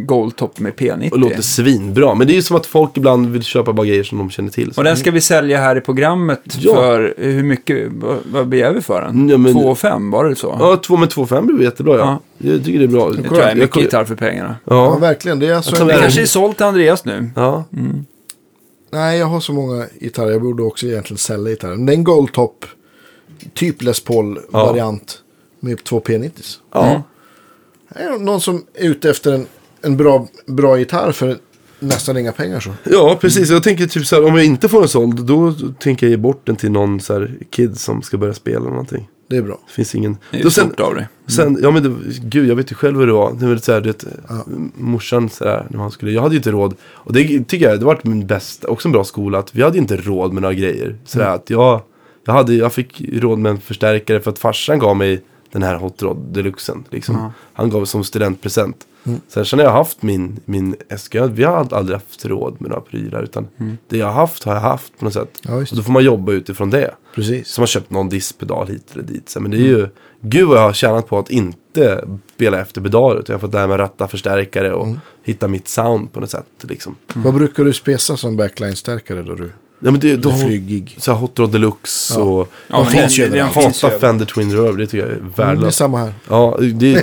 [0.05, 1.11] Goldtop med P90.
[1.11, 2.15] och låter svinbra.
[2.15, 4.49] Men det är ju som att folk ibland vill köpa bara grejer som de känner
[4.49, 4.73] till.
[4.77, 6.75] Och den ska vi sälja här i programmet Ja.
[6.75, 9.29] för hur mycket, vad, vad begär vi för den?
[9.29, 10.55] Ja, men- 2 5 var det så?
[10.59, 12.19] Ja, 2 med 2,5 blir jättebra ja.
[12.37, 13.09] Jag tycker det är bra.
[13.09, 14.55] det tror jag är mycket gitarr för pengarna.
[14.65, 15.39] Ja, Ja, verkligen.
[15.39, 17.29] Det är alltså Det kanske är sålt till Andreas nu.
[17.35, 17.63] ja.
[18.95, 20.31] Nej, jag har så många gitarrer.
[20.31, 21.75] Jag borde också egentligen sälja gitarrer.
[21.75, 22.65] Men det är en Goldtop,
[23.53, 25.21] typ Les Paul-variant
[25.59, 26.57] med två P90s.
[26.73, 27.03] ja.
[27.89, 29.47] Det är någon som är ute efter en,
[29.81, 31.37] en bra, bra gitarr för
[31.79, 32.69] nästan inga pengar så.
[32.83, 33.49] Ja, precis.
[33.49, 36.17] Jag tänker typ så här, om jag inte får den såld, då tänker jag ge
[36.17, 39.07] bort den till någon så här kid som ska börja spela någonting.
[39.27, 39.59] Det är bra.
[39.67, 40.17] Det finns ingen...
[40.31, 41.07] Det är sen, stort av dig.
[41.27, 43.33] sen, ja men det, gud, jag vet ju själv hur det var.
[43.33, 44.05] Det var lite så här, det,
[44.75, 46.75] morsan så här, när man skulle, jag hade ju inte råd.
[46.83, 49.77] Och det tycker jag, det var min bästa, också en bra skola, att vi hade
[49.77, 50.95] inte råd med några grejer.
[51.05, 51.81] Så där, att jag,
[52.25, 55.21] jag, hade, jag fick råd med en förstärkare för att farsan gav mig
[55.55, 56.83] den här Hot Rod Deluxen.
[56.89, 57.31] Liksom.
[57.53, 58.87] Han gav som studentpresent.
[59.27, 62.69] Sen så när jag har haft min, min SK, vi har aldrig haft råd med
[62.69, 63.23] några prylar.
[63.23, 63.47] Utan
[63.89, 65.39] det jag har haft har jag haft på något sätt.
[65.41, 66.95] Ja, och då får man jobba utifrån det.
[67.15, 67.47] Precis.
[67.47, 69.29] Som har köpt någon diskpedal hit eller dit.
[69.29, 69.87] Så, Men det är ju,
[70.21, 72.05] gud vad jag har tjänat på att inte
[72.35, 73.19] spela efter pedaler.
[73.19, 74.87] utan Jag har fått lära mig ratta förstärkare och
[75.23, 76.45] hitta mitt sound på något sätt.
[76.61, 76.95] Liksom.
[77.13, 80.95] Vad brukar du spesa som backline-stärkare då du Ja, men det, då, är flygig?
[80.99, 82.21] så här Hot Rod Deluxe Ja.
[82.23, 83.55] och Ja, men finns ju det, det, överallt.
[83.55, 84.77] det finns ju hata Fender Twin Reverb.
[84.77, 85.77] Det tycker jag är Mm, det är värdelöst.
[85.77, 86.13] samma här.
[86.29, 86.97] Ja, det,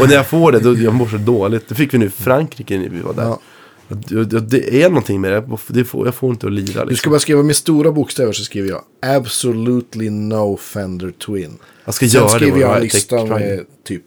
[0.00, 1.68] och när jag får det, då jag mår så dåligt.
[1.68, 3.22] Det fick vi nu i Frankrike när vi var där.
[3.22, 3.40] Ja.
[3.88, 5.44] Det, det, det är någonting med det.
[5.66, 6.64] det får, jag får inte att lira.
[6.66, 6.86] Liksom.
[6.88, 8.82] Du ska bara skriva med stora bokstäver så skriver jag
[9.16, 11.58] Absolutely no Fender Twin.
[11.84, 12.36] Jag ska Sen göra det.
[12.36, 14.02] skriver och jag en lista med typ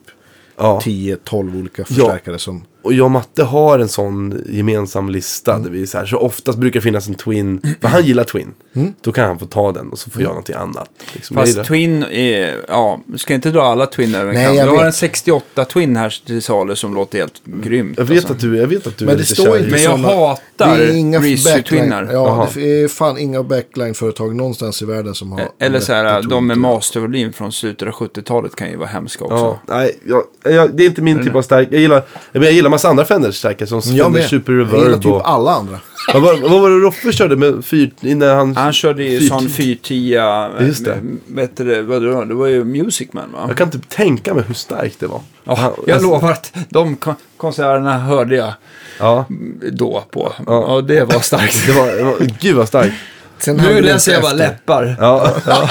[0.57, 0.81] Ja.
[0.83, 2.63] 10-12 olika förstärkare som...
[2.86, 5.60] Och jag och Matte har en sån gemensam lista.
[5.60, 7.76] Där vi så, här, så oftast brukar det finnas en Twin.
[7.82, 8.53] För han gillar Twin.
[9.02, 10.90] Då kan han få ta den och så får jag någonting annat.
[11.14, 14.56] Liksom, Fast Twin är, ja, ska inte dra alla Twin över en Nej, kam.
[14.56, 17.98] jag Jag har en 68 Twin här till salu som låter helt grymt.
[17.98, 18.34] jag vet alltså.
[18.34, 19.91] att du, jag vet att du Men är det lite står kär inte Men jag
[19.91, 22.10] såna- hatar det är inga Reezy backline, Twinnar.
[22.14, 22.48] Jaha.
[22.56, 25.40] Ja, det är fan inga backline-företag någonstans i världen som har...
[25.40, 29.24] Eh, Eller så här, de med mastervolym från slutet av 70-talet kan ju vara hemska
[29.24, 29.36] också.
[29.36, 31.68] Ja, nej, jag, jag, det är inte min typ av stark.
[31.72, 34.30] Jag gillar, jag, men jag gillar massa andra Fender-stärkare som Jag Fender med.
[34.30, 35.30] Super Jag gillar Reverb typ och...
[35.30, 35.80] alla andra.
[36.14, 37.91] Vad var, vad var det Roffe körde med fyr...
[37.99, 38.56] När han...
[38.56, 40.19] Han körde ju sån 410,
[40.60, 40.97] Just det.
[41.27, 42.26] vet du vad det var?
[42.26, 43.45] Det var ju Music Man va?
[43.47, 45.22] Jag kan inte tänka mig hur starkt det var.
[45.43, 48.53] Ja, Han- jag alltså- lovar att de kon- konserterna hörde jag
[48.99, 49.26] Ja,
[49.72, 50.34] då på.
[50.38, 50.65] Ja.
[50.76, 51.64] Ja, det var starkt.
[51.68, 52.93] det var, det var gud vad starkt.
[53.38, 54.95] Sen Nu läser jag bara läppar.
[54.99, 55.69] Ja, ja.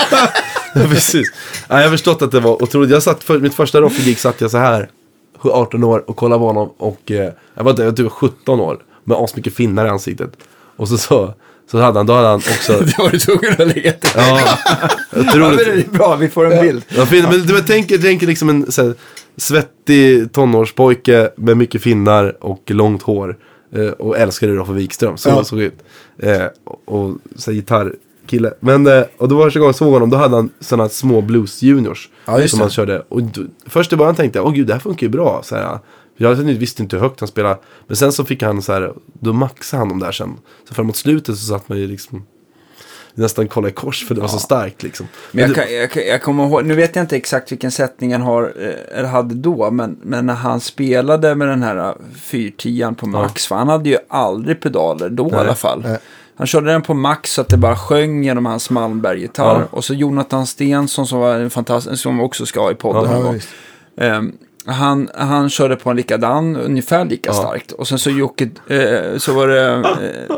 [0.75, 1.33] precis.
[1.69, 2.91] Ja, jag har förstått att det var otroligt.
[2.91, 4.89] Jag satt för, mitt första Roffe-gig satt jag så här,
[5.51, 6.71] 18 år och kollade på honom.
[6.79, 10.31] Och eh, jag var, jag typ 17 år med asmycket finnar i ansiktet.
[10.77, 11.35] Och så, så,
[11.71, 12.73] så hade han, då hade han också...
[12.81, 14.11] Det var du tvungen att lägga till.
[14.17, 14.41] ja,
[15.13, 16.85] jag Ja, tror men det är bra, vi får en bild.
[16.89, 18.95] Ja, fin, men du tänker, tänker liksom en här,
[19.37, 23.37] svettig tonårspojke med mycket finnar och långt hår.
[23.75, 25.17] Eh, och älskade Roffe Wikström.
[25.17, 25.45] Så Ja.
[25.45, 25.75] såg ut.
[26.19, 27.95] Eh, och och så här,
[28.39, 28.55] gitarrkille.
[28.61, 31.21] Men, eh, och då var första gången jag såg honom, då hade han sådana små
[31.21, 32.09] blues juniors.
[32.27, 32.65] Ja, som det.
[32.65, 33.03] han körde.
[33.09, 35.41] Och då, först i början tänkte jag, åh gud, det här funkar ju bra.
[35.45, 35.79] Så här,
[36.17, 37.59] jag visste inte hur högt han spelade.
[37.87, 40.33] Men sen så fick han så här, då maxade han dem där sen.
[40.69, 42.27] Så framåt slutet så satt man ju liksom
[43.15, 45.07] nästan kolla i kors för det var så starkt liksom.
[45.33, 48.13] Men jag, kan, jag, kan- jag kommer ihåg, nu vet jag inte exakt vilken sättning
[48.13, 52.95] han har, eh, eller hade då, men, men när han spelade med den här 410
[52.97, 55.83] på max, för han hade ju aldrig pedaler då i alla fall.
[55.83, 55.99] Nej.
[56.37, 59.61] Han körde den på max så att det bara sjöng genom hans Malmberg-gitarr.
[59.61, 59.67] Ja.
[59.71, 63.11] Och så Jonathan Stensson som var en fantastisk, som också ska ha i podden.
[63.13, 63.49] Ja, Ja, visst.
[64.01, 64.33] Ehm,
[64.67, 67.35] han, han körde på en likadan, ungefär lika Ja.
[67.35, 67.73] starkt.
[67.73, 70.37] Och sen så Jocke, eh, så var det, eh,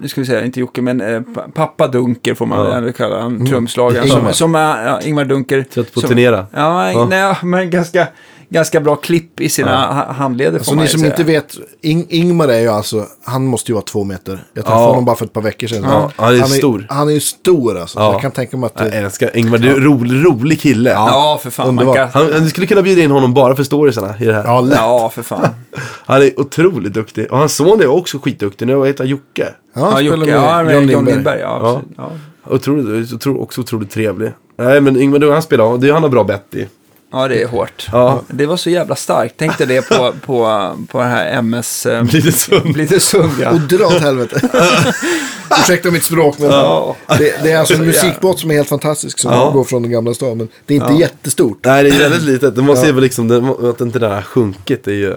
[0.00, 2.80] nu ska vi säga, inte Jocke, men eh, pa- pappa Dunker får man Ja.
[2.80, 4.06] väl kalla han, trumslagaren.
[4.08, 4.20] Ingmar.
[4.20, 5.62] Som, som är, ja, Ingmar Dunker.
[5.62, 6.46] Trött på att turnera.
[6.52, 7.04] Ja, Ja.
[7.10, 8.06] Nej, men ganska,
[8.52, 10.58] ganska bra klipp i sina ha- handleder.
[10.58, 11.10] Så får man ni som säga.
[11.12, 14.44] inte vet, Ing Ingmar är ju alltså, han måste ju vara två meter.
[14.54, 14.88] Jag träffade Ja.
[14.88, 15.82] honom bara för ett par veckor sedan.
[15.84, 16.86] Ja, han är han stor.
[16.88, 17.98] Han är ju stor alltså.
[17.98, 18.12] Ja.
[18.12, 20.90] Jag kan tänka mig att Jag det, älskar Ingvar, du är en rolig, rolig kille.
[20.90, 21.74] Ja, för fan.
[21.74, 22.08] Man kan...
[22.12, 24.44] Han, du skulle kunna bjuda in honom bara för storiesarna i det här.
[24.44, 24.78] ja, lätt.
[24.78, 25.48] Ja, för fan.
[26.06, 27.32] Han är otroligt duktig.
[27.32, 28.66] Och hans son är också skitduktig.
[28.66, 29.48] Nu heter han Jocke.
[29.74, 31.14] Ja, han Ja, Jocke, med ja, med John John Lindberg.
[31.14, 31.40] Lindberg.
[31.40, 31.80] Ja, Ja.
[31.96, 32.10] ja.
[32.54, 34.32] Otroligt, otro, också otroligt trevlig.
[34.58, 36.66] Nej men Ingvar, du, han spelar, det är han har bra bett i.
[37.12, 37.88] ja, det är hårt.
[37.92, 38.22] Ja.
[38.28, 39.34] Det var så jävla starkt.
[39.38, 41.86] Tänk dig det på, på, på det här MS...
[41.86, 42.76] Eh, Lite sund.
[42.76, 43.50] Lite sund, ja.
[43.50, 44.40] Och dra åt helvete.
[45.60, 46.96] Ursäkta mitt språk, men Ja.
[47.18, 49.50] det, det är alltså en musikbåt som är helt fantastisk som Ja.
[49.50, 50.38] går från den gamla stan.
[50.38, 51.58] Men det är inte jättestort.
[51.64, 52.64] Nej, det är väldigt litet.
[52.64, 54.84] Man ser väl liksom den, att inte den har sjunkit.
[54.84, 55.16] Det är ju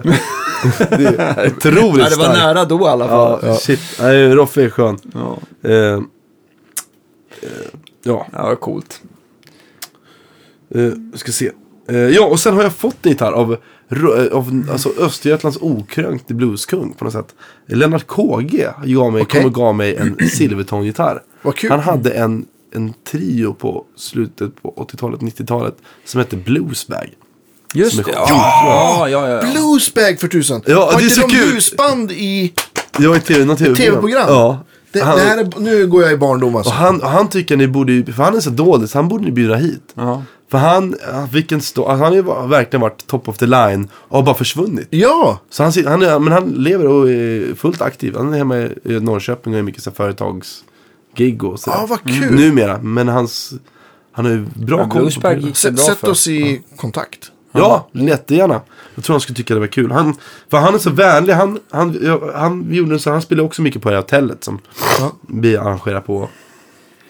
[0.78, 2.38] det är otroligt Ja, det var starkt.
[2.38, 3.38] nära då i alla fall.
[3.42, 3.80] Ja, shit.
[4.00, 4.98] Nej, Roffe är skön.
[5.14, 5.38] Ja,
[5.70, 5.98] Eh, eh,
[8.02, 9.00] ja, ja coolt.
[10.74, 11.50] eh, ska se.
[11.88, 13.52] Eh, ja, och sen har jag fått en gitarr av,
[13.90, 17.34] eh, av alltså Östergötlands okrönkte blueskung på något sätt.
[17.68, 19.40] Lennart KG gav mig, Okej.
[19.40, 21.22] kom och gav mig en Silvertone-gitarr.
[21.42, 21.70] Vad kul.
[21.70, 22.44] Han hade en,
[22.74, 27.10] en trio på slutet på 80-talet, 90-talet som hette Bluesbag.
[27.74, 28.12] Just Som är det.
[28.12, 29.28] Ja, ja, ja.
[29.28, 29.52] ja.
[29.52, 30.62] Bluesbag för tusan.
[30.66, 31.50] Ja, Har det är inte så de kul.
[31.52, 32.52] blusband i
[32.98, 33.92] Det var ett TV, något TV-program.
[33.94, 34.24] tv-program?
[34.28, 34.64] Ja.
[34.92, 36.70] Det, han, det här är, nu går jag i barndom alltså.
[36.70, 39.30] och han, han tycker ni borde, för han är så dålig så han borde ni
[39.32, 39.82] bjuda hit.
[39.94, 40.22] ja.
[40.50, 43.46] För han, han fick en stå, alltså han har ju verkligen varit top of the
[43.46, 44.88] line och har bara försvunnit.
[44.90, 48.14] Ja, Så han, han, är, men han lever och är fullt aktiv.
[48.16, 51.78] Han är hemma i i Norrköping och är mycket så företagsgig och sådär.
[51.78, 52.34] Ja, vad kul.
[52.34, 53.52] Numera, men hans,
[54.12, 56.10] han har ju bra Men koll på det sätt, bra sätt för.
[56.10, 57.32] oss i kontakt.
[57.52, 58.60] Ja, jättegärna.
[58.94, 59.90] Jag tror han skulle tycka det var kul.
[59.92, 60.14] Han,
[60.50, 61.32] för han är så vänlig.
[61.32, 64.58] Han, han, ja, han, gjorde så, han spelade också mycket på det här hotellet som
[65.00, 65.12] Ja.
[65.28, 66.28] vi arrangerar på.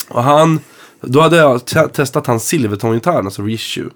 [0.09, 0.61] Och han,
[1.01, 3.89] då hade jag te- testat hans Silvertone-gitarr, alltså reissue.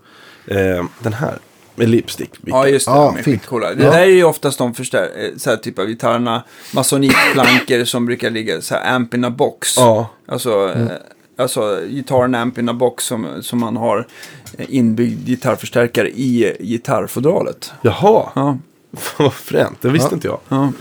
[0.46, 1.38] Eh, den här,
[1.74, 2.30] med lipstick.
[2.46, 2.92] Ja, just det.
[2.92, 3.24] De är fint.
[3.40, 3.74] skitcoola.
[3.74, 3.90] Det Ja.
[3.90, 6.44] där är ju oftast de förstär, eh, så här typ av gitarrerna.
[6.74, 9.76] Masonikplankor som brukar ligga så här amp in a box.
[9.76, 10.10] Ja.
[10.28, 10.86] Alltså, eh,
[11.38, 14.06] alltså gitarren amp in a box som, som man har
[14.58, 17.72] eh, inbyggd gitarrförstärkare i gitarrfodralet.
[17.82, 18.58] Jaha, Ja,
[19.18, 19.78] vad fränt.
[19.82, 20.14] Det visste Ja.
[20.14, 20.38] inte jag.
[20.48, 20.72] ja.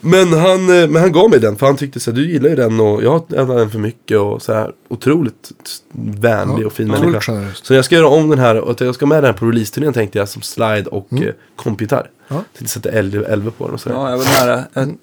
[0.00, 2.48] Men han, eh, men han gav mig den för han tyckte så här, du gillar
[2.48, 5.50] ju den och jag har den för mycket och så här otroligt
[5.92, 7.48] vänlig och fin människa.
[7.54, 9.92] Så jag ska göra om den här och jag ska med den här på releaseturnén
[9.92, 11.32] tänkte jag som slide och mm.
[11.56, 12.10] kompgitarr.
[12.28, 12.44] Ja.
[12.58, 13.96] Tänkte sätta 11, 11 på den och sådär.
[13.96, 14.64] ja jag var nära.
[14.72, 14.94] Jag,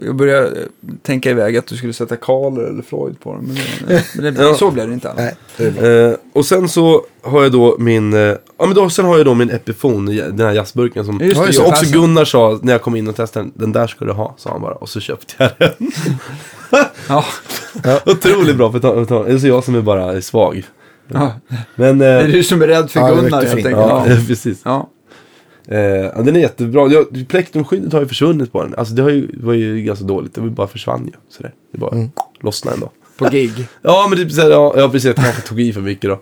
[0.00, 0.66] jag, började eh,
[1.02, 3.44] tänka iväg att du skulle sätta Carl eller Floyd på den.
[3.44, 3.56] Men,
[3.88, 4.54] det, men det, Ja.
[4.54, 5.86] så blev det inte bra.
[5.88, 8.20] Eh, och sen så har jag då min, eh,
[8.58, 11.52] ja men då, sen har jag då min Epiphone, den här jazzburken som, Just det,
[11.52, 11.70] som ja.
[11.70, 14.34] också Gunnar sa när jag kom in och testade den, den där ska du ha,
[14.38, 14.74] sa han bara.
[14.74, 15.90] Och så köpte jag den.
[17.08, 17.24] Ja.
[18.06, 20.62] Otroligt bra för att ta- det är så jag som är bara svag.
[21.08, 21.32] Ja.
[21.74, 23.76] Men, Det är eh, du som är rädd för Gunnar helt enkelt.
[23.76, 24.16] ja, Ja.
[24.26, 24.60] precis.
[24.64, 24.90] Ja.
[25.70, 26.88] Eh, ja, den är jättebra.
[26.92, 28.74] Jag, plektrumskyddet har ju försvunnit på den.
[28.74, 30.34] Alltså det har ju, var ju ganska dåligt.
[30.34, 31.12] Det bara försvann ju.
[31.28, 31.54] Sådär.
[31.72, 32.10] Det bara Mm.
[32.40, 32.90] lossnade ändå.
[33.18, 33.52] På gig.
[33.82, 35.06] Ja, men det, är så här, ja, ja, precis.
[35.06, 36.20] Jag kanske tog i för mycket då.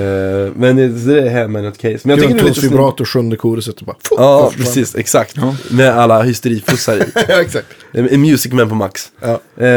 [0.00, 1.98] Eh, men det, så det är något case.
[2.02, 2.72] Men jag tycker det är lite snyggt.
[2.72, 3.96] Grundtonsvibrator, sjunde koruset och bara...
[4.10, 4.94] Ja, precis.
[4.94, 5.36] Exakt.
[5.70, 7.02] Med alla hysterifussar i.
[7.28, 7.66] ja, exakt.
[7.92, 9.12] En Music Man på max.
[9.20, 9.40] Ja.
[9.56, 9.68] Eh,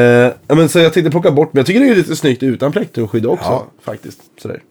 [0.47, 2.71] ja, men så jag tänkte plocka bort, men jag tycker det är lite snyggt utan
[2.71, 3.45] plektrumskydd också.
[3.49, 3.67] Ja.
[3.83, 4.19] Faktiskt.
[4.41, 4.61] Sådär.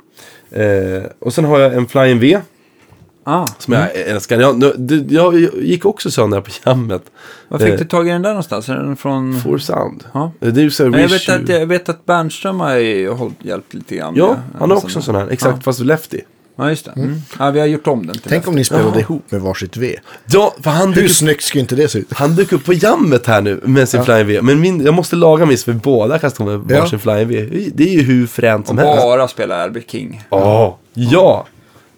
[0.50, 2.38] Eh, och sen har jag en Flying V.
[3.30, 3.46] Ah.
[3.58, 4.40] Som jag älskar.
[4.40, 7.02] Jag, det- jag gick också sönder på jammet.
[7.48, 8.68] Var fick Eh, du tag i den där någonstans?
[8.68, 9.40] Är den från...
[9.40, 10.04] For Sound.
[10.12, 10.32] Ja.
[10.40, 12.76] Eh, Det är ju så jag, vet att, jag vet att Bernström har
[13.46, 14.14] hjälpt lite grann.
[14.16, 15.02] Ja, med- han har också en sådana.
[15.02, 15.32] sån här.
[15.32, 15.62] Exakt, Ja.
[15.62, 16.20] fast lefty.
[16.60, 16.90] Ja, just det.
[17.00, 17.14] Mm.
[17.38, 18.48] Ja, vi har gjort om den till Tänk det.
[18.50, 19.00] om ni spelade Ja.
[19.00, 19.96] ihop med varsitt V.
[20.26, 22.12] Ja, för han Hur upp, snyggt skulle inte det se ut?
[22.12, 24.42] han dök upp på jammet här nu med sin Flying V.
[24.42, 26.80] Men min, jag måste laga min så vi båda kan stå med Ja.
[26.80, 27.48] varsin Flying V.
[27.74, 29.02] Det är ju hur fränt Och som helst.
[29.02, 30.24] bara spela Albert King.
[30.30, 31.46] Ja, ja.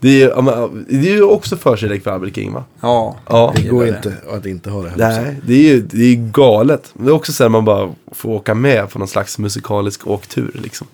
[0.01, 2.65] Det är, det är ju också förkärlek för Albert King va?
[2.81, 3.17] Ja.
[3.29, 3.53] Ja.
[3.57, 4.97] Det går inte att inte ha det här.
[5.23, 6.91] Nej, det är ju det är galet.
[6.95, 10.51] Det är också så här man bara får åka med på någon slags musikalisk åktur
[10.63, 10.87] liksom.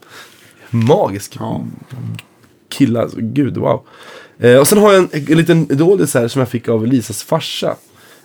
[0.70, 1.64] Magisk Ja.
[2.68, 3.82] killar, alltså, gud wow.
[4.38, 7.22] Eh, och sen har jag en, en liten doldis här som jag fick av Lisas
[7.22, 7.76] farsa.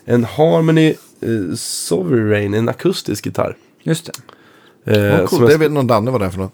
[0.06, 0.90] En Harmony
[1.22, 3.56] eh, Sovereign, en akustisk gitarr.
[3.84, 4.10] Just
[4.86, 5.10] det.
[5.10, 5.42] Eh, som coolt.
[5.42, 6.54] jag- Det vet någon Danne vad det är för något.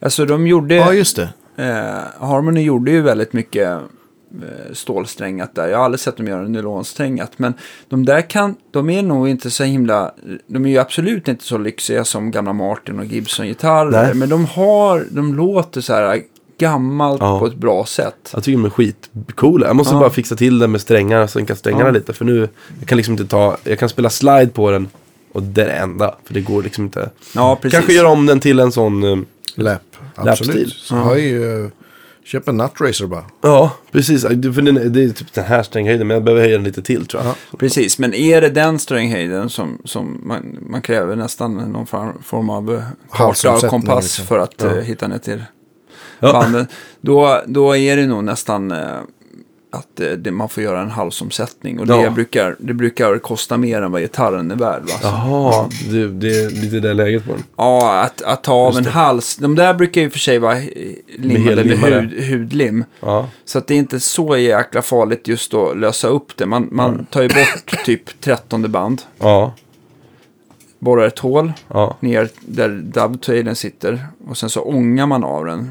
[0.00, 0.74] Alltså de gjorde...
[0.74, 1.28] Ja, just det.
[1.56, 5.68] Eh, Harmony gjorde ju väldigt mycket eh, stålsträngat där.
[5.68, 7.32] Jag har aldrig sett dem göra nylonsträngat.
[7.36, 7.54] Men
[7.88, 10.12] de där kan, de är nog inte så himla,
[10.46, 14.14] de är ju absolut inte så lyxiga som gamla Martin och Gibson-gitarrer.
[14.14, 16.22] Men de har, de låter så här
[16.58, 17.38] gammalt Ja.
[17.40, 18.30] på ett bra sätt.
[18.34, 19.66] Jag tycker de är skitcoola.
[19.66, 20.00] Jag måste Ja.
[20.00, 21.90] bara fixa till det med strängar, sänka strängarna Ja.
[21.90, 22.12] lite.
[22.12, 24.88] För nu, jag kan liksom inte ta, jag kan spela slide på den.
[25.32, 26.14] Och det är det enda.
[26.24, 27.10] För det går liksom inte.
[27.34, 27.72] Ja, precis.
[27.78, 29.16] Kanske göra om den till en sån, eh,
[29.54, 29.95] Läpp.
[30.16, 30.72] Absolut.
[30.72, 31.70] Så har ju,
[32.24, 33.24] Köp en Nutracer bara.
[33.42, 34.22] Ja, precis.
[34.22, 37.06] För den, det är typ den här stränghöjden, men jag behöver höja den lite till
[37.06, 37.58] tror jag.
[37.58, 41.86] Precis, men är det den stränghöjden som, som man, man kräver nästan någon
[42.22, 44.26] form- av eh, karta och kompass liksom.
[44.26, 45.42] för att eh, hitta ner till
[46.20, 46.32] Ja.
[46.32, 46.66] banden.
[47.00, 48.78] Då, då är det nog nästan eh,
[49.76, 51.80] att eh, det, man får göra en halsomsättning.
[51.80, 52.10] Och det, Ja.
[52.10, 54.82] brukar, det brukar kosta mer än vad gitarren är värd.
[54.82, 54.92] Va?
[55.02, 57.42] Jaha, det, det är lite det läget på den.
[57.56, 59.36] Ja, att, att ta av en hals.
[59.36, 60.54] De där brukar ju för sig vara
[61.18, 62.00] limmade med hellimmade.
[62.00, 62.84] hud, hudlim.
[63.00, 66.46] Ja, Så att det är inte så jäkla farligt just att lösa upp det.
[66.46, 69.02] Man, man tar ju bort typ trettonde band.
[69.18, 69.54] ja,
[70.78, 71.96] borrar ett hål ja.
[72.00, 75.70] ner där dovetailern sitter och sen så ångar man av den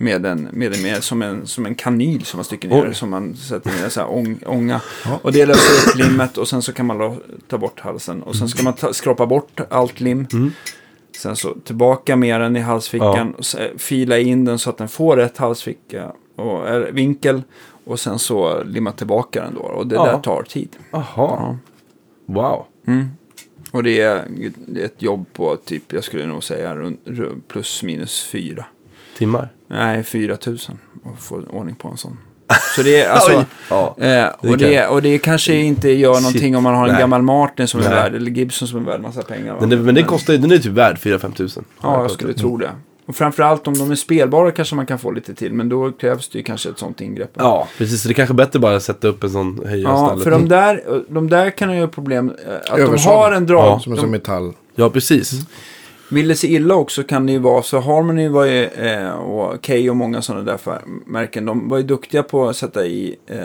[0.00, 2.94] med en, med en, med, som, en, som en kanyl som man sticker ner Oj.
[2.94, 4.80] som man sätter ner så här ång, ånga.
[5.22, 7.16] Och det löser upp limmet och sen så kan man då
[7.48, 10.26] ta bort halsen och sen ska man ta, skrapa bort allt lim.
[10.32, 10.52] Mm.
[11.16, 14.88] Sen så tillbaka med den i halsfickan och så, fila in den så att den
[14.88, 17.42] får rätt halsficka och eller, vinkel
[17.84, 20.06] och sen så limma tillbaka den då och det Ja.
[20.06, 20.76] där tar tid.
[20.90, 21.56] Jaha, Ja.
[22.26, 22.66] wow.
[23.70, 24.14] Och det är,
[24.76, 26.92] är ett jobb på typ, jag skulle nog säga
[27.48, 28.64] plus minus fyra.
[29.20, 29.48] Timmar.
[29.68, 30.56] Nej, 4 000
[31.14, 32.18] att få ordning på en sån.
[32.76, 33.44] Så det är alltså.
[33.70, 33.96] Ja.
[33.98, 36.22] eh, och, Det och det kanske inte gör Shit.
[36.22, 37.00] någonting om man har en Nej.
[37.00, 37.92] gammal Martin som är Nej.
[37.94, 39.56] värd, eller Gibson som är värd massa pengar.
[39.60, 41.64] Men, det, men den kostar den är typ värd 4-5 tusen.
[41.82, 42.70] Ja, jag skulle tro det.
[43.06, 46.28] Och framförallt om de är spelbara kanske man kan få lite till, men då krävs
[46.28, 47.30] det ju kanske ett sånt ingrepp.
[47.34, 48.02] Ja, precis.
[48.02, 50.24] Så det är kanske bättre bara att sätta upp en sån höja Ja, istället.
[50.24, 53.64] för de där, de där kan ju ha problem, eh, att de har en drag.
[53.66, 54.52] Ja, Som en de, sån metall.
[54.74, 55.32] Ja, precis.
[56.10, 59.66] Vill det se illa också kan det ju vara så Harmony var ju, eh, och
[59.66, 60.58] Key och många sådana där
[61.06, 61.44] märken.
[61.44, 63.38] De var ju duktiga på att sätta i eh,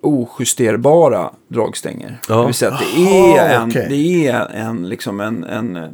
[0.00, 2.20] ojusterbara dragstänger.
[2.28, 2.40] Ja.
[2.40, 3.86] Det vill säga att det är en, okej.
[3.90, 5.86] det är en, liksom en, en, eh,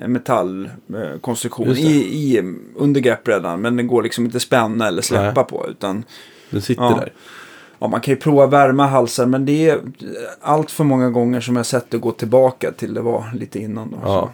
[0.00, 2.42] en metallkonstruktion i, i,
[2.76, 3.60] under greppbrädan.
[3.60, 5.44] Men den går liksom inte spänna eller släppa Nej.
[5.50, 5.66] på.
[5.68, 6.04] Utan
[6.50, 6.96] Den sitter Ja.
[7.00, 7.12] där.
[7.78, 9.80] Ja, man kan ju prova värma halsar, men det är
[10.40, 13.90] allt för många gånger som jag sett det gå tillbaka till det var lite innan.
[13.90, 14.32] Då, Ja.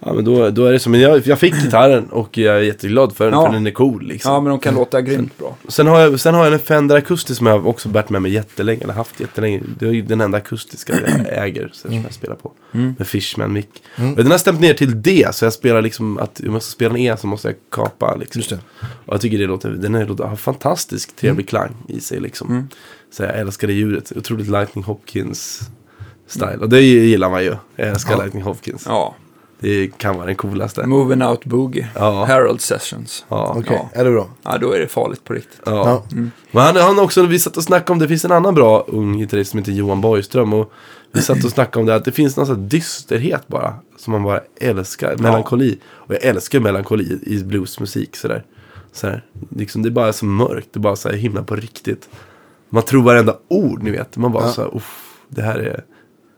[0.00, 0.90] Ja, men då, då är det så.
[0.90, 3.46] Men jag, jag fick gitarren och jag är jätteglad för den, Ja.
[3.46, 4.32] för den är cool liksom.
[4.32, 5.56] ja, men de kan låta grymt bra.
[5.68, 8.32] Sen har, jag, sen har jag en Fender akustisk som jag också bärt med mig
[8.32, 9.60] jättelänge, eller haft jättelänge.
[9.78, 12.52] Det är ju den enda akustiska jag äger, så som jag spelar på.
[12.70, 13.82] Med Fishman mick.
[13.96, 16.70] Och den har stämt ner till D, så jag spelar liksom att om jag ska
[16.72, 18.38] spela en E så måste jag kapa liksom.
[18.38, 18.58] Just det.
[19.06, 22.68] Och jag tycker det låter, den är, låter, har fantastisk trevlig klang i sig liksom.
[23.12, 25.60] Så jag älskar det ljudet, otroligt Lightning Hopkins
[26.26, 26.56] style.
[26.60, 27.54] Och det gillar man ju.
[27.76, 28.22] Jag älskar Ja.
[28.22, 28.82] Lightning Hopkins.
[28.86, 29.14] Ja,
[29.60, 30.86] Det kan vara den coolaste.
[30.86, 31.88] Moving Out Boogie.
[31.94, 32.24] Ja.
[32.24, 33.24] Herald Sessions.
[33.28, 33.54] Ja.
[33.58, 34.00] Okej, Ja.
[34.00, 34.28] är det bra?
[34.42, 35.60] Ja, då är det farligt på riktigt.
[35.66, 36.02] Ja.
[36.10, 36.16] Ja.
[36.50, 39.18] Men han, han också, vi satt och snackade om, det finns en annan bra ung
[39.18, 40.52] gitarrist som heter Johan Borgström.
[40.52, 40.72] Och
[41.12, 43.74] vi satt och snackade om det, att det finns någon sån här dysterhet bara.
[43.98, 45.78] Som man bara älskar, melankoli.
[45.86, 48.44] Och jag älskar melankoli i bluesmusik sådär.
[48.92, 49.24] sådär.
[49.56, 52.08] Liksom, det är bara så mörkt, det är bara så himla på riktigt.
[52.68, 54.16] Man tror varenda ord, ni vet.
[54.16, 54.52] Man bara Ja.
[54.52, 55.84] så här, uff, det här är...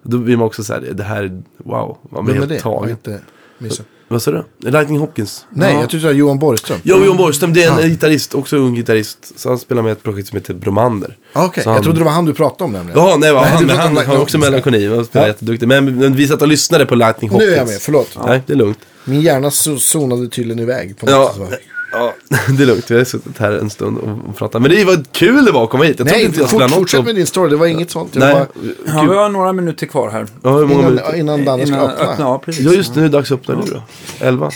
[0.03, 1.99] Då blir man också så här, det här är, wow.
[2.13, 2.91] Man blir helt tagen.
[2.91, 3.21] inte
[3.59, 3.87] missat.
[4.11, 4.45] Vad sa du?
[4.71, 5.47] Lightning Hopkins.
[5.51, 5.81] Nej, Ja.
[5.81, 6.79] jag tyckte det var Johan Borgström.
[6.83, 7.87] Jo, Johan Borgström, det är en Ja.
[7.87, 9.33] gitarrist, också ung gitarrist.
[9.41, 11.17] Så han spelar med ett projekt som heter Bromander.
[11.33, 12.99] Ah, Okej, Så han- jag trodde det var han du pratade om nämligen.
[13.01, 14.89] Ja, nej, Nej, han, men han har också melankoli.
[14.97, 15.29] Han spelar Ja.
[15.33, 15.69] jätteduktig.
[15.69, 17.53] Men, men vi satt och lyssnade på Lightning Nu Hopkins.
[17.53, 18.19] är jag med, förlåt.
[18.27, 18.79] Nej, det är lugnt.
[19.05, 21.61] Min hjärna zonade tydligen iväg på något Ja, sätt.
[21.93, 22.15] Ja,
[22.59, 22.91] det är lugnt.
[22.91, 24.63] Vi har suttit här en stund och, och pratat.
[24.63, 25.99] Men det var kul det var att komma hit.
[25.99, 27.51] Jag Nej, inte jag fort, fortsätt med din story.
[27.51, 28.15] Det var inget sånt.
[28.15, 28.47] Jag Nej, bara,
[28.87, 30.27] Ja, vi har några minuter kvar här.
[30.43, 31.17] ja, hur många innan, minuter?
[31.17, 32.15] innan Danne ska Innan- öppna.
[32.25, 32.65] Ja, precis.
[32.67, 33.83] Ja, just nu är det dags att öppna nu då.
[34.27, 34.51] 11,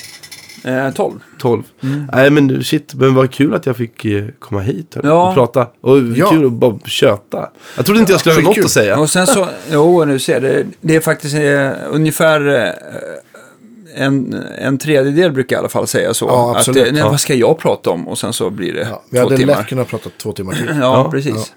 [0.65, 1.13] Eh, 12.
[1.41, 1.63] 12.
[2.13, 2.95] Nej, men shit.
[2.95, 5.29] Men vad kul att jag fick eh, komma hit hörni, Ja.
[5.29, 5.67] och prata.
[5.81, 6.31] Och Ja.
[6.31, 7.49] kul att bara köta.
[7.77, 8.65] Jag trodde inte jag skulle ha något skitkul.
[8.65, 8.99] att säga.
[8.99, 12.71] Och sen så, jo nu ser det, det är faktiskt eh, ungefär eh,
[13.97, 16.27] en, en tredjedel brukar jag i alla fall säga så.
[16.27, 16.93] Ja, att, absolut.
[16.93, 17.11] nej, Ja.
[17.11, 18.09] Vad ska jag prata om?
[18.09, 19.57] Och sen så blir det Ja, vi två hade timmar.
[19.57, 20.67] lätt kunnat prata två timmar till.
[20.69, 21.11] Ja, Ja.
[21.11, 21.53] precis.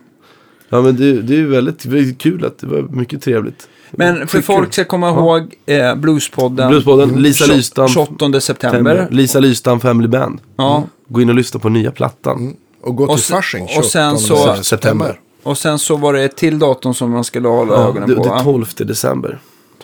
[0.69, 3.67] Ja, men det, det är ju väldigt, väldigt kul att det var mycket trevligt.
[3.91, 6.69] Men för folk ska komma ihåg eh, Bluespodden.
[6.69, 7.87] Bluespodden, Lisa Lystam.
[7.87, 9.07] 28 september.
[9.11, 10.39] Lisa Lystam Family Band.
[10.57, 10.83] Ja.
[11.07, 12.55] Gå in och lyssna på nya plattan.
[12.81, 15.19] Och gå till sen- Fasching och sen 28 så- september.
[15.43, 18.15] Och sen så var det ett till datum som man skulle hålla Ja, ögonen det,
[18.15, 18.23] på.
[18.23, 19.37] det är va?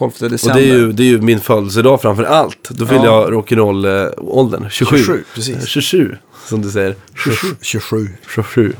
[0.10, 0.38] 12 december.
[0.38, 2.70] 12 Och det är, ju, det är ju min födelsedag framför allt.
[2.70, 3.22] Då fyller Ja.
[3.22, 4.70] jag rock'n'roll-åldern.
[4.70, 4.98] 27.
[4.98, 5.68] 27, precis.
[5.68, 6.16] 27,
[6.48, 6.96] som du säger.
[7.16, 7.48] 27.
[7.62, 8.08] 27.
[8.34, 8.74] 27.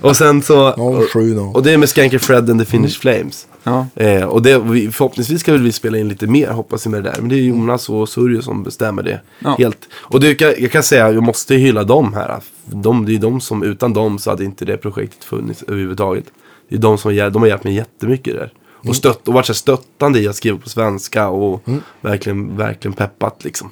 [0.00, 0.72] och sen så...
[1.12, 1.42] 07 då.
[1.42, 3.46] Och det är med Skanker Fred and the Finnish Flames.
[3.62, 3.86] Ja.
[3.94, 7.04] Eh, och det, vi, förhoppningsvis ska väl vi spela in lite mer, hoppas vi med
[7.04, 7.20] det där.
[7.20, 9.56] Men det är Jonas och Surjo som bestämmer det Ja.
[9.58, 9.78] helt.
[9.94, 12.40] Och det, jag, jag kan säga, jag måste hylla dem här.
[12.64, 16.24] De, det är de som, utan dem så hade inte det projektet funnits överhuvudtaget.
[16.68, 18.52] Det är de som de har hjälpt mig jättemycket där.
[18.76, 21.62] Och, stött, och varit så här stöttande i att skriva på svenska och
[22.00, 23.70] verkligen, verkligen peppat liksom.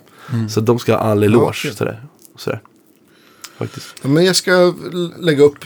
[0.51, 1.53] Så de ska ha all eloge.
[1.63, 1.75] kul.
[1.75, 2.03] sådär,
[2.37, 2.61] sådär.
[3.59, 3.87] Faktiskt.
[4.03, 4.75] Ja, Men jag ska
[5.19, 5.59] lägga upp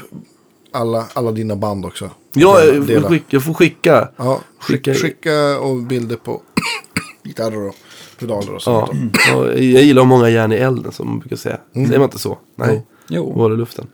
[0.73, 2.11] alla, alla dina band också.
[2.33, 4.09] Ja, jag skicka, jag får skicka.
[4.17, 6.43] Ja, skicka, Skicka- och bilder på
[7.25, 7.75] gitarrer och
[8.19, 9.17] pedaler och Ja, sånt.
[9.29, 11.59] ja, jag gillar många järn i elden som man brukar säga.
[11.75, 12.39] Säger man inte så?
[12.57, 13.33] Nej, Jo.
[13.33, 13.87] håller luften.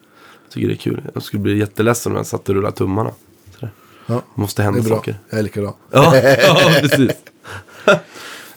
[0.47, 1.03] Jag tycker det är kul.
[1.15, 3.11] Jag skulle bli jätteledsen om jag satt och rullade tummarna.
[4.07, 4.97] Ja, Måste det hända är bra.
[4.97, 5.17] saker.
[5.31, 5.73] Jag är likadan.
[5.93, 7.11] Ja, ja precis.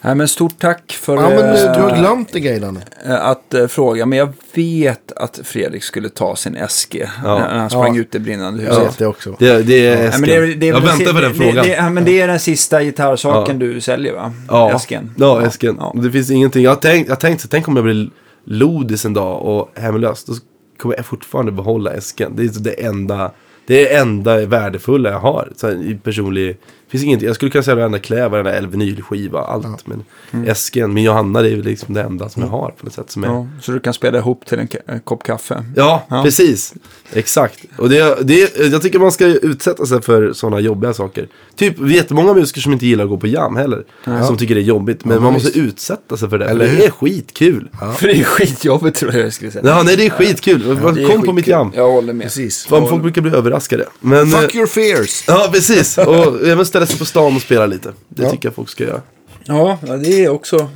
[0.01, 2.81] Nej, men stort tack för Ja, men eh, du har glömt en grej Danne.
[3.05, 4.05] eh, att eh, fråga.
[4.05, 7.39] Men jag vet att Fredrik skulle ta sin SG Ja.
[7.39, 8.01] när han sprang Ja.
[8.01, 8.87] ut i brinnande Jag huset.
[8.87, 9.35] vet det också.
[9.39, 10.21] Det, det är Ja, Esken.
[10.21, 11.55] men det är- det är jag väntar på den det, frågan.
[11.65, 13.67] Det, ja, men det är den sista gitarrsaken Ja.
[13.67, 14.33] du säljer va?
[14.49, 15.11] Ja, Esken.
[15.17, 15.77] ja, Esken.
[15.79, 15.93] Ja.
[15.95, 16.63] Det finns ingenting.
[16.63, 18.09] Jag har tänkt, jag har tänkt så, tänk om jag blir
[18.45, 20.23] lodis en dag och hemlös.
[20.23, 20.33] Då
[20.77, 22.35] kommer jag fortfarande behålla Esken.
[22.35, 23.31] Det är så det enda,
[23.67, 25.49] det är det enda värdefulla jag har.
[25.55, 26.57] Så här, i personlig,
[26.91, 27.27] finns ingenting.
[27.27, 29.67] Jag skulle kunna sälja varenda kläder, varenda elvinylskiva, allt.
[29.87, 30.03] Men
[30.47, 33.11] Esken, min Johanna, det är väl liksom det enda som jag har på något sätt.
[33.11, 35.63] Som är, Ja, så du kan spela ihop till en, kopp kaffe.
[35.75, 36.23] Ja, Ja.
[36.23, 36.73] precis.
[37.13, 37.59] Exakt.
[37.77, 41.27] Och det, det, jag tycker man ska utsätta sig för sådana jobbiga saker.
[41.55, 43.83] Typ, vi är jättemånga musiker som inte gillar att gå på jam heller.
[44.27, 45.05] Som tycker det är jobbigt.
[45.05, 46.45] Men Ja, man måste utsätta sig för det.
[46.45, 47.69] Eller det är skitkul.
[47.81, 47.91] Ja.
[47.97, 49.83] För det är skitjobbigt tror jag jag skulle säga.
[49.83, 50.61] nej, det är skitkul.
[50.71, 51.33] Är Kom på skitkul.
[51.33, 51.71] mitt jam.
[51.75, 52.23] Jag håller med.
[52.25, 52.65] Precis.
[52.65, 53.85] Folk brukar bli överraskade.
[53.99, 55.23] Men, Fuck your fears.
[55.27, 55.97] Ja, precis.
[55.97, 57.93] Och även ställa sig på stan och spela lite.
[58.09, 58.31] Det Ja.
[58.31, 59.01] tycker jag folk ska göra.
[59.43, 60.69] Ja, ja, det är också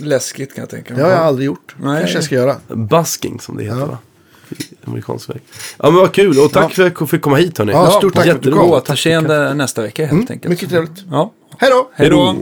[0.00, 1.74] läskigt kan jag tänka Det har jag aldrig gjort.
[1.82, 1.98] Nej.
[2.00, 2.56] kanske jag ska göra.
[2.68, 3.86] Busking som det heter Ja.
[3.86, 3.98] va?
[4.84, 5.40] Amerikansk väg.
[5.78, 7.72] Ja men vad kul och tack för att jag fick komma hit hörni.
[7.72, 8.60] Ja, stort tack för att du kom.
[8.68, 10.50] På återseende nästa vecka helt enkelt.
[10.50, 11.04] Mycket trevligt.
[11.10, 11.90] Ja, hej då.
[11.94, 12.36] Hej då.